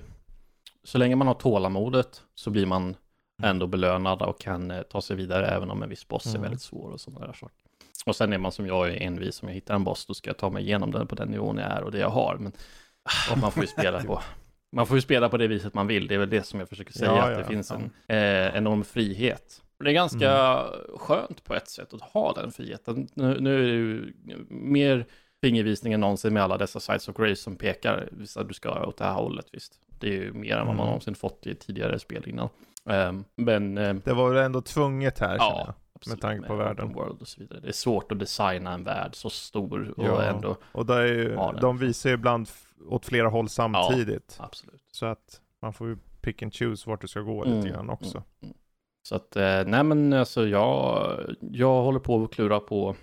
så 0.83 0.97
länge 0.97 1.15
man 1.15 1.27
har 1.27 1.33
tålamodet 1.33 2.23
så 2.35 2.49
blir 2.49 2.65
man 2.65 2.95
ändå 3.43 3.67
belönad 3.67 4.21
och 4.21 4.39
kan 4.41 4.71
eh, 4.71 4.81
ta 4.81 5.01
sig 5.01 5.15
vidare 5.15 5.47
även 5.47 5.71
om 5.71 5.83
en 5.83 5.89
viss 5.89 6.07
boss 6.07 6.25
Mm. 6.25 6.37
är 6.39 6.43
väldigt 6.43 6.61
svår 6.61 6.91
och 6.91 7.01
sådana 7.01 7.25
där 7.25 7.33
saker. 7.33 7.57
Och 8.05 8.15
sen 8.15 8.33
är 8.33 8.37
man 8.37 8.51
som 8.51 8.67
jag 8.67 8.89
är 8.89 9.01
envis, 9.01 9.41
om 9.43 9.47
jag 9.49 9.55
hittar 9.55 9.75
en 9.75 9.83
boss, 9.83 10.05
då 10.05 10.13
ska 10.13 10.29
jag 10.29 10.37
ta 10.37 10.49
mig 10.49 10.63
igenom 10.63 10.91
den 10.91 11.07
på 11.07 11.15
den 11.15 11.29
nivån 11.29 11.57
jag 11.57 11.71
är 11.71 11.83
och 11.83 11.91
det 11.91 11.99
jag 11.99 12.09
har. 12.09 12.37
Men 12.39 12.51
man 13.41 13.51
får 13.51 13.63
ju 13.63 13.67
spela 13.67 14.03
på, 14.03 14.21
man 14.75 14.87
får 14.87 14.97
ju 14.97 15.01
spela 15.01 15.29
på 15.29 15.37
det 15.37 15.47
viset 15.47 15.73
man 15.73 15.87
vill, 15.87 16.07
det 16.07 16.15
är 16.15 16.19
väl 16.19 16.29
det 16.29 16.43
som 16.43 16.59
jag 16.59 16.69
försöker 16.69 16.93
säga, 16.93 17.11
Ja, 17.11 17.23
att 17.23 17.31
ja, 17.31 17.37
det 17.37 17.43
finns 17.43 17.69
ja. 17.71 17.75
en 18.07 18.17
eh, 18.17 18.55
enorm 18.57 18.83
frihet. 18.83 19.61
Och 19.77 19.83
Det 19.83 19.91
är 19.91 19.93
ganska 19.93 20.31
Mm. 20.31 20.97
skönt 20.97 21.43
på 21.43 21.55
ett 21.55 21.69
sätt 21.69 21.93
att 21.93 22.01
ha 22.01 22.33
den 22.33 22.51
friheten. 22.51 23.07
Nu, 23.13 23.39
nu 23.39 23.55
är 23.55 23.61
det 23.63 23.67
ju 23.73 24.13
mer 24.49 25.05
fingervisning 25.41 25.93
än 25.93 25.99
någonsin 25.99 26.33
med 26.33 26.43
alla 26.43 26.57
dessa 26.57 26.79
sites 26.79 27.07
of 27.09 27.15
grace 27.15 27.35
som 27.35 27.55
pekar, 27.55 28.09
visst 28.11 28.37
att 28.37 28.47
du 28.47 28.53
ska 28.53 28.85
åt 28.87 28.97
det 28.97 29.03
här 29.05 29.13
hållet, 29.13 29.45
visst. 29.51 29.73
Det 29.99 30.07
är 30.07 30.11
ju 30.13 30.33
mer 30.33 30.51
än 30.53 30.57
vad 30.57 30.65
man 30.67 30.75
Mm. 30.75 30.85
någonsin 30.85 31.15
fått 31.15 31.47
i 31.47 31.55
tidigare 31.55 31.99
spel 31.99 32.23
innan. 32.29 32.49
Ehm, 32.87 33.23
men 33.35 33.77
eh, 33.77 33.93
Det 33.93 34.13
var 34.13 34.29
väl 34.29 34.43
ändå 34.45 34.61
tvunget 34.61 35.19
här 35.19 35.29
jag. 35.29 35.37
ja, 35.39 35.73
absolut, 35.95 36.21
tanke 36.21 36.47
på 36.47 36.55
med 36.55 36.65
världen. 36.65 36.93
World 36.93 37.21
och 37.21 37.27
så 37.27 37.41
vidare. 37.41 37.59
Det 37.59 37.67
är 37.67 37.71
svårt 37.71 38.11
att 38.11 38.19
designa 38.19 38.73
en 38.73 38.83
värld 38.83 39.15
så 39.15 39.29
stor 39.29 39.93
och 39.97 40.05
Ja. 40.05 40.23
ändå, 40.23 40.55
Och 40.71 40.85
det 40.85 40.93
är 40.93 41.05
ju, 41.05 41.31
Ja, 41.33 41.53
de 41.61 41.77
visar 41.77 42.09
ju 42.09 42.13
ibland 42.15 42.49
åt 42.89 43.05
flera 43.05 43.27
håll 43.29 43.49
samtidigt. 43.49 44.37
absolut. 44.39 44.83
Så 44.91 45.05
att 45.05 45.41
man 45.61 45.73
får 45.73 45.87
ju 45.87 45.97
pick 46.21 46.41
and 46.43 46.53
choose 46.53 46.89
vart 46.89 47.01
du 47.01 47.07
ska 47.07 47.19
gå 47.21 47.43
Mm, 47.45 47.57
lite 47.57 47.69
grann 47.69 47.89
också. 47.89 48.17
mm, 48.17 48.23
mm. 48.43 48.53
Så 49.03 49.15
att, 49.15 49.35
eh, 49.35 49.63
nej 49.65 49.83
men 49.83 50.13
alltså 50.13 50.47
jag, 50.47 51.11
jag 51.39 51.81
håller 51.83 51.99
på 51.99 52.23
att 52.23 52.33
klura 52.33 52.59
på 52.59 52.95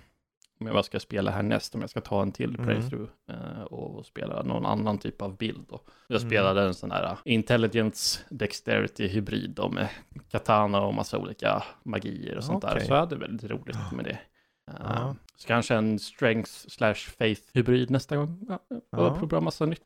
om 0.59 0.67
jag 0.67 0.85
ska 0.85 0.99
spela 0.99 1.31
härnäst, 1.31 1.75
om 1.75 1.81
jag 1.81 1.89
ska 1.89 2.01
ta 2.01 2.21
en 2.21 2.31
till 2.31 2.55
Mm. 2.55 2.65
playthrough 2.65 3.09
eh, 3.29 3.61
och 3.61 4.05
spela 4.05 4.43
någon 4.43 4.65
annan 4.65 4.97
typ 4.97 5.21
av 5.21 5.37
bild. 5.37 5.65
Då. 5.69 5.81
Jag 6.07 6.17
Mm. 6.21 6.29
spelade 6.29 6.61
en 6.63 6.73
sån 6.73 6.91
här 6.91 7.11
uh, 7.11 7.17
Intelligence 7.25 8.19
Dexterity 8.29 9.07
hybrid 9.07 9.51
då 9.51 9.69
med 9.69 9.87
katana 10.31 10.81
och 10.81 10.93
massa 10.93 11.17
olika 11.17 11.63
magier 11.83 12.37
och 12.37 12.43
sånt 12.43 12.61
där. 12.61 12.71
Okej. 12.71 12.85
Så 12.85 12.93
jag 12.93 12.99
hade 12.99 13.15
väldigt 13.15 13.51
roligt 13.51 13.77
med 13.91 14.05
det. 14.05 14.19
Eh, 14.71 14.75
Ja. 14.79 15.15
Så 15.35 15.47
kanske 15.47 15.75
en 15.75 15.99
Strength 15.99 16.51
slash 16.51 16.93
Faith 16.95 17.41
hybrid 17.53 17.91
nästa 17.91 18.15
gång. 18.17 18.45
Ja. 18.49 18.59
ja. 18.91 19.15
Prova 19.19 19.39
massa 19.41 19.65
nytt. 19.65 19.83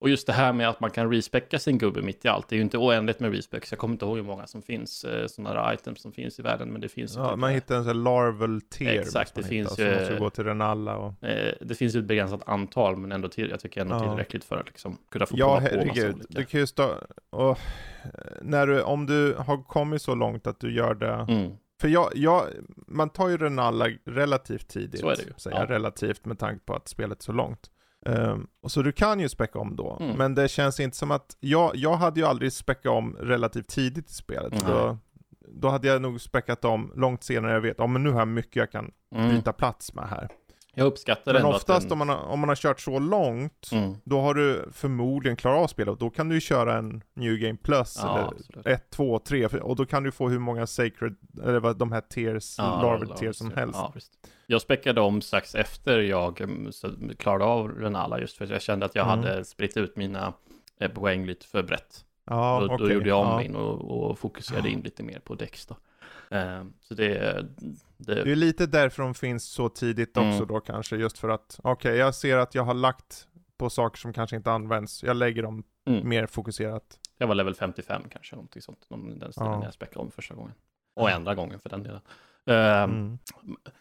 Och 0.00 0.08
just 0.08 0.26
det 0.26 0.32
här 0.32 0.52
med 0.52 0.68
att 0.68 0.80
man 0.80 0.90
kan 0.90 1.12
respecka 1.12 1.58
sin 1.58 1.78
gubbe 1.78 2.02
mitt 2.02 2.24
i 2.24 2.28
allt. 2.28 2.48
Det 2.48 2.54
är 2.54 2.56
ju 2.56 2.62
inte 2.62 2.78
oändligt 2.78 3.20
med 3.20 3.32
respecs. 3.34 3.72
Jag 3.72 3.78
kommer 3.78 3.94
inte 3.94 4.04
ihåg 4.04 4.16
hur 4.16 4.24
många 4.24 4.46
som 4.46 4.62
finns, 4.62 5.04
eh, 5.04 5.26
sådana 5.26 5.60
här 5.62 5.74
items 5.74 6.02
som 6.02 6.12
finns 6.12 6.38
i 6.38 6.42
världen, 6.42 6.68
men 6.72 6.80
det 6.80 6.88
finns 6.88 7.16
Ja, 7.16 7.30
typ, 7.30 7.38
man 7.38 7.50
hittar 7.50 7.76
en 7.76 7.82
sån 7.84 7.88
här 7.88 7.94
larval 8.02 8.60
tier. 8.60 9.00
Exakt, 9.00 9.36
måste 9.36 9.40
det 9.40 9.48
finns 9.48 9.74
så 9.74 9.82
ju- 9.82 9.94
måste 9.94 10.14
du 10.14 10.18
gå 10.20 10.30
till 10.30 10.44
Renalla 10.44 10.96
och... 10.96 11.24
eh, 11.24 11.54
det 11.60 11.74
finns 11.74 11.94
ju 11.94 11.98
ett 11.98 12.04
begränsat 12.04 12.48
antal, 12.48 12.96
men 12.96 13.12
ändå 13.12 13.28
till, 13.28 13.50
jag 13.50 13.60
tycker 13.60 13.80
ändå 13.80 13.94
Ja. 13.94 14.00
tillräckligt 14.10 14.44
för 14.44 14.56
att 14.56 14.66
liksom 14.66 14.98
kunna 15.10 15.26
få 15.26 15.34
Ja, 15.38 15.46
på 15.56 15.62
massa 15.62 15.74
herregud. 15.76 16.14
olika. 16.14 16.26
Du 16.28 16.44
kan 16.44 16.60
ju 16.60 16.66
stå... 16.66 16.94
Och, 17.30 17.58
när 18.42 18.66
du, 18.66 18.82
om 18.82 19.06
du 19.06 19.34
har 19.38 19.62
kommit 19.62 20.02
så 20.02 20.14
långt 20.14 20.46
att 20.46 20.60
du 20.60 20.72
gör 20.74 20.94
det... 20.94 21.26
Mm. 21.34 21.50
För 21.80 21.88
jag, 21.88 22.10
jag, 22.14 22.44
man 22.86 23.10
tar 23.10 23.28
ju 23.28 23.36
Renalla 23.36 23.88
relativt 24.04 24.68
tidigt. 24.68 25.00
Så 25.00 25.08
är 25.10 25.16
det 25.16 25.22
ju. 25.22 25.32
Säger 25.36 25.56
Ja. 25.56 25.62
jag, 25.62 25.70
relativt 25.70 26.24
med 26.24 26.38
tanke 26.38 26.64
på 26.64 26.74
att 26.74 26.88
spelet 26.88 27.18
är 27.18 27.22
så 27.24 27.32
långt. 27.32 27.70
Um, 28.06 28.46
och 28.62 28.70
så 28.72 28.82
du 28.82 28.92
kan 28.92 29.20
ju 29.20 29.28
späcka 29.28 29.58
om 29.58 29.76
då, 29.76 29.96
Mm. 30.00 30.16
men 30.16 30.34
det 30.34 30.48
känns 30.48 30.80
inte 30.80 30.96
som 30.96 31.10
att, 31.10 31.36
jag, 31.40 31.76
jag 31.76 31.96
hade 31.96 32.20
ju 32.20 32.26
aldrig 32.26 32.52
späckat 32.52 32.92
om 32.92 33.16
relativt 33.20 33.68
tidigt 33.68 34.10
i 34.10 34.12
spelet. 34.14 34.52
Nej. 34.52 34.62
Då, 34.66 34.98
då 35.48 35.68
hade 35.68 35.88
jag 35.88 36.02
nog 36.02 36.20
späckat 36.20 36.64
om 36.64 36.92
långt 36.96 37.24
senare 37.24 37.52
jag 37.52 37.60
vet, 37.60 37.74
ja 37.78 37.86
men 37.86 38.02
nu 38.02 38.10
har 38.10 38.18
jag 38.18 38.28
mycket 38.28 38.56
jag 38.56 38.72
kan 38.72 38.90
Mm. 39.14 39.30
byta 39.30 39.52
plats 39.52 39.94
med 39.94 40.08
här. 40.08 40.28
Jag 40.78 40.86
uppskattar 40.86 41.32
Men 41.32 41.44
oftast 41.44 41.86
att 41.86 41.92
om, 41.92 41.98
man 41.98 42.08
har, 42.08 42.16
om 42.16 42.40
man 42.40 42.48
har 42.48 42.56
kört 42.56 42.80
så 42.80 42.98
långt, 42.98 43.68
Mm. 43.72 43.94
då 44.04 44.20
har 44.20 44.34
du 44.34 44.68
förmodligen 44.72 45.36
klarat 45.36 45.62
av 45.62 45.66
spelet, 45.66 45.92
och 45.92 45.98
då 45.98 46.10
kan 46.10 46.28
du 46.28 46.40
köra 46.40 46.78
en 46.78 47.02
New 47.14 47.36
Game 47.36 47.56
Plus, 47.62 47.98
Ja, 48.02 48.18
eller 48.18 48.28
absolut. 48.28 48.66
1, 48.66 48.90
2, 48.90 49.18
3, 49.18 49.46
och 49.46 49.76
då 49.76 49.86
kan 49.86 50.02
du 50.02 50.10
få 50.12 50.28
hur 50.28 50.38
många 50.38 50.66
Sacred, 50.66 51.16
eller 51.44 51.60
vad 51.60 51.78
de 51.78 51.92
här 51.92 52.00
tears, 52.00 52.54
Ja, 52.58 52.82
Larval 52.82 53.18
tears 53.18 53.36
som 53.36 53.52
helst. 53.52 53.78
Ja. 53.78 53.92
Jag 54.46 54.62
späckade 54.62 55.00
om 55.00 55.22
strax 55.22 55.54
efter 55.54 55.98
jag 55.98 56.40
mm, 56.40 56.70
klarade 57.18 57.44
av 57.44 57.68
Renala 57.70 58.20
just 58.20 58.36
för 58.36 58.44
att 58.44 58.50
jag 58.50 58.62
kände 58.62 58.86
att 58.86 58.94
jag 58.94 59.06
Mm. 59.12 59.18
hade 59.24 59.44
spritt 59.44 59.76
ut 59.76 59.96
mina 59.96 60.32
eh, 60.80 60.90
poäng 60.90 61.26
lite 61.26 61.46
för 61.46 61.62
brett. 61.62 62.04
Ja, 62.26 62.58
då, 62.60 62.66
då 62.66 62.74
okej. 62.84 62.94
gjorde 62.94 63.08
jag 63.08 63.20
om 63.20 63.26
ja. 63.28 63.38
min 63.38 63.56
och, 63.56 64.10
och 64.10 64.18
fokuserade 64.18 64.68
in 64.70 64.80
lite 64.80 65.02
mer 65.02 65.18
på 65.18 65.34
Dex 65.34 65.66
då. 65.66 65.76
Eh, 66.30 66.64
så 66.80 66.94
det, 66.94 67.46
det, 67.96 68.14
Det 68.24 68.32
är 68.32 68.36
lite 68.36 68.66
därför 68.66 69.02
de 69.02 69.14
finns 69.14 69.44
så 69.44 69.68
tidigt 69.68 70.16
också 70.16 70.22
Mm. 70.28 70.46
då 70.46 70.60
kanske, 70.60 70.96
just 70.96 71.18
för 71.18 71.28
att, 71.28 71.60
okej, 71.62 71.96
jag 71.96 72.14
ser 72.14 72.36
att 72.36 72.54
jag 72.54 72.62
har 72.64 72.74
lagt 72.74 73.28
på 73.56 73.70
saker 73.70 73.98
som 73.98 74.12
kanske 74.12 74.36
inte 74.36 74.50
används, 74.52 75.02
jag 75.02 75.16
lägger 75.16 75.42
dem 75.42 75.64
mm. 75.86 76.08
mer 76.08 76.26
fokuserat. 76.26 76.98
jag 77.18 77.26
var 77.26 77.34
level 77.34 77.54
55 77.54 78.02
kanske, 78.10 78.34
någonting 78.36 78.62
sånt, 78.62 78.86
någon 78.90 79.18
den 79.18 79.32
stilen 79.32 79.52
Ja. 79.52 79.64
jag 79.64 79.74
späckade 79.74 79.98
om 79.98 80.10
första 80.10 80.34
gången. 80.34 80.54
Och 80.96 81.10
andra 81.10 81.34
gången 81.34 81.60
för 81.60 81.68
den 81.68 81.82
delen. 81.82 82.00
Eh, 82.46 82.82
Mm. 82.82 83.18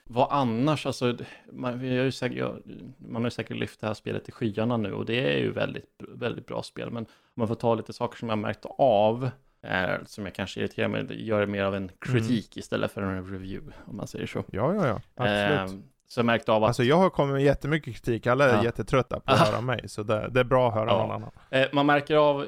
Vad 0.04 0.28
annars, 0.32 0.86
alltså, 0.86 1.18
man, 1.52 1.82
ju 1.82 2.12
säkert, 2.12 2.38
jag, 2.38 2.62
man 2.98 3.16
har 3.16 3.28
ju 3.28 3.32
säkert 3.32 3.58
lyft 3.58 3.80
det 3.80 3.88
här 3.88 3.94
spelet 3.94 4.24
till 4.24 4.34
skyarna 4.34 4.78
nu 4.78 4.94
och 4.94 5.06
det 5.06 5.34
är 5.34 5.38
ju 5.38 5.52
väldigt, 5.52 5.86
väldigt 6.10 6.46
bra 6.46 6.64
spel. 6.64 6.92
Men 6.92 7.04
om 7.04 7.34
man 7.34 7.48
får 7.48 7.56
ta 7.56 7.76
lite 7.76 7.94
saker 7.94 8.18
som 8.18 8.30
jag 8.30 8.38
märkt 8.38 8.66
av, 8.78 9.30
eh, 9.62 9.96
som 10.06 10.26
jag 10.26 10.36
kanske 10.36 10.60
irriterar 10.60 10.88
mig, 10.88 11.26
gör 11.28 11.40
det 11.42 11.48
mer 11.48 11.64
av 11.64 11.76
en 11.76 11.92
kritik 12.00 12.58
istället 12.58 12.92
för 12.92 13.02
en 13.02 13.32
review, 13.32 13.74
om 13.86 13.98
man 13.98 14.08
säger 14.08 14.28
så. 14.28 14.44
Ja, 14.52 14.74
ja, 14.74 14.88
ja, 14.88 15.02
absolut. 15.16 15.80
Eh, 15.84 15.88
så 16.08 16.20
jag 16.20 16.26
märkte 16.26 16.52
av 16.52 16.64
att 16.64 16.68
Alltså 16.68 16.84
jag 16.84 16.96
har 16.98 17.10
kommit 17.10 17.34
med 17.34 17.44
jättemycket 17.44 17.94
kritik, 17.94 18.28
alla 18.28 18.50
är 18.50 18.54
Ja. 18.56 18.64
jättetrötta 18.64 19.20
på 19.20 19.32
att 19.32 19.42
Ah. 19.42 19.46
höra 19.46 19.62
mig, 19.62 19.90
så 19.90 20.04
det, 20.04 20.30
det 20.32 20.40
är 20.40 20.44
bra 20.44 20.68
att 20.68 20.74
höra 20.74 20.90
Ja. 20.90 20.98
någon 20.98 21.12
annan. 21.12 21.30
eh, 21.50 21.68
man 21.74 21.86
märker 21.86 22.16
av, 22.16 22.46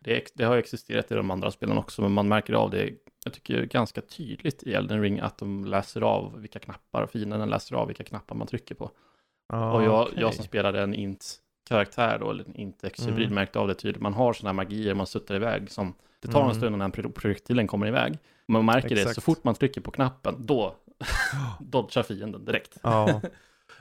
det, 0.00 0.30
det 0.34 0.44
har 0.44 0.54
ju 0.54 0.60
existerat 0.60 1.12
i 1.12 1.14
de 1.14 1.30
andra 1.30 1.50
spelen 1.50 1.78
också, 1.78 2.02
men 2.02 2.12
man 2.12 2.28
märker 2.28 2.52
av 2.54 2.70
det, 2.70 2.90
jag 3.24 3.32
tycker 3.34 3.62
ganska 3.64 4.00
tydligt 4.00 4.62
i 4.62 4.74
Elden 4.74 5.02
Ring, 5.02 5.20
att 5.20 5.38
de 5.38 5.64
läser 5.64 6.00
av 6.00 6.40
vilka 6.40 6.58
knappar, 6.58 7.06
fienden 7.06 7.50
läser 7.50 7.76
av 7.76 7.86
vilka 7.86 8.04
knappar 8.04 8.34
man 8.34 8.46
trycker 8.46 8.74
på. 8.74 8.90
Ja, 9.48 9.72
Och 9.72 9.82
jag, 9.84 10.02
okej. 10.02 10.14
jag 10.20 10.34
som 10.34 10.44
spelade 10.44 10.80
en 10.82 10.94
int-karaktär 10.94 12.18
då, 12.20 12.30
eller 12.30 12.44
en 12.44 12.56
int-ex-hybrid, 12.56 13.26
Mm. 13.26 13.34
märkte 13.34 13.58
av 13.58 13.68
det 13.68 13.74
tydligt. 13.74 14.02
Man 14.02 14.14
har 14.14 14.32
sådana 14.32 14.48
här 14.48 14.54
magier 14.66 14.94
man 14.94 15.06
suttar 15.06 15.34
iväg 15.34 15.70
som 15.70 15.94
det 16.24 16.32
tar 16.32 16.40
en 16.40 16.44
Mm. 16.46 16.56
stund 16.56 16.74
innan 16.76 16.92
pro- 16.92 17.10
projektilen 17.12 17.66
kommer 17.66 17.86
iväg. 17.86 18.18
Man 18.48 18.64
märker 18.64 18.88
det, 18.88 19.02
så 19.02 19.08
Exakt. 19.08 19.24
fort 19.24 19.44
man 19.44 19.54
trycker 19.54 19.80
på 19.80 19.90
knappen, 19.90 20.34
då 20.38 20.74
dodgar 21.60 22.02
fienden 22.02 22.44
direkt. 22.44 22.78
Ja, 22.82 23.20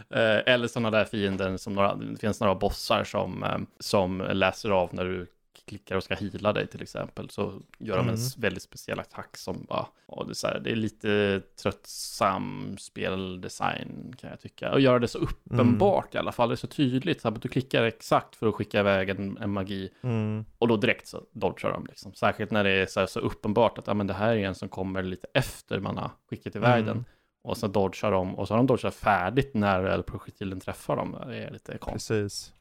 Eh, 0.10 0.54
eller 0.54 0.68
sådana 0.68 0.92
där 0.92 1.06
fiender 1.06 1.58
som 1.58 1.74
några, 1.74 1.96
det 1.96 2.18
finns 2.20 2.40
några 2.40 2.56
bossar 2.56 3.04
som, 3.04 3.44
eh, 3.44 3.58
som 3.80 4.18
läser 4.32 4.70
av 4.70 4.90
när 4.94 5.06
du 5.06 5.28
klickar 5.66 5.96
och 5.96 6.04
ska 6.04 6.16
hila 6.16 6.54
dig 6.54 6.68
till 6.68 6.82
exempel. 6.82 7.30
Så 7.30 7.62
gör 7.80 7.98
de 7.98 8.10
en 8.10 8.16
Mm. 8.16 8.28
väldigt 8.38 8.64
speciell 8.64 9.00
attack 9.00 9.38
som 9.38 9.66
bara, 9.70 9.88
ja, 10.08 10.24
det, 10.28 10.32
är 10.32 10.34
så 10.34 10.48
här, 10.48 10.60
det 10.60 10.72
är 10.72 10.76
lite 10.76 11.42
tröttsam 11.62 12.78
speldesign 12.80 14.16
kan 14.18 14.30
jag 14.30 14.40
tycka. 14.40 14.72
Och 14.72 14.80
göra 14.80 15.00
det 15.00 15.08
så 15.08 15.18
uppenbart 15.18 16.16
i 16.16 16.18
alla 16.18 16.32
fall, 16.32 16.50
det 16.50 16.54
är 16.54 16.56
så 16.56 16.68
tydligt. 16.68 17.22
Så 17.22 17.28
här, 17.30 17.36
att 17.36 17.42
du 17.42 17.50
klickar 17.50 17.84
exakt 17.84 18.36
för 18.36 18.48
att 18.48 18.56
skicka 18.56 18.80
iväg 18.80 19.10
en, 19.10 19.38
en 19.38 19.52
magi 19.52 19.90
mm. 20.02 20.46
och 20.58 20.68
då 20.68 20.78
direkt 20.78 21.08
så 21.08 21.22
dodgar 21.32 21.72
de 21.72 21.86
liksom. 21.86 22.14
Särskilt 22.14 22.52
när 22.52 22.64
det 22.64 22.70
är 22.72 22.86
så, 22.86 23.00
här, 23.00 23.08
så 23.08 23.20
uppenbart 23.20 23.78
att 23.78 23.88
ja, 23.88 23.94
men 23.94 24.08
det 24.08 24.14
här 24.14 24.36
är 24.36 24.48
en 24.48 24.56
som 24.56 24.70
kommer 24.70 25.04
lite 25.04 25.28
efter 25.34 25.80
man 25.80 25.98
har 25.98 26.12
skickat 26.30 26.56
iväg 26.56 26.84
Mm. 26.84 26.86
den. 26.96 27.06
Och 27.42 27.58
så 27.58 27.68
dodgar 27.68 28.12
de 28.12 28.36
och 28.36 28.48
så 28.48 28.54
har 28.54 28.58
de 28.58 28.68
dodgat 28.68 28.96
färdigt 28.96 29.54
när 29.54 30.02
projektilen 30.02 30.60
träffar 30.60 30.96
dem. 30.96 31.16
Det 31.28 31.36
är 31.38 31.52
lite 31.52 31.78
konstigt. 31.78 32.10
precis. 32.10 32.54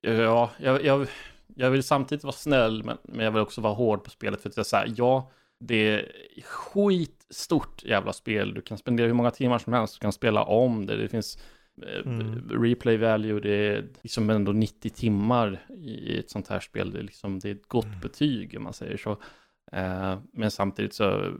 Ja, 0.00 0.50
jag, 0.58 0.84
jag, 0.84 1.08
jag 1.60 1.70
vill 1.70 1.82
samtidigt 1.82 2.24
vara 2.24 2.32
snäll, 2.32 2.84
men, 2.84 2.98
men 3.02 3.24
jag 3.24 3.32
vill 3.32 3.42
också 3.42 3.60
vara 3.60 3.72
hård 3.74 4.04
på 4.04 4.10
spelet. 4.10 4.40
För 4.42 4.48
att 4.48 4.56
jag 4.56 4.66
säger, 4.66 4.94
ja, 4.96 5.30
det 5.58 5.74
är 5.88 6.12
skitstort 6.42 7.82
jävla 7.84 8.12
spel. 8.12 8.54
Du 8.54 8.60
kan 8.60 8.78
spendera 8.78 9.06
hur 9.06 9.14
många 9.14 9.30
timmar 9.30 9.58
som 9.58 9.72
helst. 9.72 9.94
Du 9.94 9.98
kan 10.02 10.12
spela 10.12 10.42
om 10.44 10.86
det. 10.86 10.96
Det 10.96 11.08
finns 11.08 11.38
eh, 11.82 12.06
Mm. 12.06 12.48
replay 12.62 12.96
value. 12.96 13.40
Det 13.40 13.50
är 13.50 13.88
liksom 14.02 14.30
ändå 14.30 14.52
90 14.52 14.90
timmar 14.90 15.66
i 15.76 16.18
ett 16.18 16.30
sånt 16.30 16.48
här 16.48 16.60
spel. 16.60 16.90
Det 16.90 16.98
är, 16.98 17.02
liksom, 17.02 17.38
det 17.38 17.48
är 17.48 17.54
ett 17.54 17.68
gott 17.68 17.84
Mm. 17.84 18.00
betyg 18.00 18.54
om 18.56 18.62
man 18.62 18.72
säger 18.72 18.96
så. 18.96 19.10
Eh, 19.72 20.18
men 20.32 20.50
samtidigt 20.50 20.94
så, 20.94 21.34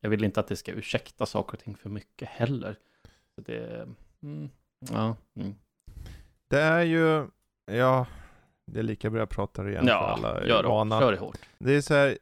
jag 0.00 0.10
vill 0.10 0.24
inte 0.24 0.40
att 0.40 0.48
det 0.48 0.56
ska 0.56 0.72
ursäkta 0.72 1.26
saker 1.26 1.52
och 1.56 1.62
ting 1.64 1.76
för 1.76 1.88
mycket 1.90 2.28
heller. 2.28 2.76
Så 3.34 3.40
det, 3.40 3.88
mm, 4.22 4.50
ja, 4.92 5.16
mm. 5.36 5.54
Det 6.48 6.60
är 6.60 6.82
ju, 6.82 7.26
ja, 7.66 8.06
det 8.72 8.78
är 8.78 8.82
lika 8.82 9.10
bra 9.10 9.20
jag 9.20 9.28
pratar 9.28 9.68
igen 9.68 9.84
ja 9.86 10.16
för 10.20 10.28
alla 10.28 10.46
gör 10.46 10.64
vana. 10.64 11.00
kör 11.00 11.12
det 11.12 11.18
hårt. 11.18 11.38
Det 11.58 11.74
är 11.76 11.80
så 11.80 11.94
här, 11.94 12.18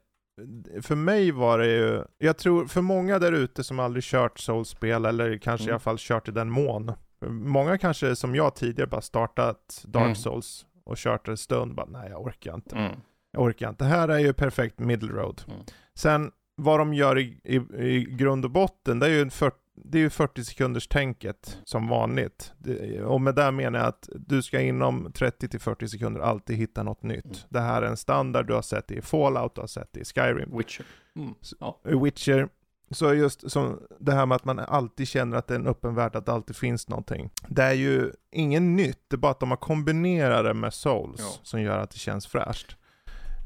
för 0.82 0.94
mig 0.94 1.30
var 1.30 1.58
det 1.58 1.66
ju, 1.66 2.04
jag 2.18 2.36
tror 2.38 2.66
för 2.66 2.80
många 2.80 3.18
där 3.18 3.32
ute 3.32 3.64
som 3.64 3.78
aldrig 3.80 4.04
kört 4.04 4.38
Souls-spel, 4.38 5.04
eller 5.04 5.38
kanske 5.38 5.64
i 5.64 5.66
Mm. 5.68 5.74
alla 5.74 5.80
fall 5.80 5.96
kört 5.98 6.28
i 6.28 6.32
den 6.32 6.50
mån. 6.50 6.92
Många 7.30 7.78
kanske 7.78 8.16
som 8.16 8.34
jag 8.34 8.54
tidigare 8.54 8.88
bara 8.88 9.00
startat 9.00 9.84
Dark 9.86 10.02
Mm. 10.04 10.14
Souls 10.14 10.66
och 10.84 10.96
kört 10.96 11.28
en 11.28 11.36
stund, 11.36 11.74
bara 11.74 11.86
nej 11.86 12.10
jag 12.10 12.20
orkar 12.22 12.54
inte. 12.54 12.76
Mm. 12.76 12.92
Jag 13.32 13.42
orkar 13.42 13.68
inte. 13.68 13.84
Det 13.84 13.88
här 13.90 14.08
är 14.08 14.18
ju 14.18 14.32
perfekt 14.32 14.78
middle 14.78 15.12
road. 15.12 15.42
Mm. 15.48 15.60
Sen 15.94 16.30
vad 16.56 16.78
de 16.80 16.94
gör 16.94 17.18
i, 17.18 17.40
i, 17.44 17.56
i 17.86 18.04
grund 18.04 18.44
och 18.44 18.50
botten, 18.50 18.98
det 18.98 19.06
är 19.06 19.10
ju 19.10 19.22
en 19.22 19.30
40, 19.30 19.56
det 19.74 19.98
är 19.98 20.02
ju 20.02 20.10
40 20.10 20.44
sekunders 20.44 20.88
tänket 20.88 21.58
som 21.64 21.88
vanligt. 21.88 22.52
Det, 22.58 23.02
och 23.02 23.20
med 23.20 23.34
det 23.34 23.50
menar 23.50 23.78
jag 23.78 23.88
att 23.88 24.08
du 24.14 24.42
ska 24.42 24.60
inom 24.60 25.12
30 25.14 25.48
till 25.48 25.60
40 25.60 25.88
sekunder 25.88 26.20
alltid 26.20 26.56
hitta 26.56 26.82
något 26.82 27.02
nytt. 27.02 27.24
Mm. 27.24 27.36
Det 27.48 27.60
här 27.60 27.82
är 27.82 27.86
en 27.86 27.96
standard 27.96 28.46
du 28.46 28.54
har 28.54 28.62
sett 28.62 28.90
i 28.90 29.02
Fallout, 29.02 29.54
du 29.54 29.60
har 29.60 29.68
sett 29.68 29.92
det 29.92 30.00
i 30.00 30.04
Skyrim. 30.04 30.58
Witcher. 30.58 30.84
Mm. 31.16 31.34
Ja. 31.60 31.78
Witcher. 31.84 32.48
Så 32.90 33.14
just 33.14 33.50
som 33.50 33.80
det 34.00 34.12
här 34.12 34.26
med 34.26 34.36
att 34.36 34.44
man 34.44 34.58
alltid 34.58 35.08
känner 35.08 35.36
att 35.36 35.46
det 35.46 35.54
är 35.54 35.58
en 35.58 35.66
öppen 35.66 35.94
värld, 35.94 36.16
att 36.16 36.26
det 36.26 36.32
alltid 36.32 36.56
finns 36.56 36.88
någonting. 36.88 37.30
Det 37.48 37.62
är 37.62 37.72
ju 37.72 38.12
ingen 38.30 38.76
nytt, 38.76 38.98
det 39.08 39.14
är 39.14 39.18
bara 39.18 39.32
att 39.32 39.40
de 39.40 39.50
har 39.50 39.56
kombinerat 39.56 40.44
det 40.44 40.54
med 40.54 40.74
Souls 40.74 41.20
Ja. 41.20 41.40
som 41.42 41.62
gör 41.62 41.78
att 41.78 41.90
det 41.90 41.98
känns 41.98 42.26
fräscht. 42.26 42.76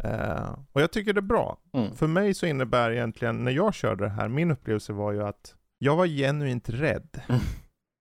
Eh, 0.04 0.58
och 0.72 0.80
jag 0.82 0.90
tycker 0.90 1.12
det 1.12 1.20
är 1.20 1.22
bra. 1.22 1.58
Mm. 1.74 1.96
För 1.96 2.06
mig 2.06 2.34
så 2.34 2.46
innebär 2.46 2.90
egentligen, 2.90 3.44
när 3.44 3.52
jag 3.52 3.74
körde 3.74 4.04
det 4.04 4.10
här, 4.10 4.28
min 4.28 4.50
upplevelse 4.50 4.92
var 4.92 5.12
ju 5.12 5.22
att 5.22 5.54
jag 5.78 5.96
var 5.96 6.06
genuint 6.06 6.68
rädd. 6.68 7.20
Mm. 7.28 7.40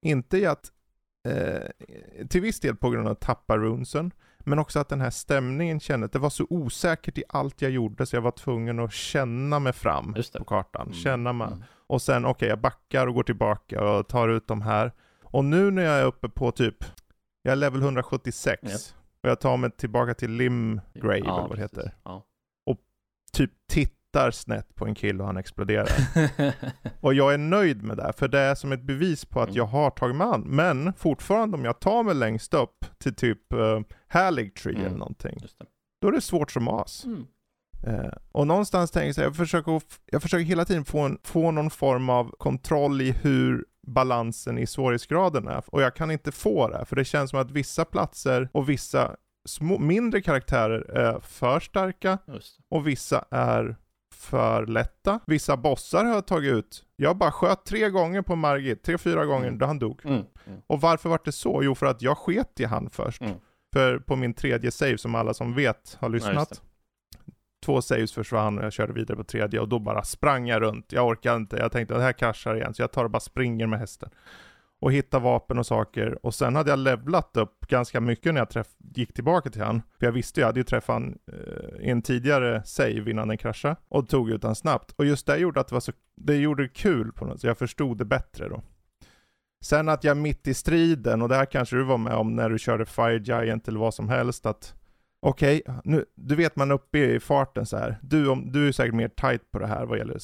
Inte 0.05 0.37
i 0.37 0.45
att, 0.45 0.71
eh, 1.27 2.27
till 2.27 2.41
viss 2.41 2.59
del 2.59 2.75
på 2.75 2.89
grund 2.89 3.07
av 3.07 3.11
att 3.11 3.21
tappa 3.21 3.57
runesen, 3.57 4.11
men 4.39 4.59
också 4.59 4.79
att 4.79 4.89
den 4.89 5.01
här 5.01 5.09
stämningen 5.09 5.79
kändes, 5.79 6.11
det 6.11 6.19
var 6.19 6.29
så 6.29 6.47
osäkert 6.49 7.17
i 7.17 7.23
allt 7.29 7.61
jag 7.61 7.71
gjorde 7.71 8.05
så 8.05 8.15
jag 8.15 8.21
var 8.21 8.31
tvungen 8.31 8.79
att 8.79 8.93
känna 8.93 9.59
mig 9.59 9.73
fram 9.73 10.15
på 10.37 10.43
kartan. 10.45 10.87
Mm. 10.87 10.93
Känna 10.93 11.33
mig. 11.33 11.47
Mm. 11.47 11.63
Och 11.87 12.01
sen, 12.01 12.25
okej, 12.25 12.49
jag 12.49 12.59
backar 12.59 13.07
och 13.07 13.13
går 13.13 13.23
tillbaka 13.23 13.83
och 13.83 14.07
tar 14.07 14.29
ut 14.29 14.47
de 14.47 14.61
här. 14.61 14.91
Och 15.23 15.45
nu 15.45 15.71
när 15.71 15.81
jag 15.83 15.95
är 15.95 16.05
uppe 16.05 16.29
på 16.29 16.51
typ, 16.51 16.75
jag 17.41 17.51
är 17.51 17.55
level 17.55 17.81
176. 17.81 18.63
Japp. 18.63 18.81
Och 19.23 19.29
jag 19.29 19.39
tar 19.39 19.57
mig 19.57 19.71
tillbaka 19.71 20.13
till 20.13 20.31
Limgrave, 20.31 21.17
Ja, 21.17 21.37
eller 21.37 21.47
vad 21.47 21.57
det 21.57 21.61
heter. 21.61 21.95
Ja. 22.03 22.23
Typ 23.35 23.51
tittar 23.67 23.95
snett 24.31 24.75
på 24.75 24.85
en 24.85 24.95
kille 24.95 25.19
och 25.19 25.25
han 25.27 25.37
exploderar. 25.37 25.89
och 27.01 27.13
jag 27.13 27.33
är 27.33 27.37
nöjd 27.37 27.83
med 27.83 27.97
det, 27.97 28.13
för 28.17 28.27
det 28.27 28.39
är 28.39 28.55
som 28.55 28.71
ett 28.71 28.81
bevis 28.83 29.25
på 29.25 29.41
att 29.41 29.47
Mm. 29.49 29.57
jag 29.57 29.65
har 29.65 29.89
tagit 29.89 30.15
mig 30.15 30.27
an. 30.27 30.41
Men 30.41 30.93
fortfarande 30.93 31.57
om 31.57 31.65
jag 31.65 31.79
tar 31.79 32.03
mig 32.03 32.15
längst 32.15 32.53
upp 32.53 32.85
till 32.97 33.15
typ 33.15 33.53
uh, 33.53 33.79
Hallig 34.07 34.55
Tree 34.55 34.73
Mm. 34.75 34.85
eller 34.87 34.97
någonting, 34.97 35.39
då 36.01 36.07
är 36.07 36.11
det 36.11 36.21
svårt 36.21 36.51
som 36.51 36.67
as. 36.67 37.05
Mm. 37.05 37.25
Eh, 37.87 38.13
och 38.31 38.47
någonstans 38.47 38.91
tänker 38.91 39.21
jag 39.21 39.27
jag 39.29 39.35
försöker, 39.35 39.81
jag 40.05 40.21
försöker 40.21 40.45
hela 40.45 40.65
tiden 40.65 40.85
få, 40.85 40.99
en, 40.99 41.17
få 41.23 41.51
någon 41.51 41.69
form 41.69 42.09
av 42.09 42.35
kontroll 42.39 43.01
i 43.01 43.11
hur 43.11 43.65
balansen 43.87 44.57
i 44.57 44.67
svårighetsgraden 44.67 45.47
är. 45.47 45.63
Och 45.67 45.81
jag 45.81 45.95
kan 45.95 46.11
inte 46.11 46.31
få 46.31 46.67
det, 46.67 46.85
för 46.85 46.95
det 46.95 47.05
känns 47.05 47.29
som 47.29 47.39
att 47.39 47.51
vissa 47.51 47.85
platser 47.85 48.49
och 48.51 48.69
vissa 48.69 49.15
små, 49.47 49.79
mindre 49.79 50.21
karaktärer 50.21 50.91
är 50.97 51.19
för 51.19 51.59
starka 51.59 52.17
och 52.69 52.87
vissa 52.87 53.25
är 53.31 53.75
för 54.25 54.65
lätta. 54.65 55.19
Vissa 55.27 55.57
bossar 55.57 56.05
har 56.05 56.13
jag 56.13 56.27
tagit 56.27 56.53
ut. 56.53 56.83
Jag 56.95 57.17
bara 57.17 57.31
sköt 57.31 57.65
tre 57.65 57.89
gånger 57.89 58.21
på 58.21 58.35
Margit, 58.35 58.83
tre, 58.83 58.97
fyra 58.97 59.25
gånger, 59.25 59.47
Mm. 59.47 59.59
då 59.59 59.65
han 59.65 59.79
dog. 59.79 60.01
Mm. 60.03 60.23
Mm. 60.47 60.61
Och 60.67 60.81
varför 60.81 61.09
var 61.09 61.19
det 61.25 61.31
så? 61.31 61.59
Jo, 61.63 61.75
för 61.75 61.85
att 61.85 62.01
jag 62.01 62.17
sket 62.17 62.59
i 62.59 62.65
han 62.65 62.89
först. 62.89 63.21
Mm. 63.21 63.33
För 63.73 63.99
på 63.99 64.15
min 64.15 64.33
tredje 64.33 64.71
save, 64.71 64.97
som 64.97 65.15
alla 65.15 65.33
som 65.33 65.53
vet 65.53 65.97
har 65.99 66.07
Ja, 66.09 66.13
lyssnat, 66.13 66.49
det. 66.49 66.55
två 67.65 67.81
saves 67.81 68.13
försvann 68.13 68.57
och 68.59 68.65
jag 68.65 68.73
körde 68.73 68.93
vidare 68.93 69.17
på 69.17 69.23
tredje 69.23 69.59
och 69.59 69.69
då 69.69 69.79
bara 69.79 70.03
sprang 70.03 70.47
jag 70.47 70.61
runt. 70.61 70.91
Jag 70.91 71.07
orkade 71.07 71.37
inte, 71.37 71.57
jag 71.57 71.71
tänkte 71.71 71.93
att 71.93 71.99
det 71.99 72.03
här 72.05 72.13
kraschar 72.13 72.55
igen, 72.55 72.73
så 72.73 72.81
jag 72.81 72.91
tar 72.91 73.03
och 73.03 73.11
bara 73.11 73.19
springer 73.19 73.67
med 73.67 73.79
hästen. 73.79 74.09
Och 74.81 74.91
hitta 74.91 75.19
vapen 75.19 75.59
och 75.59 75.65
saker. 75.65 76.25
Och 76.25 76.33
sen 76.35 76.55
hade 76.55 76.69
jag 76.69 76.79
levlat 76.79 77.37
upp 77.37 77.67
ganska 77.67 78.01
mycket 78.01 78.33
när 78.33 78.41
jag 78.41 78.49
träff 78.49 78.67
gick 78.95 79.13
tillbaka 79.13 79.49
till 79.49 79.61
han. 79.61 79.81
För 79.99 80.05
jag 80.05 80.11
visste, 80.13 80.39
jag 80.39 80.47
hade 80.47 80.59
ju 80.59 80.63
träffat 80.63 80.93
han 80.93 81.17
eh, 81.31 81.85
i 81.87 81.89
en 81.89 82.01
tidigare 82.01 82.63
save 82.65 83.11
innan 83.11 83.27
den 83.27 83.37
kraschade. 83.37 83.75
Och 83.87 84.09
tog 84.09 84.29
ut 84.29 84.43
han 84.43 84.55
snabbt. 84.55 84.91
Och 84.91 85.05
just 85.05 85.27
det 85.27 85.37
gjorde 85.37 85.59
att 85.59 85.67
det 85.67 85.75
var 85.75 85.79
så, 85.79 85.91
det 86.15 86.35
gjorde 86.35 86.63
det 86.63 86.69
kul 86.69 87.11
på 87.11 87.25
något 87.25 87.39
sätt. 87.39 87.47
Jag 87.47 87.57
förstod 87.57 87.97
det 87.97 88.05
bättre 88.05 88.49
då. 88.49 88.63
Sen 89.65 89.89
att 89.89 90.03
jag 90.03 90.17
mitt 90.17 90.47
i 90.47 90.53
striden, 90.53 91.21
och 91.21 91.29
det 91.29 91.35
här 91.35 91.45
kanske 91.45 91.75
du 91.75 91.83
var 91.83 91.97
med 91.97 92.13
om 92.13 92.35
när 92.35 92.49
du 92.49 92.59
körde 92.59 92.85
Fire 92.85 93.17
Giant 93.17 93.67
eller 93.67 93.79
vad 93.79 93.93
som 93.93 94.09
helst, 94.09 94.45
att 94.45 94.75
okej, 95.29 95.61
nu, 95.83 96.05
du 96.15 96.35
vet 96.35 96.55
man 96.55 96.71
är 96.71 96.75
uppe 96.75 96.97
i 96.99 97.19
farten 97.19 97.65
så 97.65 97.77
här. 97.77 97.97
Du, 98.01 98.27
om, 98.29 98.51
du 98.51 98.67
är 98.67 98.71
säkert 98.71 98.95
mer 98.95 99.07
tight 99.07 99.51
på 99.51 99.59
det 99.59 99.67
här 99.67 99.85
vad 99.85 99.97
gäller 99.97 100.17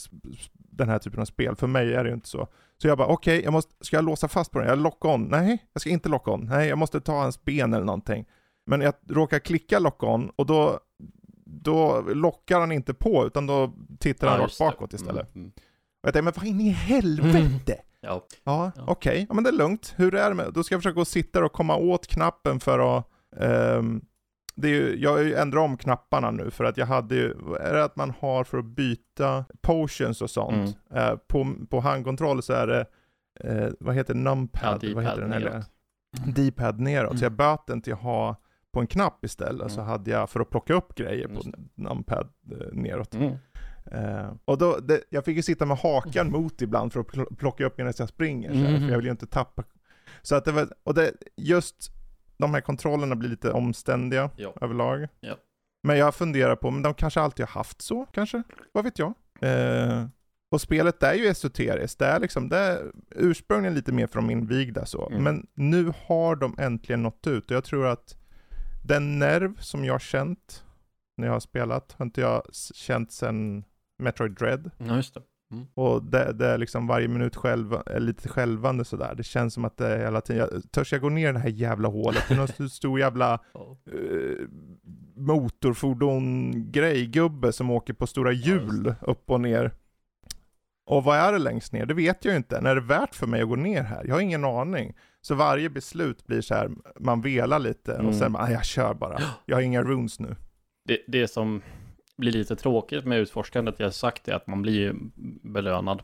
den 0.53 0.90
här 0.90 0.99
typen 0.99 1.19
av 1.22 1.26
spel. 1.26 1.56
För 1.56 1.68
mig 1.68 1.94
är 1.94 2.03
det 2.03 2.10
ju 2.10 2.14
inte 2.15 2.28
så. 2.28 2.48
Så 2.78 2.88
jag 2.88 2.98
bara, 2.98 3.07
okej, 3.07 3.44
jag 3.44 3.53
måste, 3.53 3.73
ska 3.86 3.95
jag 3.98 4.06
låsa 4.06 4.28
fast 4.28 4.52
på 4.52 4.60
den? 4.60 4.68
Jag 4.68 4.78
lock 4.78 5.06
on? 5.06 5.23
Nej, 5.23 5.65
jag 5.73 5.82
ska 5.82 5.90
inte 5.90 6.10
lock 6.10 6.28
on. 6.28 6.45
Nej, 6.45 6.69
jag 6.69 6.78
måste 6.78 7.02
ta 7.02 7.22
hans 7.22 7.44
ben 7.44 7.73
eller 7.73 7.86
någonting. 7.86 8.26
Men 8.65 8.82
jag 8.82 8.94
råkar 9.10 9.40
klicka 9.40 9.80
lock 9.80 10.03
on 10.03 10.30
och 10.36 10.45
då, 10.45 10.80
då 11.45 12.02
lockar 12.02 12.60
han 12.60 12.72
inte 12.72 12.94
på, 12.94 13.26
utan 13.26 13.48
då 13.48 13.73
tittar 13.99 14.28
han 14.28 14.38
Ja, 14.40 14.44
rakt 14.45 14.60
bakåt 14.60 14.94
istället. 14.94 15.36
Mm. 15.36 15.44
Mm. 15.45 15.52
Och 16.03 16.07
jag 16.07 16.14
tänkte, 16.14 16.22
men 16.22 16.34
vad 16.36 16.45
in 16.45 16.61
i 16.61 16.69
helvete? 16.69 17.76
Ja. 18.02 18.26
Ja, 18.44 18.72
Ja. 18.76 18.84
okej. 18.88 19.26
Ja, 19.30 19.34
men 19.36 19.44
det 19.44 19.49
är 19.49 19.53
lugnt. 19.53 19.94
Hur 19.98 20.15
är 20.15 20.30
det 20.30 20.36
med, 20.36 20.53
då 20.53 20.64
ska 20.64 20.76
jag 20.76 20.82
försöka 20.82 20.94
gå 20.95 21.02
och 21.02 21.07
sitta 21.07 21.45
och 21.45 21.52
komma 21.53 21.76
åt 21.76 22.07
knappen 22.07 22.60
för 22.60 22.98
att, 22.98 23.06
ehm, 23.40 24.02
det 24.61 24.67
är 24.67 24.71
ju, 24.73 24.95
jag 24.99 25.11
har 25.11 25.19
ju 25.19 25.35
ändrat 25.35 25.61
om 25.63 25.77
knapparna 25.77 26.31
nu 26.31 26.51
för 26.51 26.63
att 26.63 26.77
jag 26.77 26.85
hade 26.85 27.15
ju, 27.15 27.31
är 27.59 27.73
det 27.73 27.83
att 27.83 27.95
man 27.95 28.13
har 28.19 28.43
för 28.43 28.57
att 28.57 28.65
byta 28.65 29.45
potions 29.61 30.21
och 30.21 30.29
sånt? 30.29 30.77
Eh, 30.93 31.15
på, 31.27 31.53
på 31.69 31.79
handkontroll 31.79 32.43
så 32.43 32.53
är 32.53 32.67
det, 32.67 32.85
eh, 33.39 33.69
vad 33.79 33.95
heter 33.95 34.13
det, 34.13 34.19
Ja, 34.19 34.23
numpad? 34.35 34.83
vad 34.95 35.03
heter 35.03 35.21
den? 35.21 35.33
Eller, 35.33 35.49
neråt. 35.51 35.65
D-pad 36.35 36.79
neråt. 36.79 37.09
Så 37.09 37.15
Mm. 37.15 37.23
jag 37.23 37.31
böt 37.31 37.67
den 37.67 37.81
till 37.81 37.93
att 37.93 37.99
ha 37.99 38.35
på 38.73 38.79
en 38.79 38.88
knapp 38.88 39.25
istället. 39.25 39.71
Så 39.71 39.79
Mm. 39.79 39.89
hade 39.91 40.11
jag 40.11 40.29
för 40.29 40.39
att 40.39 40.49
plocka 40.49 40.73
upp 40.73 40.95
grejer 40.95 41.27
på 41.27 41.41
numpad 41.75 42.27
eh, 42.51 42.57
neråt. 42.73 43.13
Mm. 43.15 43.33
Eh, 43.85 44.31
och 44.45 44.57
då, 44.57 44.77
det, 44.77 45.01
jag 45.09 45.25
fick 45.25 45.35
ju 45.38 45.41
sitta 45.43 45.65
med 45.65 45.77
hakan 45.77 46.31
mot 46.31 46.61
ibland 46.61 46.93
för 46.93 46.99
att 46.99 47.07
pl- 47.07 47.35
plocka 47.35 47.65
upp 47.65 47.77
medan 47.77 47.93
jag 47.97 48.09
springer, 48.09 48.51
så 48.51 48.57
här, 48.57 48.71
Mhm. 48.71 48.79
för 48.81 48.88
jag 48.89 48.97
vill 48.97 49.05
ju 49.05 49.11
inte 49.11 49.27
tappa. 49.27 49.63
Så 50.21 50.35
att 50.35 50.45
det 50.45 50.51
var, 50.51 50.67
och 50.83 50.93
det, 50.93 51.11
just 51.38 51.91
de 52.41 52.53
här 52.53 52.61
kontrollerna 52.61 53.15
blir 53.15 53.30
lite 53.30 53.51
omständiga 53.51 54.30
Ja. 54.35 54.53
överlag. 54.61 55.07
Ja. 55.19 55.35
Men 55.84 55.97
jag 55.97 56.15
funderar 56.15 56.55
på, 56.55 56.72
men 56.72 56.81
de 56.81 56.93
kanske 56.93 57.22
alltid 57.22 57.45
har 57.45 57.51
haft 57.59 57.81
så, 57.81 58.05
kanske? 58.05 58.43
Vad 58.72 58.84
vet 58.84 58.99
jag? 58.99 59.13
Eh, 59.41 60.05
och 60.51 60.61
spelet 60.61 61.03
är 61.03 61.13
ju 61.13 61.27
esoteriskt, 61.27 61.99
det 61.99 62.05
är 62.05 62.19
liksom, 62.19 62.49
det 62.49 62.57
är 62.57 62.91
ursprungligen 63.09 63.73
lite 63.76 63.91
mer 63.91 64.07
från 64.07 64.27
min 64.27 64.47
vigda 64.47 64.85
så, 64.85 65.07
Mm. 65.09 65.23
men 65.23 65.47
nu 65.53 65.93
har 66.05 66.35
de 66.35 66.55
äntligen 66.59 67.03
nått 67.03 67.27
ut 67.27 67.51
och 67.51 67.55
jag 67.57 67.63
tror 67.63 67.88
att 67.88 68.18
den 68.85 69.19
nerv 69.19 69.57
som 69.59 69.85
jag 69.85 69.93
har 69.93 69.99
känt 69.99 70.63
när 71.18 71.27
jag 71.27 71.34
har 71.34 71.39
spelat, 71.39 71.91
har 71.97 72.05
inte 72.05 72.22
jag 72.22 72.43
känt 72.73 73.11
sedan 73.11 73.63
Metroid 74.03 74.31
Dread. 74.31 74.72
Ja, 74.77 74.95
just 74.95 75.13
det. 75.13 75.22
Och 75.73 76.03
det, 76.03 76.34
det 76.34 76.45
är 76.48 76.57
liksom 76.57 76.88
varje 76.88 77.07
minut 77.07 77.36
själv, 77.36 77.73
är 77.86 77.99
lite 77.99 78.30
självande 78.30 78.86
sådär. 78.86 79.14
Det 79.18 79.23
känns 79.23 79.53
som 79.53 79.65
att 79.65 79.78
det 79.78 79.88
är 79.88 79.98
hela 80.06 80.22
tiden, 80.22 80.49
jag, 80.52 80.72
törs 80.72 80.91
jag 80.91 81.02
gå 81.02 81.10
ner 81.10 81.30
i 81.30 81.34
det 81.34 81.40
här 81.40 81.49
jävla 81.49 81.88
hålet? 81.88 82.23
Det 82.28 82.34
är 82.34 82.38
någon 82.60 82.69
stor 82.69 82.99
jävla 82.99 83.40
Ja. 83.53 83.78
eh, 83.94 84.48
motorfordon-grej, 85.15 87.06
gubbe 87.07 87.53
som 87.53 87.69
åker 87.72 87.94
på 87.94 88.07
stora 88.07 88.32
hjul 88.32 88.95
upp 89.02 89.30
och 89.30 89.41
ner. 89.41 89.72
Och 90.86 91.03
vad 91.03 91.18
är 91.18 91.32
det 91.34 91.40
längst 91.40 91.73
ner? 91.73 91.86
Det 91.86 91.94
vet 91.94 92.26
jag 92.26 92.32
ju 92.32 92.38
inte. 92.38 92.61
När 92.61 92.72
är 92.72 92.76
det 92.76 92.82
värt 92.82 93.15
för 93.15 93.28
mig 93.28 93.41
att 93.41 93.49
gå 93.49 93.56
ner 93.56 93.84
här? 93.84 94.03
Jag 94.07 94.15
har 94.15 94.22
ingen 94.22 94.45
aning. 94.45 94.94
Så 95.22 95.36
varje 95.36 95.69
beslut 95.69 96.26
blir 96.28 96.41
så 96.41 96.56
här, 96.56 96.69
man 96.99 97.22
velar 97.22 97.60
lite 97.60 97.94
och 97.94 97.99
Mm. 97.99 98.14
sen 98.14 98.34
bara, 98.34 98.44
"Ah, 98.44 98.52
jag 98.52 98.65
kör 98.65 98.94
bara. 98.94 99.19
Jag 99.45 99.56
har 99.57 99.61
inga 99.61 99.82
runes 99.84 100.19
nu. 100.19 100.36
Det, 100.88 100.98
det 101.07 101.28
som 101.28 101.61
blir 102.22 102.31
lite 102.31 102.56
tråkigt 102.56 103.06
med 103.06 103.19
utforskandet, 103.19 103.80
jag 103.80 103.85
har 103.85 103.91
sagt 103.91 104.23
det, 104.26 104.35
att 104.35 104.48
man 104.48 104.61
blir 104.61 104.93
belönad 105.43 106.03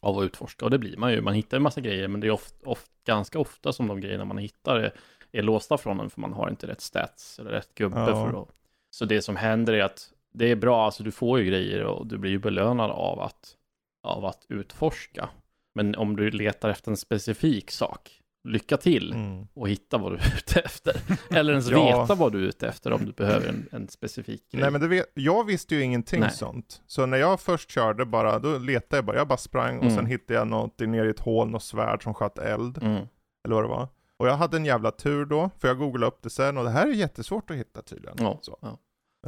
av 0.00 0.18
att 0.18 0.24
utforska. 0.24 0.64
Och 0.64 0.70
det 0.70 0.78
blir 0.78 0.96
man 0.96 1.12
ju. 1.12 1.20
Man 1.20 1.34
hittar 1.34 1.56
en 1.56 1.62
massa 1.62 1.80
grejer, 1.80 2.08
men 2.08 2.20
det 2.20 2.26
är 2.26 2.30
oft, 2.30 2.62
oft, 2.64 2.90
ganska 3.04 3.38
ofta 3.38 3.72
som 3.72 3.86
de 3.88 4.00
grejerna 4.00 4.24
man 4.24 4.38
hittar 4.38 4.76
är, 4.76 4.92
är 5.32 5.42
låsta 5.42 5.78
från 5.78 6.00
en, 6.00 6.10
för 6.10 6.20
man 6.20 6.32
har 6.32 6.50
inte 6.50 6.66
rätt 6.66 6.80
stats 6.80 7.38
eller 7.38 7.50
rätt 7.50 7.74
gubbe 7.74 7.98
Ja. 7.98 8.06
för 8.06 8.42
att... 8.42 8.48
Så 8.90 9.04
det 9.04 9.22
som 9.22 9.36
händer 9.36 9.72
är 9.72 9.84
att 9.84 10.10
det 10.34 10.50
är 10.50 10.56
bra, 10.56 10.84
alltså 10.84 11.02
du 11.02 11.10
får 11.10 11.38
ju 11.38 11.44
grejer 11.44 11.84
och 11.84 12.06
du 12.06 12.18
blir 12.18 12.30
ju 12.30 12.38
belönad 12.38 12.90
av 12.90 13.20
att, 13.20 13.56
av 14.02 14.24
att 14.24 14.46
utforska. 14.48 15.28
Men 15.74 15.94
om 15.94 16.16
du 16.16 16.30
letar 16.30 16.68
efter 16.68 16.90
en 16.90 16.96
specifik 16.96 17.70
sak, 17.70 18.20
lycka 18.46 18.76
till 18.76 19.12
Mm. 19.12 19.46
och 19.54 19.68
hitta 19.68 19.98
vad 19.98 20.12
du 20.12 20.16
är 20.18 20.34
ute 20.36 20.60
efter. 20.60 20.96
Eller 21.36 21.52
ens 21.52 21.68
Ja. 21.70 22.00
veta 22.02 22.14
vad 22.14 22.32
du 22.32 22.38
är 22.44 22.48
ute 22.48 22.68
efter 22.68 22.92
om 22.92 23.04
du 23.04 23.12
behöver 23.12 23.48
en, 23.48 23.68
en 23.72 23.88
specifik 23.88 24.50
grej. 24.50 24.62
Nej 24.62 24.70
men 24.70 24.88
vet, 24.88 25.06
jag 25.14 25.44
visste 25.44 25.74
ju 25.74 25.82
ingenting 25.82 26.20
Nej. 26.20 26.30
sånt. 26.30 26.82
Så 26.86 27.06
när 27.06 27.18
jag 27.18 27.40
först 27.40 27.70
körde 27.70 28.04
bara, 28.04 28.38
då 28.38 28.58
letade 28.58 28.96
jag 28.96 29.04
bara, 29.04 29.16
jag 29.16 29.28
bara 29.28 29.38
sprang 29.38 29.76
och 29.78 29.82
Mm. 29.84 29.96
sen 29.96 30.06
hittade 30.06 30.38
jag 30.38 30.48
något 30.48 30.78
ner 30.80 31.04
i 31.04 31.10
ett 31.10 31.20
hål, 31.20 31.50
något 31.50 31.62
svärd 31.62 32.02
som 32.02 32.14
sköt 32.14 32.38
eld, 32.38 32.78
Mm. 32.82 33.06
eller 33.44 33.54
vad 33.54 33.64
det 33.64 33.68
var. 33.68 33.88
Och 34.18 34.28
jag 34.28 34.36
hade 34.36 34.56
en 34.56 34.64
jävla 34.64 34.90
tur 34.90 35.24
då, 35.26 35.50
för 35.58 35.68
jag 35.68 35.78
googlade 35.78 36.06
upp 36.06 36.22
det 36.22 36.30
sen 36.30 36.58
och 36.58 36.64
det 36.64 36.70
här 36.70 36.86
är 36.86 36.92
jättesvårt 36.92 37.50
att 37.50 37.56
hitta 37.56 37.82
tydligen. 37.82 38.16
Ja, 38.20 38.38
Så. 38.42 38.58
ja. 38.62 38.78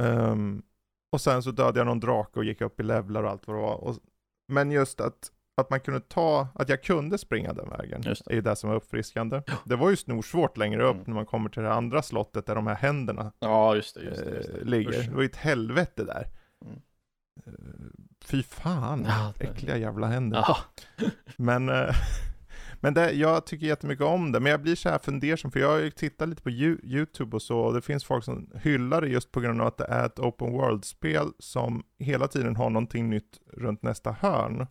Ehm, 0.03 0.61
och 1.11 1.21
sen 1.21 1.43
så 1.43 1.51
dödade 1.51 1.79
jag 1.79 1.87
någon 1.87 1.99
drake 1.99 2.39
och 2.39 2.45
gick 2.45 2.61
upp 2.61 2.79
i 2.79 2.83
levlar 2.83 3.23
och 3.23 3.29
allt 3.29 3.47
vad 3.47 3.55
det 3.57 3.61
var. 3.61 3.75
Och, 3.75 3.95
men 4.47 4.71
just 4.71 5.01
att, 5.01 5.31
att 5.59 5.69
man 5.69 5.79
kunde 5.79 5.99
ta, 5.99 6.47
att 6.55 6.69
jag 6.69 6.83
kunde 6.83 7.17
springa 7.17 7.53
den 7.53 7.69
vägen, 7.69 8.01
Just 8.05 8.25
det. 8.25 8.37
är 8.37 8.41
det 8.41 8.55
som 8.55 8.69
var 8.69 8.77
uppfriskande. 8.77 9.41
Det 9.65 9.75
var 9.75 9.89
ju 9.89 9.95
snorsvårt 9.95 10.57
längre 10.57 10.83
upp 10.83 10.93
Mm. 10.95 11.03
när 11.07 11.13
man 11.13 11.25
kommer 11.25 11.49
till 11.49 11.63
det 11.63 11.73
andra 11.73 12.01
slottet 12.01 12.45
där 12.45 12.55
de 12.55 12.67
här 12.67 12.75
händerna 12.75 13.31
ja, 13.39 13.75
just 13.75 13.95
det. 13.95 14.01
Just 14.03 14.25
det, 14.25 14.35
just 14.35 14.49
eh, 14.49 14.55
det. 14.55 14.65
ligger. 14.65 14.89
Usch. 14.99 15.05
Det 15.09 15.15
var 15.15 15.21
ju 15.21 15.25
ett 15.29 15.35
helvete 15.35 16.03
där. 16.03 16.27
Mm. 16.65 16.81
Eh, 17.45 17.53
Fy 18.25 18.43
fan, 18.43 19.05
Ja, 19.07 19.33
äckliga 19.39 19.77
jävla 19.77 20.07
händer. 20.07 20.43
Ja, 20.47 20.57
Men, 21.37 21.69
eh, 21.69 21.95
men 22.81 22.93
det, 22.93 23.11
jag 23.11 23.45
tycker 23.45 23.65
jättemycket 23.67 24.05
om 24.05 24.31
det, 24.31 24.39
men 24.39 24.51
jag 24.51 24.61
blir 24.61 24.75
så 24.75 24.89
här 24.89 24.99
fundersam, 24.99 25.51
för 25.51 25.59
jag 25.59 25.67
har 25.69 25.77
ju 25.77 25.91
tittat 25.91 26.29
lite 26.29 26.41
på 26.41 26.49
Yo- 26.49 26.79
YouTube 26.85 27.35
och 27.35 27.41
så, 27.41 27.59
och 27.59 27.73
det 27.73 27.81
finns 27.81 28.03
folk 28.05 28.23
som 28.23 28.51
hyllar 28.55 29.01
det 29.01 29.07
just 29.07 29.31
på 29.31 29.39
grund 29.39 29.61
av 29.61 29.67
att 29.67 29.77
det 29.77 29.85
är 29.85 30.05
ett 30.05 30.19
open 30.19 30.51
world-spel 30.51 31.27
som 31.39 31.83
hela 31.99 32.27
tiden 32.27 32.55
har 32.55 32.69
någonting 32.69 33.09
nytt 33.09 33.39
runt 33.53 33.83
nästa 33.83 34.11
hörn. 34.11 34.67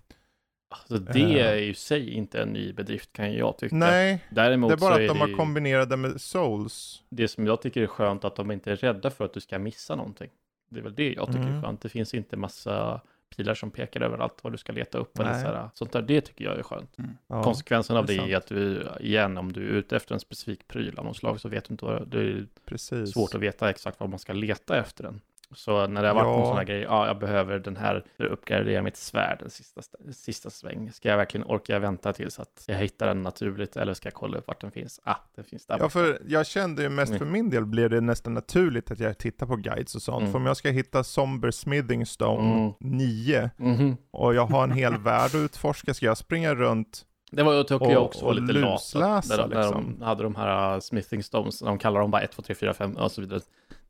Alltså 0.70 0.98
det 0.98 1.40
Eh. 1.40 1.46
är 1.46 1.54
ju 1.56 1.64
i 1.70 1.74
sig 1.74 2.10
inte 2.10 2.42
en 2.42 2.48
ny 2.48 2.72
bedrift 2.72 3.12
kan 3.12 3.34
jag 3.34 3.58
tycka. 3.58 3.76
Nej, 3.76 4.24
Däremot 4.30 4.70
det 4.70 4.74
är 4.74 4.76
bara 4.76 4.94
att 4.94 5.00
är 5.00 5.08
de 5.08 5.14
det, 5.18 5.24
har 5.24 5.36
kombinerat 5.36 5.90
det 5.90 5.96
med 5.96 6.20
Souls. 6.20 7.02
det 7.08 7.28
som 7.28 7.46
jag 7.46 7.62
tycker 7.62 7.82
är 7.82 7.86
skönt 7.86 8.24
att 8.24 8.36
de 8.36 8.50
inte 8.50 8.72
är 8.72 8.76
rädda 8.76 9.10
för 9.10 9.24
att 9.24 9.32
du 9.34 9.40
ska 9.40 9.58
missa 9.58 9.96
någonting. 9.96 10.30
Det 10.68 10.78
är 10.78 10.82
väl 10.84 10.94
det 10.94 11.12
jag 11.12 11.26
tycker 11.26 11.40
är 11.40 11.46
Mm. 11.48 11.62
skönt. 11.62 11.80
Det 11.80 11.88
finns 11.88 12.14
inte 12.14 12.36
massa 12.36 13.00
pilar 13.36 13.54
som 13.54 13.70
pekar 13.70 14.00
överallt 14.00 14.38
vad 14.42 14.52
du 14.52 14.58
ska 14.58 14.72
leta 14.72 14.98
upp. 14.98 15.18
Eller 15.18 15.30
Nej. 15.32 15.40
så 15.42 15.46
här, 15.48 15.68
sånt 15.74 15.92
där, 15.92 16.02
det 16.02 16.20
tycker 16.20 16.44
jag 16.44 16.58
är 16.58 16.62
skönt. 16.62 16.96
Ja. 17.26 17.42
Konsekvensen 17.42 17.96
av 17.96 18.06
det 18.06 18.12
det 18.14 18.20
är 18.20 18.28
är 18.28 18.36
att 18.36 18.46
du, 18.46 18.88
igen, 19.00 19.36
om 19.38 19.52
du 19.52 19.68
är 19.68 19.72
ute 19.72 19.96
efter 19.96 20.14
en 20.14 20.20
specifik 20.20 20.68
pryl 20.68 20.98
av 20.98 21.04
något 21.04 21.16
slag 21.16 21.40
så 21.40 21.48
vet 21.48 21.64
du 21.68 21.74
inte 21.74 21.84
vad, 21.84 22.08
det 22.08 22.18
är 22.20 22.46
Precis. 22.64 23.12
svårt 23.12 23.34
att 23.34 23.40
veta 23.40 23.70
exakt 23.70 24.00
vad 24.00 24.08
man 24.10 24.18
ska 24.18 24.32
leta 24.32 24.76
efter 24.78 25.04
den. 25.04 25.20
Så 25.54 25.86
när 25.86 26.02
det 26.02 26.08
har 26.08 26.14
varit 26.14 26.26
Ja. 26.26 26.36
någon 26.36 26.46
sån 26.46 26.56
här 26.56 26.64
grej, 26.64 26.80
ja, 26.80 27.06
jag 27.06 27.18
behöver 27.18 27.58
den 27.58 27.76
här 27.76 28.04
uppgradera 28.18 28.82
mitt 28.82 28.96
svärd 28.96 29.38
den 29.40 29.50
sista, 29.50 29.80
sista 30.12 30.50
sväng. 30.50 30.92
Ska 30.92 31.08
jag 31.08 31.16
verkligen 31.16 31.46
orka 31.46 31.78
vänta 31.78 32.12
tills 32.12 32.38
att 32.38 32.64
jag 32.66 32.76
hittar 32.76 33.06
den 33.06 33.22
naturligt 33.22 33.76
eller 33.76 33.94
ska 33.94 34.06
jag 34.06 34.14
kolla 34.14 34.38
upp 34.38 34.46
vart 34.46 34.60
den 34.60 34.70
finns? 34.70 35.00
Ah, 35.04 35.14
den 35.34 35.44
finns 35.44 35.66
där 35.66 35.78
Ja, 35.78 35.88
för 35.88 36.18
jag 36.26 36.46
kände 36.46 36.82
ju 36.82 36.88
mest 36.88 37.10
Mm. 37.10 37.18
för 37.18 37.26
min 37.26 37.50
del 37.50 37.66
blev 37.66 37.90
det 37.90 38.00
nästan 38.00 38.34
naturligt 38.34 38.90
att 38.90 38.98
jag 39.00 39.18
tittar 39.18 39.46
på 39.46 39.56
guides 39.56 39.94
och 39.94 40.02
sånt. 40.02 40.20
Mm. 40.20 40.32
För 40.32 40.38
om 40.38 40.46
jag 40.46 40.56
ska 40.56 40.70
hitta 40.70 41.04
Somber 41.04 41.50
Smithing 41.50 42.06
Stone 42.06 42.54
Mm. 42.60 42.72
9 42.80 43.50
Mhm. 43.56 43.96
och 44.10 44.34
jag 44.34 44.46
har 44.46 44.64
en 44.64 44.72
hel 44.72 44.96
värld 44.98 45.26
att 45.26 45.34
utforska, 45.34 45.94
ska 45.94 46.06
jag 46.06 46.18
springa 46.18 46.54
runt? 46.54 47.04
Det 47.30 47.42
var 47.42 47.60
Och- 47.60 47.92
jag 47.92 48.02
också 48.04 48.24
var 48.24 48.32
och 48.32 48.40
lite 48.40 48.52
lat. 48.52 48.92
När, 48.94 49.00
de- 49.38 49.48
när 49.48 49.48
de 49.48 49.60
liksom. 49.60 50.02
hade 50.02 50.22
de 50.22 50.34
här 50.34 50.74
uh, 50.74 50.80
smithing 50.80 51.22
stones, 51.22 51.58
de 51.60 51.78
kallar 51.78 52.00
dem 52.00 52.10
bara 52.10 52.22
1, 52.22 52.32
2, 52.32 52.42
3, 52.42 52.54
4, 52.54 52.74
5 52.74 52.96
och 52.96 53.12
så 53.12 53.20
vidare. 53.20 53.40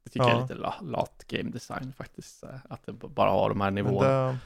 Det 0.04 0.10
tycker 0.10 0.26
jag 0.26 0.30
Ja. 0.30 0.38
är 0.38 0.42
lite 0.42 0.54
la, 0.54 0.74
lat 0.82 1.24
game 1.28 1.50
design 1.50 1.92
faktiskt. 1.96 2.44
Att 2.68 2.86
det 2.86 2.92
bara 2.92 3.30
har 3.30 3.48
de 3.48 3.60
här 3.60 3.70
Men 3.70 3.84
nivåerna. 3.84 4.26
det, 4.26 4.38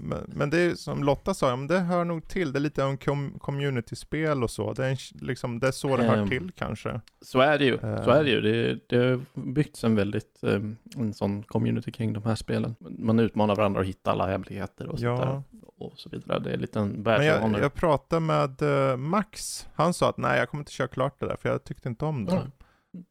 men, 0.00 0.24
men 0.34 0.50
det 0.50 0.58
är 0.60 0.74
som 0.74 1.04
Lotta 1.04 1.34
sa, 1.34 1.56
men 1.56 1.66
det 1.66 1.78
hör 1.80 2.04
nog 2.04 2.28
till. 2.28 2.52
Det 2.52 2.58
är 2.58 2.60
lite 2.60 2.82
en 2.84 2.98
com 2.98 3.38
community-spel 3.38 4.42
och 4.42 4.50
så. 4.50 4.72
Det 4.72 4.86
är, 4.86 4.90
en, 4.90 4.96
liksom, 5.26 5.60
det 5.60 5.66
är 5.68 5.72
så 5.72 5.96
det 5.96 6.04
hör 6.04 6.16
Ehm, 6.16 6.28
till 6.28 6.52
kanske. 6.56 7.00
Så 7.22 7.40
är 7.40 7.58
det 7.58 7.64
ju. 7.64 7.78
Så 7.78 7.86
Eh. 7.86 8.08
är 8.16 8.24
det 8.24 8.30
ju. 8.30 8.40
Det, 8.40 8.78
det 8.88 8.96
har 8.96 9.20
byggts 9.52 9.84
en 9.84 9.94
väldigt, 9.96 10.42
eh, 10.44 10.60
en 10.96 11.14
sån 11.14 11.42
community 11.42 11.92
kring 11.92 12.12
de 12.12 12.22
här 12.22 12.34
spelen. 12.34 12.76
Man 12.78 13.18
utmanar 13.18 13.56
varandra 13.56 13.80
och 13.80 13.86
hittar 13.86 14.12
alla 14.12 14.26
hemligheter 14.26 14.86
och 14.86 14.98
sånt 14.98 15.20
Ja. 15.20 15.24
där. 15.26 15.42
Och 15.76 15.92
så 15.96 16.08
vidare. 16.08 16.38
Det 16.38 16.52
är 16.52 16.56
lite 16.56 16.78
en 16.78 16.88
Men 16.88 17.02
badge 17.02 17.18
of 17.18 17.52
jag, 17.52 17.60
jag 17.60 17.74
pratade 17.74 18.20
med 18.20 18.62
eh, 18.62 18.96
Max. 18.96 19.66
Han 19.74 19.94
sa 19.94 20.08
att 20.08 20.16
nej, 20.16 20.38
jag 20.38 20.48
kommer 20.50 20.60
inte 20.62 20.72
köra 20.72 20.88
klart 20.88 21.20
det 21.20 21.26
där, 21.26 21.36
för 21.36 21.48
jag 21.48 21.64
tyckte 21.64 21.88
inte 21.88 22.04
om 22.04 22.24
det. 22.24 22.32
Mm. 22.32 22.50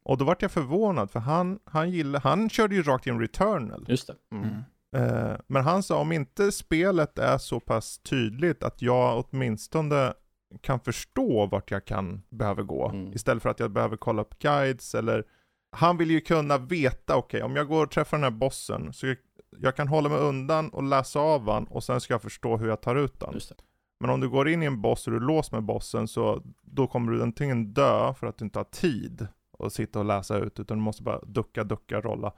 Och 0.02 0.18
då 0.18 0.24
vart 0.24 0.42
jag 0.42 0.50
förvånad, 0.50 1.10
för 1.10 1.20
han, 1.20 1.58
han 1.64 1.90
gillade, 1.90 2.28
han 2.28 2.50
körde 2.50 2.74
ju 2.74 2.82
rakt 2.82 3.06
in 3.06 3.20
Returnal. 3.20 3.84
Just 3.88 4.06
det. 4.06 4.14
Mm. 4.32 4.48
Mm. 4.48 4.62
Eh, 4.96 5.36
men 5.46 5.64
han 5.64 5.82
sa 5.82 6.00
om 6.00 6.12
inte 6.12 6.52
spelet 6.52 7.18
är 7.18 7.38
så 7.38 7.60
pass 7.60 7.98
tydligt 7.98 8.62
att 8.62 8.82
jag 8.82 9.24
åtminstone 9.30 10.14
kan 10.60 10.80
förstå 10.80 11.46
vart 11.46 11.70
jag 11.70 11.84
kan 11.84 12.22
behöver 12.28 12.62
gå. 12.62 12.88
Mm. 12.88 13.12
Istället 13.12 13.42
för 13.42 13.50
att 13.50 13.60
jag 13.60 13.70
behöver 13.70 13.96
kolla 13.96 14.22
upp 14.22 14.38
guides 14.38 14.94
eller 14.94 15.24
han 15.70 15.96
vill 15.96 16.10
ju 16.10 16.20
kunna 16.20 16.58
veta, 16.58 17.16
okej 17.16 17.42
om 17.42 17.56
jag 17.56 17.68
går 17.68 17.84
och 17.84 17.90
träffar 17.90 18.16
den 18.16 18.24
här 18.24 18.30
bossen 18.30 18.92
så 18.92 19.06
jag, 19.06 19.16
jag 19.58 19.76
kan 19.76 19.88
hålla 19.88 20.08
mig 20.08 20.18
undan 20.18 20.68
och 20.68 20.82
läsa 20.82 21.20
av 21.20 21.50
han 21.50 21.64
och 21.64 21.84
sen 21.84 22.00
ska 22.00 22.14
jag 22.14 22.22
förstå 22.22 22.56
hur 22.56 22.68
jag 22.68 22.80
tar 22.82 22.96
ut 22.96 23.20
den. 23.20 23.34
Just 23.34 23.48
det. 23.48 23.54
Men 24.00 24.10
om 24.10 24.20
du 24.20 24.28
går 24.28 24.48
in 24.48 24.62
i 24.62 24.66
en 24.66 24.80
boss 24.80 25.06
och 25.06 25.12
du 25.12 25.20
låst 25.20 25.52
med 25.52 25.62
bossen 25.62 26.08
så 26.08 26.42
då 26.62 26.86
kommer 26.86 27.12
du 27.12 27.22
antingen 27.22 27.72
dö 27.72 28.14
för 28.14 28.26
att 28.26 28.38
du 28.38 28.44
inte 28.44 28.58
har 28.58 28.64
tid 28.64 29.26
att 29.58 29.72
sitta 29.72 29.98
och 29.98 30.04
läsa 30.04 30.38
ut 30.38 30.60
utan 30.60 30.78
du 30.78 30.82
måste 30.82 31.02
bara 31.02 31.20
ducka, 31.26 31.64
ducka, 31.64 32.00
rolla. 32.00 32.32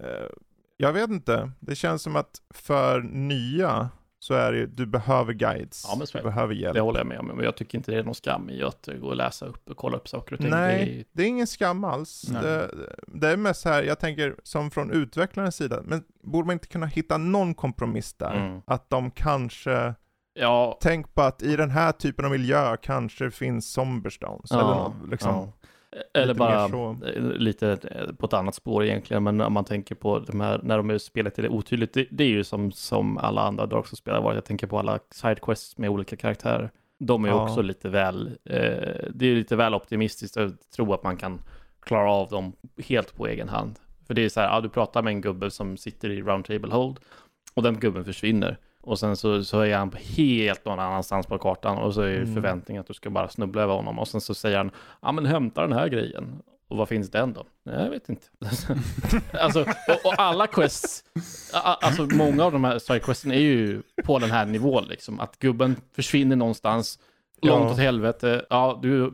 Eh, 0.00 0.28
jag 0.76 0.92
vet 0.92 1.10
inte, 1.10 1.50
det 1.60 1.74
känns 1.74 2.02
som 2.02 2.16
att 2.16 2.42
för 2.54 3.00
nya 3.00 3.90
så 4.18 4.34
är 4.34 4.52
det 4.52 4.66
du 4.66 4.86
behöver 4.86 5.32
guides, 5.32 5.84
Ja, 5.88 6.06
du 6.12 6.22
behöver 6.22 6.54
hjälp. 6.54 6.74
Det 6.74 6.80
håller 6.80 7.00
jag 7.00 7.06
med 7.06 7.18
om. 7.18 7.26
Men 7.26 7.44
jag 7.44 7.56
tycker 7.56 7.78
inte 7.78 7.92
det 7.92 7.98
är 7.98 8.04
någon 8.04 8.14
skam 8.14 8.50
i 8.50 8.62
att 8.62 8.88
gå 9.00 9.06
och 9.06 9.16
läsa 9.16 9.46
upp 9.46 9.70
och 9.70 9.76
kolla 9.76 9.96
upp 9.96 10.08
saker 10.08 10.34
och 10.34 10.40
ting. 10.40 10.50
Nej, 10.50 10.84
Det 10.84 11.00
är, 11.00 11.04
det 11.12 11.22
är 11.22 11.26
ingen 11.26 11.46
skam 11.46 11.84
alls. 11.84 12.22
Det, 12.22 12.70
det 13.06 13.28
är 13.28 13.36
mest 13.36 13.64
här, 13.64 13.82
jag 13.82 13.98
tänker 13.98 14.36
som 14.42 14.70
från 14.70 14.90
utvecklarens 14.90 15.56
sida, 15.56 15.82
men 15.84 16.04
borde 16.22 16.46
man 16.46 16.52
inte 16.52 16.68
kunna 16.68 16.86
hitta 16.86 17.18
någon 17.18 17.54
kompromiss 17.54 18.14
där? 18.14 18.34
Mm. 18.34 18.60
Att 18.66 18.90
de 18.90 19.10
kanske 19.10 19.94
ja, 20.34 20.78
Tänk 20.80 21.14
på 21.14 21.22
att 21.22 21.42
i 21.42 21.56
den 21.56 21.70
här 21.70 21.92
typen 21.92 22.24
av 22.24 22.30
miljö 22.30 22.76
kanske 22.76 23.24
det 23.24 23.30
finns 23.30 23.72
somberstones. 23.72 24.50
Ja, 24.50 24.60
eller 24.60 24.74
något, 24.74 25.10
liksom. 25.10 25.34
ja. 25.34 25.65
Eller 26.14 26.26
lite 26.26 26.38
bara 26.38 26.68
så. 26.68 26.96
lite 27.20 27.78
eh, 27.90 28.14
på 28.14 28.26
ett 28.26 28.32
annat 28.32 28.54
spår 28.54 28.84
egentligen, 28.84 29.22
men 29.22 29.40
om 29.40 29.52
man 29.52 29.64
tänker 29.64 29.94
på 29.94 30.18
de 30.18 30.40
här, 30.40 30.60
när 30.62 30.76
de 30.76 30.90
är 30.90 30.98
spelet 30.98 31.38
är 31.38 31.48
otydligt, 31.48 31.92
det, 31.94 32.06
det 32.10 32.24
är 32.24 32.28
ju 32.28 32.44
som, 32.44 32.72
som 32.72 33.18
alla 33.18 33.40
andra 33.42 33.66
Dark 33.66 33.86
Souls-spel 33.86 34.14
har 34.14 34.22
varit. 34.22 34.34
Jag 34.34 34.44
tänker 34.44 34.66
på 34.66 34.78
alla 34.78 34.98
sidequests 35.10 35.78
med 35.78 35.90
olika 35.90 36.16
karaktärer. 36.16 36.70
De 36.98 37.24
är 37.24 37.28
Ja. 37.28 37.42
också 37.44 37.62
lite 37.62 37.88
väl, 37.88 38.26
eh, 38.44 38.62
det 39.14 39.26
är 39.26 39.34
lite 39.34 39.56
väl 39.56 39.74
optimistiskt 39.74 40.36
att 40.36 40.70
tro 40.70 40.92
att 40.92 41.02
man 41.02 41.16
kan 41.16 41.38
klara 41.80 42.10
av 42.12 42.28
dem 42.28 42.52
helt 42.88 43.16
på 43.16 43.26
egen 43.26 43.48
hand. 43.48 43.74
För 44.06 44.14
det 44.14 44.24
är 44.24 44.28
så 44.28 44.40
här, 44.40 44.48
ja, 44.48 44.60
du 44.60 44.68
pratar 44.68 45.02
med 45.02 45.10
en 45.10 45.20
gubbe 45.20 45.50
som 45.50 45.76
sitter 45.76 46.10
i 46.10 46.22
round 46.22 46.44
table 46.44 46.72
hold 46.72 46.98
och 47.54 47.62
den 47.62 47.80
gubben 47.80 48.04
försvinner. 48.04 48.56
Och 48.86 48.98
sen 48.98 49.16
så, 49.16 49.44
så 49.44 49.60
är 49.60 49.76
han 49.76 49.92
helt 50.16 50.64
någon 50.64 50.78
annanstans 50.78 51.26
på 51.26 51.38
kartan 51.38 51.78
och 51.78 51.94
så 51.94 52.00
är 52.00 52.16
Mm. 52.16 52.34
förväntningen 52.34 52.80
att 52.80 52.86
du 52.86 52.94
ska 52.94 53.10
bara 53.10 53.28
snubbla 53.28 53.62
över 53.62 53.74
honom. 53.74 53.98
Och 53.98 54.08
sen 54.08 54.20
så 54.20 54.34
säger 54.34 54.56
han, 54.56 54.70
ja 55.02 55.12
men 55.12 55.26
hämta 55.26 55.60
den 55.62 55.72
här 55.72 55.88
grejen. 55.88 56.42
Och 56.68 56.76
vad 56.76 56.88
finns 56.88 57.10
den 57.10 57.32
då? 57.32 57.44
Nej, 57.64 57.82
jag 57.82 57.90
vet 57.90 58.08
inte. 58.08 58.26
alltså, 59.40 59.60
och, 59.60 60.04
och 60.06 60.14
alla 60.18 60.46
quests, 60.46 61.04
alltså 61.52 62.02
många 62.14 62.44
av 62.44 62.52
de 62.52 62.64
här 62.64 62.78
sidequesten 62.78 63.32
är 63.32 63.38
ju 63.40 63.82
på 64.04 64.18
den 64.18 64.30
här 64.30 64.46
nivån 64.46 64.84
liksom. 64.88 65.20
Att 65.20 65.38
gubben 65.38 65.76
försvinner 65.96 66.36
någonstans, 66.36 66.98
långt 67.42 67.64
Ja. 67.64 67.70
åt 67.72 67.78
helvete. 67.78 68.46
Ja, 68.50 68.78
du, 68.82 69.12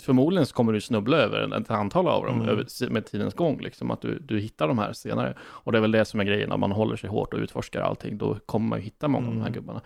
förmodligen 0.00 0.46
så 0.46 0.54
kommer 0.54 0.72
du 0.72 0.80
snubbla 0.80 1.16
över 1.16 1.56
ett 1.60 1.70
antal 1.70 2.08
av 2.08 2.24
dem 2.26 2.40
Mm. 2.42 2.66
med 2.90 3.06
tidens 3.06 3.34
gång, 3.34 3.60
liksom. 3.60 3.90
Att 3.90 4.00
du, 4.00 4.18
du 4.18 4.40
hittar 4.40 4.68
de 4.68 4.78
här 4.78 4.92
senare. 4.92 5.34
Och 5.42 5.72
det 5.72 5.78
är 5.78 5.82
väl 5.82 5.92
det 5.92 6.04
som 6.04 6.20
är 6.20 6.24
grejen, 6.24 6.52
om 6.52 6.60
man 6.60 6.72
håller 6.72 6.96
sig 6.96 7.10
hårt 7.10 7.34
och 7.34 7.40
utforskar 7.40 7.80
allting, 7.80 8.18
då 8.18 8.36
kommer 8.46 8.68
man 8.68 8.78
ju 8.78 8.84
hitta 8.84 9.08
många 9.08 9.26
av 9.26 9.32
de 9.32 9.40
här 9.40 9.48
Mm. 9.48 9.52
gubbarna. 9.60 9.80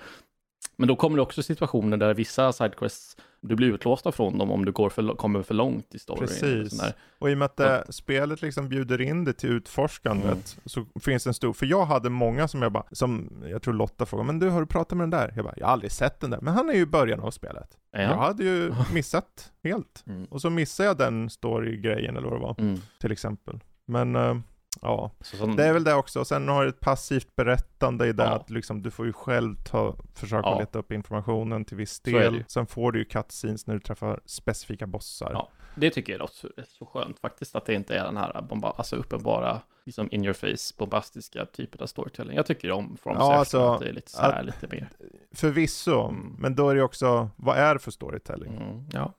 Men 0.77 0.89
då 0.89 0.97
kommer 0.97 1.17
det 1.17 1.23
också 1.23 1.43
situationer 1.43 1.97
där 1.97 2.15
vissa 2.15 2.53
sidequests, 2.53 3.17
du 3.41 3.57
blir 3.57 3.69
utlåsta 3.75 4.13
från 4.13 4.39
dem 4.39 4.51
om 4.51 4.65
du 4.65 4.73
går 4.73 4.91
för, 4.91 5.17
kommer 5.17 5.43
för 5.43 5.55
långt 5.55 5.95
i 5.95 5.99
storyn. 5.99 6.23
och 6.23 6.29
Precis. 6.29 6.79
där. 6.81 6.93
Och 7.19 7.31
i 7.31 7.35
och 7.35 7.39
med 7.39 7.47
att 7.47 7.57
det, 7.57 7.85
spelet 7.89 8.43
liksom 8.43 8.69
bjuder 8.69 9.01
in 9.01 9.25
det 9.25 9.33
till 9.33 9.51
utforskandet 9.51 10.25
Mm. 10.33 10.41
så 10.65 11.01
finns 11.01 11.25
det 11.25 11.31
en 11.31 11.35
stor, 11.35 11.53
för 11.53 11.67
jag 11.67 11.85
hade 11.87 12.11
många 12.11 12.49
som 12.49 12.63
jag 12.63 12.73
bara, 12.73 12.85
som 12.93 13.31
jag 13.51 13.63
tror 13.63 13.75
Lotta 13.75 14.07
frågade, 14.07 14.27
men 14.27 14.39
du 14.39 14.49
har 14.51 14.61
du 14.61 14.67
pratat 14.67 14.99
med 14.99 15.03
den 15.03 15.11
där? 15.11 15.33
Jag 15.37 15.45
bara, 15.45 15.55
jag 15.57 15.67
har 15.67 15.73
aldrig 15.73 15.93
sett 15.93 16.21
den 16.21 16.31
där, 16.31 16.41
men 16.43 16.55
han 16.55 16.69
är 16.71 16.75
ju 16.75 16.81
i 16.81 16.87
början 16.87 17.21
av 17.21 17.31
spelet. 17.31 17.69
Ja. 17.93 18.01
Jag 18.01 18.17
hade 18.17 18.45
ju 18.45 18.75
missat 18.95 19.53
helt. 19.65 20.05
Mm. 20.07 20.25
Och 20.25 20.41
så 20.41 20.51
missade 20.51 20.87
jag 20.89 20.99
den 20.99 21.31
story-grejen 21.31 22.17
eller 22.17 22.29
vad 22.29 22.39
det 22.39 22.43
var, 22.43 22.55
Mm. 22.59 22.79
till 23.01 23.13
exempel. 23.13 23.61
Men 23.87 24.17
eh, 24.17 24.37
ja, 24.83 25.11
Så, 25.21 25.37
sån, 25.37 25.57
det 25.57 25.65
är 25.65 25.73
väl 25.73 25.85
det 25.85 25.95
också. 25.95 26.25
Sen 26.25 26.49
har 26.49 26.63
du 26.63 26.69
ett 26.69 26.81
passivt 26.81 27.37
berättande 27.37 28.07
i 28.09 28.13
det, 28.13 28.23
Ja. 28.25 28.31
att 28.31 28.51
liksom, 28.51 28.83
du 28.83 28.91
får 28.91 29.07
ju 29.07 29.13
själv 29.13 29.57
ta, 29.65 29.97
försöka 30.15 30.49
Ja. 30.49 30.59
leta 30.59 30.79
upp 30.79 30.93
informationen 30.93 31.65
till 31.65 31.77
viss 31.77 32.01
del. 32.01 32.45
Sen 32.49 32.67
får 32.67 32.93
du 32.93 32.99
ju 32.99 33.05
cutscenes 33.05 33.67
när 33.67 33.75
du 33.75 33.81
träffar 33.81 34.21
specifika 34.27 34.87
bossar. 34.87 35.31
Ja. 35.33 35.49
Det 35.77 35.91
tycker 35.91 36.13
jag 36.13 36.23
är 36.23 36.27
så, 36.33 36.49
så 36.69 36.87
skönt 36.87 37.19
faktiskt, 37.19 37.57
att 37.57 37.67
det 37.67 37.75
inte 37.75 37.97
är 37.97 38.05
den 38.05 38.17
här 38.17 38.43
bomba, 38.43 38.71
alltså 38.71 38.97
uppenbara, 38.97 39.61
liksom 39.85 40.09
in 40.11 40.25
your 40.25 40.35
face, 40.35 40.75
bombastiska 40.79 41.47
typen 41.47 41.81
av 41.83 41.87
storytelling. 41.87 42.37
Jag 42.37 42.47
tycker 42.47 42.71
om 42.71 42.97
From 43.03 43.17
Ja, 43.19 43.35
alltså, 43.35 43.61
att 43.73 43.81
det 43.81 43.89
är 43.89 43.93
lite 43.93 44.11
så 44.11 44.23
här, 44.23 44.41
att- 44.41 44.47
lite 44.47 44.67
mer. 44.77 44.89
Förvisso, 45.35 46.09
Mm. 46.09 46.37
men 46.39 46.55
då 46.55 46.69
är 46.71 46.75
det 46.75 46.83
också, 46.83 47.29
vad 47.37 47.57
är 47.59 47.75
det 47.75 47.81
för 47.81 47.91
storytelling? 47.91 48.57
Mm. 48.57 48.85
Ja. 48.93 49.13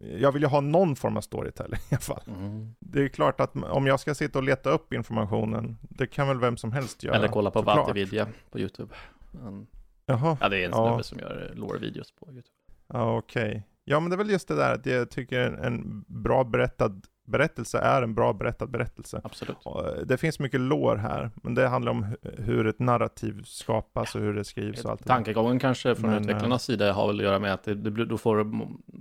Jag 0.00 0.32
vill 0.32 0.42
ju 0.42 0.48
ha 0.48 0.60
någon 0.60 0.96
form 0.96 1.16
av 1.16 1.20
storytelling 1.20 1.80
i 1.90 1.94
alla 1.94 2.00
fall. 2.00 2.22
Mm. 2.26 2.74
Det 2.80 3.02
är 3.04 3.08
klart 3.08 3.40
att 3.40 3.56
om 3.56 3.86
jag 3.86 4.00
ska 4.00 4.14
sitta 4.14 4.38
och 4.38 4.44
leta 4.44 4.70
upp 4.70 4.92
informationen, 4.92 5.76
det 5.80 6.06
kan 6.06 6.28
väl 6.28 6.40
vem 6.40 6.56
som 6.56 6.72
helst 6.72 7.02
göra. 7.02 7.16
Eller 7.16 7.28
kolla 7.28 7.50
på 7.50 7.58
såklart. 7.58 7.76
Valter 7.76 7.94
Vidja 7.94 8.26
på 8.50 8.58
YouTube. 8.58 8.94
Han, 9.42 9.66
Jaha, 10.06 10.36
ja, 10.40 10.48
det 10.48 10.58
är 10.60 10.64
en 10.64 10.70
Ja. 10.70 10.88
snubbe 10.88 11.02
som 11.04 11.18
gör 11.18 11.52
lore-videos 11.54 12.12
på 12.20 12.26
YouTube. 12.26 12.54
ja 12.88 13.16
okej. 13.18 13.62
Ja 13.84 14.00
men 14.00 14.10
det 14.10 14.14
är 14.14 14.18
väl 14.18 14.30
just 14.30 14.48
det 14.48 14.54
där 14.56 14.74
att 14.74 14.86
jag 14.86 15.10
tycker 15.10 15.40
en 15.40 16.04
bra 16.08 16.44
berättad 16.44 17.00
berättelse 17.28 17.78
är 17.78 18.02
en 18.02 18.14
bra 18.14 18.32
berättad 18.32 18.66
berättelse. 18.66 19.20
Absolut. 19.24 19.56
Eh, 19.66 19.72
Det 20.06 20.16
finns 20.16 20.38
mycket 20.38 20.60
lår 20.60 20.96
här, 20.96 21.30
men 21.42 21.54
det 21.54 21.68
handlar 21.68 21.92
om 21.92 22.04
hu- 22.04 22.42
hur 22.42 22.66
ett 22.66 22.78
narrativ 22.78 23.42
skapas 23.44 24.14
och 24.14 24.20
hur 24.20 24.34
det 24.34 24.44
skrivs 24.44 24.84
och 24.84 24.90
allt 24.90 25.00
det 25.00 25.04
där. 25.08 25.14
Tankegången 25.14 25.58
kanske 25.58 25.94
från 25.94 26.10
Men, 26.10 26.20
utvecklarnas 26.22 26.64
sida 26.64 26.92
har 26.92 27.06
väl 27.06 27.16
att 27.16 27.24
göra 27.24 27.38
med 27.38 27.54
att 27.54 27.64
det, 27.64 27.74
det, 27.74 28.04
då 28.04 28.18
får 28.18 28.44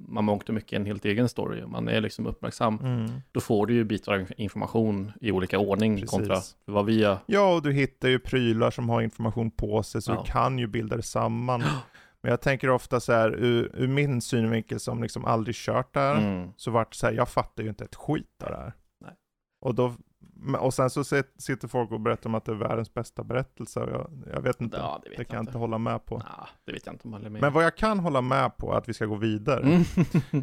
man 0.10 0.26
mångt 0.26 0.49
och 0.49 0.56
mycket 0.56 0.74
en 0.80 0.86
helt 0.86 1.06
egen 1.06 1.30
story. 1.30 1.66
Man 1.66 1.88
är 1.88 2.02
liksom 2.02 2.28
uppmärksam. 2.28 2.80
Mm. 2.84 3.12
Då 3.32 3.40
får 3.40 3.66
du 3.68 3.74
ju 3.74 3.84
bitar 3.84 4.14
av 4.14 4.26
information 4.38 5.12
i 5.22 5.32
olika 5.32 5.60
ordning 5.60 5.95
Precis. 5.95 6.10
kontra 6.10 6.38
vad 6.66 6.86
vi 6.86 7.04
har. 7.04 7.18
Ja, 7.26 7.54
och 7.56 7.62
du 7.62 7.72
hittar 7.72 8.10
ju 8.10 8.20
prylar 8.20 8.72
som 8.72 8.90
har 8.90 9.02
information 9.02 9.52
på 9.52 9.84
sig, 9.84 10.02
så 10.02 10.12
Ja. 10.12 10.24
du 10.26 10.32
kan 10.32 10.60
ju 10.60 10.68
bilda 10.68 10.95
det 10.95 11.04
samman. 11.04 11.64
Men 12.28 12.32
jag 12.32 12.41
tänker 12.41 12.70
ofta 12.70 12.99
så 12.99 13.14
här, 13.14 13.36
ur, 13.36 13.72
ur 13.74 13.88
min 13.88 14.22
synvinkel 14.22 14.80
som 14.80 15.04
liksom 15.04 15.26
aldrig 15.26 15.56
kört 15.56 15.94
där, 15.94 16.16
Mm. 16.16 16.49
så 16.58 16.72
vart 16.72 16.91
det 16.91 16.98
så 16.98 17.08
här, 17.08 17.14
jag 17.14 17.30
fattar 17.30 17.64
ju 17.64 17.70
inte 17.70 17.84
ett 17.84 17.95
skit 17.95 18.44
av 18.44 18.49
det 18.52 18.58
här. 18.58 18.74
Nej. 19.02 19.12
Och 19.62 19.76
då 19.76 19.94
och 20.59 20.73
sen 20.73 20.89
så 20.89 21.03
sitter 21.38 21.68
folk 21.68 21.91
och 21.91 21.99
berättar 22.01 22.30
om 22.30 22.35
att 22.35 22.45
det 22.45 22.51
är 22.51 22.55
världens 22.55 22.93
bästa 22.93 23.23
berättelse. 23.23 23.80
Och 23.80 23.89
jag, 23.91 24.09
jag 24.34 24.41
vet 24.41 24.61
inte, 24.61 24.77
Ja, 24.77 24.99
det 25.03 25.09
vet 25.09 25.18
det 25.18 25.22
jag 25.22 25.27
kan 25.27 25.35
jag 25.35 25.43
inte. 25.43 25.57
hålla 25.57 25.77
med 25.77 26.05
på. 26.05 26.18
Nah, 26.18 26.47
det 26.65 26.72
vet 26.72 26.85
jag 26.85 26.93
inte 26.95 27.07
om 27.07 27.11
jag 27.14 27.19
håller 27.19 27.30
med. 27.30 27.41
Men 27.41 27.53
vad 27.53 27.64
jag 27.64 27.76
kan 27.77 27.99
hålla 27.99 28.22
med 28.22 28.57
på 28.57 28.73
är 28.73 28.77
att 28.77 28.89
vi 28.89 28.93
ska 28.93 29.05
gå 29.05 29.15
vidare. 29.15 29.61
Mm. 29.61 29.84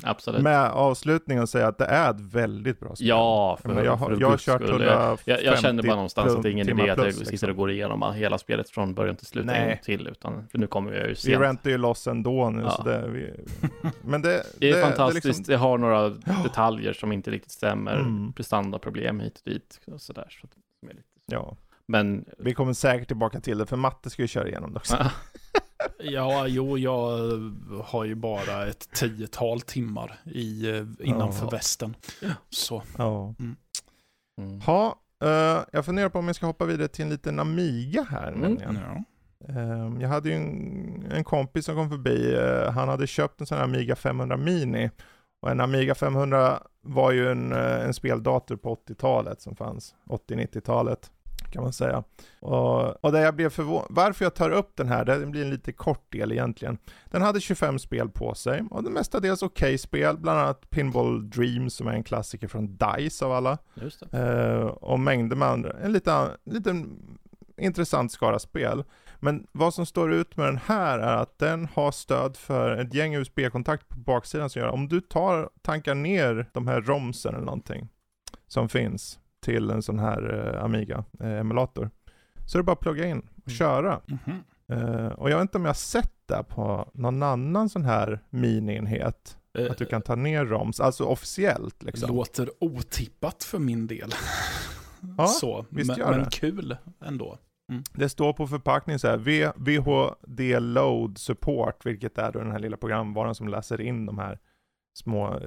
Absolut. 0.05 0.43
Med 0.43 0.71
avslutningen 0.71 1.43
och 1.43 1.49
säga 1.49 1.67
att 1.69 1.79
det 1.79 1.85
är 1.85 2.11
ett 2.11 2.21
väldigt 2.21 2.81
bra 2.81 2.95
spel. 2.97 3.09
Ja, 3.09 3.59
Jag, 3.63 3.69
menar, 3.69 3.85
jag, 3.85 3.97
har, 3.97 4.11
för 4.11 4.21
jag 4.21 4.31
har 4.31 4.39
kört 4.39 4.63
skull. 4.63 4.83
150 4.83 5.23
Jag, 5.27 5.43
jag 5.45 5.59
kände 5.59 5.83
bara 5.83 5.95
någonstans 5.95 6.35
att 6.35 6.43
det 6.43 6.49
är 6.49 6.53
ingen 6.53 6.69
idé 6.69 6.91
att 6.91 6.99
jag 6.99 7.15
sitter 7.15 7.31
liksom. 7.31 7.51
och 7.51 7.57
går 7.57 7.71
igenom 7.71 8.15
hela 8.15 8.39
spelet 8.39 8.71
från 8.71 8.95
början 8.95 9.17
till 9.17 9.27
slut 9.27 9.43
en 9.43 9.47
Nej. 9.47 9.69
gång 9.69 9.79
till, 9.83 10.07
utan 10.09 10.49
för 10.49 10.59
nu 10.59 10.67
kommer 10.67 10.93
jag 10.93 11.03
ju 11.03 11.09
Vi 11.09 11.15
sent. 11.17 11.41
räntar 11.41 11.71
ju 11.71 11.79
loss 11.79 12.07
ändå 12.07 12.51
nu, 12.51 12.63
Ja. 12.63 12.71
så 12.71 12.83
det, 12.83 13.09
vi, 13.09 13.35
men 14.03 14.23
det, 14.23 14.43
Det 14.59 14.71
är 14.71 14.83
fantastiskt, 14.83 15.25
liksom- 15.27 15.45
det 15.49 15.57
har 15.57 15.79
några 15.79 16.09
detaljer 16.45 16.93
som 16.93 17.13
inte 17.13 17.31
riktigt 17.31 17.51
stämmer, 17.53 17.95
Mm. 17.95 18.33
prestandaproblem 18.33 19.21
hit 19.21 19.43
och 19.45 19.51
dit 19.53 19.81
och 19.93 20.01
sådär. 20.01 20.29
Så 20.41 20.47
att 20.47 20.53
det 20.83 20.91
är 20.91 20.95
lite... 20.95 21.09
ja, 21.27 21.57
Men, 21.87 22.25
vi 22.39 22.55
kommer 22.55 22.73
säkert 22.73 23.09
tillbaka 23.09 23.41
till 23.41 23.59
det, 23.59 23.67
för 23.67 23.77
Matte 23.77 24.11
ska 24.11 24.23
ju 24.23 24.29
köra 24.29 24.49
igenom 24.49 24.73
det 24.73 24.77
också. 24.79 24.97
Ja, 25.99 26.47
jo, 26.49 26.79
jag 26.79 27.19
har 27.85 28.05
ju 28.05 28.15
bara 28.15 28.67
ett 28.67 28.89
tiotal 28.95 29.61
timmar 29.61 30.21
i, 30.25 30.71
eh, 30.71 30.85
innanför 31.01 31.45
Ja. 31.47 31.51
västen. 31.51 31.97
Så, 32.51 32.83
Ja. 32.99 33.35
mm. 34.39 34.61
Ha, 34.61 34.99
eh, 35.25 35.65
jag 35.73 35.85
funderar 35.85 36.09
på 36.09 36.19
om 36.19 36.27
jag 36.27 36.37
ska 36.37 36.47
hoppa 36.47 36.65
vidare 36.65 36.89
till 36.89 37.05
en 37.05 37.11
liten 37.11 37.39
Amiga 37.41 38.03
här 38.03 38.33
Mm. 38.33 38.59
ja. 38.63 39.05
Ehm, 39.49 40.01
Jag 40.01 40.09
hade 40.09 40.29
ju 40.29 40.35
en, 40.35 41.07
en 41.13 41.25
kompis 41.25 41.65
som 41.67 41.75
kom 41.77 41.91
förbi, 41.91 42.35
eh, 42.35 42.71
han 42.73 42.89
hade 42.89 43.07
köpt 43.07 43.41
en 43.41 43.47
sån 43.47 43.59
här 43.59 43.65
Amiga 43.65 43.97
500 43.97 44.37
Mini. 44.37 44.91
Och 45.45 45.51
en 45.51 45.61
Amiga 45.61 45.95
500 45.95 46.63
var 46.83 47.13
ju 47.13 47.31
en, 47.31 47.53
eh, 47.53 47.85
en 47.85 47.95
speldator 47.95 48.57
på 48.57 48.75
80-talet 48.75 49.41
som 49.41 49.57
fanns, 49.57 49.95
80-90-talet 50.05 51.11
kan 51.53 51.63
man 51.63 51.73
säga. 51.73 52.05
Och, 52.41 53.05
och 53.05 53.13
där 53.13 53.21
jag 53.21 53.37
blev 53.37 53.51
förvånad, 53.51 53.87
varför 53.91 54.25
jag 54.25 54.35
tar 54.35 54.51
upp 54.51 54.77
den 54.77 54.89
här, 54.89 55.05
det 55.05 55.27
blir 55.27 55.43
en 55.43 55.51
lite 55.51 55.73
kort 55.73 56.13
del 56.13 56.33
egentligen. 56.33 56.79
Den 57.11 57.23
hade 57.23 57.41
25 57.41 57.79
spel 57.79 58.09
på 58.09 58.35
sig, 58.35 58.63
och 58.71 58.85
det 58.85 58.91
mestadels 58.91 59.43
okej 59.43 59.79
spel, 59.79 60.19
bland 60.19 60.39
annat 60.39 60.71
Pinball 60.71 61.31
Dreams 61.31 61.75
som 61.75 61.87
är 61.87 61.93
en 61.93 62.05
klassiker 62.05 62.49
från 62.49 62.77
DICE 62.77 63.25
av 63.25 63.33
alla. 63.33 63.59
Just 63.75 64.11
det. 64.11 64.19
Eh, 64.19 64.67
och 64.67 65.01
mängder 65.01 65.37
med 65.37 65.49
andra. 65.49 65.73
En 65.83 65.93
liten, 65.93 66.29
liten 66.45 66.99
intressant 67.57 68.13
skara 68.13 68.39
spel. 68.39 68.85
Men 69.21 69.47
vad 69.53 69.75
som 69.75 69.87
står 69.87 70.13
ut 70.13 70.37
med 70.37 70.47
den 70.47 70.59
här 70.67 70.99
är 70.99 71.17
att 71.17 71.39
den 71.39 71.69
har 71.75 71.91
stöd 71.93 72.37
för 72.37 72.77
ett 72.77 72.95
gäng 72.95 73.15
USB-kontakt 73.15 73.89
på 73.89 73.99
baksidan 73.99 74.51
som 74.51 74.63
gör 74.63 74.69
om 74.69 74.89
du 74.89 75.01
tar, 75.01 75.51
tankar 75.63 75.95
ner 75.95 76.47
de 76.53 76.69
här 76.69 76.81
romsen 76.81 77.35
eller 77.35 77.45
någonting 77.45 77.89
som 78.47 78.69
finns 78.69 79.19
till 79.41 79.71
en 79.71 79.83
sån 79.83 79.99
här 79.99 80.53
eh, 80.57 80.65
Amiga-emulator. 80.65 81.91
så 82.47 82.59
är 82.59 82.61
det 82.61 82.65
bara 82.65 82.73
att 82.73 82.81
plugga 82.81 83.07
in 83.07 83.19
och 83.19 83.49
Mm. 83.49 83.57
köra. 83.59 84.01
Mhm. 84.07 84.43
Eh, 84.69 85.07
och 85.07 85.31
jag 85.31 85.37
vet 85.37 85.43
inte 85.43 85.59
om 85.59 85.65
jag 85.65 85.69
har 85.69 85.75
sett 85.75 86.13
det 86.27 86.45
på 86.49 86.91
någon 86.95 87.23
annan 87.23 87.69
sån 87.69 87.85
här 87.85 88.21
mini-enhet. 88.31 89.37
Att 89.71 89.79
du 89.79 89.87
kan 89.87 90.03
ta 90.03 90.15
ner 90.15 90.45
roms, 90.45 90.81
alltså 90.81 91.05
officiellt 91.05 91.83
liksom. 91.83 92.09
Låter 92.17 92.51
otippat 92.61 93.45
för 93.45 93.59
min 93.59 93.87
del. 93.87 94.15
Ja, 95.19 95.27
så, 95.41 95.67
visst 95.69 95.89
men, 95.89 95.99
gör 95.99 96.11
det. 96.13 96.17
men 96.19 96.31
kul 96.31 96.77
ändå. 97.05 97.39
Det 97.93 98.09
står 98.09 98.33
på 98.33 98.47
förpackningen 98.47 98.99
så 98.99 99.09
här, 99.09 99.17
VHD 99.57 100.61
Load 100.61 101.19
Support, 101.19 101.87
vilket 101.87 102.19
är 102.19 102.33
då 102.33 102.39
den 102.39 102.53
här 102.53 102.59
lilla 102.59 102.77
programvaran 102.77 103.35
som 103.35 103.49
läser 103.49 103.81
in 103.81 104.07
de 104.07 104.19
här 104.19 104.39
små 104.95 105.39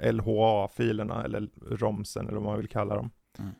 eh, 0.00 0.12
LHA-filerna, 0.12 1.24
eller 1.24 1.48
romsen, 1.70 2.28
eller 2.28 2.38
vad 2.38 2.44
man 2.44 2.58
vill 2.58 2.68
kalla 2.68 2.94
dem. 2.94 3.10
Mm. 3.38 3.50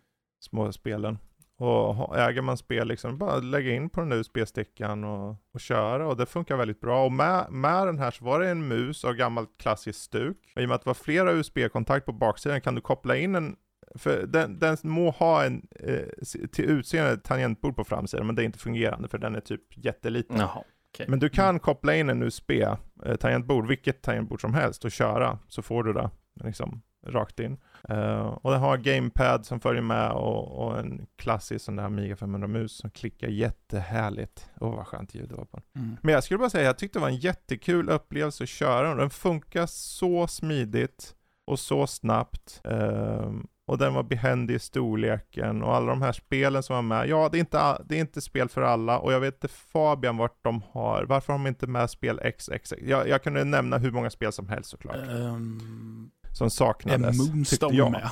Små 0.41 0.73
spelen. 0.73 1.19
Och 1.59 2.19
äger 2.19 2.43
man 2.43 2.57
spel, 2.57 2.89
liksom, 2.89 3.19
bara 3.19 3.37
lägga 3.37 3.73
in 3.73 3.91
på 3.91 4.01
den 4.01 4.09
där 4.09 4.17
USB-stickan 4.17 5.05
och, 5.05 5.37
och 5.53 5.61
köra, 5.61 6.09
och 6.09 6.17
det 6.17 6.27
funkar 6.27 6.57
väldigt 6.57 6.81
bra. 6.81 7.05
Och 7.05 7.13
med, 7.13 7.47
med 7.51 7.87
den 7.87 7.99
här 7.99 8.11
så 8.11 8.25
var 8.25 8.41
det 8.41 8.49
en 8.49 8.69
mus 8.69 9.05
av 9.05 9.15
gammalt 9.15 9.59
klassiskt 9.59 10.01
stuk. 10.01 10.53
Och 10.57 10.63
I 10.63 10.65
och 10.65 10.69
med 10.69 10.75
att 10.75 10.83
det 10.83 10.89
var 10.89 10.95
flera 10.95 11.33
USB-kontakt 11.33 12.07
på 12.07 12.13
baksidan 12.13 12.61
kan 12.61 12.75
du 12.75 12.81
koppla 12.81 13.17
in 13.17 13.35
en 13.35 13.57
för 13.95 14.27
den, 14.27 14.59
den 14.59 14.77
må 14.83 15.11
ha 15.11 15.45
en 15.45 15.67
eh, 15.81 16.49
till 16.53 16.65
utseende 16.65 17.17
tangentbord 17.17 17.77
på 17.77 17.85
framsidan, 17.85 18.27
men 18.27 18.35
det 18.35 18.43
är 18.43 18.45
inte 18.45 18.59
fungerande 18.59 19.09
för 19.09 19.19
den 19.19 19.37
är 19.37 19.41
typ 19.41 19.63
jätteliten. 19.85 20.37
Jaha, 20.37 20.63
okej. 20.95 21.07
Men 21.09 21.19
du 21.19 21.29
kan 21.29 21.59
koppla 21.61 21.97
in 21.97 22.11
en 22.11 22.23
USB-tangentbord, 22.23 23.67
vilket 23.67 24.03
tangentbord 24.03 24.41
som 24.41 24.55
helst, 24.55 24.85
och 24.85 24.93
köra, 24.93 25.39
så 25.49 25.63
får 25.63 25.85
du 25.85 25.93
det 25.93 26.11
liksom 26.45 26.83
rakt 27.07 27.41
in. 27.41 27.57
Eh, 27.89 28.27
och 28.27 28.51
den 28.51 28.61
har 28.61 28.77
gamepad 28.77 29.47
som 29.47 29.61
följer 29.61 29.83
med 29.83 30.11
och, 30.11 30.67
och 30.67 30.79
en 30.79 31.07
klassisk 31.17 31.65
sån 31.65 31.77
där 31.77 31.85
Amiga 31.85 32.15
500-mus 32.15 32.77
som 32.77 32.91
klickar 32.91 33.29
jättehärligt. 33.29 34.51
Åh 34.61 34.77
vad 34.77 34.87
skönt 34.87 35.15
ljud 35.15 35.29
det 35.29 35.35
var 35.35 35.45
på 35.45 35.57
den. 35.57 35.83
Mm. 35.83 35.97
Men 36.03 36.15
jag 36.15 36.25
skulle 36.25 36.39
bara 36.39 36.51
säga, 36.51 36.65
jag 36.65 36.79
tyckte 36.79 36.99
det 36.99 37.01
var 37.01 37.09
en 37.09 37.17
jättekul 37.17 37.89
upplevelse 37.89 38.45
att 38.45 38.49
köra 38.49 38.89
den. 38.89 38.97
Den 38.97 39.11
funkar 39.11 39.67
så 39.67 40.27
smidigt 40.27 41.15
och 41.45 41.59
så 41.59 41.87
snabbt. 41.87 42.61
Ehm, 42.65 43.47
och 43.67 43.79
den 43.79 43.95
var 43.95 44.03
behändig 44.03 44.55
i 44.55 44.59
storleken 44.59 45.63
och 45.63 45.75
alla 45.77 45.87
de 45.87 46.03
här 46.03 46.13
spelen 46.13 46.63
som 46.63 46.75
var 46.75 46.83
med. 46.83 47.09
Ja, 47.09 47.29
det 47.33 47.39
är 47.39 47.41
inte, 47.41 47.79
det 47.89 47.97
är 47.97 48.01
inte 48.01 48.21
spel 48.21 48.49
för 48.49 48.63
alla 48.63 48.99
och 48.99 49.13
jag 49.13 49.21
vet 49.21 49.35
inte 49.35 49.49
Fabian 49.49 50.17
vart 50.17 50.39
de 50.45 50.63
har. 50.73 51.05
Varför 51.05 51.33
har 51.33 51.39
de 51.39 51.47
inte 51.47 51.67
med 51.67 51.91
spel 51.91 52.21
XXX? 52.39 52.73
Jag, 52.83 53.09
jag 53.09 53.23
kunde 53.23 53.45
nämna 53.45 53.79
hur 53.79 53.91
många 53.91 54.11
spel 54.11 54.33
som 54.33 54.49
helst 54.49 54.71
såklart. 54.71 54.97
Ehm, 54.97 56.11
Som 56.33 56.45
är 56.45 56.49
saknades. 56.49 57.19
tyckte 57.19 57.33
Moonstone 57.35 57.77
jag. 57.77 57.91
med? 57.91 58.11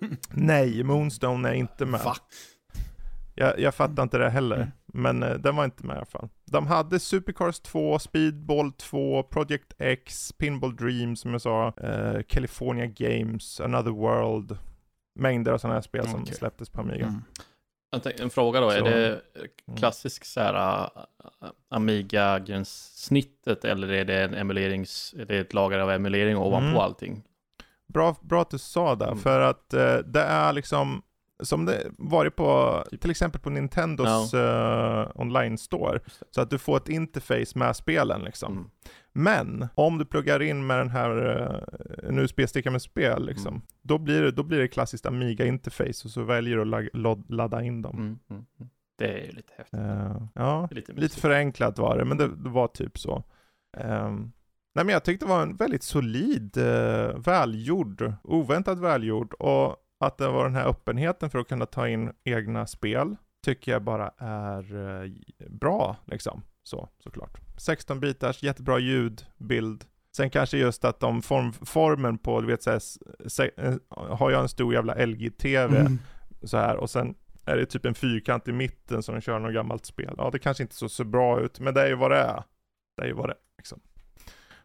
Nej, 0.30 0.82
Moonstone 0.84 1.48
är 1.48 1.54
inte 1.54 1.86
med. 1.86 2.00
Va? 2.00 2.16
Jag, 3.34 3.58
jag 3.58 3.74
fattar 3.74 4.02
inte 4.02 4.18
det 4.18 4.30
heller. 4.30 4.56
Mm. 4.56 4.68
Men 4.86 5.22
eh, 5.22 5.34
den 5.34 5.56
var 5.56 5.64
inte 5.64 5.86
med 5.86 5.94
i 5.94 5.96
alla 5.96 6.06
fall. 6.06 6.28
De 6.50 6.66
hade 6.66 7.00
Supercars 7.00 7.60
2, 7.60 7.98
Speedball 7.98 8.72
2, 8.72 9.22
Project 9.22 9.72
X, 9.78 10.32
Pinball 10.38 10.76
Dream 10.76 11.16
som 11.16 11.32
jag 11.32 11.40
sa, 11.40 11.66
eh, 11.82 12.22
California 12.28 12.86
Games, 12.86 13.60
Another 13.60 13.90
World. 13.90 14.58
Mängder 15.14 15.52
av 15.52 15.58
sådana 15.58 15.74
här 15.74 15.82
spel 15.82 16.08
som 16.08 16.22
Okej. 16.22 16.34
släpptes 16.34 16.68
på 16.70 16.80
Amiga. 16.80 17.06
Mm. 17.06 17.22
Jag 17.90 18.02
tänk- 18.02 18.20
En 18.20 18.30
fråga 18.30 18.60
då, 18.60 18.70
är 18.70 18.78
Så. 18.78 18.84
det 18.84 19.20
klassisk 19.76 20.24
så 20.24 20.40
här 20.40 20.84
uh, 20.84 20.88
Amiga-gränssnittet 21.68 23.64
eller 23.64 23.92
är 23.92 24.04
det 24.04 24.22
en 24.22 24.34
emulerings, 24.34 25.14
är 25.18 25.24
det 25.24 25.38
ett 25.38 25.54
lager 25.54 25.78
av 25.78 25.90
emulering 25.90 26.36
ovanpå 26.36 26.66
Mm. 26.68 26.78
allting? 26.78 27.22
Bra, 27.86 28.16
bra 28.20 28.42
att 28.42 28.50
du 28.50 28.58
sa 28.58 28.94
det, 28.94 29.04
Mm. 29.06 29.18
för 29.18 29.40
att 29.40 29.74
eh, 29.74 29.96
det 29.96 30.22
är 30.22 30.52
liksom 30.52 31.02
som 31.42 31.64
det 31.66 31.86
varit 31.98 32.36
på, 32.36 32.82
till 33.00 33.10
exempel 33.10 33.40
på 33.40 33.50
Nintendos 33.50 34.34
eh, 34.34 35.10
online-store, 35.14 36.00
Just 36.04 36.20
det. 36.20 36.26
så 36.30 36.40
att 36.40 36.50
du 36.50 36.58
får 36.58 36.76
ett 36.76 36.88
interface 36.88 37.58
med 37.58 37.76
spelen 37.76 38.22
liksom. 38.24 38.52
Mm. 38.52 38.70
Men 39.16 39.68
om 39.74 39.98
du 39.98 40.04
pluggar 40.04 40.42
in 40.42 40.66
med 40.66 40.78
den 40.78 40.90
här 40.90 41.10
uh, 41.26 42.08
en 42.08 42.18
USB-sticka 42.18 42.70
med 42.70 42.82
spel, 42.82 43.26
liksom, 43.26 43.54
Mm. 43.54 43.62
då, 43.82 43.98
blir 43.98 44.22
det, 44.22 44.30
då 44.30 44.42
blir 44.42 44.58
det 44.58 44.68
klassiskt 44.68 45.06
Amiga-interface 45.06 46.04
och 46.04 46.10
så 46.10 46.22
väljer 46.22 46.56
du 46.56 46.62
att 46.62 46.68
lag, 46.68 46.88
lod- 46.92 47.30
ladda 47.32 47.62
in 47.62 47.82
dem. 47.82 47.96
Mm. 47.96 48.18
Mm. 48.30 48.44
mm. 48.60 48.70
Det 48.98 49.08
är 49.08 49.24
ju 49.26 49.30
lite 49.32 49.52
häftigt. 49.56 49.78
Eh, 49.80 50.22
ja, 50.34 50.68
lite, 50.70 50.92
lite 50.92 51.20
förenklat 51.20 51.78
var 51.78 51.98
det, 51.98 52.04
men 52.04 52.16
det, 52.18 52.28
det 52.36 52.48
var 52.48 52.68
typ 52.68 52.98
så. 52.98 53.24
Ehm, 53.76 54.32
nej 54.74 54.84
men 54.84 54.88
jag 54.92 55.04
tyckte 55.04 55.26
det 55.26 55.30
var 55.30 55.42
en 55.42 55.56
väldigt 55.56 55.82
solid, 55.82 56.56
uh, 56.56 57.18
välgjord, 57.18 58.12
oväntat 58.22 58.78
välgjord 58.78 59.34
och 59.34 59.76
att 60.00 60.18
det 60.18 60.28
var 60.28 60.44
den 60.44 60.54
här 60.54 60.66
öppenheten 60.68 61.30
för 61.30 61.38
att 61.38 61.48
kunna 61.48 61.66
ta 61.66 61.88
in 61.88 62.12
egna 62.24 62.66
spel 62.66 63.16
tycker 63.44 63.72
jag 63.72 63.82
bara 63.82 64.10
är 64.18 64.76
eh, 65.04 65.10
bra 65.50 65.96
liksom. 66.04 66.42
Så, 66.64 66.88
såklart. 66.98 67.40
16 67.56 68.00
bitars, 68.00 68.42
jättebra 68.42 68.78
ljud, 68.78 69.26
bild. 69.38 69.84
Sen 70.16 70.30
kanske 70.30 70.58
just 70.58 70.84
att 70.84 71.00
de 71.00 71.22
form, 71.22 71.52
formen 71.52 72.18
på, 72.18 72.40
du 72.40 72.46
vet 72.46 72.62
så 72.62 72.70
här, 72.70 72.76
s- 72.76 72.98
se, 73.26 73.50
eh, 73.56 73.74
har 73.90 74.30
jag 74.30 74.42
en 74.42 74.48
stor 74.48 74.74
jävla 74.74 74.94
LG-TV 75.06 75.80
Mm. 75.80 75.98
så 76.42 76.56
här 76.56 76.76
och 76.76 76.90
sen 76.90 77.14
är 77.46 77.56
det 77.56 77.66
typ 77.66 77.84
en 77.86 77.94
fyrkant 77.94 78.48
i 78.48 78.52
mitten 78.52 79.02
som 79.02 79.20
kör 79.20 79.38
något 79.38 79.54
gammalt 79.54 79.86
spel. 79.86 80.14
Ja, 80.18 80.30
det 80.30 80.38
kanske 80.38 80.62
inte 80.62 80.74
så, 80.74 80.88
så 80.88 81.04
bra 81.04 81.40
ut, 81.40 81.60
men 81.60 81.74
det 81.74 81.82
är 81.82 81.86
ju 81.88 81.94
vad 81.94 82.10
det 82.10 82.18
är. 82.18 82.42
Det 82.96 83.02
är 83.02 83.06
ju 83.06 83.12
vad 83.12 83.28
det 83.28 83.32
är, 83.32 83.38
liksom. 83.58 83.80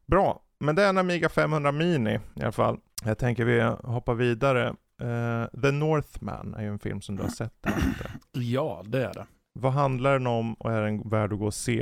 Bra, 0.05 0.43
men 0.59 0.76
det 0.76 0.84
är 0.84 0.89
en 0.89 0.97
Amiga 0.97 1.30
500 1.30 1.71
Mini 1.71 2.19
i 2.35 2.41
alla 2.41 2.51
fall. 2.51 2.77
Jag 3.05 3.17
tänker 3.17 3.45
vi 3.45 3.61
hoppar 3.84 4.13
vidare. 4.13 4.67
Eh, 5.01 5.61
The 5.61 5.71
Northman 5.71 6.53
är 6.53 6.61
ju 6.61 6.67
en 6.67 6.80
film 6.80 7.01
som 7.01 7.15
du 7.15 7.23
har 7.23 7.30
sett. 7.30 7.53
där 7.61 7.71
ute. 7.77 8.11
Ja, 8.31 8.84
det 8.85 9.05
är 9.05 9.13
det. 9.13 9.26
Vad 9.53 9.73
handlar 9.73 10.13
den 10.13 10.27
om 10.27 10.53
och 10.53 10.71
är 10.71 10.81
den 10.81 11.09
värd 11.09 11.34
att 11.34 11.39
gå 11.39 11.45
och 11.45 11.53
se? 11.53 11.81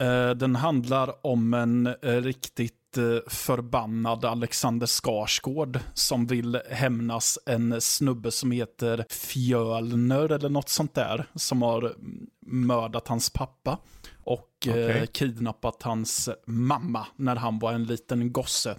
Eh, 0.00 0.30
den 0.30 0.56
handlar 0.56 1.26
om 1.26 1.54
en 1.54 1.86
eh, 1.86 2.22
riktigt 2.22 2.98
eh, 2.98 3.30
förbannad 3.30 4.24
Alexander 4.24 4.86
Skarsgård 4.86 5.78
som 5.94 6.26
vill 6.26 6.60
hämnas 6.70 7.38
en 7.46 7.80
snubbe 7.80 8.30
som 8.30 8.50
heter 8.50 9.04
Fjölner 9.10 10.32
eller 10.32 10.48
något 10.48 10.68
sånt 10.68 10.94
där. 10.94 11.24
Som 11.34 11.62
har 11.62 11.82
mm, 11.82 12.26
mördat 12.50 13.08
hans 13.08 13.30
pappa 13.30 13.78
och 14.24 14.66
eh, 14.66 14.72
Okej. 14.72 15.06
kidnappat 15.12 15.82
hans 15.82 16.28
mamma 16.46 17.06
när 17.16 17.36
han 17.36 17.58
var 17.58 17.72
en 17.72 17.84
liten 17.84 18.32
gosse. 18.32 18.76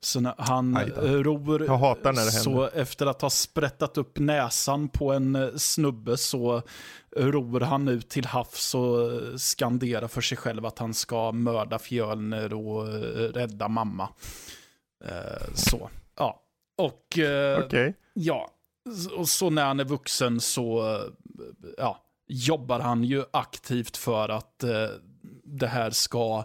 Så 0.00 0.20
när 0.20 0.34
han 0.38 0.76
eh, 0.76 0.82
ror, 1.02 1.64
Jag 1.66 1.78
hatar 1.78 2.12
när 2.12 2.24
det 2.24 2.30
så 2.30 2.50
händer. 2.50 2.70
efter 2.80 3.06
att 3.06 3.22
ha 3.22 3.30
sprättat 3.30 3.98
upp 3.98 4.18
näsan 4.18 4.88
på 4.88 5.12
en 5.12 5.34
eh, 5.36 5.48
snubbe 5.56 6.16
så 6.16 6.62
ror 7.16 7.60
han 7.60 7.88
ut 7.88 8.08
till 8.08 8.26
havs 8.26 8.74
och 8.74 9.12
eh, 9.12 9.36
skanderar 9.36 10.08
för 10.08 10.20
sig 10.20 10.38
själv 10.38 10.66
att 10.66 10.78
han 10.78 10.94
ska 10.94 11.32
mörda 11.32 11.78
Fjölner 11.78 12.54
och 12.54 12.88
eh, 12.88 13.32
rädda 13.32 13.68
mamma. 13.68 14.08
Eh, 15.04 15.46
Så, 15.54 15.90
ja. 16.16 16.40
Och 16.78 17.18
eh, 17.18 17.64
Okej. 17.64 17.94
Ja, 18.14 18.50
och 19.16 19.28
så 19.28 19.50
när 19.50 19.64
han 19.64 19.80
är 19.80 19.84
vuxen 19.84 20.40
så 20.40 20.94
eh, 20.94 21.00
ja, 21.78 22.00
jobbar 22.26 22.80
han 22.80 23.04
ju 23.04 23.24
aktivt 23.32 23.96
för 23.96 24.28
att 24.28 24.64
eh, 24.64 24.88
det 25.44 25.66
här 25.66 25.90
ska 25.90 26.44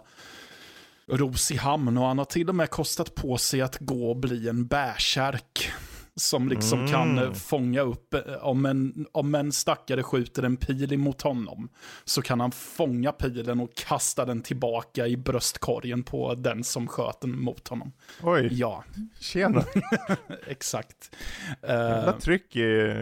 ros 1.06 1.50
i 1.50 1.56
hamn. 1.56 1.98
Och 1.98 2.06
han 2.06 2.18
har 2.18 2.24
till 2.24 2.48
och 2.48 2.54
med 2.54 2.70
kostat 2.70 3.14
på 3.14 3.36
sig 3.36 3.60
att 3.60 3.78
gå 3.78 4.10
och 4.10 4.16
bli 4.16 4.48
en 4.48 4.66
bärsärk. 4.66 5.72
Som 6.16 6.48
liksom 6.48 6.78
Mm. 6.78 6.90
kan 6.92 7.18
eh, 7.18 7.32
fånga 7.32 7.80
upp, 7.80 8.14
eh, 8.14 8.20
om 8.40 8.66
en, 8.66 9.06
om 9.12 9.34
en 9.34 9.52
stackare 9.52 10.02
skjuter 10.02 10.42
en 10.42 10.56
pil 10.56 10.92
emot 10.92 11.22
honom, 11.22 11.68
så 12.04 12.22
kan 12.22 12.40
han 12.40 12.52
fånga 12.52 13.12
pilen 13.12 13.60
och 13.60 13.74
kasta 13.74 14.24
den 14.24 14.42
tillbaka 14.42 15.06
i 15.06 15.16
bröstkorgen 15.16 16.02
på 16.02 16.34
den 16.34 16.64
som 16.64 16.86
sköt 16.88 17.20
den 17.20 17.40
mot 17.40 17.68
honom. 17.68 17.92
Oj, 18.22 18.48
Ja, 18.52 18.84
tjena. 19.20 19.64
exakt. 20.46 21.16
Jävla 21.62 22.12
Uh, 22.12 22.18
tryck 22.18 22.56
i, 22.56 22.60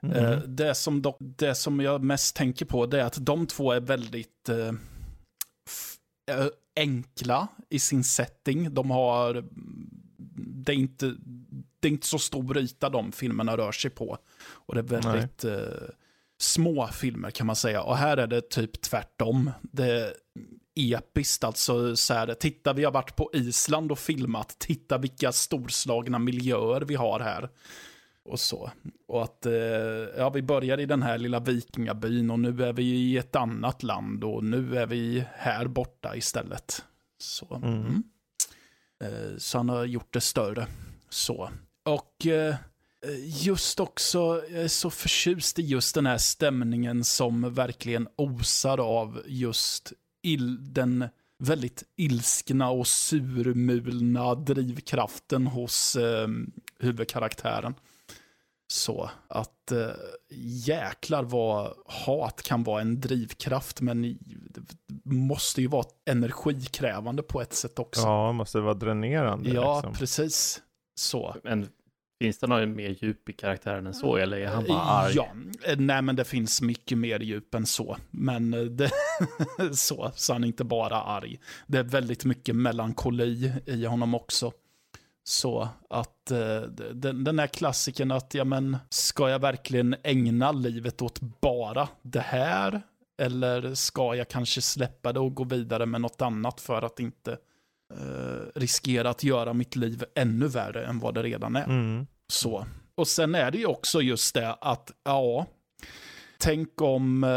Mm. 0.02 0.16
Eh, 0.16 0.38
det, 0.38 0.74
som 0.74 1.02
dock, 1.02 1.16
det 1.20 1.54
som 1.54 1.80
jag 1.80 2.04
mest 2.04 2.36
tänker 2.36 2.66
på 2.66 2.86
det 2.86 3.00
är 3.00 3.04
att 3.04 3.26
de 3.26 3.46
två 3.46 3.72
är 3.72 3.80
väldigt 3.80 4.48
eh, 4.48 4.72
eh, 6.30 6.46
enkla 6.76 7.48
i 7.68 7.78
sin 7.78 8.04
setting. 8.04 8.74
De 8.74 8.90
har, 8.90 9.44
det 10.36 10.72
är, 10.72 10.76
inte, 10.76 11.14
det 11.80 11.88
är 11.88 11.92
inte 11.92 12.06
så 12.06 12.18
stor 12.18 12.58
yta 12.58 12.88
de 12.88 13.12
filmerna 13.12 13.56
rör 13.56 13.72
sig 13.72 13.90
på. 13.90 14.18
Och 14.42 14.74
det 14.74 14.80
är 14.80 15.00
väldigt 15.00 15.44
eh, 15.44 15.88
små 16.40 16.86
filmer 16.86 17.30
kan 17.30 17.46
man 17.46 17.56
säga. 17.56 17.82
Och 17.82 17.96
här 17.96 18.16
är 18.16 18.26
det 18.26 18.50
typ 18.50 18.80
tvärtom. 18.80 19.50
Det 19.62 20.14
episkt, 20.76 21.44
alltså 21.44 21.96
så 21.96 22.14
här, 22.14 22.34
titta 22.34 22.72
vi 22.72 22.84
har 22.84 22.92
varit 22.92 23.16
på 23.16 23.30
Island 23.32 23.92
och 23.92 23.98
filmat, 23.98 24.56
titta 24.58 24.98
vilka 24.98 25.32
storslagna 25.32 26.18
miljöer 26.18 26.80
vi 26.80 26.94
har 26.94 27.20
här. 27.20 27.48
Och 28.24 28.40
så. 28.40 28.70
Och 29.08 29.22
att, 29.22 29.46
eh, 29.46 29.52
ja 30.16 30.30
vi 30.30 30.42
börjar 30.42 30.80
i 30.80 30.86
den 30.86 31.02
här 31.02 31.18
lilla 31.18 31.40
vikingabyn 31.40 32.30
och 32.30 32.40
nu 32.40 32.64
är 32.64 32.72
vi 32.72 32.82
i 32.82 33.16
ett 33.16 33.36
annat 33.36 33.82
land 33.82 34.24
och 34.24 34.44
nu 34.44 34.78
är 34.78 34.86
vi 34.86 35.24
här 35.34 35.66
borta 35.66 36.16
istället. 36.16 36.84
Så, 37.18 37.60
Mm. 37.62 37.80
mm. 37.80 38.02
Eh, 39.04 39.36
så 39.38 39.58
han 39.58 39.68
har 39.68 39.84
gjort 39.84 40.12
det 40.12 40.20
större. 40.20 40.66
Så. 41.08 41.50
Och 41.84 42.26
eh, 42.26 42.54
just 43.24 43.80
också, 43.80 44.18
jag 44.50 44.62
är 44.62 44.68
så 44.68 44.90
förtjust 44.90 45.58
i 45.58 45.62
just 45.62 45.94
den 45.94 46.06
här 46.06 46.18
stämningen 46.18 47.04
som 47.04 47.54
verkligen 47.54 48.08
osar 48.16 48.78
av 48.78 49.22
just 49.26 49.92
il, 50.22 50.72
den 50.74 51.08
väldigt 51.38 51.84
ilskna 51.96 52.70
och 52.70 52.86
surmulna 52.86 54.34
drivkraften 54.34 55.46
hos 55.46 55.96
eh, 55.96 56.28
huvudkaraktären. 56.78 57.74
Så 58.66 59.10
att 59.28 59.72
eh, 59.72 59.88
jäklar 60.66 61.22
vad 61.22 61.74
hat 61.86 62.42
kan 62.42 62.64
vara 62.64 62.80
en 62.80 63.00
drivkraft, 63.00 63.80
men 63.80 64.02
det 64.02 64.62
måste 65.04 65.60
ju 65.60 65.66
vara 65.66 65.86
energikrävande 66.06 67.22
på 67.22 67.40
ett 67.40 67.52
sätt 67.52 67.78
också. 67.78 68.00
Ja, 68.00 68.32
måste 68.32 68.60
vara 68.60 68.74
dränerande. 68.74 69.50
Ja, 69.50 69.76
liksom. 69.76 69.94
precis. 69.94 70.62
Så. 70.94 71.36
Men 71.44 71.68
finns 72.20 72.38
det 72.38 72.46
något 72.46 72.68
mer 72.68 72.96
djup 73.00 73.28
i 73.28 73.32
karaktären 73.32 73.86
än 73.86 73.94
så, 73.94 74.16
eller 74.16 74.36
är 74.36 74.46
han 74.46 74.64
bara 74.68 74.80
arg? 74.80 75.12
Ja, 75.16 75.28
eh, 75.64 75.78
nej 75.78 76.02
men 76.02 76.16
det 76.16 76.24
finns 76.24 76.62
mycket 76.62 76.98
mer 76.98 77.20
djup 77.20 77.54
än 77.54 77.66
så. 77.66 77.96
Men 78.10 78.54
eh, 78.54 78.60
det, 78.60 78.90
så, 79.72 80.12
så 80.14 80.32
han 80.32 80.44
är 80.44 80.48
inte 80.48 80.64
bara 80.64 81.02
arg. 81.02 81.40
Det 81.66 81.78
är 81.78 81.82
väldigt 81.82 82.24
mycket 82.24 82.56
melankoli 82.56 83.52
i 83.66 83.84
honom 83.84 84.14
också. 84.14 84.52
Så 85.24 85.68
att 85.90 86.30
eh, 86.30 86.60
den, 86.92 87.24
den 87.24 87.38
här 87.38 87.46
klassiken 87.46 88.10
att, 88.10 88.34
ja 88.34 88.44
men, 88.44 88.76
ska 88.88 89.30
jag 89.30 89.38
verkligen 89.38 89.96
ägna 90.02 90.52
livet 90.52 91.02
åt 91.02 91.20
bara 91.20 91.88
det 92.02 92.20
här? 92.20 92.82
Eller 93.22 93.74
ska 93.74 94.14
jag 94.14 94.28
kanske 94.28 94.60
släppa 94.60 95.12
det 95.12 95.20
och 95.20 95.34
gå 95.34 95.44
vidare 95.44 95.86
med 95.86 96.00
något 96.00 96.22
annat 96.22 96.60
för 96.60 96.82
att 96.82 97.00
inte 97.00 97.36
eh, 97.90 98.60
riskera 98.60 99.10
att 99.10 99.24
göra 99.24 99.52
mitt 99.52 99.76
liv 99.76 100.04
ännu 100.14 100.48
värre 100.48 100.86
än 100.86 100.98
vad 100.98 101.14
det 101.14 101.22
redan 101.22 101.56
är? 101.56 101.64
Mm. 101.64 102.06
Så. 102.28 102.66
Och 102.94 103.08
sen 103.08 103.34
är 103.34 103.50
det 103.50 103.58
ju 103.58 103.66
också 103.66 104.02
just 104.02 104.34
det 104.34 104.52
att, 104.52 104.90
ja, 105.04 105.46
tänk 106.38 106.80
om 106.80 107.24
eh, 107.24 107.30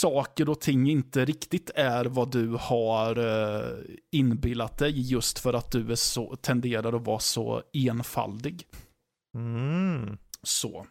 saker 0.00 0.48
och 0.48 0.60
ting 0.60 0.90
inte 0.90 1.24
riktigt 1.24 1.70
är 1.74 2.04
vad 2.04 2.32
du 2.32 2.56
har 2.60 3.16
eh, 3.18 3.78
inbillat 4.12 4.78
dig 4.78 5.10
just 5.10 5.38
för 5.38 5.54
att 5.54 5.72
du 5.72 5.92
är 5.92 5.96
så, 5.96 6.36
tenderar 6.36 6.92
att 6.92 7.06
vara 7.06 7.18
så 7.18 7.62
enfaldig. 7.72 8.66
Mm. 9.34 10.18
Så. 10.42 10.86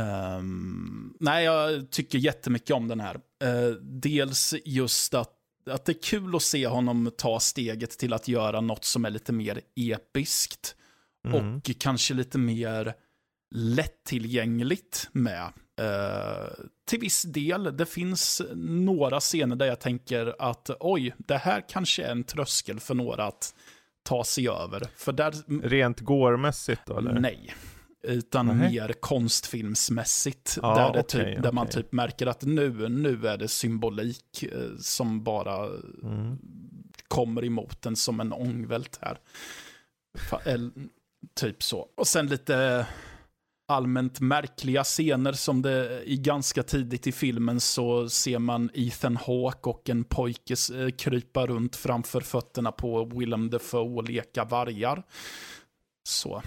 Ehm, 0.00 1.14
nej, 1.20 1.44
jag 1.44 1.90
tycker 1.90 2.18
jättemycket 2.18 2.70
om 2.70 2.88
den 2.88 3.00
här. 3.00 3.20
Eh, 3.44 3.70
dels 3.82 4.54
just 4.64 5.14
att, 5.14 5.34
att 5.70 5.84
det 5.84 5.92
är 5.92 6.02
kul 6.02 6.36
att 6.36 6.42
se 6.42 6.66
honom 6.66 7.10
ta 7.18 7.40
steget 7.40 7.98
till 7.98 8.12
att 8.12 8.28
göra 8.28 8.60
något 8.60 8.84
som 8.84 9.04
är 9.04 9.10
lite 9.10 9.32
mer 9.32 9.60
episkt. 9.76 10.76
Mm. 11.28 11.56
Och 11.56 11.70
kanske 11.78 12.14
lite 12.14 12.38
mer 12.38 12.94
lättillgängligt 13.54 15.08
med. 15.12 15.52
Eh, 15.80 16.48
till 16.86 17.00
viss 17.00 17.22
del, 17.22 17.76
det 17.76 17.86
finns 17.86 18.42
några 18.54 19.20
scener 19.20 19.56
där 19.56 19.66
jag 19.66 19.80
tänker 19.80 20.34
att 20.38 20.70
oj, 20.80 21.14
det 21.18 21.36
här 21.36 21.64
kanske 21.68 22.02
är 22.02 22.10
en 22.10 22.24
tröskel 22.24 22.80
för 22.80 22.94
några 22.94 23.24
att 23.24 23.54
ta 24.02 24.24
sig 24.24 24.48
över. 24.48 24.82
För 24.96 25.12
där, 25.12 25.34
Rent 25.62 26.00
gårmässigt 26.00 26.82
då, 26.86 26.98
eller? 26.98 27.20
nej. 27.20 27.54
Utan 28.02 28.46
Nej. 28.46 28.56
mer 28.70 28.92
konstfilmsmässigt. 28.92 30.58
Ja, 30.62 30.74
där, 30.74 30.92
det 30.92 31.00
okej, 31.00 31.34
typ, 31.34 31.42
där 31.42 31.52
man 31.52 31.66
typ 31.66 31.92
märker 31.92 32.26
att 32.26 32.42
nu, 32.42 32.88
nu 32.88 33.26
är 33.26 33.36
det 33.36 33.48
symbolik 33.48 34.42
eh, 34.42 34.76
som 34.78 35.24
bara 35.24 35.66
Mm. 36.02 36.38
kommer 37.08 37.44
emot 37.44 37.86
en 37.86 37.96
som 37.96 38.20
en 38.20 38.32
ångvält 38.32 38.98
här. 39.02 39.18
Typ 41.34 41.62
så. 41.62 41.88
Och 41.96 42.06
sen 42.06 42.26
lite 42.26 42.86
allmänt 43.68 44.20
märkliga 44.20 44.84
scener 44.84 45.32
som 45.32 45.62
det 45.62 46.02
i 46.04 46.16
ganska 46.16 46.62
tidigt 46.62 47.06
i 47.06 47.12
filmen 47.12 47.60
så 47.60 48.08
ser 48.08 48.38
man 48.38 48.70
Ethan 48.74 49.16
Hawke 49.16 49.68
och 49.68 49.90
en 49.90 50.04
pojke 50.04 50.54
eh, 50.74 50.90
krypa 50.90 51.46
runt 51.46 51.76
framför 51.76 52.20
fötterna 52.20 52.72
på 52.72 53.04
Willem 53.04 53.50
Dafoe 53.50 53.96
och 53.96 54.08
leka 54.08 54.44
vargar. 54.44 55.02
Så. 56.02 56.42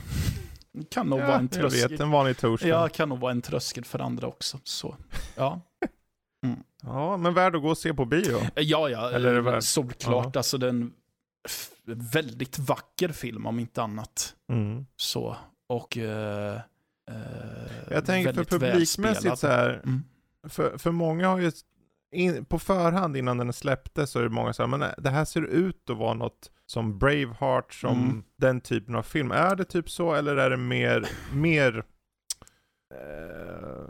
Kan 0.90 1.08
nog 1.08 1.20
vara 1.20 1.30
Ja, 1.32 1.36
en 1.38 1.50
jag 1.52 1.62
tröskel. 1.62 1.90
vet, 1.92 2.00
en 2.00 2.12
vanlig 2.12 2.38
torsdag. 2.38 2.68
Ja, 2.68 2.82
Ja. 2.82 2.88
kan 2.90 3.10
nog 3.10 3.20
vara 3.20 3.32
en 3.32 3.42
tröskel 3.42 3.86
för 3.86 4.00
andra 4.00 4.28
också. 4.28 4.60
Så. 4.64 4.96
Ja. 5.36 5.62
men 7.18 7.34
värd 7.34 7.56
att 7.56 7.62
gå 7.62 7.70
och 7.70 7.78
se 7.78 7.94
på 7.94 8.06
bio. 8.06 8.40
Ja, 8.56 8.90
ja, 8.90 9.12
Eller 9.12 9.34
är 9.34 9.54
eh, 9.54 9.60
solklart. 9.60 10.36
Alltså 10.36 10.58
det 10.58 10.66
är 10.66 10.70
en 10.70 10.94
väldigt 11.86 12.60
vacker 12.60 13.10
film 13.10 13.46
om 13.46 13.60
inte 13.60 13.82
annat. 13.84 14.36
Mm. 14.52 14.86
Så, 14.96 15.36
och... 15.70 15.98
Eh, 15.98 16.56
eh, 17.12 17.16
Jag 17.90 18.06
tänker 18.06 18.34
för 18.34 18.44
publikmässigt 18.44 19.38
så 19.38 19.48
här, 19.48 19.82
Mm. 19.84 20.04
för, 20.50 20.78
för 20.78 20.92
många 20.92 21.28
har 21.28 21.40
ju, 21.40 21.52
in, 22.12 22.46
på 22.46 22.60
förhand 22.60 23.18
innan 23.18 23.38
den 23.38 23.54
släpptes 23.54 24.10
så 24.10 24.20
är 24.20 24.24
det 24.24 24.30
många 24.30 24.54
som 24.54 24.72
säger, 24.72 24.78
men 24.78 24.90
det 25.04 25.10
här 25.10 25.26
ser 25.26 25.42
ut 25.42 25.90
att 25.90 25.98
vara 25.98 26.14
något 26.14 26.52
som 26.74 27.00
Braveheart, 27.00 27.74
som 27.74 28.04
Mm. 28.04 28.24
den 28.38 28.62
typen 28.62 28.96
av 28.96 29.04
film. 29.04 29.32
Är 29.32 29.56
det 29.56 29.66
typ 29.66 29.90
så, 29.90 30.14
eller 30.14 30.36
är 30.36 30.50
det 30.50 30.58
mer, 30.58 31.08
mer, 31.34 31.84
eh, 32.94 33.84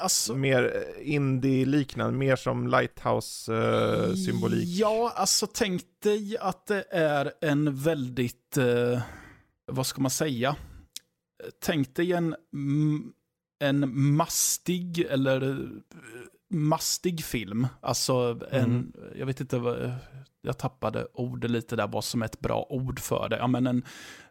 Alltså, 0.00 0.34
mer 0.34 0.84
indie-liknande, 1.02 2.18
mer 2.18 2.36
som 2.36 2.68
Lighthouse-symbolik? 2.68 4.64
Ja, 4.78 5.12
alltså 5.16 5.46
tänk 5.46 5.82
dig 6.02 6.36
att 6.40 6.66
det 6.66 6.84
är 6.90 7.32
en 7.40 7.76
väldigt, 7.76 8.56
eh, 8.56 9.00
vad 9.72 9.86
ska 9.86 10.00
man 10.00 10.10
säga, 10.10 10.56
tänk 11.60 11.94
dig 11.96 12.12
en, 12.12 12.34
en 13.60 14.14
mastig 14.16 15.00
eller 15.10 15.50
eh, 15.50 15.56
mastig 16.50 17.24
film. 17.24 17.66
Alltså 17.80 18.40
en, 18.50 18.64
Mm. 18.64 18.92
jag 19.16 19.26
vet 19.26 19.40
inte 19.40 19.58
vad, 19.58 19.92
jag 20.42 20.58
tappade 20.58 21.04
ordet 21.14 21.50
lite 21.50 21.76
där, 21.76 21.86
vad 21.86 22.04
som 22.04 22.22
är 22.22 22.26
ett 22.26 22.40
bra 22.40 22.66
ord 22.70 23.00
för 23.00 23.28
det. 23.28 23.36
Ja, 23.36 23.46
men 23.46 23.66
en, 23.66 23.84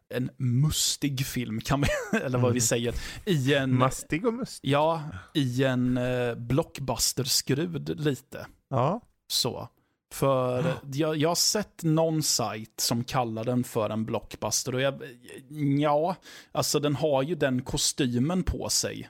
en 0.10 0.30
mustig 0.38 1.26
film 1.26 1.62
kan 1.62 1.82
vi, 1.82 2.18
eller 2.18 2.38
vad 2.40 2.52
vi 2.54 2.58
Mm. 2.58 2.62
säger, 2.62 2.96
i 3.26 3.54
en, 3.54 3.78
Mastig 3.78 4.26
och 4.26 4.34
mustig. 4.34 4.70
ja, 4.72 5.02
i 5.34 5.64
en 5.64 5.98
eh, 5.98 6.36
blockbuster-skrud 6.36 8.00
lite. 8.00 8.48
Ja. 8.70 9.02
Så. 9.28 9.68
För 10.14 10.74
jag, 10.94 11.18
jag 11.18 11.30
har 11.30 11.36
sett 11.36 11.84
någon 11.84 12.24
sajt 12.24 12.74
som 12.80 13.04
kallar 13.04 13.44
den 13.44 13.64
för 13.64 13.90
en 13.90 14.06
blockbuster 14.06 14.76
och 14.76 14.82
jag, 14.82 15.02
ja, 15.80 16.16
alltså 16.52 16.80
den 16.80 16.96
har 16.96 17.24
ju 17.24 17.36
den 17.36 17.62
kostymen 17.62 18.44
på 18.44 18.70
sig. 18.70 19.10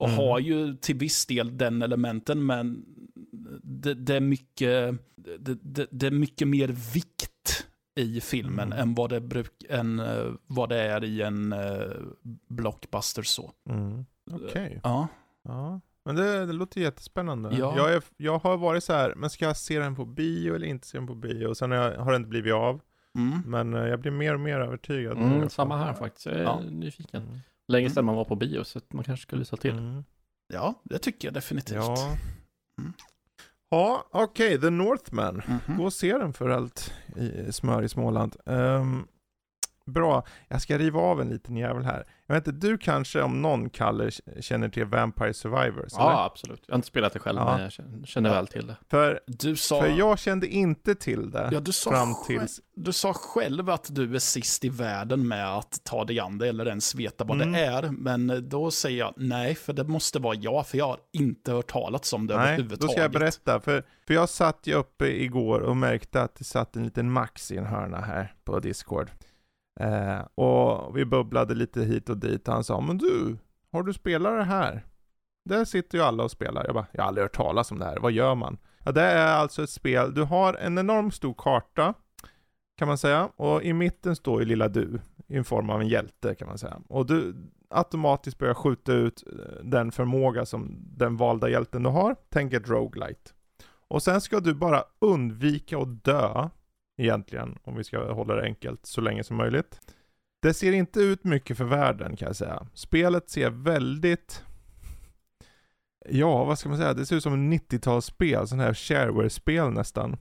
Och 0.00 0.08
Mm. 0.08 0.18
har 0.18 0.38
ju 0.38 0.76
till 0.76 0.96
viss 0.96 1.26
del 1.26 1.58
den 1.58 1.82
elementen, 1.82 2.46
men 2.46 2.84
det, 3.62 3.94
det 3.94 4.16
är 4.16 4.20
mycket, 4.20 4.94
det, 5.38 5.58
det, 5.62 5.86
det 5.90 6.06
är 6.06 6.10
mycket 6.10 6.48
mer 6.48 6.68
vikt 6.94 7.66
i 7.96 8.20
filmen 8.20 8.72
Mm. 8.72 8.78
än, 8.78 8.94
vad 8.94 9.10
det 9.10 9.20
bruk, 9.20 9.52
än 9.68 9.98
eh, 10.00 10.26
vad 10.46 10.68
det 10.68 10.76
är 10.82 11.04
i 11.04 11.22
en 11.22 11.52
eh, 11.52 11.90
blockbuster 12.48 13.22
så. 13.22 13.52
Mm. 13.70 14.04
Okej. 14.30 14.80
Ja. 14.82 15.08
Ja. 15.44 15.80
Men 16.04 16.16
det, 16.16 16.46
det 16.46 16.52
låter 16.52 16.80
jättespännande. 16.80 17.50
Ja. 17.58 17.74
Jag, 17.76 17.94
är, 17.94 18.02
jag 18.16 18.38
har 18.38 18.56
varit 18.56 18.84
så 18.84 18.92
här, 18.92 19.14
men 19.16 19.30
ska 19.30 19.44
jag 19.44 19.56
se 19.56 19.78
den 19.78 19.96
på 19.96 20.04
bio 20.04 20.54
eller 20.54 20.66
inte 20.66 20.86
se 20.86 20.98
den 20.98 21.06
på 21.06 21.14
bio? 21.14 21.46
Och 21.46 21.56
sen 21.56 21.70
har, 21.70 21.78
jag, 21.78 21.98
har 22.00 22.10
det 22.12 22.16
inte 22.16 22.28
blivit 22.28 22.52
av. 22.54 22.80
Mm. 23.18 23.42
Men 23.46 23.74
eh, 23.74 23.86
jag 23.88 24.00
blir 24.00 24.10
mer 24.12 24.34
och 24.34 24.40
mer 24.40 24.60
övertygad. 24.60 25.18
Mm, 25.18 25.48
samma 25.48 25.76
här 25.76 25.94
faktiskt. 25.94 26.26
Jag 26.26 26.34
är 26.34 26.42
Ja. 26.42 26.60
nyfiken. 26.70 27.40
Mm. 27.70 27.72
Länge 27.72 27.86
Mm. 27.86 27.94
sedan 27.94 28.04
man 28.04 28.16
var 28.16 28.24
på 28.24 28.36
bio, 28.36 28.64
så 28.64 28.78
att 28.78 28.92
man 28.92 29.04
kanske 29.04 29.22
skulle 29.22 29.38
lyssna 29.38 29.58
till. 29.58 29.78
Mm. 29.78 30.04
Ja, 30.52 30.74
det 30.84 30.98
tycker 30.98 31.28
jag 31.28 31.34
definitivt. 31.34 31.76
Ja. 31.76 32.16
Mm. 32.80 32.92
Ja, 33.70 34.06
okej, 34.10 34.60
The 34.60 34.70
Northman. 34.70 35.42
Mhm. 35.66 35.78
Gå 35.78 35.84
och 35.84 35.92
se 35.92 36.18
den 36.18 36.32
för 36.32 36.48
allt 36.48 36.92
i 37.16 37.52
smör 37.52 37.82
i 37.82 37.88
Småland. 37.88 38.36
Ehm, 38.46 39.06
bra, 39.86 40.24
jag 40.48 40.62
ska 40.62 40.78
riva 40.78 41.00
av 41.00 41.20
en 41.20 41.28
liten 41.28 41.56
jävel 41.56 41.84
här. 41.84 42.06
Jag 42.26 42.34
vet 42.34 42.46
inte, 42.46 42.66
du 42.66 42.78
kanske 42.78 43.22
om 43.22 43.42
någon 43.42 43.70
Kalle 43.70 44.10
känner 44.40 44.68
till 44.68 44.84
Vampire 44.84 45.34
Survivors? 45.34 45.92
eller? 45.92 46.04
Ja, 46.04 46.24
absolut. 46.24 46.62
Jag 46.66 46.72
har 46.74 46.78
inte 46.78 46.88
spelat 46.88 47.12
det 47.12 47.18
själv, 47.18 47.38
Ja. 47.38 47.52
men 47.52 47.62
jag 47.62 47.72
känner, 47.72 48.06
känner 48.06 48.30
väl 48.30 48.46
till 48.46 48.66
det. 48.66 48.76
För, 48.90 49.20
Du 49.26 49.56
sa... 49.56 49.80
för 49.80 49.88
jag 49.88 50.18
kände 50.18 50.46
inte 50.46 50.94
till 50.94 51.30
det 51.30 51.48
Ja, 51.52 51.60
du 51.60 51.72
sa, 51.72 51.90
fram 51.90 52.08
tills... 52.26 52.60
du 52.76 52.92
sa 52.92 53.12
själv 53.14 53.70
att 53.70 53.94
du 53.94 54.14
är 54.14 54.18
sist 54.18 54.64
i 54.64 54.68
världen 54.68 55.28
med 55.28 55.54
att 55.56 55.80
ta 55.84 56.04
dig 56.04 56.20
an 56.20 56.38
det 56.38 56.48
eller 56.48 56.66
ens 56.68 56.94
veta 56.94 57.24
vad 57.24 57.36
Mm. 57.42 57.52
det 57.52 57.58
är. 57.66 57.82
Men 57.90 58.48
då 58.48 58.70
säger 58.70 58.98
jag 58.98 59.14
nej, 59.16 59.54
för 59.54 59.72
det 59.72 59.84
måste 59.84 60.18
vara 60.18 60.34
jag, 60.34 60.66
för 60.66 60.78
jag 60.78 60.86
har 60.86 60.98
inte 61.12 61.52
hört 61.52 61.70
talas 61.70 62.12
om 62.12 62.26
det 62.26 62.36
Nej, 62.36 62.44
då 62.46 62.52
överhuvudtaget. 62.52 62.92
ska 62.92 63.00
jag 63.00 63.10
berätta. 63.12 63.60
För, 63.60 63.84
för 64.06 64.14
jag 64.14 64.28
satt 64.28 64.66
ju 64.66 64.74
uppe 64.74 65.06
igår 65.06 65.60
och 65.60 65.76
märkte 65.76 66.22
att 66.22 66.34
det 66.34 66.44
satt 66.44 66.76
en 66.76 66.84
liten 66.84 67.10
Max 67.10 67.50
i 67.50 67.56
en 67.56 67.66
hörna 67.66 68.00
här 68.00 68.34
på 68.44 68.60
Discord. 68.60 69.10
Eh, 69.80 70.20
och 70.34 70.96
vi 70.96 71.04
bubblade 71.04 71.54
lite 71.54 71.82
hit 71.82 72.08
och 72.08 72.16
dit. 72.16 72.46
Han 72.46 72.64
sa, 72.64 72.80
men 72.80 72.98
du, 72.98 73.36
har 73.72 73.82
du 73.82 73.92
spelat 73.92 74.38
det 74.38 74.44
här? 74.44 74.84
Där 75.44 75.64
sitter 75.64 75.98
ju 75.98 76.04
alla 76.04 76.24
och 76.24 76.30
spelar. 76.30 76.64
Jag 76.64 76.74
bara, 76.74 76.86
jag 76.92 77.02
har 77.02 77.08
aldrig 77.08 77.24
hört 77.24 77.36
talas 77.36 77.70
om 77.70 77.78
det 77.78 77.84
här. 77.84 77.96
Vad 77.96 78.12
gör 78.12 78.34
man? 78.34 78.58
Ja, 78.84 78.92
det 78.92 79.02
är 79.02 79.32
alltså 79.32 79.62
ett 79.62 79.70
spel. 79.70 80.14
Du 80.14 80.22
har 80.22 80.54
en 80.54 80.78
enormt 80.78 81.14
stor 81.14 81.34
karta, 81.38 81.94
kan 82.78 82.88
man 82.88 82.98
säga. 82.98 83.28
Och 83.36 83.62
i 83.62 83.72
mitten 83.72 84.16
står 84.16 84.40
ju 84.40 84.46
lilla 84.46 84.68
du, 84.68 85.00
i 85.26 85.36
en 85.36 85.44
form 85.44 85.70
av 85.70 85.80
en 85.80 85.88
hjälte 85.88 86.34
kan 86.34 86.48
man 86.48 86.58
säga. 86.58 86.80
Och 86.88 87.06
du 87.06 87.34
automatiskt 87.68 88.38
börjar 88.38 88.54
skjuta 88.54 88.92
ut 88.92 89.24
eh, 89.26 89.64
den 89.64 89.92
förmåga 89.92 90.46
som 90.46 90.76
den 90.96 91.16
valda 91.16 91.48
hjälten 91.48 91.82
du 91.82 91.90
har. 91.90 92.16
Tänk 92.28 92.52
ett 92.52 92.68
roguelite. 92.68 93.30
Och 93.88 94.02
sen 94.02 94.20
ska 94.20 94.40
du 94.40 94.54
bara 94.54 94.82
undvika 94.98 95.78
att 95.78 96.04
dö, 96.04 96.48
egentligen, 97.00 97.58
om 97.62 97.76
vi 97.76 97.84
ska 97.84 98.12
hålla 98.12 98.34
det 98.34 98.42
enkelt, 98.42 98.86
så 98.86 99.00
länge 99.00 99.24
som 99.24 99.36
möjligt. 99.36 99.80
Det 100.42 100.54
ser 100.54 100.72
inte 100.72 101.00
ut 101.00 101.24
mycket 101.24 101.56
för 101.56 101.64
världen 101.64 102.16
kan 102.16 102.26
jag 102.26 102.36
säga. 102.36 102.66
Spelet 102.74 103.30
ser 103.30 103.50
väldigt 103.50 104.44
Ja, 106.08 106.44
vad 106.44 106.58
ska 106.58 106.68
man 106.68 106.78
säga? 106.78 106.94
Det 106.94 107.06
ser 107.06 107.16
ut 107.16 107.22
som 107.22 107.32
en 107.32 107.52
90-talsspel, 107.52 108.46
sån 108.46 108.60
här 108.60 108.74
shareware-spel 108.74 109.70
nästan. 109.70 110.16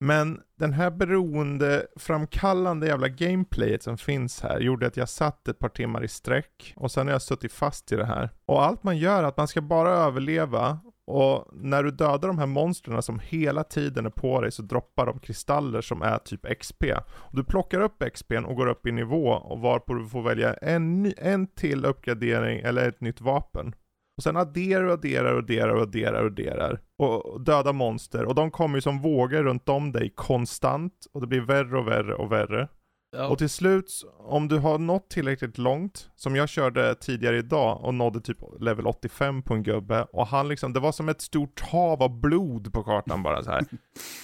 Men 0.00 0.40
den 0.58 0.72
här 0.72 0.90
beroendeframkallande 0.90 2.86
jävla 2.86 3.08
gameplayet 3.08 3.82
som 3.82 3.98
finns 3.98 4.40
här 4.40 4.60
gjorde 4.60 4.86
att 4.86 4.96
jag 4.96 5.08
satt 5.08 5.48
ett 5.48 5.58
par 5.58 5.68
timmar 5.68 6.04
i 6.04 6.08
sträck 6.08 6.74
och 6.76 6.90
sen 6.90 7.06
har 7.06 7.12
jag 7.12 7.22
suttit 7.22 7.52
fast 7.52 7.92
i 7.92 7.96
det 7.96 8.04
här. 8.04 8.30
Och 8.46 8.64
allt 8.64 8.82
man 8.82 8.98
gör 8.98 9.22
är 9.22 9.26
att 9.26 9.36
man 9.36 9.48
ska 9.48 9.60
bara 9.60 9.90
överleva 9.90 10.78
och 11.06 11.48
när 11.52 11.82
du 11.82 11.90
dödar 11.90 12.28
de 12.28 12.38
här 12.38 12.46
monstren 12.46 13.02
som 13.02 13.20
hela 13.20 13.64
tiden 13.64 14.06
är 14.06 14.10
på 14.10 14.40
dig 14.40 14.52
så 14.52 14.62
droppar 14.62 15.06
de 15.06 15.18
kristaller 15.18 15.80
som 15.80 16.02
är 16.02 16.18
typ 16.18 16.58
XP. 16.58 16.84
Och 17.06 17.36
du 17.36 17.44
plockar 17.44 17.80
upp 17.80 18.02
XPn 18.14 18.44
och 18.44 18.56
går 18.56 18.66
upp 18.66 18.86
i 18.86 18.92
nivå 18.92 19.28
och 19.28 19.60
varpå 19.60 19.94
du 19.94 20.08
får 20.08 20.22
välja 20.22 20.54
en, 20.54 21.02
ny, 21.02 21.12
en 21.16 21.46
till 21.46 21.84
uppgradering 21.84 22.60
eller 22.60 22.88
ett 22.88 23.00
nytt 23.00 23.20
vapen. 23.20 23.74
Och 24.16 24.22
sen 24.22 24.36
adderar 24.36 24.84
och 24.84 24.92
adderar 24.92 25.32
och 25.32 25.38
adderar 25.38 25.74
och 25.74 25.82
adderar 25.82 26.20
och 26.20 26.26
adderar. 26.26 26.80
Och 26.98 27.40
döda 27.40 27.72
monster. 27.72 28.24
Och 28.24 28.34
de 28.34 28.50
kommer 28.50 28.76
ju 28.76 28.80
som 28.80 29.02
vågor 29.02 29.42
runt 29.42 29.68
om 29.68 29.92
dig 29.92 30.12
konstant. 30.14 31.06
Och 31.12 31.20
det 31.20 31.26
blir 31.26 31.40
värre 31.40 31.78
och 31.78 31.88
värre 31.88 32.14
och 32.14 32.32
värre. 32.32 32.68
Ja, 33.16 33.28
Och 33.28 33.38
till 33.38 33.48
slut, 33.48 34.02
om 34.18 34.48
du 34.48 34.58
har 34.58 34.78
nått 34.78 35.08
tillräckligt 35.10 35.58
långt, 35.58 36.10
som 36.16 36.36
jag 36.36 36.48
körde 36.48 36.94
tidigare 36.94 37.38
idag 37.38 37.84
och 37.84 37.94
nådde 37.94 38.20
typ 38.20 38.38
level 38.60 38.86
85 38.86 39.42
på 39.42 39.54
en 39.54 39.62
gubbe. 39.62 40.02
Och 40.12 40.26
han 40.26 40.48
liksom, 40.48 40.72
det 40.72 40.80
var 40.80 40.92
som 40.92 41.08
ett 41.08 41.20
stort 41.20 41.60
hav 41.60 42.02
av 42.02 42.20
blod 42.20 42.72
på 42.72 42.82
kartan 42.84 43.22
bara 43.22 43.42
så 43.42 43.50
här. 43.50 43.64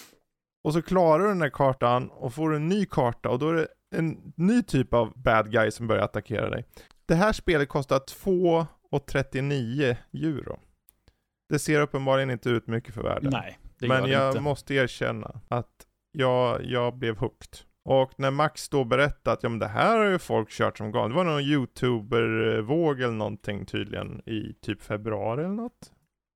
Och 0.64 0.72
så 0.72 0.82
klarar 0.82 1.22
du 1.22 1.28
den 1.28 1.42
här 1.42 1.50
kartan 1.50 2.08
och 2.10 2.34
får 2.34 2.54
en 2.54 2.68
ny 2.68 2.86
karta 2.86 3.28
och 3.28 3.38
då 3.38 3.48
är 3.48 3.54
det 3.54 3.66
en 3.96 4.32
ny 4.36 4.62
typ 4.62 4.94
av 4.94 5.12
bad 5.22 5.52
guy 5.52 5.70
som 5.70 5.86
börjar 5.86 6.02
attackera 6.04 6.50
dig. 6.50 6.64
Det 7.06 7.14
här 7.14 7.32
spelet 7.32 7.68
kostar 7.68 7.98
2,39 7.98 9.96
euro. 10.12 10.58
Det 11.48 11.58
ser 11.58 11.80
uppenbarligen 11.80 12.30
inte 12.30 12.50
ut 12.50 12.66
mycket 12.66 12.94
för 12.94 13.02
världen. 13.02 13.30
nej, 13.32 13.58
det 13.78 13.88
Men 13.88 13.98
gör 14.00 14.06
det 14.06 14.12
jag 14.12 14.30
inte. 14.30 14.40
måste 14.40 14.74
erkänna 14.74 15.40
att 15.48 15.86
jag, 16.12 16.64
jag 16.64 16.96
blev 16.98 17.16
hooked. 17.16 17.58
Och 17.92 18.12
när 18.16 18.30
Max 18.30 18.68
då 18.68 18.84
berättade 18.84 19.32
att 19.34 19.42
ja 19.42 19.48
men 19.48 19.58
det 19.58 19.66
här 19.68 19.98
har 19.98 20.04
ju 20.04 20.18
folk 20.18 20.50
kört 20.50 20.78
som 20.78 20.92
galna. 20.92 21.08
Det 21.08 21.14
var 21.14 21.24
någon 21.24 21.40
youtuber-våg 21.40 23.00
eller 23.00 23.14
någonting 23.14 23.66
tydligen 23.66 24.22
i 24.28 24.54
typ 24.62 24.82
februari 24.82 25.44
eller 25.44 25.54
något. 25.54 25.92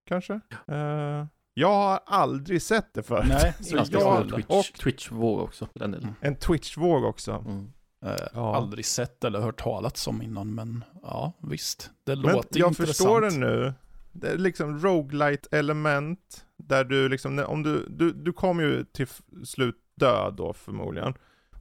Kanske? 0.09 0.41
Eh, 0.69 1.27
jag 1.55 1.69
har 1.75 2.01
aldrig 2.07 2.63
sett 2.63 2.95
det 2.95 3.03
förut. 3.03 3.25
Nej, 3.29 3.55
Så 3.61 3.77
jag, 3.77 3.87
stor 3.87 4.29
Twitch, 4.31 4.47
och 4.49 4.65
Twitch-våg 4.81 5.41
också, 5.41 5.69
den 5.75 5.91
delen. 5.91 6.15
en 6.21 6.37
Twitch-våg 6.37 7.05
också. 7.05 7.33
Mm. 7.33 7.73
Eh, 8.05 8.27
Ja. 8.35 8.57
Aldrig 8.57 8.87
sett 8.87 9.25
eller 9.25 9.41
hört 9.41 9.63
talats 9.63 10.07
om 10.07 10.23
innan, 10.23 10.55
men 10.55 10.85
ja, 11.03 11.33
visst. 11.43 11.91
Det 12.05 12.17
Men 12.17 12.33
låter 12.35 12.61
jag 12.61 12.71
intressant. 12.71 12.89
förstår 12.97 13.21
det 13.21 13.39
nu. 13.39 13.75
Det 14.13 14.29
är 14.29 14.39
liksom 14.39 14.79
roguelite 14.79 15.59
element 15.59 16.45
där 16.57 16.85
du 16.85 17.09
liksom, 17.09 17.45
om 17.49 17.63
du, 17.63 17.87
du, 17.89 18.13
du 18.13 18.33
kommer 18.33 18.63
ju 18.63 18.85
till 18.85 19.07
slut 19.45 19.77
dö 19.95 20.31
då 20.31 20.53
förmodligen. 20.53 21.15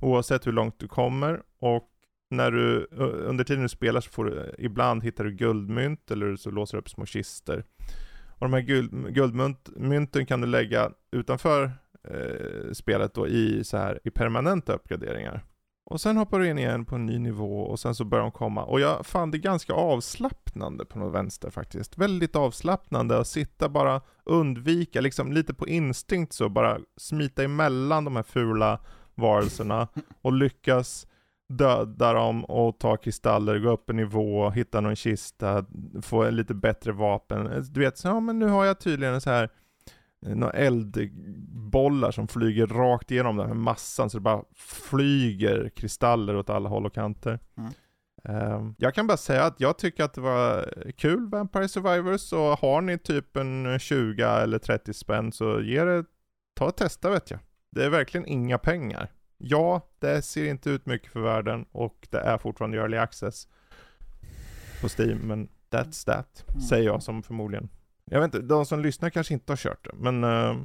Oavsett 0.03 0.47
hur 0.47 0.51
långt 0.51 0.79
du 0.79 0.87
kommer 0.87 1.41
och 1.59 1.89
när 2.29 2.51
du, 2.51 2.87
under 3.27 3.43
tiden 3.43 3.63
du 3.63 3.69
spelar 3.69 4.01
så 4.01 4.09
får 4.09 4.25
du, 4.25 4.55
ibland 4.57 5.03
hittar 5.03 5.23
du 5.23 5.31
guldmynt 5.31 6.11
eller 6.11 6.35
så 6.35 6.51
låser 6.51 6.77
du 6.77 6.79
upp 6.79 6.89
små 6.89 7.05
kister. 7.05 7.65
Och 8.27 8.49
de 8.49 8.53
här 8.53 8.61
guld, 8.61 9.13
guldmynten 9.13 10.25
kan 10.25 10.41
du 10.41 10.47
lägga 10.47 10.91
utanför 11.11 11.71
eh, 12.07 12.71
spelet 12.73 13.13
då 13.13 13.27
i 13.27 13.63
så 13.63 13.77
här 13.77 13.99
i 14.03 14.09
permanenta 14.09 14.73
uppgraderingar. 14.73 15.43
Och 15.85 16.01
sen 16.01 16.17
hoppar 16.17 16.39
du 16.39 16.49
in 16.49 16.59
igen 16.59 16.85
på 16.85 16.95
en 16.95 17.05
ny 17.05 17.19
nivå 17.19 17.59
och 17.59 17.79
sen 17.79 17.95
så 17.95 18.05
börjar 18.05 18.23
de 18.23 18.31
komma. 18.31 18.63
Och 18.63 18.79
jag 18.79 19.05
fann 19.05 19.31
det 19.31 19.37
ganska 19.37 19.73
avslappnande 19.73 20.85
på 20.85 20.99
något 20.99 21.13
vänster 21.13 21.49
faktiskt. 21.49 21.97
Väldigt 21.97 22.35
avslappnande 22.35 23.17
att 23.17 23.27
sitta 23.27 23.69
bara 23.69 24.01
undvika, 24.23 25.01
liksom 25.01 25.31
lite 25.31 25.53
på 25.53 25.67
instinkt 25.67 26.33
så 26.33 26.49
bara 26.49 26.79
smita 26.97 27.43
emellan 27.43 28.05
de 28.05 28.15
här 28.15 28.23
fula 28.23 28.79
varelserna 29.15 29.87
och 30.21 30.33
lyckas 30.33 31.07
döda 31.49 32.13
dem 32.13 32.45
och 32.45 32.79
ta 32.79 32.97
kristaller, 32.97 33.59
gå 33.59 33.69
upp 33.69 33.89
en 33.89 33.95
nivå, 33.95 34.49
hitta 34.49 34.81
någon 34.81 34.95
kista, 34.95 35.65
få 36.01 36.23
en 36.23 36.35
lite 36.35 36.53
bättre 36.53 36.91
vapen. 36.91 37.65
Du 37.71 37.79
vet, 37.79 37.97
så, 37.97 38.07
ja 38.07 38.19
men 38.19 38.39
nu 38.39 38.47
har 38.47 38.65
jag 38.65 38.79
tydligen 38.79 39.13
en 39.13 39.21
så 39.21 39.29
här 39.29 39.49
eh, 40.25 40.35
några 40.35 40.53
eldbollar 40.53 42.11
som 42.11 42.27
flyger 42.27 42.67
rakt 42.67 43.11
igenom 43.11 43.37
den 43.37 43.47
här 43.47 43.53
massan 43.53 44.09
så 44.09 44.17
det 44.17 44.21
bara 44.21 44.43
flyger 44.55 45.69
kristaller 45.75 46.35
åt 46.35 46.49
alla 46.49 46.69
håll 46.69 46.85
och 46.85 46.93
kanter. 46.93 47.39
Mm. 47.57 47.71
Ehm, 48.23 48.75
jag 48.77 48.93
kan 48.93 49.07
bara 49.07 49.17
säga 49.17 49.43
att 49.43 49.59
jag 49.59 49.77
tycker 49.77 50.03
att 50.03 50.13
det 50.13 50.21
var 50.21 50.73
kul 50.97 51.29
Vampire 51.29 51.67
Survivors 51.67 52.33
och 52.33 52.59
har 52.59 52.81
ni 52.81 52.97
typ 52.97 53.37
en 53.37 53.79
20 53.79 54.23
eller 54.23 54.59
30 54.59 54.93
spänn 54.93 55.31
så 55.31 55.61
ge 55.61 55.83
det, 55.83 56.05
ta 56.55 56.65
och 56.65 56.75
testa 56.75 57.09
vet 57.09 57.31
jag. 57.31 57.39
Det 57.73 57.85
är 57.85 57.89
verkligen 57.89 58.25
inga 58.27 58.57
pengar. 58.57 59.11
Ja, 59.37 59.87
det 59.99 60.21
ser 60.21 60.45
inte 60.49 60.69
ut 60.69 60.85
mycket 60.85 61.11
för 61.11 61.19
världen 61.21 61.65
och 61.71 62.07
det 62.11 62.17
är 62.17 62.37
fortfarande 62.37 62.77
early 62.77 62.97
access. 62.97 63.47
på 64.81 64.89
Steam, 65.01 65.17
men 65.17 65.49
that's 65.71 66.05
that, 66.05 66.45
Mm. 66.49 66.61
säger 66.61 66.83
jag 66.85 67.03
som 67.03 67.23
förmodligen. 67.23 67.69
Jag 68.05 68.19
vet 68.21 68.25
inte, 68.35 68.47
de 68.47 68.65
som 68.65 68.79
lyssnar 68.81 69.09
kanske 69.09 69.33
inte 69.33 69.51
har 69.51 69.57
kört 69.57 69.83
det, 69.85 69.91
men 69.93 70.23
eh, 70.23 70.55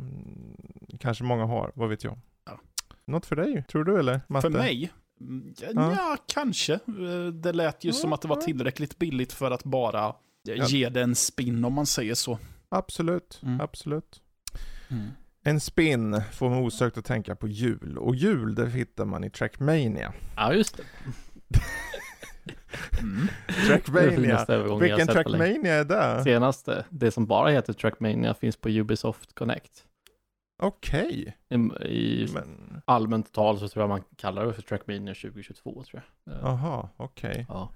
kanske 1.01 1.25
många 1.25 1.45
har, 1.45 1.73
vad 1.75 1.89
vet 1.89 2.05
jag. 2.05 2.19
Ja. 2.47 2.61
Något 3.05 3.27
för 3.27 3.37
dig, 3.37 3.65
tror 3.71 3.85
du 3.85 3.99
eller 3.99 4.21
Matte? 4.29 4.43
För 4.51 4.59
mig? 4.59 4.93
Mm, 5.21 5.55
Ja, 5.61 5.69
Ja. 5.75 5.93
ja, 5.97 6.17
kanske. 6.27 6.75
Eh, 6.75 7.27
Det 7.33 7.53
lät 7.53 7.85
ju 7.85 7.93
som 7.93 8.13
att 8.13 8.23
det 8.23 8.29
var 8.29 8.37
tillräckligt 8.41 8.99
billigt 8.99 9.33
för 9.33 9.51
att 9.51 9.65
bara 9.65 10.07
eh, 10.49 10.65
ge 10.67 10.89
det 10.89 11.03
en 11.03 11.15
spin 11.15 11.65
om 11.65 11.73
man 11.73 11.87
säger 11.87 12.15
så. 12.15 12.39
Absolut, 12.69 13.41
Mm. 13.43 13.61
absolut. 13.61 14.23
En 15.43 15.61
spin 15.61 16.23
får 16.33 16.51
man 16.51 16.59
osökt 16.59 16.99
att 16.99 17.05
tänka 17.05 17.37
på 17.37 17.49
jul, 17.49 17.99
och 17.99 18.15
jul 18.15 18.55
det 18.55 18.71
hittar 18.71 19.05
man 19.05 19.25
i 19.25 19.31
Trackmania. 19.31 20.13
Ja, 20.37 20.53
just 20.53 20.77
det. 20.77 20.83
Mm. 23.03 23.29
Trackmania, 23.67 24.11
finaste 24.11 24.55
övergången 24.55 24.89
jag 24.89 24.97
vilken. 24.97 25.15
Trackmania 25.15 25.75
är 25.75 25.85
det? 25.85 26.25
Senaste, 26.25 26.85
det 26.91 27.11
som 27.11 27.27
bara 27.27 27.51
heter 27.51 27.73
Trackmania, 27.73 28.35
finns 28.35 28.57
på 28.57 28.69
Ubisoft 28.69 29.35
Connect. 29.35 29.85
Okej, 30.63 31.37
I, 31.49 31.55
i 31.87 32.29
men 32.35 32.81
allmänt 32.85 33.33
tal 33.33 33.59
så 33.59 33.69
tror 33.69 33.83
jag 33.83 33.89
man 33.89 34.03
kallar 34.17 34.47
det 34.47 34.53
för 34.53 34.63
Trackmania 34.63 35.15
2022 35.15 35.83
tror 35.85 36.03
jag. 36.25 36.35
Eh, 36.35 36.45
aha, 36.45 36.89
okej. 36.97 37.47
Ja. 37.49 37.71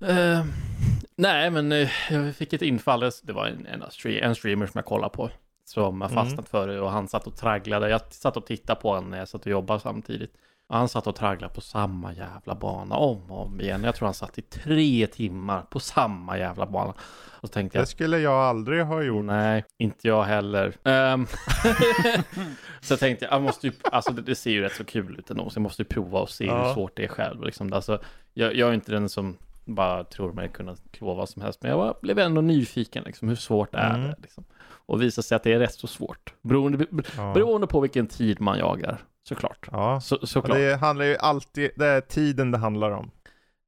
Eh, 0.00 0.44
nej, 1.16 1.50
men 1.50 1.72
eh, 1.72 1.90
jag 2.10 2.36
fick 2.36 2.52
ett 2.52 2.62
infall. 2.62 3.00
Det 3.22 3.32
var 3.32 3.46
en, 3.46 3.66
en 4.22 4.34
streamer 4.34 4.66
som 4.66 4.78
jag 4.78 4.84
kollade 4.84 5.16
på. 5.16 5.30
Som 5.68 6.00
har 6.00 6.08
Mm. 6.10 6.24
fastnat 6.24 6.48
för 6.48 6.68
det 6.68 6.80
och 6.80 6.90
han 6.90 7.08
satt 7.08 7.26
och 7.26 7.36
tragglade. 7.36 7.88
Jag 7.90 8.00
satt 8.10 8.36
och 8.36 8.46
tittade 8.46 8.80
på 8.80 8.88
honom 8.94 9.10
när 9.10 9.18
jag 9.18 9.28
satt 9.28 9.40
och 9.40 9.52
jobbade 9.52 9.80
samtidigt. 9.80 10.34
Och 10.68 10.76
han 10.76 10.88
satt 10.88 11.06
och 11.06 11.16
tragglade 11.16 11.54
på 11.54 11.60
samma 11.60 12.12
jävla 12.12 12.54
bana 12.54 12.96
om 12.96 13.30
och 13.30 13.46
om 13.46 13.60
igen. 13.60 13.84
Jag 13.84 13.94
tror 13.94 14.06
han 14.06 14.14
satt 14.14 14.38
i 14.38 14.42
tre 14.42 15.06
timmar 15.06 15.62
på 15.62 15.80
samma 15.80 16.38
jävla 16.38 16.66
bana. 16.66 16.94
Och 17.40 17.48
så 17.48 17.52
tänkte 17.52 17.78
jag, 17.78 17.82
Det 17.82 17.86
skulle 17.90 18.18
jag 18.18 18.34
aldrig 18.34 18.84
ha 18.84 19.02
gjort. 19.02 19.24
Nej, 19.24 19.64
inte 19.78 20.08
jag 20.08 20.22
heller. 20.24 20.72
Ehm, 20.84 21.26
så 22.80 22.92
jag 22.92 23.00
tänkte, 23.00 23.28
jag 23.30 23.42
måste 23.42 23.66
ju, 23.66 23.72
alltså 23.92 24.12
det, 24.12 24.22
det 24.22 24.34
ser 24.34 24.50
ju 24.50 24.62
rätt 24.62 24.72
så 24.74 24.84
kul 24.84 25.16
ut 25.18 25.30
ändå, 25.30 25.50
så 25.50 25.56
jag 25.58 25.62
måste 25.62 25.82
ju 25.82 25.86
prova 25.88 26.20
och 26.20 26.30
se 26.30 26.44
Ja. 26.46 26.66
hur 26.66 26.74
svårt 26.74 26.96
det 26.96 27.04
är 27.04 27.08
själv. 27.08 27.42
Liksom. 27.44 27.72
Alltså, 27.72 28.00
jag, 28.34 28.54
jag 28.54 28.68
är 28.68 28.72
inte 28.74 28.92
den 28.92 29.08
som 29.08 29.36
bara 29.64 30.04
tror 30.04 30.32
mig 30.32 30.48
kunna 30.48 30.76
klå 30.90 31.14
vad 31.14 31.28
som 31.28 31.42
helst, 31.42 31.62
men 31.62 31.70
jag 31.70 31.78
var, 31.78 31.96
blev 32.02 32.18
ändå 32.18 32.40
nyfiken, 32.40 33.04
liksom, 33.04 33.28
hur 33.28 33.36
svårt 33.36 33.74
är 33.74 33.94
Mm. 33.94 34.00
det? 34.02 34.14
Liksom. 34.22 34.44
Och 34.86 35.02
visade 35.02 35.22
sig 35.26 35.36
att 35.36 35.42
det 35.42 35.52
är 35.52 35.58
rätt 35.58 35.74
så 35.74 35.86
svårt, 35.86 36.34
beroende, 36.42 36.86
Ja. 37.16 37.32
beroende 37.34 37.66
på 37.66 37.80
vilken 37.80 38.06
tid 38.06 38.40
man 38.40 38.58
jagar, 38.58 38.98
såklart. 39.28 39.68
Ja, 39.72 40.00
Så, 40.00 40.26
såklart, 40.26 40.56
det 40.58 40.76
handlar 40.76 41.04
ju 41.04 41.16
alltid, 41.16 41.70
det 41.76 41.86
är 41.86 42.00
tiden 42.00 42.50
det 42.50 42.58
handlar 42.58 42.90
om. 42.90 43.10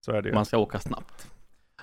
Så 0.05 0.13
är 0.13 0.23
det 0.23 0.29
ju. 0.29 0.35
man 0.35 0.45
ska 0.45 0.59
åka 0.59 0.79
snabbt. 0.79 1.31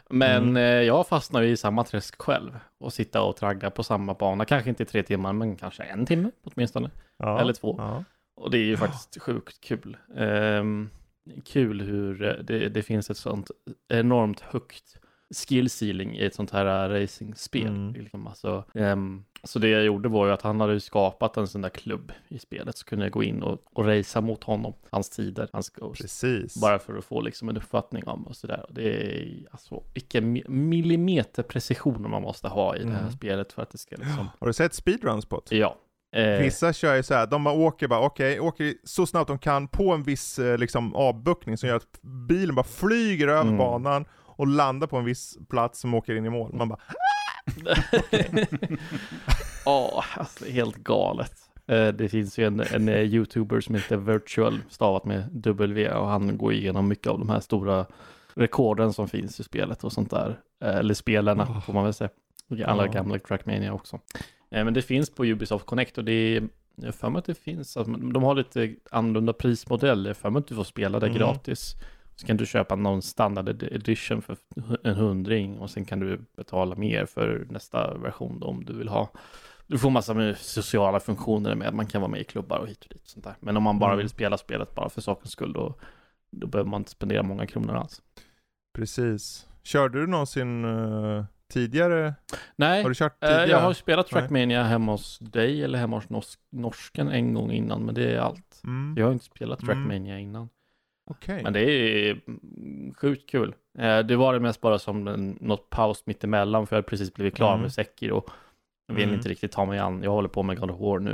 Men 0.09 0.43
Mm. 0.43 0.55
eh, 0.57 0.63
jag 0.63 1.07
fastnar 1.07 1.41
ju 1.41 1.49
i 1.49 1.57
samma 1.57 1.83
träsk 1.83 2.21
själv 2.21 2.59
och 2.79 2.93
sitta 2.93 3.21
och 3.21 3.35
tragga 3.35 3.69
på 3.69 3.83
samma 3.83 4.13
bana, 4.13 4.45
kanske 4.45 4.69
inte 4.69 4.83
i 4.83 4.85
tre 4.85 5.03
timmar, 5.03 5.33
men 5.33 5.55
kanske 5.55 5.83
en 5.83 6.05
timme 6.05 6.31
åtminstone. 6.43 6.89
ja. 7.17 7.39
eller 7.39 7.53
två. 7.53 7.75
Ja. 7.77 8.03
Och 8.35 8.51
det 8.51 8.57
är 8.57 8.63
ju 8.65 8.77
faktiskt 8.77 9.21
sjukt 9.21 9.61
kul. 9.61 9.97
Ehm, 10.17 10.89
kul 11.45 11.81
hur 11.81 12.23
eh, 12.23 12.33
det, 12.43 12.69
det 12.69 12.83
finns 12.83 13.09
ett 13.09 13.17
sånt 13.17 13.51
enormt 13.89 14.39
högt 14.39 14.97
skill 15.35 15.69
ceiling 15.69 16.15
i 16.17 16.25
ett 16.25 16.35
sånt 16.35 16.51
här 16.51 16.89
äh, 16.89 17.01
racingspel. 17.01 17.67
Mm. 17.67 17.93
Liksom, 17.93 18.27
alltså, 18.27 18.63
ehm, 18.73 19.23
så 19.43 19.59
det 19.59 19.69
jag 19.69 19.83
gjorde 19.83 20.09
var 20.09 20.27
ju 20.27 20.31
att 20.33 20.41
han 20.41 20.59
hade 20.61 20.73
ju 20.73 20.79
skapat 20.79 21.37
en 21.37 21.47
sån 21.47 21.61
där 21.61 21.69
klubb 21.69 22.11
i 22.27 22.39
spelet, 22.39 22.77
så 22.77 22.85
kunde 22.85 23.05
jag 23.05 23.11
gå 23.11 23.23
in 23.23 23.43
och, 23.43 23.59
och 23.73 23.85
racea 23.85 24.21
mot 24.21 24.43
honom, 24.43 24.73
hans 24.89 25.09
tider, 25.09 25.49
hans 25.53 25.69
ghost. 25.69 26.01
Precis. 26.01 26.61
Bara 26.61 26.79
för 26.79 26.97
att 26.97 27.05
få 27.05 27.21
liksom 27.21 27.49
en 27.49 27.57
uppfattning 27.57 28.07
om 28.07 28.27
och 28.27 28.35
sådär. 28.35 28.65
Det 28.69 28.83
är 28.93 29.45
alltså 29.51 29.83
vilken 29.93 30.37
mi- 30.37 30.49
millimeter 30.49 31.43
precision 31.43 32.09
man 32.09 32.21
måste 32.21 32.47
ha 32.47 32.75
i 32.75 32.83
det 32.83 32.91
här 32.91 32.99
Mm. 32.99 33.11
spelet 33.11 33.53
för 33.53 33.61
att 33.61 33.69
det 33.69 33.77
ska 33.77 33.95
liksom, 33.95 34.29
Har 34.39 34.47
du 34.47 34.53
sett 34.53 34.73
speedruns 34.73 35.25
på 35.25 35.41
det? 35.49 35.57
ja. 35.57 35.75
Eh, 36.15 36.39
Vissa 36.41 36.73
kör 36.73 36.95
ju 36.95 37.03
så 37.03 37.13
här, 37.13 37.27
de 37.27 37.43
bara 37.43 37.55
åker 37.55 37.87
bara, 37.87 37.99
okej, 37.99 38.39
åker 38.39 38.73
så 38.83 39.05
snabbt 39.05 39.27
de 39.27 39.39
kan 39.39 39.67
på 39.67 39.91
en 39.93 40.03
viss 40.03 40.39
eh, 40.39 40.57
liksom 40.57 40.95
avbuktning 40.95 41.57
som 41.57 41.69
gör 41.69 41.75
att 41.75 42.01
bilen 42.27 42.55
bara 42.55 42.63
flyger 42.65 43.27
över 43.27 43.41
Mm. 43.41 43.57
banan 43.57 44.05
och 44.35 44.47
landar 44.47 44.87
på 44.87 44.97
en 44.97 45.05
viss 45.05 45.37
plats 45.49 45.79
som 45.79 45.93
åker 45.93 46.15
in 46.15 46.25
i 46.25 46.29
mål. 46.29 46.53
Man 46.53 46.69
bara, 46.69 46.79
Ja, 49.65 50.03
alltså 50.17 50.45
helt 50.45 50.75
galet. 50.75 51.33
Eh, 51.67 51.87
Det 51.87 52.09
finns 52.09 52.37
ju 52.39 52.47
en, 52.47 52.59
en 52.59 52.89
eh, 52.89 52.99
youtuber 53.01 53.61
som 53.61 53.75
heter 53.75 53.97
Virtual, 53.97 54.59
stavat 54.69 55.05
med 55.05 55.29
W, 55.31 55.89
och 55.91 56.07
han 56.07 56.37
går 56.37 56.53
igenom 56.53 56.87
mycket 56.87 57.07
av 57.07 57.19
de 57.19 57.29
här 57.29 57.39
stora 57.39 57.85
rekorden 58.33 58.93
som 58.93 59.07
finns 59.07 59.39
i 59.39 59.43
spelet 59.43 59.83
och 59.83 59.91
sånt 59.91 60.09
där. 60.11 60.39
Eh, 60.63 60.75
Eller 60.75 60.93
spelarna, 60.93 61.43
Oh. 61.43 61.61
får 61.61 61.73
man 61.73 61.83
väl 61.83 61.93
säga. 61.93 62.09
Alla 62.65 62.85
Ja. 62.85 62.91
gamla 62.91 63.19
Trackmania 63.19 63.73
också. 63.73 63.99
Men 64.49 64.73
det 64.73 64.81
finns 64.81 65.09
på 65.09 65.25
Ubisoft 65.25 65.65
Connect 65.65 65.97
och 65.97 66.03
det 66.05 66.11
är, 66.11 66.43
jag 66.75 66.95
för 66.95 67.09
mig 67.09 67.19
att 67.19 67.25
det 67.25 67.35
finns, 67.39 67.77
alltså, 67.77 67.93
de 67.93 68.23
har 68.23 68.35
lite 68.35 68.75
annorlunda 68.91 69.33
prismodell, 69.33 70.03
jag 70.05 70.09
har 70.09 70.13
för 70.13 70.29
mig 70.29 70.39
att 70.39 70.47
du 70.47 70.55
får 70.55 70.63
spela 70.63 70.99
det 70.99 71.05
Mm. 71.07 71.17
gratis. 71.17 71.75
Så 72.15 72.27
kan 72.27 72.37
du 72.37 72.45
köpa 72.45 72.75
någon 72.75 73.01
standard 73.01 73.49
ed- 73.49 73.63
edition 73.71 74.21
för 74.21 74.37
en 74.83 74.95
hundring 74.95 75.59
och 75.59 75.69
sen 75.69 75.85
kan 75.85 75.99
du 75.99 76.25
betala 76.37 76.75
mer 76.75 77.05
för 77.05 77.47
nästa 77.49 77.97
version 77.97 78.39
då, 78.39 78.47
om 78.47 78.65
du 78.65 78.73
vill 78.77 78.87
ha. 78.87 79.11
Du 79.67 79.77
får 79.77 79.89
massa 79.89 80.13
med 80.13 80.37
sociala 80.37 80.99
funktioner 80.99 81.55
med, 81.55 81.73
man 81.73 81.85
kan 81.87 82.01
vara 82.01 82.11
med 82.11 82.21
i 82.21 82.23
klubbar 82.23 82.57
och 82.59 82.67
hit 82.67 82.83
och 82.83 82.89
dit. 82.89 83.01
och 83.01 83.07
Sånt 83.09 83.23
där. 83.25 83.35
Men 83.39 83.57
om 83.57 83.63
man 83.63 83.79
bara 83.79 83.91
Mm. 83.91 83.97
vill 83.97 84.09
spela 84.09 84.37
spelet 84.37 84.75
bara 84.75 84.89
för 84.89 85.01
sakens 85.01 85.31
skull 85.31 85.53
då, 85.53 85.75
då 86.31 86.47
behöver 86.47 86.69
man 86.69 86.81
inte 86.81 86.91
spendera 86.91 87.23
många 87.23 87.47
kronor 87.47 87.75
alls. 87.75 88.01
precis. 88.73 89.47
Körde 89.63 89.99
du 90.01 90.07
någonsin 90.07 90.65
eh, 90.65 91.25
tidigare? 91.53 92.15
Nej, 92.55 92.81
Har 92.83 92.89
du 92.89 92.95
kört 92.95 93.23
eh, 93.23 93.27
tidigare? 93.29 93.49
jag 93.49 93.59
har 93.59 93.73
spelat 93.73 94.11
Nej. 94.11 94.21
Trackmania 94.21 94.63
hemma 94.63 94.91
hos 94.91 95.19
dig 95.19 95.63
eller 95.63 95.79
hemma 95.79 95.95
hos 95.97 96.09
nors- 96.09 96.37
norsken 96.51 97.09
en 97.09 97.33
gång 97.33 97.51
innan, 97.51 97.85
men 97.85 97.95
det 97.95 98.11
är 98.15 98.19
allt. 98.19 98.61
Mm. 98.63 98.95
Jag 98.97 99.05
har 99.05 99.13
inte 99.13 99.25
spelat 99.25 99.61
Mm. 99.63 99.75
Trackmania 99.75 100.19
innan. 100.19 100.49
Okej. 101.05 101.43
Men 101.43 101.53
det 101.53 101.61
är 101.61 102.21
mm, 102.27 102.93
sjukt 102.93 103.29
kul. 103.29 103.55
Eh, 103.77 103.99
Det 103.99 104.15
var 104.15 104.33
det 104.33 104.39
mest 104.39 104.61
bara 104.61 104.79
som 104.79 105.07
en, 105.07 105.37
något 105.41 105.69
paus 105.69 106.03
mittemellan 106.05 106.67
för 106.67 106.75
jag 106.75 106.77
hade 106.77 106.89
precis 106.89 107.13
blivit 107.13 107.35
klar 107.35 107.49
Mm. 107.51 107.61
med 107.61 107.73
Sekiro. 107.73 108.23
Jag 108.87 108.95
vill 108.95 109.03
Mm. 109.03 109.15
inte 109.15 109.29
riktigt 109.29 109.51
ta 109.51 109.65
mig 109.65 109.79
an. 109.79 110.03
Jag 110.03 110.11
håller 110.11 110.29
på 110.29 110.43
med 110.43 110.59
God 110.59 110.71
of 110.71 110.79
War 110.79 110.99
nu. 110.99 111.11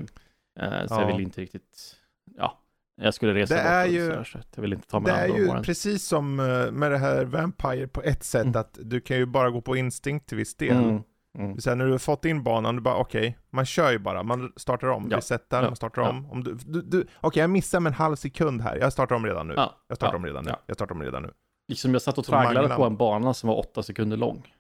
Eh, 0.59 0.69
Så 0.87 0.93
Ja. 0.93 1.01
jag 1.01 1.07
vill 1.07 1.21
inte 1.21 1.41
riktigt, 1.41 1.95
ja. 2.37 2.57
Jag 3.01 3.13
skulle 3.13 3.33
resa 3.33 3.53
Det 3.55 3.59
är 3.61 3.85
och 3.87 3.91
ju- 3.93 4.23
så 4.25 4.37
jag 4.55 4.61
vill 4.61 4.73
inte 4.73 4.87
ta 4.87 4.99
Det 4.99 5.03
mig 5.03 5.11
är 5.21 5.23
an 5.23 5.29
God 5.29 5.39
ju 5.39 5.47
of 5.47 5.53
War. 5.55 5.63
precis 5.63 6.03
som 6.07 6.39
eh, 6.39 6.71
med 6.71 6.91
det 6.91 6.97
här 6.97 7.25
Vampire 7.25 7.87
på 7.87 8.01
ett 8.01 8.23
sätt, 8.23 8.45
Mm. 8.45 8.59
att 8.59 8.79
du 8.81 9.01
kan 9.01 9.17
ju 9.17 9.25
bara 9.25 9.49
gå 9.49 9.61
på 9.61 9.75
instinkt 9.75 10.27
till 10.27 10.37
viss 10.37 10.55
del. 10.55 10.99
Mm. 11.39 11.57
Sen 11.61 11.77
när 11.77 11.85
du 11.85 11.91
har 11.91 11.97
fått 11.99 12.25
in 12.25 12.43
banan, 12.43 12.75
du 12.75 12.81
bara 12.81 12.95
okej, 12.95 13.37
man 13.49 13.65
kör 13.65 13.91
ju 13.91 13.99
bara, 13.99 14.23
man 14.23 14.53
startar 14.55 14.87
om, 14.87 15.07
Ja. 15.11 15.17
resetar, 15.17 15.61
Ja. 15.61 15.67
man 15.67 15.75
startar 15.75 16.01
Ja. 16.01 16.09
om. 16.09 16.31
om 16.31 16.43
du, 16.43 16.53
du, 16.65 16.81
du, 16.81 17.07
okej, 17.21 17.41
jag 17.41 17.49
missar 17.49 17.79
med 17.79 17.89
en 17.89 17.93
halv 17.93 18.15
sekund 18.15 18.61
här, 18.61 18.77
jag 18.77 18.93
startar 18.93 19.15
om 19.15 19.25
redan 19.25 19.47
nu. 19.47 19.53
Ja. 19.57 19.75
Jag 19.87 19.97
startar 19.97 20.13
Ja. 20.13 20.17
om 20.17 20.25
redan 20.25 20.43
nu, 20.43 20.49
Ja. 20.49 20.59
jag 20.65 20.75
startar 20.75 20.95
om 20.95 21.01
redan 21.01 21.23
nu. 21.23 21.31
Liksom 21.67 21.93
jag 21.93 22.01
satt 22.01 22.17
och 22.17 22.25
tragglade 22.25 22.75
på 22.75 22.83
en 22.85 22.97
bana 22.97 23.33
som 23.33 23.47
var 23.49 23.59
åtta 23.59 23.83
sekunder 23.83 24.17
lång. 24.17 24.53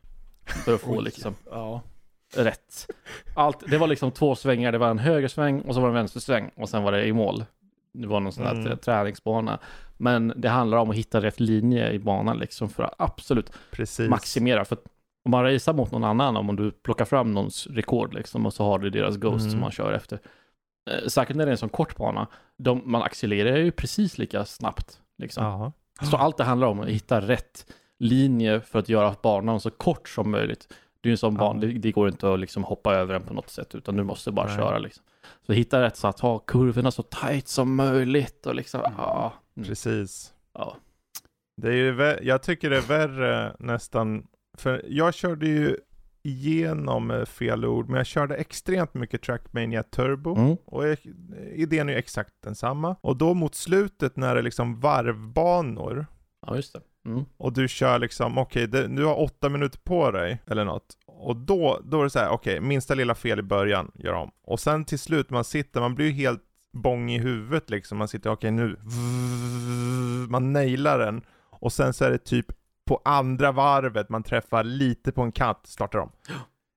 För 0.45 0.73
att 0.73 0.81
få 0.81 1.01
liksom 1.01 1.35
Ja. 1.51 1.81
rätt. 2.35 2.87
Allt, 3.35 3.63
det 3.67 3.77
var 3.77 3.87
liksom 3.87 4.11
två 4.11 4.35
svängar, 4.35 4.71
det 4.71 4.77
var 4.77 4.89
en 4.89 4.99
högersväng 4.99 5.61
och 5.61 5.73
så 5.75 5.81
var 5.81 5.87
det 5.87 5.91
en 5.91 5.95
vänstersväng 5.95 6.51
och 6.55 6.69
sen 6.69 6.83
var 6.83 6.91
det 6.91 7.05
i 7.05 7.13
mål. 7.13 7.45
Det 7.93 8.07
var 8.07 8.19
någon 8.19 8.31
sån 8.33 8.45
här 8.45 8.51
Mm. 8.55 8.77
träningsbana. 8.77 9.59
Men 9.97 10.33
det 10.35 10.49
handlar 10.49 10.77
om 10.77 10.89
att 10.89 10.95
hitta 10.95 11.21
rätt 11.21 11.39
linje 11.39 11.91
i 11.91 11.99
banan 11.99 12.37
liksom 12.37 12.69
för 12.69 12.83
att 12.83 12.93
absolut 12.97 13.51
Precis. 13.71 14.09
maximera. 14.09 14.65
För 14.65 14.75
att 14.75 14.83
om 15.25 15.31
man 15.31 15.43
racear 15.43 15.73
mot 15.75 15.91
någon 15.91 16.03
annan, 16.03 16.37
om 16.37 16.55
du 16.55 16.71
plockar 16.71 17.05
fram 17.05 17.31
någons 17.33 17.67
rekord 17.67 18.13
liksom 18.13 18.45
och 18.45 18.53
så 18.53 18.63
har 18.63 18.79
du 18.79 18.89
deras 18.89 19.17
Ghost 19.17 19.41
Mm. 19.41 19.51
som 19.51 19.59
man 19.59 19.71
kör 19.71 19.93
efter. 19.93 20.19
Eh, 20.91 21.07
Säkert 21.07 21.35
när 21.35 21.45
det 21.45 21.49
är 21.49 21.51
en 21.51 21.57
sån 21.57 21.69
kort 21.69 21.95
bana, 21.97 22.27
de, 22.57 22.81
man 22.85 23.01
accelererar 23.01 23.57
ju 23.57 23.71
precis 23.71 24.17
lika 24.17 24.45
snabbt. 24.45 24.99
Liksom. 25.17 25.71
Så 26.11 26.17
allt 26.17 26.37
det 26.37 26.43
handlar 26.43 26.67
om 26.67 26.79
att 26.79 26.87
hitta 26.87 27.21
rätt 27.21 27.65
linje 27.99 28.61
för 28.61 28.79
att 28.79 28.89
göra 28.89 29.15
banan 29.23 29.59
så 29.59 29.71
kort 29.71 30.09
som 30.09 30.31
möjligt. 30.31 30.67
Det 31.01 31.07
är 31.07 31.09
ju 31.09 31.13
en 31.13 31.17
sån 31.17 31.33
Ja. 31.33 31.39
bana, 31.39 31.59
det, 31.59 31.67
det 31.67 31.91
går 31.91 32.07
inte 32.07 32.33
att 32.33 32.39
liksom 32.39 32.63
hoppa 32.63 32.95
över 32.95 33.13
den 33.13 33.23
på 33.23 33.33
något 33.33 33.49
sätt, 33.49 33.75
utan 33.75 33.95
du 33.95 34.03
måste 34.03 34.31
bara 34.31 34.47
Nej. 34.47 34.57
köra 34.57 34.77
liksom. 34.79 35.03
Så 35.45 35.53
hitta 35.53 35.81
rätt 35.81 35.97
så 35.97 36.07
att 36.07 36.19
ha 36.19 36.39
kurvorna 36.39 36.91
så 36.91 37.03
tight 37.03 37.47
som 37.47 37.75
möjligt 37.75 38.45
och 38.45 38.55
liksom, 38.55 38.81
ja. 38.97 39.33
Mm. 39.57 39.67
Precis. 39.69 40.33
Ja. 40.53 40.75
Det 41.61 41.67
är 41.67 41.73
ju, 41.73 42.17
jag 42.21 42.43
tycker 42.43 42.69
det 42.69 42.77
är 42.77 42.81
värre 42.81 43.55
nästan, 43.59 44.27
för 44.57 44.85
jag 44.87 45.13
körde 45.13 45.47
ju 45.47 45.77
igenom 46.23 47.11
eh, 47.11 47.25
fel 47.25 47.65
ord, 47.65 47.87
men 47.89 47.97
jag 47.97 48.05
körde 48.05 48.35
extremt 48.35 48.93
mycket 48.93 49.21
Trackmania 49.21 49.83
Turbo. 49.83 50.35
Mm. 50.35 50.57
Och 50.65 50.87
eh, 50.87 50.97
idén 51.55 51.89
är 51.89 51.93
ju 51.93 51.99
exakt 51.99 52.31
densamma. 52.43 52.95
Och 53.01 53.17
då 53.17 53.33
mot 53.33 53.55
slutet 53.55 54.17
när 54.17 54.33
det 54.35 54.39
är 54.41 54.43
liksom 54.43 54.79
varvbanor, 54.79 56.05
ja, 56.47 56.55
just 56.55 56.73
det. 56.73 56.81
Mm. 57.05 57.23
och 57.37 57.53
du 57.53 57.67
kör 57.67 57.99
liksom, 57.99 58.37
okej, 58.37 58.67
det- 58.67 58.87
du 58.87 59.05
har 59.05 59.19
åtta 59.19 59.49
minuter 59.49 59.79
på 59.79 60.11
dig, 60.11 60.41
eller 60.47 60.65
något. 60.65 60.97
Och 61.07 61.35
då, 61.35 61.81
då 61.83 61.99
är 61.99 62.03
det 62.03 62.09
så 62.09 62.19
här, 62.19 62.29
okej, 62.29 62.59
minsta 62.61 62.93
lilla 62.95 63.15
fel 63.15 63.39
i 63.39 63.43
början, 63.43 63.91
gör 63.95 64.13
om. 64.13 64.31
Och 64.43 64.59
sen 64.59 64.85
till 64.85 64.99
slut, 64.99 65.29
man 65.29 65.43
sitter, 65.43 65.81
man 65.81 65.95
blir 65.95 66.05
ju 66.05 66.11
helt 66.11 66.41
bång 66.73 67.11
i 67.11 67.19
huvudet 67.19 67.69
liksom. 67.69 67.97
Man 67.97 68.07
sitter, 68.07 68.29
okej 68.31 68.51
nu, 68.51 68.77
man 70.29 70.53
nailar 70.53 70.99
den. 70.99 71.21
Och 71.49 71.73
sen 71.73 71.93
så 71.93 72.05
är 72.05 72.11
det 72.11 72.17
typ 72.17 72.45
på 72.91 73.01
andra 73.05 73.51
varvet, 73.51 74.09
man 74.09 74.23
träffar 74.23 74.63
lite 74.63 75.11
på 75.11 75.21
en 75.21 75.31
kant, 75.31 75.59
startar 75.63 75.99
om. 75.99 76.11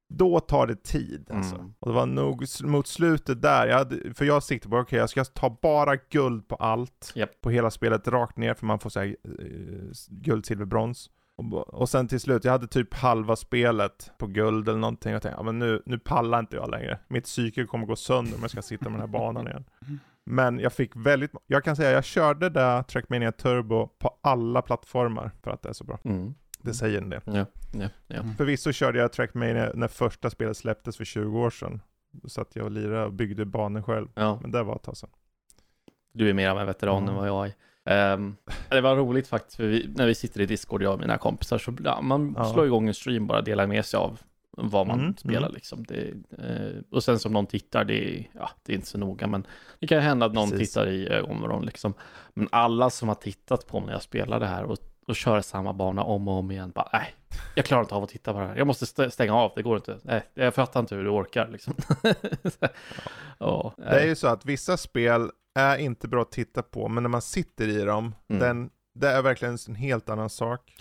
Då 0.08 0.40
tar 0.40 0.66
det 0.66 0.82
tid 0.82 1.30
alltså. 1.30 1.54
Mm. 1.54 1.74
Och 1.80 1.88
det 1.88 1.94
var 1.94 2.06
nog 2.06 2.44
mot 2.64 2.86
slutet 2.86 3.42
där, 3.42 3.66
jag 3.66 3.78
hade, 3.78 4.14
för 4.14 4.24
jag 4.24 4.42
siktade 4.42 4.70
på, 4.70 4.78
okej 4.78 4.98
jag 4.98 5.10
ska 5.10 5.24
ta 5.24 5.58
bara 5.62 5.96
guld 5.96 6.48
på 6.48 6.54
allt. 6.54 7.12
Japp. 7.14 7.40
På 7.40 7.50
hela 7.50 7.70
spelet 7.70 8.08
rakt 8.08 8.36
ner, 8.36 8.54
för 8.54 8.66
man 8.66 8.78
får 8.78 8.90
säga 8.90 9.16
uh, 9.28 9.90
guld, 10.08 10.46
silver, 10.46 10.64
brons. 10.64 11.10
Och, 11.36 11.74
och 11.74 11.88
sen 11.88 12.08
till 12.08 12.20
slut, 12.20 12.44
jag 12.44 12.52
hade 12.52 12.66
typ 12.66 12.94
halva 12.94 13.36
spelet 13.36 14.12
på 14.18 14.26
guld 14.26 14.68
eller 14.68 14.78
någonting. 14.78 15.12
Jag 15.12 15.22
tänkte, 15.22 15.38
ja 15.38 15.42
men 15.42 15.58
nu, 15.58 15.82
nu 15.86 15.98
pallar 15.98 16.38
inte 16.38 16.56
jag 16.56 16.70
längre. 16.70 16.98
Mitt 17.08 17.24
psyke 17.24 17.64
kommer 17.64 17.86
gå 17.86 17.96
sönder 17.96 18.34
om 18.34 18.40
jag 18.40 18.50
ska 18.50 18.62
sitta 18.62 18.84
med 18.84 18.92
den 18.92 19.00
här 19.00 19.18
banan 19.18 19.48
igen. 19.48 19.64
Men 20.26 20.58
jag 20.60 20.72
fick 20.72 20.96
väldigt, 20.96 21.30
jag 21.46 21.64
kan 21.64 21.76
säga 21.76 21.90
jag 21.90 22.04
körde 22.04 22.48
där 22.48 22.82
Trackmania 22.82 23.32
Turbo 23.32 23.86
på 23.98 24.18
alla 24.20 24.62
plattformar 24.62 25.30
för 25.42 25.50
att 25.50 25.62
det 25.62 25.68
är 25.68 25.72
så 25.72 25.84
bra. 25.84 25.98
Mm. 26.04 26.34
Det 26.62 26.74
säger 26.74 26.98
en 27.02 27.10
del. 27.10 27.20
Ja, 27.24 27.46
ja, 27.72 27.88
ja. 28.06 28.16
Mm. 28.20 28.34
Förvisso 28.34 28.72
körde 28.72 28.98
jag 28.98 29.12
Trackmania 29.12 29.70
när 29.74 29.88
första 29.88 30.30
spelet 30.30 30.56
släpptes 30.56 30.96
för 30.96 31.04
20 31.04 31.40
år 31.40 31.50
sedan. 31.50 31.80
Så 32.26 32.40
att 32.40 32.56
jag 32.56 32.64
och 32.64 32.70
lirade 32.70 33.04
och 33.04 33.12
byggde 33.12 33.44
banor 33.44 33.82
själv. 33.82 34.08
ja. 34.14 34.38
Men 34.42 34.50
det 34.50 34.62
var 34.62 34.76
ett 34.76 34.82
tag 34.82 34.96
sedan. 34.96 35.10
Du 36.12 36.30
är 36.30 36.34
mer 36.34 36.48
av 36.48 36.58
en 36.58 36.66
veteran 36.66 37.02
Ja. 37.04 37.10
än 37.10 37.16
vad 37.16 37.28
jag 37.28 37.46
är. 37.46 37.52
Ehm, 37.86 38.36
det 38.70 38.80
var 38.80 38.96
roligt 38.96 39.28
faktiskt, 39.28 39.56
för 39.56 39.64
vi, 39.66 39.92
när 39.96 40.06
vi 40.06 40.14
sitter 40.14 40.40
i 40.40 40.46
Discord, 40.46 40.82
jag 40.82 40.92
och 40.94 41.00
mina 41.00 41.18
kompisar, 41.18 41.58
så 41.58 41.72
ja, 41.84 42.00
man 42.00 42.34
Ja. 42.38 42.52
slår 42.52 42.66
igång 42.66 42.88
en 42.88 42.94
stream, 42.94 43.26
bara 43.26 43.40
delar 43.42 43.66
med 43.66 43.84
sig 43.84 43.98
av 43.98 44.20
vad 44.56 44.86
man 44.86 45.00
Mm, 45.00 45.16
spelar 45.16 45.38
mm. 45.48 45.52
liksom. 45.54 45.84
Det, 45.84 46.08
eh, 46.38 46.80
och 46.90 47.04
sen 47.04 47.18
som 47.18 47.32
någon 47.32 47.46
tittar, 47.46 47.84
det 47.84 48.26
ja, 48.32 48.50
det 48.62 48.72
är 48.72 48.74
inte 48.76 48.86
så 48.88 48.98
noga, 48.98 49.26
men 49.26 49.46
det 49.80 49.86
kan 49.86 50.00
hända 50.02 50.26
att 50.26 50.32
någon 50.32 50.50
Precis. 50.50 50.68
tittar 50.72 50.86
i 50.88 51.08
ögonvrån 51.08 51.66
liksom. 51.66 51.94
Men 52.34 52.48
alla 52.52 52.90
som 52.90 53.08
har 53.08 53.14
tittat 53.14 53.66
på 53.66 53.80
när 53.80 53.92
jag 53.92 54.02
spelar 54.02 54.40
det 54.40 54.46
här 54.46 54.64
och, 54.64 54.78
och 55.06 55.16
kör 55.16 55.40
samma 55.40 55.72
bana 55.72 56.02
om 56.02 56.28
och 56.28 56.34
om 56.34 56.50
igen, 56.50 56.70
bara 56.74 56.88
nej, 56.92 57.14
jag 57.54 57.64
klarar 57.64 57.82
inte 57.82 57.94
av 57.94 58.02
att 58.02 58.08
titta 58.10 58.32
på 58.32 58.38
det 58.40 58.46
här. 58.46 58.56
Jag 58.56 58.66
måste 58.66 58.84
st- 58.84 59.10
stänga 59.10 59.34
av, 59.34 59.52
det 59.56 59.62
går 59.62 59.76
inte. 59.76 59.98
Nej, 60.02 60.22
jag 60.34 60.54
fattar 60.54 60.80
inte 60.80 60.94
hur 60.94 61.04
du 61.04 61.10
orkar 61.10 61.48
liksom. 61.48 61.74
ja, 63.38 63.74
Det 63.76 63.84
är 64.02 64.06
ju 64.06 64.14
så 64.14 64.26
att 64.28 64.44
vissa 64.46 64.76
spel 64.76 65.30
är 65.54 65.76
inte 65.78 66.08
bra 66.08 66.22
att 66.22 66.32
titta 66.32 66.62
på, 66.62 66.88
men 66.88 67.02
när 67.02 67.10
man 67.10 67.22
sitter 67.22 67.68
i 67.68 67.82
dem, 67.84 68.14
Mm. 68.28 68.40
den, 68.40 68.70
det 68.94 69.08
är 69.08 69.22
verkligen 69.22 69.58
en 69.68 69.74
helt 69.74 70.08
annan 70.08 70.30
sak. 70.30 70.76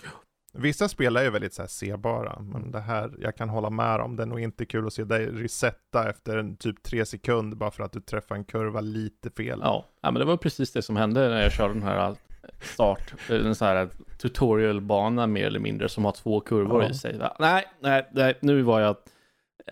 Vissa 0.56 0.88
spel 0.88 1.16
är 1.16 1.22
ju 1.22 1.30
väldigt 1.30 1.54
så 1.54 1.62
här 1.62 1.68
sebara, 1.68 2.38
men 2.40 2.70
det 2.70 2.80
här, 2.80 3.10
jag 3.18 3.36
kan 3.36 3.48
hålla 3.48 3.70
med 3.70 4.00
om, 4.00 4.16
det 4.16 4.22
är 4.22 4.26
nog 4.26 4.40
inte 4.40 4.64
kul 4.66 4.86
att 4.86 4.92
se 4.92 5.04
dig 5.04 5.26
resetta 5.26 6.10
efter 6.10 6.36
en 6.38 6.56
typ 6.56 6.82
tre 6.82 7.06
sekunder 7.06 7.56
bara 7.56 7.70
för 7.70 7.82
att 7.84 7.92
du 7.92 8.00
träffar 8.00 8.34
en 8.34 8.44
kurva 8.44 8.80
lite 8.80 9.30
fel. 9.30 9.60
Ja, 9.62 9.84
ja, 10.00 10.10
men 10.10 10.20
det 10.20 10.24
var 10.26 10.36
precis 10.36 10.72
det 10.72 10.82
som 10.82 10.96
hände 10.96 11.28
när 11.28 11.42
jag 11.42 11.52
körde 11.52 11.74
den 11.74 11.82
här 11.82 12.14
start, 12.60 13.14
en 13.28 13.54
sån 13.54 13.68
här 13.68 13.88
tutorialbana 14.18 15.26
mer 15.26 15.46
eller 15.46 15.60
mindre 15.60 15.88
som 15.88 16.04
har 16.04 16.12
två 16.12 16.40
kurvor 16.40 16.82
Ja. 16.82 16.88
i 16.90 16.94
sig. 16.94 17.20
Nej, 17.38 17.64
nej, 17.80 18.08
nej, 18.12 18.38
nu 18.40 18.62
var 18.62 18.80
jag 18.80 18.96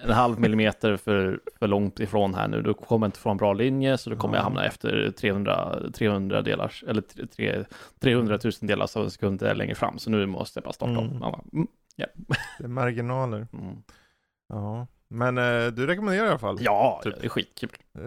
en 0.00 0.10
halv 0.10 0.40
millimeter 0.40 0.96
för, 0.96 1.40
för 1.58 1.66
långt 1.66 2.00
ifrån 2.00 2.34
här 2.34 2.48
nu. 2.48 2.62
Då 2.62 2.74
kommer 2.74 3.06
jag 3.06 3.08
inte 3.08 3.18
få 3.18 3.30
en 3.30 3.36
bra 3.36 3.52
linje, 3.52 3.98
så 3.98 4.10
då 4.10 4.16
kommer 4.16 4.34
jag 4.34 4.40
Ja. 4.40 4.44
hamna 4.44 4.64
efter 4.66 5.10
300, 5.10 5.78
300 5.94 6.42
delar, 6.42 6.72
eller 6.88 7.00
tre- 7.02 7.26
tre- 7.26 7.64
300 8.00 8.38
000 8.44 8.52
delar 8.60 8.96
av 8.98 9.04
en 9.04 9.10
sekund 9.10 9.42
längre 9.42 9.74
fram. 9.74 9.98
Så 9.98 10.10
nu 10.10 10.26
måste 10.26 10.58
jag 10.58 10.64
bara 10.64 10.72
starta 10.72 10.98
om. 10.98 11.06
Mm. 11.08 11.22
Mm, 11.52 11.66
Det 12.58 12.64
är 12.64 12.68
marginaler. 12.68 13.46
mm. 13.52 13.82
Ja. 14.48 14.86
Men 15.08 15.38
eh, 15.38 15.66
du 15.66 15.86
rekommenderar 15.86 16.26
i 16.26 16.28
alla 16.28 16.38
fall? 16.38 16.58
Ja, 16.60 17.00
Typ. 17.04 17.20
det 17.20 17.26
är 17.26 17.28
skitkul. 17.28 17.70
Eh, 17.98 18.06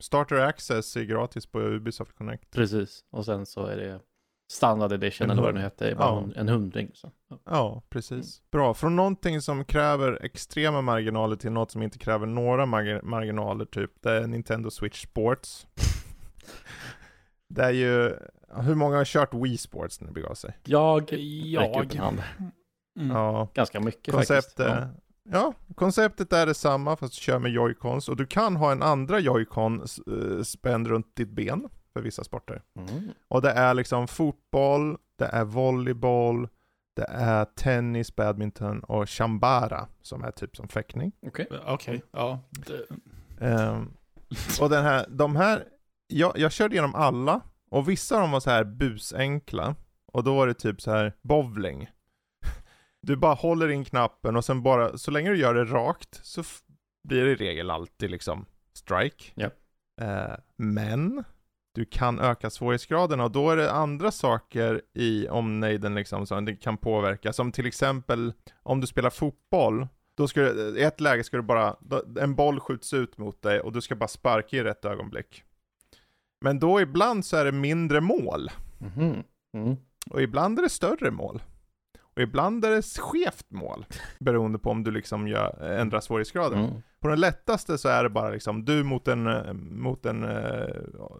Starter 0.00 0.36
Access 0.36 0.96
är 0.96 1.02
gratis 1.02 1.46
på 1.46 1.60
Ubisoft 1.60 2.16
Connect. 2.18 2.50
Precis. 2.50 3.04
Och 3.10 3.24
sen 3.24 3.46
så 3.46 3.66
är 3.66 3.76
det 3.76 4.00
standard 4.52 4.92
edition 4.92 5.30
eller 5.30 5.42
vad 5.42 5.54
det 5.54 5.58
nu 5.58 5.64
hette, 5.64 5.94
ja. 5.98 6.24
en- 6.36 6.48
hundring. 6.48 6.90
Så. 6.94 7.10
Ja. 7.30 7.38
Ja, 7.44 7.82
precis. 7.88 8.42
Bra. 8.50 8.74
Från 8.74 8.96
någonting 8.96 9.40
som 9.40 9.64
kräver 9.64 10.24
extrema 10.24 10.80
marginaler 10.82 11.36
till 11.36 11.52
något 11.52 11.70
som 11.70 11.82
inte 11.82 11.98
kräver 11.98 12.26
några 12.26 12.66
margi- 12.66 13.02
marginaler, 13.02 13.64
typ. 13.64 13.90
Det 14.02 14.10
är 14.12 14.26
Nintendo 14.26 14.70
Switch 14.70 15.02
Sports. 15.04 15.66
det 17.48 17.62
är 17.64 17.70
ju, 17.70 18.16
hur 18.62 18.74
många 18.74 18.96
har 18.96 19.04
kört 19.04 19.34
Wii 19.34 19.56
Sports 19.58 20.00
när 20.00 20.08
det 20.08 20.14
begav 20.14 20.34
sig? 20.34 20.58
Jag 20.64 21.12
Jag. 21.12 21.94
hand. 21.94 22.22
Mm. 22.98 23.10
Ja, 23.16 23.48
Ganska 23.54 23.80
mycket 23.80 24.14
konceptet, 24.14 24.66
faktiskt. 24.68 25.00
ja. 25.32 25.52
konceptet 25.74 26.32
är 26.32 26.46
detsamma 26.46 26.96
fast 26.96 27.14
du 27.14 27.20
kör 27.20 27.38
med 27.38 27.52
joycons 27.52 28.08
och 28.08 28.16
du 28.16 28.26
kan 28.26 28.56
ha 28.56 28.72
en 28.72 28.82
andra 28.82 29.20
joycon 29.20 29.84
uh, 30.10 30.42
spänd 30.42 30.86
runt 30.86 31.16
ditt 31.16 31.30
ben 31.30 31.68
för 31.96 32.02
vissa 32.02 32.24
sporter. 32.24 32.62
Ja. 32.72 32.82
Mm. 32.82 33.10
Och 33.28 33.42
det 33.42 33.50
är 33.50 33.74
liksom 33.74 34.08
fotboll, 34.08 34.98
det 35.18 35.24
är 35.24 35.44
volleyboll, 35.44 36.48
det 36.96 37.06
är 37.08 37.44
tennis, 37.44 38.16
badminton 38.16 38.80
och 38.80 39.10
chambara 39.10 39.88
som 40.02 40.24
är 40.24 40.30
typ 40.30 40.56
som 40.56 40.68
fäktning. 40.68 41.12
Okej. 41.26 41.46
Okej, 41.66 42.02
ja. 42.10 42.40
Det, 42.50 42.86
Ehm, 43.40 43.92
och 44.60 44.70
den 44.70 44.84
här, 44.84 45.06
de 45.08 45.36
här, 45.36 45.64
jag, 46.06 46.38
jag 46.38 46.52
körde 46.52 46.74
igenom 46.74 46.94
alla 46.94 47.40
och 47.70 47.88
vissa 47.88 48.14
av 48.14 48.20
dem 48.20 48.30
var 48.30 48.40
så 48.40 48.50
här 48.50 48.64
busenkla 48.64 49.74
och 50.06 50.24
då 50.24 50.36
var 50.36 50.46
det 50.46 50.54
typ 50.54 50.80
så 50.80 50.90
här 50.90 51.12
bowling. 51.22 51.90
Du 53.02 53.16
bara 53.16 53.34
håller 53.34 53.68
in 53.68 53.84
knappen 53.84 54.36
och 54.36 54.44
sen 54.44 54.62
bara, 54.62 54.98
så 54.98 55.10
länge 55.10 55.30
du 55.30 55.38
gör 55.38 55.54
det 55.54 55.64
rakt 55.64 56.20
så 56.22 56.42
blir 57.08 57.24
det 57.24 57.30
i 57.30 57.34
regel 57.34 57.70
alltid 57.70 58.10
liksom 58.10 58.46
strike. 58.72 59.24
Ja. 59.34 59.50
Eh, 60.00 60.36
men 60.56 61.24
du 61.76 61.84
kan 61.84 62.20
öka 62.20 62.50
svårighetsgraden 62.50 63.20
och 63.20 63.30
då 63.30 63.50
är 63.50 63.56
det 63.56 63.72
andra 63.72 64.10
saker 64.10 64.82
i 64.94 65.28
omnejden 65.28 65.94
liksom 65.94 66.26
som 66.26 66.44
det 66.44 66.56
kan 66.56 66.76
påverka. 66.76 67.32
Som 67.32 67.52
till 67.52 67.66
exempel 67.66 68.32
om 68.62 68.80
du 68.80 68.86
spelar 68.86 69.10
fotboll, 69.10 69.88
då 70.16 70.28
ska 70.28 70.40
du, 70.40 70.78
i 70.78 70.82
ett 70.82 71.00
läge 71.00 71.24
ska 71.24 71.36
du 71.36 71.42
bara, 71.42 71.76
en 72.20 72.34
boll 72.34 72.60
skjuts 72.60 72.92
ut 72.92 73.18
mot 73.18 73.42
dig 73.42 73.60
och 73.60 73.72
du 73.72 73.80
ska 73.80 73.94
bara 73.94 74.08
sparka 74.08 74.56
i 74.56 74.62
rätt 74.62 74.84
ögonblick. 74.84 75.42
Men 76.40 76.58
då 76.58 76.80
ibland 76.80 77.24
så 77.24 77.36
är 77.36 77.44
det 77.44 77.52
mindre 77.52 78.00
mål. 78.00 78.50
Mhm. 78.78 79.22
Mm. 79.56 79.76
Och 80.10 80.22
ibland 80.22 80.58
är 80.58 80.62
det 80.62 80.68
större 80.68 81.10
mål. 81.10 81.42
Och 82.16 82.22
ibland 82.22 82.64
är 82.64 82.70
det 82.70 82.82
skevt 82.82 83.50
mål. 83.50 83.86
Beroende 84.18 84.58
på 84.58 84.70
om 84.70 84.84
du 84.84 84.90
liksom 84.90 85.28
gör, 85.28 85.62
ändrar 85.62 86.00
svårighetsgraden. 86.00 86.58
Mm. 86.58 86.82
På 87.00 87.08
den 87.08 87.20
lättaste 87.20 87.78
så 87.78 87.88
är 87.88 88.02
det 88.02 88.10
bara 88.10 88.30
liksom 88.30 88.64
du 88.64 88.82
mot 88.82 89.08
en, 89.08 89.28
mot 89.82 90.06
en 90.06 90.24
eh, 90.24 90.66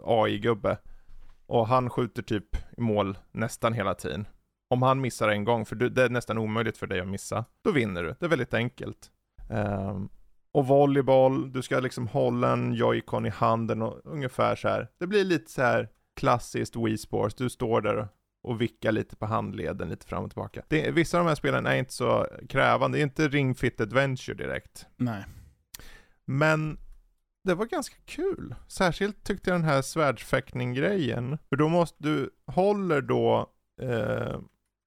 AI-gubbe. 0.04 0.78
Och 1.46 1.68
han 1.68 1.90
skjuter 1.90 2.22
typ 2.22 2.56
mål 2.78 3.18
nästan 3.32 3.72
hela 3.72 3.94
tiden. 3.94 4.26
Om 4.70 4.82
han 4.82 5.00
missar 5.00 5.28
en 5.28 5.44
gång, 5.44 5.66
för 5.66 5.76
du, 5.76 5.88
det 5.88 6.02
är 6.02 6.08
nästan 6.08 6.38
omöjligt 6.38 6.78
för 6.78 6.86
dig 6.86 7.00
att 7.00 7.08
missa, 7.08 7.44
då 7.62 7.72
vinner 7.72 8.02
du. 8.02 8.14
Det 8.20 8.26
är 8.26 8.30
väldigt 8.30 8.54
enkelt. 8.54 9.10
Ehm, 9.50 10.08
och 10.52 10.66
volleyboll, 10.66 11.52
du 11.52 11.62
ska 11.62 11.80
liksom 11.80 12.08
hålla 12.08 12.52
en 12.52 12.74
joycon 12.74 13.26
i 13.26 13.30
handen 13.30 13.82
och 13.82 14.00
ungefär 14.04 14.56
så 14.56 14.68
här. 14.68 14.88
Det 14.98 15.06
blir 15.06 15.24
lite 15.24 15.50
så 15.50 15.62
här 15.62 15.88
klassiskt 16.14 16.76
Wii 16.76 16.98
Sports, 16.98 17.34
du 17.34 17.50
står 17.50 17.80
där 17.80 17.96
och 17.96 18.06
vickar 18.54 18.92
lite 18.92 19.16
på 19.16 19.26
handleden 19.26 19.88
lite 19.88 20.06
fram 20.06 20.24
och 20.24 20.30
tillbaka. 20.30 20.62
Det, 20.68 20.90
vissa 20.90 21.18
av 21.18 21.24
de 21.24 21.28
här 21.28 21.34
spelen 21.34 21.66
är 21.66 21.76
inte 21.76 21.92
så 21.92 22.26
krävande, 22.48 22.98
det 22.98 23.00
är 23.02 23.04
inte 23.04 23.28
Ring 23.28 23.54
Fit 23.54 23.80
Adventure 23.80 24.34
direkt. 24.36 24.86
nej. 24.96 25.24
Men 26.28 26.78
det 27.44 27.54
var 27.54 27.66
ganska 27.66 27.96
kul. 28.04 28.54
Särskilt 28.68 29.24
tyckte 29.24 29.50
jag 29.50 29.60
den 29.60 29.68
här 29.68 29.82
svärdsfäktning-grejen. 29.82 31.38
För 31.48 31.56
då 31.56 31.68
måste 31.68 31.96
du, 32.02 32.30
håller 32.46 33.00
då 33.00 33.50
eh, 33.82 34.40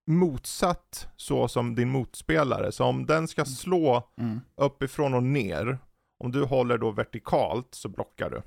motsatt 0.07 1.07
så 1.15 1.48
som 1.48 1.76
din 1.76 1.90
motspelare. 1.90 2.72
Så 2.72 2.86
om 2.86 3.06
den 3.06 3.27
ska 3.27 3.45
slå 3.45 4.10
Mm. 4.19 4.40
uppifrån 4.56 5.14
och 5.14 5.23
ner, 5.23 5.77
om 6.23 6.31
du 6.31 6.44
håller 6.44 6.77
då 6.77 6.91
vertikalt 6.91 7.68
så 7.72 7.90
blockar 7.90 8.30
du. 8.30 8.41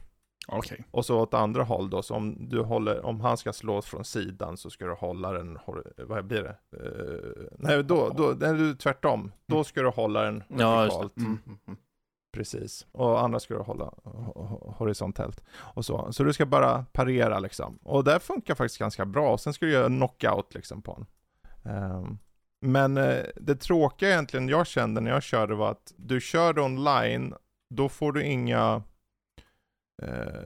Okej. 0.49 0.85
Och 0.91 1.05
så 1.07 1.21
åt 1.21 1.35
andra 1.35 1.63
håll 1.63 1.91
då, 1.91 2.03
så 2.03 2.15
om 2.15 2.49
du 2.49 2.61
håller, 2.61 3.05
om 3.07 3.21
han 3.21 3.37
ska 3.37 3.53
slå 3.53 3.83
från 3.83 4.05
sidan 4.05 4.57
så 4.57 4.71
ska 4.71 4.87
du 4.87 4.93
hålla 4.95 5.33
den, 5.33 5.59
vad 5.97 6.25
blir 6.27 6.43
det? 6.43 6.57
Eh, 6.77 7.47
nej, 7.59 7.85
då, 7.85 8.09
då, 8.09 8.35
nej, 8.41 8.55
du 8.55 8.75
tvärtom. 8.75 9.33
Då 9.47 9.65
ska 9.65 9.83
du 9.83 9.89
hålla 9.89 10.23
den 10.23 10.43
Ja, 10.49 10.77
vertikalt. 10.81 11.13
det. 11.17 11.21
Mm. 11.21 11.39
Mm. 11.47 11.59
Mm. 11.67 11.79
Precis. 12.33 12.87
Och 12.93 13.21
andra 13.23 13.41
ska 13.41 13.55
du 13.55 13.61
hålla 13.61 13.85
ho- 13.85 14.35
ho- 14.35 14.75
horisontellt. 14.75 15.45
Och 15.55 15.85
så. 15.85 16.13
så 16.13 16.25
du 16.25 16.33
ska 16.33 16.47
bara 16.47 16.85
parera 16.93 17.39
liksom. 17.39 17.79
Och 17.83 18.05
det 18.05 18.21
funkar 18.21 18.55
faktiskt 18.55 18.79
ganska 18.79 19.05
bra. 19.07 19.39
Sen 19.39 19.53
ska 19.55 19.67
du 19.67 19.73
göra 19.73 19.87
knockout 19.87 20.55
liksom 20.55 20.83
på 20.83 20.95
den. 20.95 21.07
Ehm, 21.75 22.19
men 22.61 22.97
eh, 22.97 23.25
det 23.37 23.55
tråkiga 23.57 24.09
egentligen 24.11 24.49
jag 24.49 24.67
kände 24.67 25.01
när 25.01 25.11
jag 25.11 25.23
körde 25.23 25.55
var 25.55 25.71
att 25.71 25.93
du 25.97 26.21
körde 26.21 26.61
online, 26.63 27.35
då 27.75 27.89
får 27.89 28.13
du 28.13 28.25
inga 28.25 28.83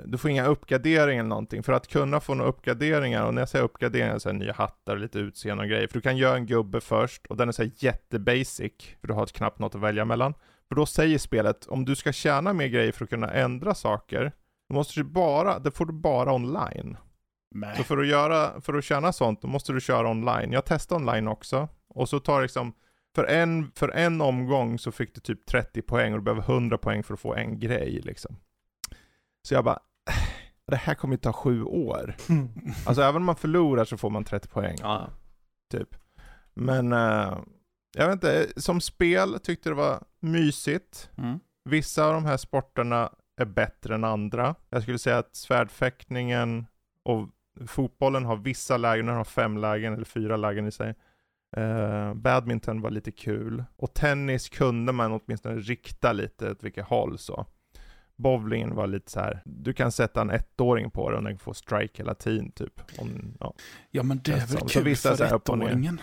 du 0.04 0.18
får 0.18 0.30
inga 0.30 0.46
uppgraderingar 0.46 1.20
eller 1.20 1.28
någonting. 1.28 1.62
För 1.62 1.72
att 1.72 1.88
kunna 1.88 2.20
få 2.20 2.34
några 2.34 2.50
uppgraderingar, 2.50 3.26
och 3.26 3.34
när 3.34 3.42
jag 3.42 3.48
säger 3.48 3.64
uppgraderingar 3.64 4.18
så 4.18 4.28
är 4.28 4.32
det 4.32 4.38
nya 4.38 4.52
hattar, 4.52 4.96
lite 4.96 5.18
utseende 5.18 5.62
och 5.62 5.70
grejer. 5.70 5.86
För 5.86 5.94
du 5.94 6.00
kan 6.00 6.16
göra 6.16 6.36
en 6.36 6.46
gubbe 6.46 6.80
först, 6.80 7.26
och 7.26 7.36
den 7.36 7.48
är 7.48 7.52
så 7.52 7.62
här 7.62 7.70
jättebasic, 7.76 8.72
för 9.00 9.08
du 9.08 9.14
har 9.14 9.26
knappt 9.26 9.58
något 9.58 9.74
att 9.74 9.80
välja 9.80 10.04
mellan. 10.04 10.34
För 10.68 10.74
då 10.74 10.86
säger 10.86 11.18
spelet, 11.18 11.66
om 11.66 11.84
du 11.84 11.96
ska 11.96 12.12
tjäna 12.12 12.52
mer 12.52 12.66
grejer 12.66 12.92
för 12.92 13.04
att 13.04 13.10
kunna 13.10 13.30
ändra 13.30 13.74
saker, 13.74 14.32
då 14.68 14.74
måste 14.74 15.00
du 15.00 15.04
bara, 15.04 15.58
det 15.58 15.70
får 15.70 15.86
du 15.86 15.92
bara 15.92 16.32
online. 16.34 16.96
Nej. 17.54 17.76
Så 17.76 17.82
för 17.82 17.98
att 17.98 18.06
göra, 18.06 18.60
för 18.60 18.74
att 18.74 18.84
tjäna 18.84 19.12
sånt, 19.12 19.42
då 19.42 19.48
måste 19.48 19.72
du 19.72 19.80
köra 19.80 20.10
online. 20.10 20.52
Jag 20.52 20.64
testade 20.64 21.00
online 21.00 21.28
också, 21.28 21.68
Och 21.88 22.08
så 22.08 22.20
tar 22.20 22.42
liksom, 22.42 22.72
för 23.14 23.24
en, 23.24 23.70
för 23.74 23.88
en 23.88 24.20
omgång 24.20 24.78
så 24.78 24.92
fick 24.92 25.14
du 25.14 25.20
typ 25.20 25.46
30 25.46 25.82
poäng 25.82 26.12
och 26.12 26.18
du 26.18 26.24
behöver 26.24 26.52
100 26.52 26.78
poäng 26.78 27.02
för 27.02 27.14
att 27.14 27.20
få 27.20 27.34
en 27.34 27.60
grej 27.60 28.00
liksom. 28.04 28.36
Så 29.46 29.54
jag 29.54 29.64
bara, 29.64 29.78
det 30.66 30.76
här 30.76 30.94
kommer 30.94 31.14
ju 31.14 31.18
ta 31.18 31.32
sju 31.32 31.62
år. 31.62 32.16
Alltså 32.86 33.02
även 33.02 33.16
om 33.16 33.24
man 33.24 33.36
förlorar 33.36 33.84
så 33.84 33.96
får 33.96 34.10
man 34.10 34.24
30 34.24 34.48
poäng. 34.48 34.76
Ja. 34.80 35.10
Typ. 35.70 35.88
Men, 36.54 36.92
uh, 36.92 37.38
jag 37.96 38.06
vet 38.06 38.12
inte, 38.12 38.46
som 38.56 38.80
spel 38.80 39.38
tyckte 39.42 39.68
det 39.68 39.74
var 39.74 40.04
mysigt. 40.20 41.10
Mm. 41.18 41.38
Vissa 41.64 42.06
av 42.06 42.12
de 42.12 42.24
här 42.24 42.36
sporterna 42.36 43.12
är 43.36 43.44
bättre 43.44 43.94
än 43.94 44.04
andra. 44.04 44.54
Jag 44.70 44.82
skulle 44.82 44.98
säga 44.98 45.18
att 45.18 45.36
svärdfäktningen 45.36 46.66
och 47.02 47.28
fotbollen 47.66 48.24
har 48.24 48.36
vissa 48.36 48.76
lägen, 48.76 49.06
den 49.06 49.16
har 49.16 49.24
fem 49.24 49.58
lägen 49.58 49.94
eller 49.94 50.04
fyra 50.04 50.36
lägen 50.36 50.66
i 50.66 50.72
sig. 50.72 50.94
Uh, 51.58 52.14
badminton 52.14 52.80
var 52.80 52.90
lite 52.90 53.12
kul. 53.12 53.64
Och 53.76 53.94
tennis 53.94 54.48
kunde 54.48 54.92
man 54.92 55.12
åtminstone 55.12 55.56
rikta 55.56 56.12
lite 56.12 56.50
åt 56.50 56.62
vilket 56.62 56.86
håll 56.86 57.18
så. 57.18 57.46
Bowlingen 58.16 58.74
var 58.74 58.86
lite 58.86 59.10
så 59.10 59.20
här. 59.20 59.42
du 59.44 59.72
kan 59.72 59.92
sätta 59.92 60.20
en 60.20 60.30
ettåring 60.30 60.90
på 60.90 61.10
den 61.10 61.18
och 61.18 61.24
den 61.24 61.38
får 61.38 61.52
strike 61.52 62.02
hela 62.02 62.14
tiden 62.14 62.52
typ. 62.52 62.80
Om, 62.98 63.36
ja. 63.40 63.54
Ja, 63.90 64.02
men 64.02 64.20
det 64.24 64.32
är 64.32 64.36
väl. 64.46 64.46
Så 64.48 64.66
kul 64.68 64.96
så 64.96 65.16
för 65.16 65.34
och 65.34 65.48
ettåringen. 65.48 66.00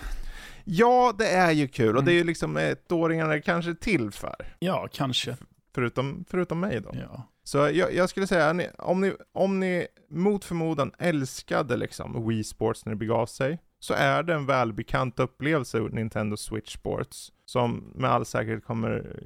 ja, 0.63 1.13
det 1.17 1.27
är 1.27 1.51
ju 1.51 1.67
kul 1.67 1.87
och 1.89 1.93
Mm. 1.93 2.05
det 2.05 2.11
är 2.11 2.17
ju 2.17 2.23
liksom 2.23 2.57
ettåringarna 2.57 3.41
kanske 3.41 3.75
till 3.75 4.11
för. 4.11 4.55
Ja, 4.59 4.87
kanske. 4.91 5.37
Förutom, 5.75 6.25
förutom 6.29 6.59
mig 6.59 6.81
då. 6.81 6.91
Ja. 6.93 7.27
Så 7.43 7.57
jag, 7.57 7.93
jag 7.93 8.09
skulle 8.09 8.27
säga, 8.27 8.71
om 8.77 9.01
ni, 9.01 9.13
om 9.33 9.59
ni 9.59 9.87
mot 10.09 10.45
förmodan 10.45 10.91
älskade 10.99 11.77
liksom 11.77 12.27
Wii 12.27 12.43
Sports 12.43 12.85
när 12.85 12.93
det 12.93 12.97
begav 12.97 13.25
sig, 13.25 13.59
så 13.79 13.93
är 13.93 14.23
det 14.23 14.33
en 14.33 14.45
välbekant 14.45 15.19
upplevelse 15.19 15.79
Nintendo 15.79 16.37
Switch 16.37 16.73
Sports, 16.73 17.31
som 17.45 17.91
med 17.95 18.11
all 18.11 18.25
säkerhet 18.25 18.65
kommer 18.65 19.19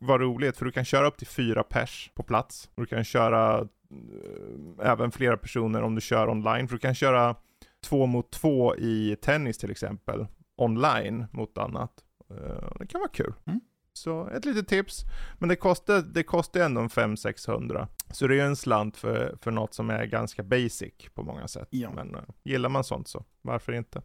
vara 0.00 0.18
roligt, 0.22 0.56
för 0.56 0.64
du 0.64 0.72
kan 0.72 0.84
köra 0.84 1.06
upp 1.06 1.16
till 1.16 1.26
fyra 1.26 1.62
pers 1.62 2.10
på 2.14 2.22
plats, 2.22 2.70
och 2.74 2.82
du 2.82 2.86
kan 2.86 3.04
köra 3.04 3.58
eh, 3.60 4.86
även 4.90 5.10
flera 5.10 5.36
personer 5.36 5.82
om 5.82 5.94
du 5.94 6.00
kör 6.00 6.28
online, 6.28 6.68
för 6.68 6.74
du 6.74 6.80
kan 6.80 6.94
köra 6.94 7.36
två 7.84 8.06
mot 8.06 8.30
två 8.30 8.76
i 8.76 9.16
tennis 9.22 9.58
till 9.58 9.70
exempel, 9.70 10.26
online 10.56 11.26
mot 11.32 11.58
annat. 11.58 11.92
Eh, 12.30 12.78
Det 12.80 12.86
kan 12.86 13.00
vara 13.00 13.10
kul. 13.10 13.34
Mm. 13.46 13.60
Så 13.92 14.28
ett 14.28 14.44
litet 14.44 14.68
tips. 14.68 15.04
Men 15.38 15.48
det 15.48 15.56
kostar, 15.56 16.02
det 16.02 16.22
kostar 16.22 16.60
ändå 16.60 16.80
en 16.80 16.88
500-600. 16.88 17.86
Så 18.10 18.26
det 18.26 18.34
är 18.34 18.36
ju 18.36 18.42
en 18.42 18.56
slant 18.56 18.96
för, 18.96 19.36
för 19.42 19.50
något 19.50 19.74
som 19.74 19.90
är 19.90 20.04
ganska 20.04 20.42
basic 20.42 20.92
på 21.14 21.22
många 21.22 21.48
sätt. 21.48 21.68
Ja. 21.70 21.90
Men 21.94 22.14
uh, 22.14 22.20
gillar 22.42 22.68
man 22.68 22.84
sånt 22.84 23.08
så, 23.08 23.24
varför 23.42 23.72
inte? 23.72 24.02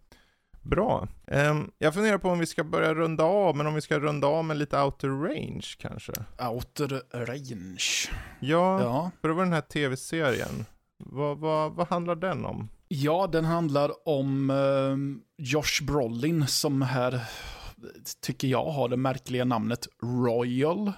Bra. 0.63 1.07
Ehm, 1.27 1.71
jag 1.77 1.93
funderar 1.93 2.17
på 2.17 2.29
om 2.29 2.39
vi 2.39 2.45
ska 2.45 2.63
börja 2.63 2.93
runda 2.93 3.23
av, 3.23 3.55
men 3.55 3.67
om 3.67 3.73
vi 3.73 3.81
ska 3.81 3.99
runda 3.99 4.27
av 4.27 4.45
med 4.45 4.57
lite 4.57 4.81
outer 4.81 5.07
range 5.07 5.65
kanske? 5.79 6.11
Outer 6.51 7.01
range. 7.25 8.09
Ja, 8.39 8.81
Ja. 8.81 9.11
för 9.21 9.27
det 9.27 9.33
var 9.33 9.43
den 9.43 9.53
här 9.53 9.61
tv-serien. 9.61 10.65
Vad, 10.97 11.37
vad, 11.37 11.71
vad 11.73 11.87
handlar 11.87 12.15
den 12.15 12.45
om? 12.45 12.69
ja, 12.87 13.27
den 13.31 13.45
handlar 13.45 14.07
om 14.09 14.49
eh, 14.49 14.97
Josh 15.45 15.83
Brolin 15.87 16.47
som 16.47 16.81
här, 16.81 17.21
tycker 18.21 18.47
jag, 18.47 18.65
har 18.65 18.89
det 18.89 18.97
märkliga 18.97 19.45
namnet 19.45 19.87
Royal. 20.03 20.91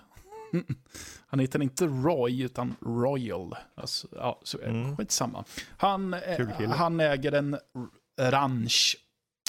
Han 1.28 1.40
heter 1.40 1.62
inte 1.64 1.86
Roy, 1.86 2.42
utan 2.44 2.76
Royal. 2.82 3.56
Alltså, 3.76 4.08
ja, 4.12 4.40
så, 4.44 4.58
Mm. 4.62 4.82
mm. 4.84 4.98
Skitsamma. 4.98 5.44
Han, 5.78 6.14
eh, 6.14 6.70
han 6.70 7.00
äger 7.00 7.32
en 7.32 7.58
ranch. 8.22 8.98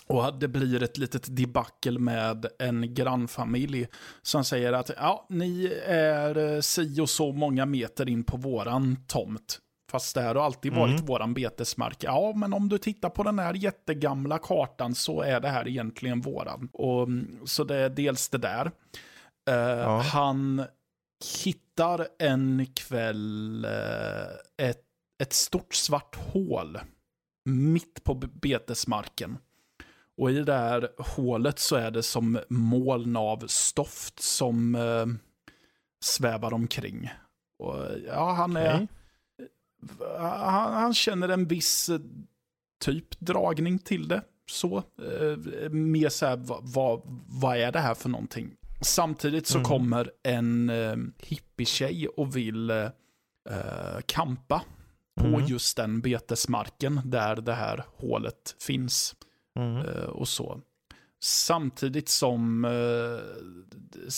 Och 0.08 0.34
det 0.38 0.48
blir 0.48 0.82
ett 0.82 0.98
litet 0.98 1.36
debacle 1.36 1.98
med 1.98 2.46
en 2.58 2.94
grannfamilj 2.94 3.86
som 4.22 4.44
säger 4.44 4.72
att 4.72 4.90
ja, 4.96 5.26
ni 5.30 5.72
är 5.86 6.54
eh, 6.54 6.60
si 6.60 7.00
och 7.00 7.10
så 7.10 7.32
många 7.32 7.66
meter 7.66 8.08
in 8.08 8.24
på 8.24 8.36
våran 8.36 8.96
tomt. 9.06 9.58
Fast 9.90 10.14
det 10.14 10.20
här 10.20 10.34
har 10.34 10.42
alltid 10.44 10.72
varit 10.74 10.92
Mm. 10.94 11.06
våran 11.06 11.34
betesmark. 11.34 12.04
Ja, 12.04 12.32
men 12.36 12.52
om 12.52 12.68
du 12.68 12.78
tittar 12.78 13.10
på 13.10 13.22
den 13.22 13.38
här 13.38 13.54
jättegamla 13.54 14.38
kartan 14.38 14.94
så 14.94 15.22
är 15.22 15.40
det 15.40 15.48
här 15.48 15.68
egentligen 15.68 16.20
våran. 16.20 16.68
Och, 16.72 17.02
mm, 17.02 17.38
så 17.44 17.64
det 17.64 17.76
är 17.76 17.88
dels 17.90 18.28
det 18.28 18.38
där. 18.38 18.70
Eh, 19.50 19.54
Ja. 19.56 20.00
Han 20.00 20.64
hittar 21.44 22.08
en 22.18 22.66
kväll 22.74 23.64
eh, 23.64 24.66
ett, 24.68 24.82
ett 25.22 25.32
stort 25.32 25.74
svart 25.74 26.16
hål 26.16 26.78
mitt 27.48 28.04
på 28.04 28.14
betesmarken. 28.14 29.38
Och 30.16 30.30
i 30.30 30.42
det 30.42 30.54
här 30.54 30.88
hålet 30.98 31.58
så 31.58 31.76
är 31.76 31.90
det 31.90 32.02
som 32.02 32.38
moln 32.48 33.16
av 33.16 33.46
stoft 33.46 34.20
som 34.22 34.74
eh, 34.74 35.06
svävar 36.04 36.54
omkring. 36.54 37.10
Och, 37.58 37.76
ja, 38.06 38.32
han 38.32 38.56
är... 38.56 38.74
Okej. 38.74 38.88
Han, 40.18 40.72
han 40.72 40.94
känner 40.94 41.28
en 41.28 41.46
viss 41.48 41.88
eh, 41.88 42.00
typ 42.84 43.20
dragning 43.20 43.78
till 43.78 44.08
det. 44.08 44.22
Så. 44.50 44.76
Eh, 44.76 45.70
mer 45.70 46.08
så 46.08 46.26
här, 46.26 46.36
vad, 46.36 46.60
vad, 46.62 47.00
vad 47.28 47.56
är 47.56 47.72
det 47.72 47.80
här 47.80 47.94
för 47.94 48.08
någonting? 48.08 48.50
Samtidigt 48.82 49.46
så 49.46 49.58
Mm. 49.58 49.68
kommer 49.68 50.10
en 50.22 50.70
eh, 50.70 50.96
hippietjej 51.18 52.08
och 52.08 52.36
vill 52.36 52.70
eh, 52.70 52.76
eh, 53.50 54.00
kampa 54.06 54.62
på 55.20 55.26
Mm. 55.26 55.44
just 55.46 55.76
den 55.76 56.00
betesmarken 56.00 57.00
där 57.04 57.36
det 57.36 57.52
här 57.54 57.84
hålet 57.96 58.56
finns. 58.60 59.14
Mm. 59.56 59.76
Eh, 59.76 60.04
och 60.04 60.28
så. 60.28 60.60
Samtidigt 61.22 62.08
som 62.08 62.64
eh, 62.64 64.10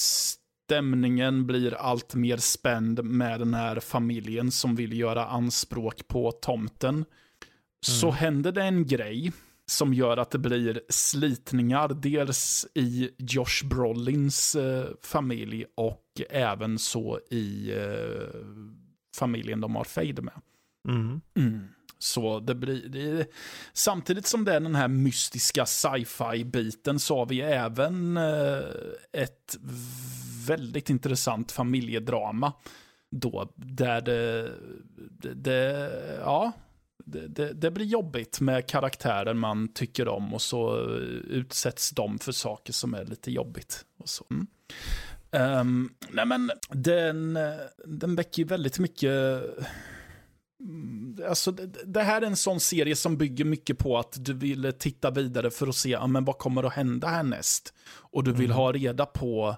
stämningen 0.66 1.46
blir 1.46 1.74
allt 1.74 2.14
mer 2.14 2.36
spänd 2.36 3.04
med 3.04 3.40
den 3.40 3.54
här 3.54 3.80
familjen 3.80 4.50
som 4.50 4.76
vill 4.76 4.98
göra 4.98 5.26
anspråk 5.26 6.08
på 6.08 6.32
tomten. 6.32 7.04
Så 7.80 8.06
Mm. 8.06 8.16
händer 8.18 8.52
det 8.52 8.62
en 8.62 8.86
grej 8.86 9.32
som 9.66 9.94
gör 9.94 10.16
att 10.16 10.30
det 10.30 10.38
blir 10.38 10.80
slitningar, 10.88 11.88
dels 11.88 12.66
i 12.74 13.10
Josh 13.18 13.64
Brolins 13.70 14.54
eh, 14.56 14.86
familj 15.02 15.64
och 15.74 16.04
även 16.30 16.78
så 16.78 17.20
i 17.30 17.72
eh, 17.72 18.40
familjen 19.16 19.60
de 19.60 19.76
har 19.76 19.84
Fade 19.84 20.22
med. 20.22 20.40
Mm. 20.88 21.20
Mm. 21.36 21.60
Så 21.98 22.40
det 22.40 22.54
blir, 22.54 22.88
det 22.88 23.30
samtidigt 23.72 24.26
som 24.26 24.44
det 24.44 24.54
är 24.54 24.60
den 24.60 24.74
här 24.74 24.88
mystiska 24.88 25.66
sci-fi-biten 25.66 26.98
så 26.98 27.18
har 27.18 27.26
vi 27.26 27.40
även 27.40 28.16
eh, 28.16 28.62
ett 29.12 29.56
väldigt 30.46 30.90
intressant 30.90 31.52
familjedrama. 31.52 32.52
Då, 33.10 33.52
där 33.56 34.00
det, 34.00 34.52
det, 35.10 35.34
det 35.34 35.90
ja, 36.20 36.52
det, 37.04 37.28
det, 37.28 37.52
det 37.52 37.70
blir 37.70 37.86
jobbigt 37.86 38.40
med 38.40 38.66
karaktärer 38.66 39.34
man 39.34 39.68
tycker 39.72 40.08
om 40.08 40.34
och 40.34 40.42
så 40.42 40.76
eh, 40.76 41.02
utsätts 41.28 41.90
de 41.90 42.18
för 42.18 42.32
saker 42.32 42.72
som 42.72 42.94
är 42.94 43.04
lite 43.04 43.30
jobbigt. 43.30 43.84
Och 43.98 44.08
så. 44.08 44.24
Mm. 44.30 44.46
Um, 45.30 45.94
nej 46.10 46.26
men 46.26 46.50
den, 46.70 47.36
eh, 47.36 47.52
den 47.84 48.16
väcker 48.16 48.42
ju 48.42 48.48
väldigt 48.48 48.78
mycket 48.78 49.42
Alltså, 51.28 51.52
det, 51.86 52.02
här 52.02 52.22
är 52.22 52.26
en 52.26 52.36
sån 52.36 52.60
serie 52.60 52.96
som 52.96 53.16
bygger 53.16 53.44
mycket 53.44 53.78
på 53.78 53.98
att 53.98 54.16
du 54.24 54.32
vill 54.32 54.72
titta 54.78 55.10
vidare 55.10 55.50
för 55.50 55.66
att 55.66 55.74
se 55.76 55.90
ja, 55.90 56.06
men 56.06 56.24
vad 56.24 56.38
kommer 56.38 56.62
att 56.62 56.72
hända 56.72 57.08
härnäst. 57.08 57.74
Och 57.88 58.24
du 58.24 58.32
vill 58.32 58.44
Mm. 58.50 58.56
ha 58.56 58.72
reda 58.72 59.06
på, 59.06 59.56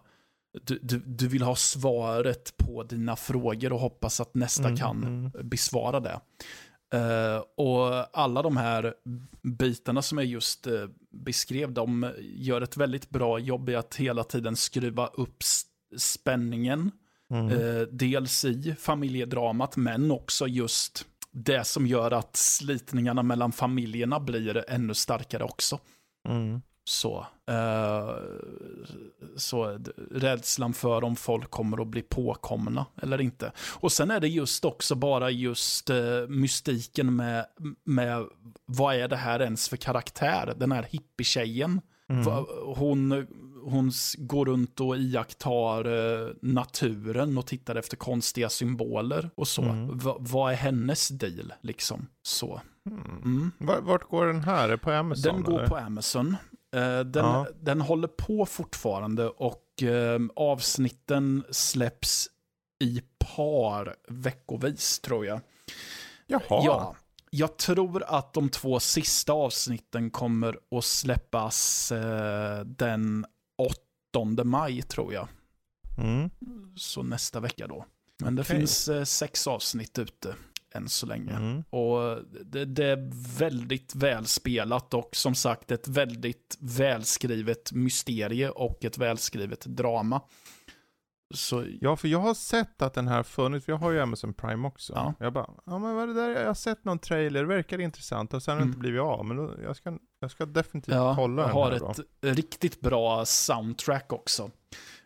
du, 0.64 0.78
du, 0.82 0.98
du 1.06 1.28
vill 1.28 1.42
ha 1.42 1.56
svaret 1.56 2.56
på 2.56 2.82
dina 2.82 3.16
frågor 3.16 3.72
och 3.72 3.80
hoppas 3.80 4.20
att 4.20 4.34
nästa 4.34 4.64
Mm, 4.64 4.76
kan 4.76 5.04
mm. 5.04 5.30
besvara 5.48 6.00
det. 6.00 6.20
Eh, 6.94 7.42
och 7.56 8.18
alla 8.18 8.42
de 8.42 8.56
här 8.56 8.94
bitarna 9.42 10.02
som 10.02 10.18
jag 10.18 10.26
just 10.26 10.66
uh, 10.66 10.86
beskrev, 11.10 11.72
de 11.72 12.12
gör 12.20 12.60
ett 12.60 12.76
väldigt 12.76 13.10
bra 13.10 13.38
jobb 13.38 13.68
i 13.68 13.74
att 13.74 13.96
hela 13.96 14.24
tiden 14.24 14.56
skruva 14.56 15.06
upp 15.06 15.42
spänningen. 15.96 16.90
Mm. 17.30 17.48
Eh, 17.48 17.82
dels 17.90 18.44
i 18.44 18.74
familjedramat, 18.78 19.76
men 19.76 20.10
också 20.10 20.46
just 20.46 21.06
det 21.32 21.64
som 21.64 21.86
gör 21.86 22.10
att 22.10 22.36
slitningarna 22.36 23.22
mellan 23.22 23.52
familjerna 23.52 24.20
blir 24.20 24.64
ännu 24.68 24.94
starkare 24.94 25.44
också. 25.44 25.78
Mm. 26.28 26.62
Så, 26.84 27.26
eh, 27.46 28.10
så 29.36 29.78
rädslan 30.10 30.72
för 30.72 31.04
om 31.04 31.16
folk 31.16 31.50
kommer 31.50 31.82
att 31.82 31.86
bli 31.86 32.02
påkomna 32.02 32.86
eller 33.02 33.20
inte. 33.20 33.52
Och 33.74 33.92
sen 33.92 34.10
är 34.10 34.20
det 34.20 34.28
just 34.28 34.64
också 34.64 34.94
bara 34.94 35.30
just 35.30 35.90
eh, 35.90 36.26
mystiken 36.28 37.16
med, 37.16 37.46
med 37.84 38.24
vad 38.66 38.94
är 38.94 39.08
det 39.08 39.16
här 39.16 39.42
ens 39.42 39.68
för 39.68 39.76
karaktär? 39.76 40.54
Den 40.56 40.72
här 40.72 40.86
hippietjejen. 40.90 41.80
Mm. 42.08 42.44
Hon, 42.76 43.26
hon 43.62 43.92
går 44.18 44.46
runt 44.46 44.80
och 44.80 44.96
iakttar 44.96 45.84
eh, 45.84 46.28
naturen 46.42 47.38
och 47.38 47.46
tittar 47.46 47.74
efter 47.76 47.96
konstiga 47.96 48.48
symboler 48.48 49.30
och 49.34 49.48
så. 49.48 49.62
Mm. 49.62 49.98
Va, 49.98 50.16
vad 50.20 50.52
är 50.52 50.56
hennes 50.56 51.08
deal 51.08 51.52
liksom? 51.62 52.06
Så. 52.22 52.60
Mm. 52.90 53.00
Mm. 53.24 53.50
Var- 53.58 53.80
Vart 53.80 54.08
går 54.08 54.26
den 54.26 54.42
här? 54.44 54.76
På 54.76 54.90
Amazon? 54.92 55.32
Den 55.34 55.42
går 55.42 55.58
eller? 55.58 55.68
på 55.68 55.76
Amazon. 55.76 56.36
Eh, 56.74 57.00
Den, 57.00 57.24
Ja. 57.24 57.46
den 57.60 57.80
håller 57.80 58.08
på 58.08 58.46
fortfarande 58.46 59.28
och 59.28 59.82
eh, 59.82 60.20
avsnitten 60.36 61.44
släpps 61.50 62.28
i 62.84 63.02
par 63.36 63.94
veckovis 64.08 65.00
tror 65.00 65.26
jag. 65.26 65.40
Jaha. 66.26 66.40
Ja, 66.48 66.94
jag 67.30 67.56
tror 67.56 68.02
att 68.06 68.32
de 68.32 68.48
två 68.48 68.80
sista 68.80 69.32
avsnitten 69.32 70.10
kommer 70.10 70.58
att 70.78 70.84
släppas 70.84 71.92
eh, 71.92 72.60
den 72.64 73.24
8 73.24 73.30
maj 74.44 74.82
tror 74.82 75.12
jag. 75.14 75.28
Mm. 75.98 76.30
Så 76.76 77.02
nästa 77.02 77.40
vecka 77.40 77.66
då. 77.66 77.84
Men 78.22 78.34
det 78.36 78.42
Okej. 78.42 78.56
finns 78.56 78.88
eh, 78.88 79.04
sex 79.04 79.46
avsnitt 79.46 79.98
ute 79.98 80.34
än 80.74 80.88
så 80.88 81.06
länge. 81.06 81.32
Mm. 81.32 81.62
Och 81.70 82.18
det, 82.44 82.64
det 82.64 82.84
är 82.86 83.10
väldigt 83.38 83.94
välspelat 83.94 84.94
och 84.94 85.08
som 85.16 85.34
sagt 85.34 85.70
ett 85.70 85.88
väldigt 85.88 86.56
välskrivet 86.60 87.72
mysterie 87.72 88.50
och 88.50 88.84
ett 88.84 88.98
välskrivet 88.98 89.60
drama. 89.66 90.20
Så 91.34 91.64
Ja, 91.80 91.96
för 91.96 92.08
jag 92.08 92.18
har 92.18 92.34
sett 92.34 92.82
att 92.82 92.94
den 92.94 93.08
här 93.08 93.22
funnits, 93.22 93.64
för 93.66 93.72
jag 93.72 93.78
har 93.78 93.90
ju 93.90 94.00
Amazon 94.00 94.34
Prime 94.34 94.68
också. 94.68 94.92
Ja. 94.96 95.14
Jag 95.18 95.32
bara, 95.32 95.50
ja 95.66 95.78
men 95.78 95.94
vad 95.94 96.02
är 96.02 96.06
det 96.06 96.14
där, 96.14 96.28
jag 96.30 96.46
har 96.46 96.54
sett 96.54 96.84
någon 96.84 96.98
trailer, 96.98 97.40
det 97.40 97.46
verkar 97.48 97.80
intressant, 97.80 98.34
och 98.34 98.42
sen 98.42 98.52
har 98.52 98.56
det 98.58 98.62
Mm. 98.62 98.68
inte 98.70 98.78
blivit 98.80 99.00
av, 99.00 99.24
men 99.24 99.36
då, 99.36 99.54
jag, 99.62 99.76
ska, 99.76 99.98
jag 100.20 100.30
ska 100.30 100.46
definitivt 100.46 100.94
ja, 100.94 101.14
kolla 101.16 101.42
jag 101.42 101.48
den 101.48 101.54
har 101.56 101.70
här 101.70 101.78
då. 101.78 101.90
ett 101.90 102.00
riktigt 102.36 102.80
bra 102.80 103.24
soundtrack 103.24 104.12
också. 104.12 104.50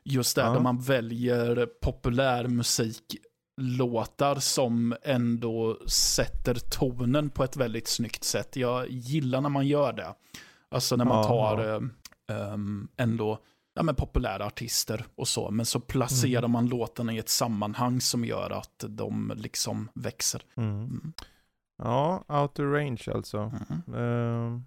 Just 0.05 0.37
där, 0.37 0.45
Ja. 0.47 0.53
där 0.53 0.61
man 0.61 0.81
väljer 0.81 1.67
populärmusiklåtar 1.83 4.35
som 4.35 4.97
ändå 5.03 5.79
sätter 5.89 6.55
tonen 6.55 7.31
på 7.31 7.45
ett 7.45 7.57
väldigt 7.57 7.89
snyggt 7.89 8.25
sätt. 8.25 8.57
Jag 8.57 8.91
gillar 8.91 9.41
när 9.41 9.49
man 9.49 9.67
gör 9.67 9.93
det. 9.93 10.15
Alltså 10.69 10.97
när 10.97 11.05
man 11.05 11.17
Ja, 11.17 11.25
tar 11.29 11.59
ehm, 12.29 12.89
ändå 12.97 13.39
ja, 13.75 13.83
men 13.83 13.95
populära 13.95 14.47
artister 14.47 15.05
och 15.15 15.29
så, 15.29 15.51
men 15.51 15.67
så 15.67 15.81
placerar 15.81 16.39
Mm. 16.39 16.51
man 16.51 16.67
låtarna 16.67 17.13
i 17.13 17.19
ett 17.19 17.29
sammanhang 17.29 18.01
som 18.01 18.25
gör 18.25 18.51
att 18.51 18.85
de 18.89 19.33
liksom 19.37 19.89
växer. 19.95 20.43
Mm. 20.57 20.71
Mm. 20.85 21.13
Ja, 21.83 22.25
Outer 22.29 22.65
Range 22.65 23.03
alltså. 23.15 23.53
Mm. 23.89 24.65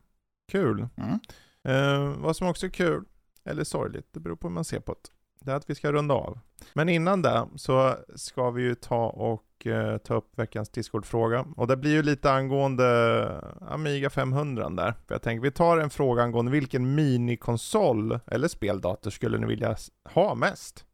Eh, 0.48 0.52
kul. 0.52 0.88
Mm. 0.95 1.19
Eh, 1.64 2.18
vad 2.18 2.36
som 2.36 2.48
också 2.48 2.65
är 2.65 2.69
kul, 2.69 3.03
eller 3.45 3.64
sorgligt, 3.64 4.07
det 4.11 4.19
beror 4.19 4.36
på 4.36 4.48
hur 4.48 4.53
man 4.53 4.65
ser 4.65 4.80
på 4.80 4.94
det, 4.94 5.10
det 5.45 5.52
är 5.52 5.56
att 5.56 5.69
vi 5.69 5.76
ska 5.76 5.91
runda 5.91 6.14
av. 6.14 6.40
Men 6.74 6.90
innan 6.90 7.22
det 7.22 7.48
så 7.56 7.95
ska 8.15 8.52
vi 8.52 8.64
ju 8.64 8.76
ta 8.76 9.06
och 9.07 9.68
eh, 9.68 9.98
ta 9.98 10.15
upp 10.15 10.40
veckans 10.40 10.69
Discord-fråga. 10.69 11.45
Och 11.56 11.68
det 11.68 11.78
blir 11.78 11.91
ju 11.91 12.03
lite 12.03 12.32
angående 12.32 13.44
Amiga 13.61 14.10
500 14.10 14.69
där. 14.69 14.94
För 15.07 15.15
jag 15.15 15.22
tänker 15.22 15.44
vi 15.44 15.52
tar 15.52 15.78
en 15.78 15.90
fråga 15.90 16.24
angående 16.24 16.52
vilken 16.52 16.95
minikonsol 16.95 18.19
eller 18.28 18.48
speldator 18.48 19.11
skulle 19.11 19.38
ni 19.38 19.48
vilja 19.48 19.76
ha 20.14 20.36
mest? 20.36 20.86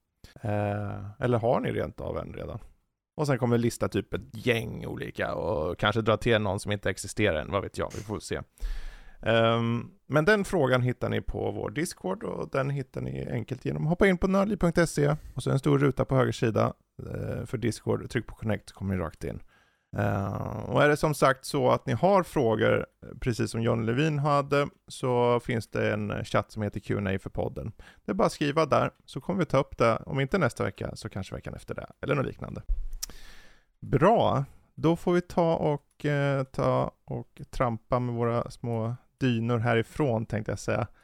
Eh, 0.41 1.11
eller 1.19 1.37
har 1.37 1.59
ni 1.59 1.71
rent 1.71 2.01
av 2.01 2.17
en 2.17 2.33
redan? 2.33 2.59
Och 3.15 3.27
sen 3.27 3.37
kommer 3.37 3.57
vi 3.57 3.63
lista 3.63 3.89
typ 3.89 4.13
ett 4.13 4.45
gäng 4.45 4.85
olika 4.85 5.33
och 5.33 5.77
kanske 5.79 6.01
dra 6.01 6.17
till 6.17 6.41
någon 6.41 6.59
som 6.59 6.71
inte 6.71 6.89
existerar 6.89 7.41
än, 7.41 7.51
vad 7.51 7.61
vet 7.61 7.77
jag, 7.77 7.91
vi 7.95 8.01
får 8.01 8.19
se. 8.19 8.41
Um, 9.25 9.91
men 10.07 10.25
den 10.25 10.45
frågan 10.45 10.81
hittar 10.81 11.09
ni 11.09 11.21
på 11.21 11.51
vår 11.51 11.69
Discord 11.69 12.23
och 12.23 12.49
den 12.49 12.69
hittar 12.69 13.01
ni 13.01 13.27
enkelt 13.31 13.65
genom 13.65 13.83
att 13.83 13.89
hoppa 13.89 14.07
in 14.07 14.17
på 14.17 14.27
nördliv.se 14.27 15.15
och 15.35 15.43
så 15.43 15.51
en 15.51 15.59
stor 15.59 15.79
ruta 15.79 16.05
på 16.05 16.15
höger 16.15 16.31
sida 16.31 16.73
uh, 17.03 17.45
för 17.45 17.57
Discord. 17.57 18.09
Tryck 18.09 18.27
på 18.27 18.35
connect 18.35 18.69
så 18.69 18.75
kommer 18.75 18.95
ni 18.95 19.01
rakt 19.01 19.23
in. 19.23 19.41
Uh, 19.97 20.59
och 20.69 20.83
är 20.83 20.89
det 20.89 20.97
som 20.97 21.13
sagt 21.13 21.45
så 21.45 21.71
att 21.71 21.85
ni 21.85 21.93
har 21.93 22.23
frågor, 22.23 22.85
precis 23.19 23.51
som 23.51 23.61
John 23.61 23.85
Levin 23.85 24.19
hade, 24.19 24.67
så 24.87 25.39
finns 25.39 25.67
det 25.67 25.93
en 25.93 26.25
chatt 26.25 26.51
som 26.51 26.63
heter 26.63 26.79
Q&A 26.79 27.19
för 27.19 27.29
podden. 27.29 27.71
Det 28.05 28.11
är 28.11 28.13
bara 28.13 28.25
att 28.25 28.31
skriva 28.31 28.65
där, 28.65 28.91
så 29.05 29.21
kommer 29.21 29.39
vi 29.39 29.45
ta 29.45 29.57
upp 29.57 29.77
det, 29.77 29.95
om 29.95 30.19
inte 30.19 30.37
nästa 30.37 30.63
vecka, 30.63 30.95
så 30.95 31.09
kanske 31.09 31.35
veckan 31.35 31.53
efter 31.53 31.75
det, 31.75 31.87
eller 32.01 32.15
något 32.15 32.25
liknande. 32.25 32.61
Bra, 33.79 34.45
då 34.75 34.95
får 34.95 35.13
vi 35.13 35.21
ta 35.21 35.55
och, 35.55 36.05
eh, 36.05 36.43
ta 36.43 36.91
och 37.05 37.41
trampa 37.51 37.99
med 37.99 38.15
våra 38.15 38.51
små 38.51 38.95
dynor 39.23 39.59
härifrån 39.59 40.25
tänkte 40.25 40.51
jag 40.51 40.59
säga. 40.59 40.87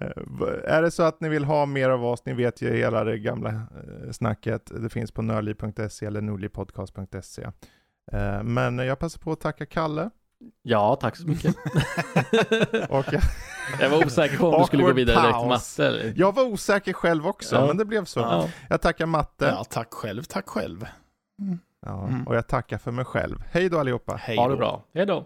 Eh, 0.00 0.74
är 0.74 0.82
det 0.82 0.90
så 0.90 1.02
att 1.02 1.20
ni 1.20 1.28
vill 1.28 1.44
ha 1.44 1.66
mer 1.66 1.88
av 1.90 2.04
oss, 2.04 2.24
ni 2.24 2.32
vet 2.34 2.62
ju 2.62 2.76
hela 2.76 3.04
det 3.04 3.18
gamla 3.18 3.50
eh, 3.50 4.10
snacket, 4.12 4.70
det 4.82 4.88
finns 4.88 5.12
på 5.12 5.22
nördliv.se 5.22 6.06
eller 6.06 6.20
nordlivpodcast.se. 6.20 7.42
Eh, 8.12 8.42
men 8.42 8.78
jag 8.78 8.98
passar 8.98 9.20
på 9.20 9.32
att 9.32 9.40
tacka 9.40 9.66
Kalle 9.66 10.10
Ja, 10.62 10.96
tack 11.00 11.16
så 11.16 11.26
mycket. 11.26 11.56
och 12.88 13.06
jag, 13.12 13.22
Jag 13.80 13.90
var 13.90 14.06
osäker 14.06 14.36
på 14.36 14.48
om 14.48 14.60
du 14.60 14.66
skulle 14.66 14.82
gå 14.82 14.92
vidare 14.92 15.20
direkt 15.22 15.38
till 15.38 15.48
matte. 15.48 15.86
Eller? 15.86 16.12
jag 16.16 16.34
var 16.34 16.44
osäker 16.44 16.92
själv 16.92 17.26
också, 17.26 17.56
Ja. 17.56 17.66
men 17.66 17.76
det 17.76 17.84
blev 17.84 18.04
så. 18.04 18.20
Ja. 18.20 18.48
Jag 18.68 18.80
tackar 18.80 19.06
matte 19.06 19.44
Ja, 19.44 19.64
tack 19.64 19.94
själv, 19.94 20.22
tack 20.22 20.48
själv. 20.48 20.86
Ja, 21.86 22.06
Mm. 22.06 22.26
och 22.26 22.36
jag 22.36 22.46
tackar 22.46 22.78
för 22.78 22.90
mig 22.90 23.04
själv. 23.04 23.36
Hej 23.50 23.68
då 23.68 23.78
allihopa! 23.78 24.16
Hej 24.16 24.36
Ha 24.36 24.44
då. 24.44 24.50
det 24.50 24.56
bra. 24.56 24.84
Hej 24.94 25.06
då. 25.06 25.24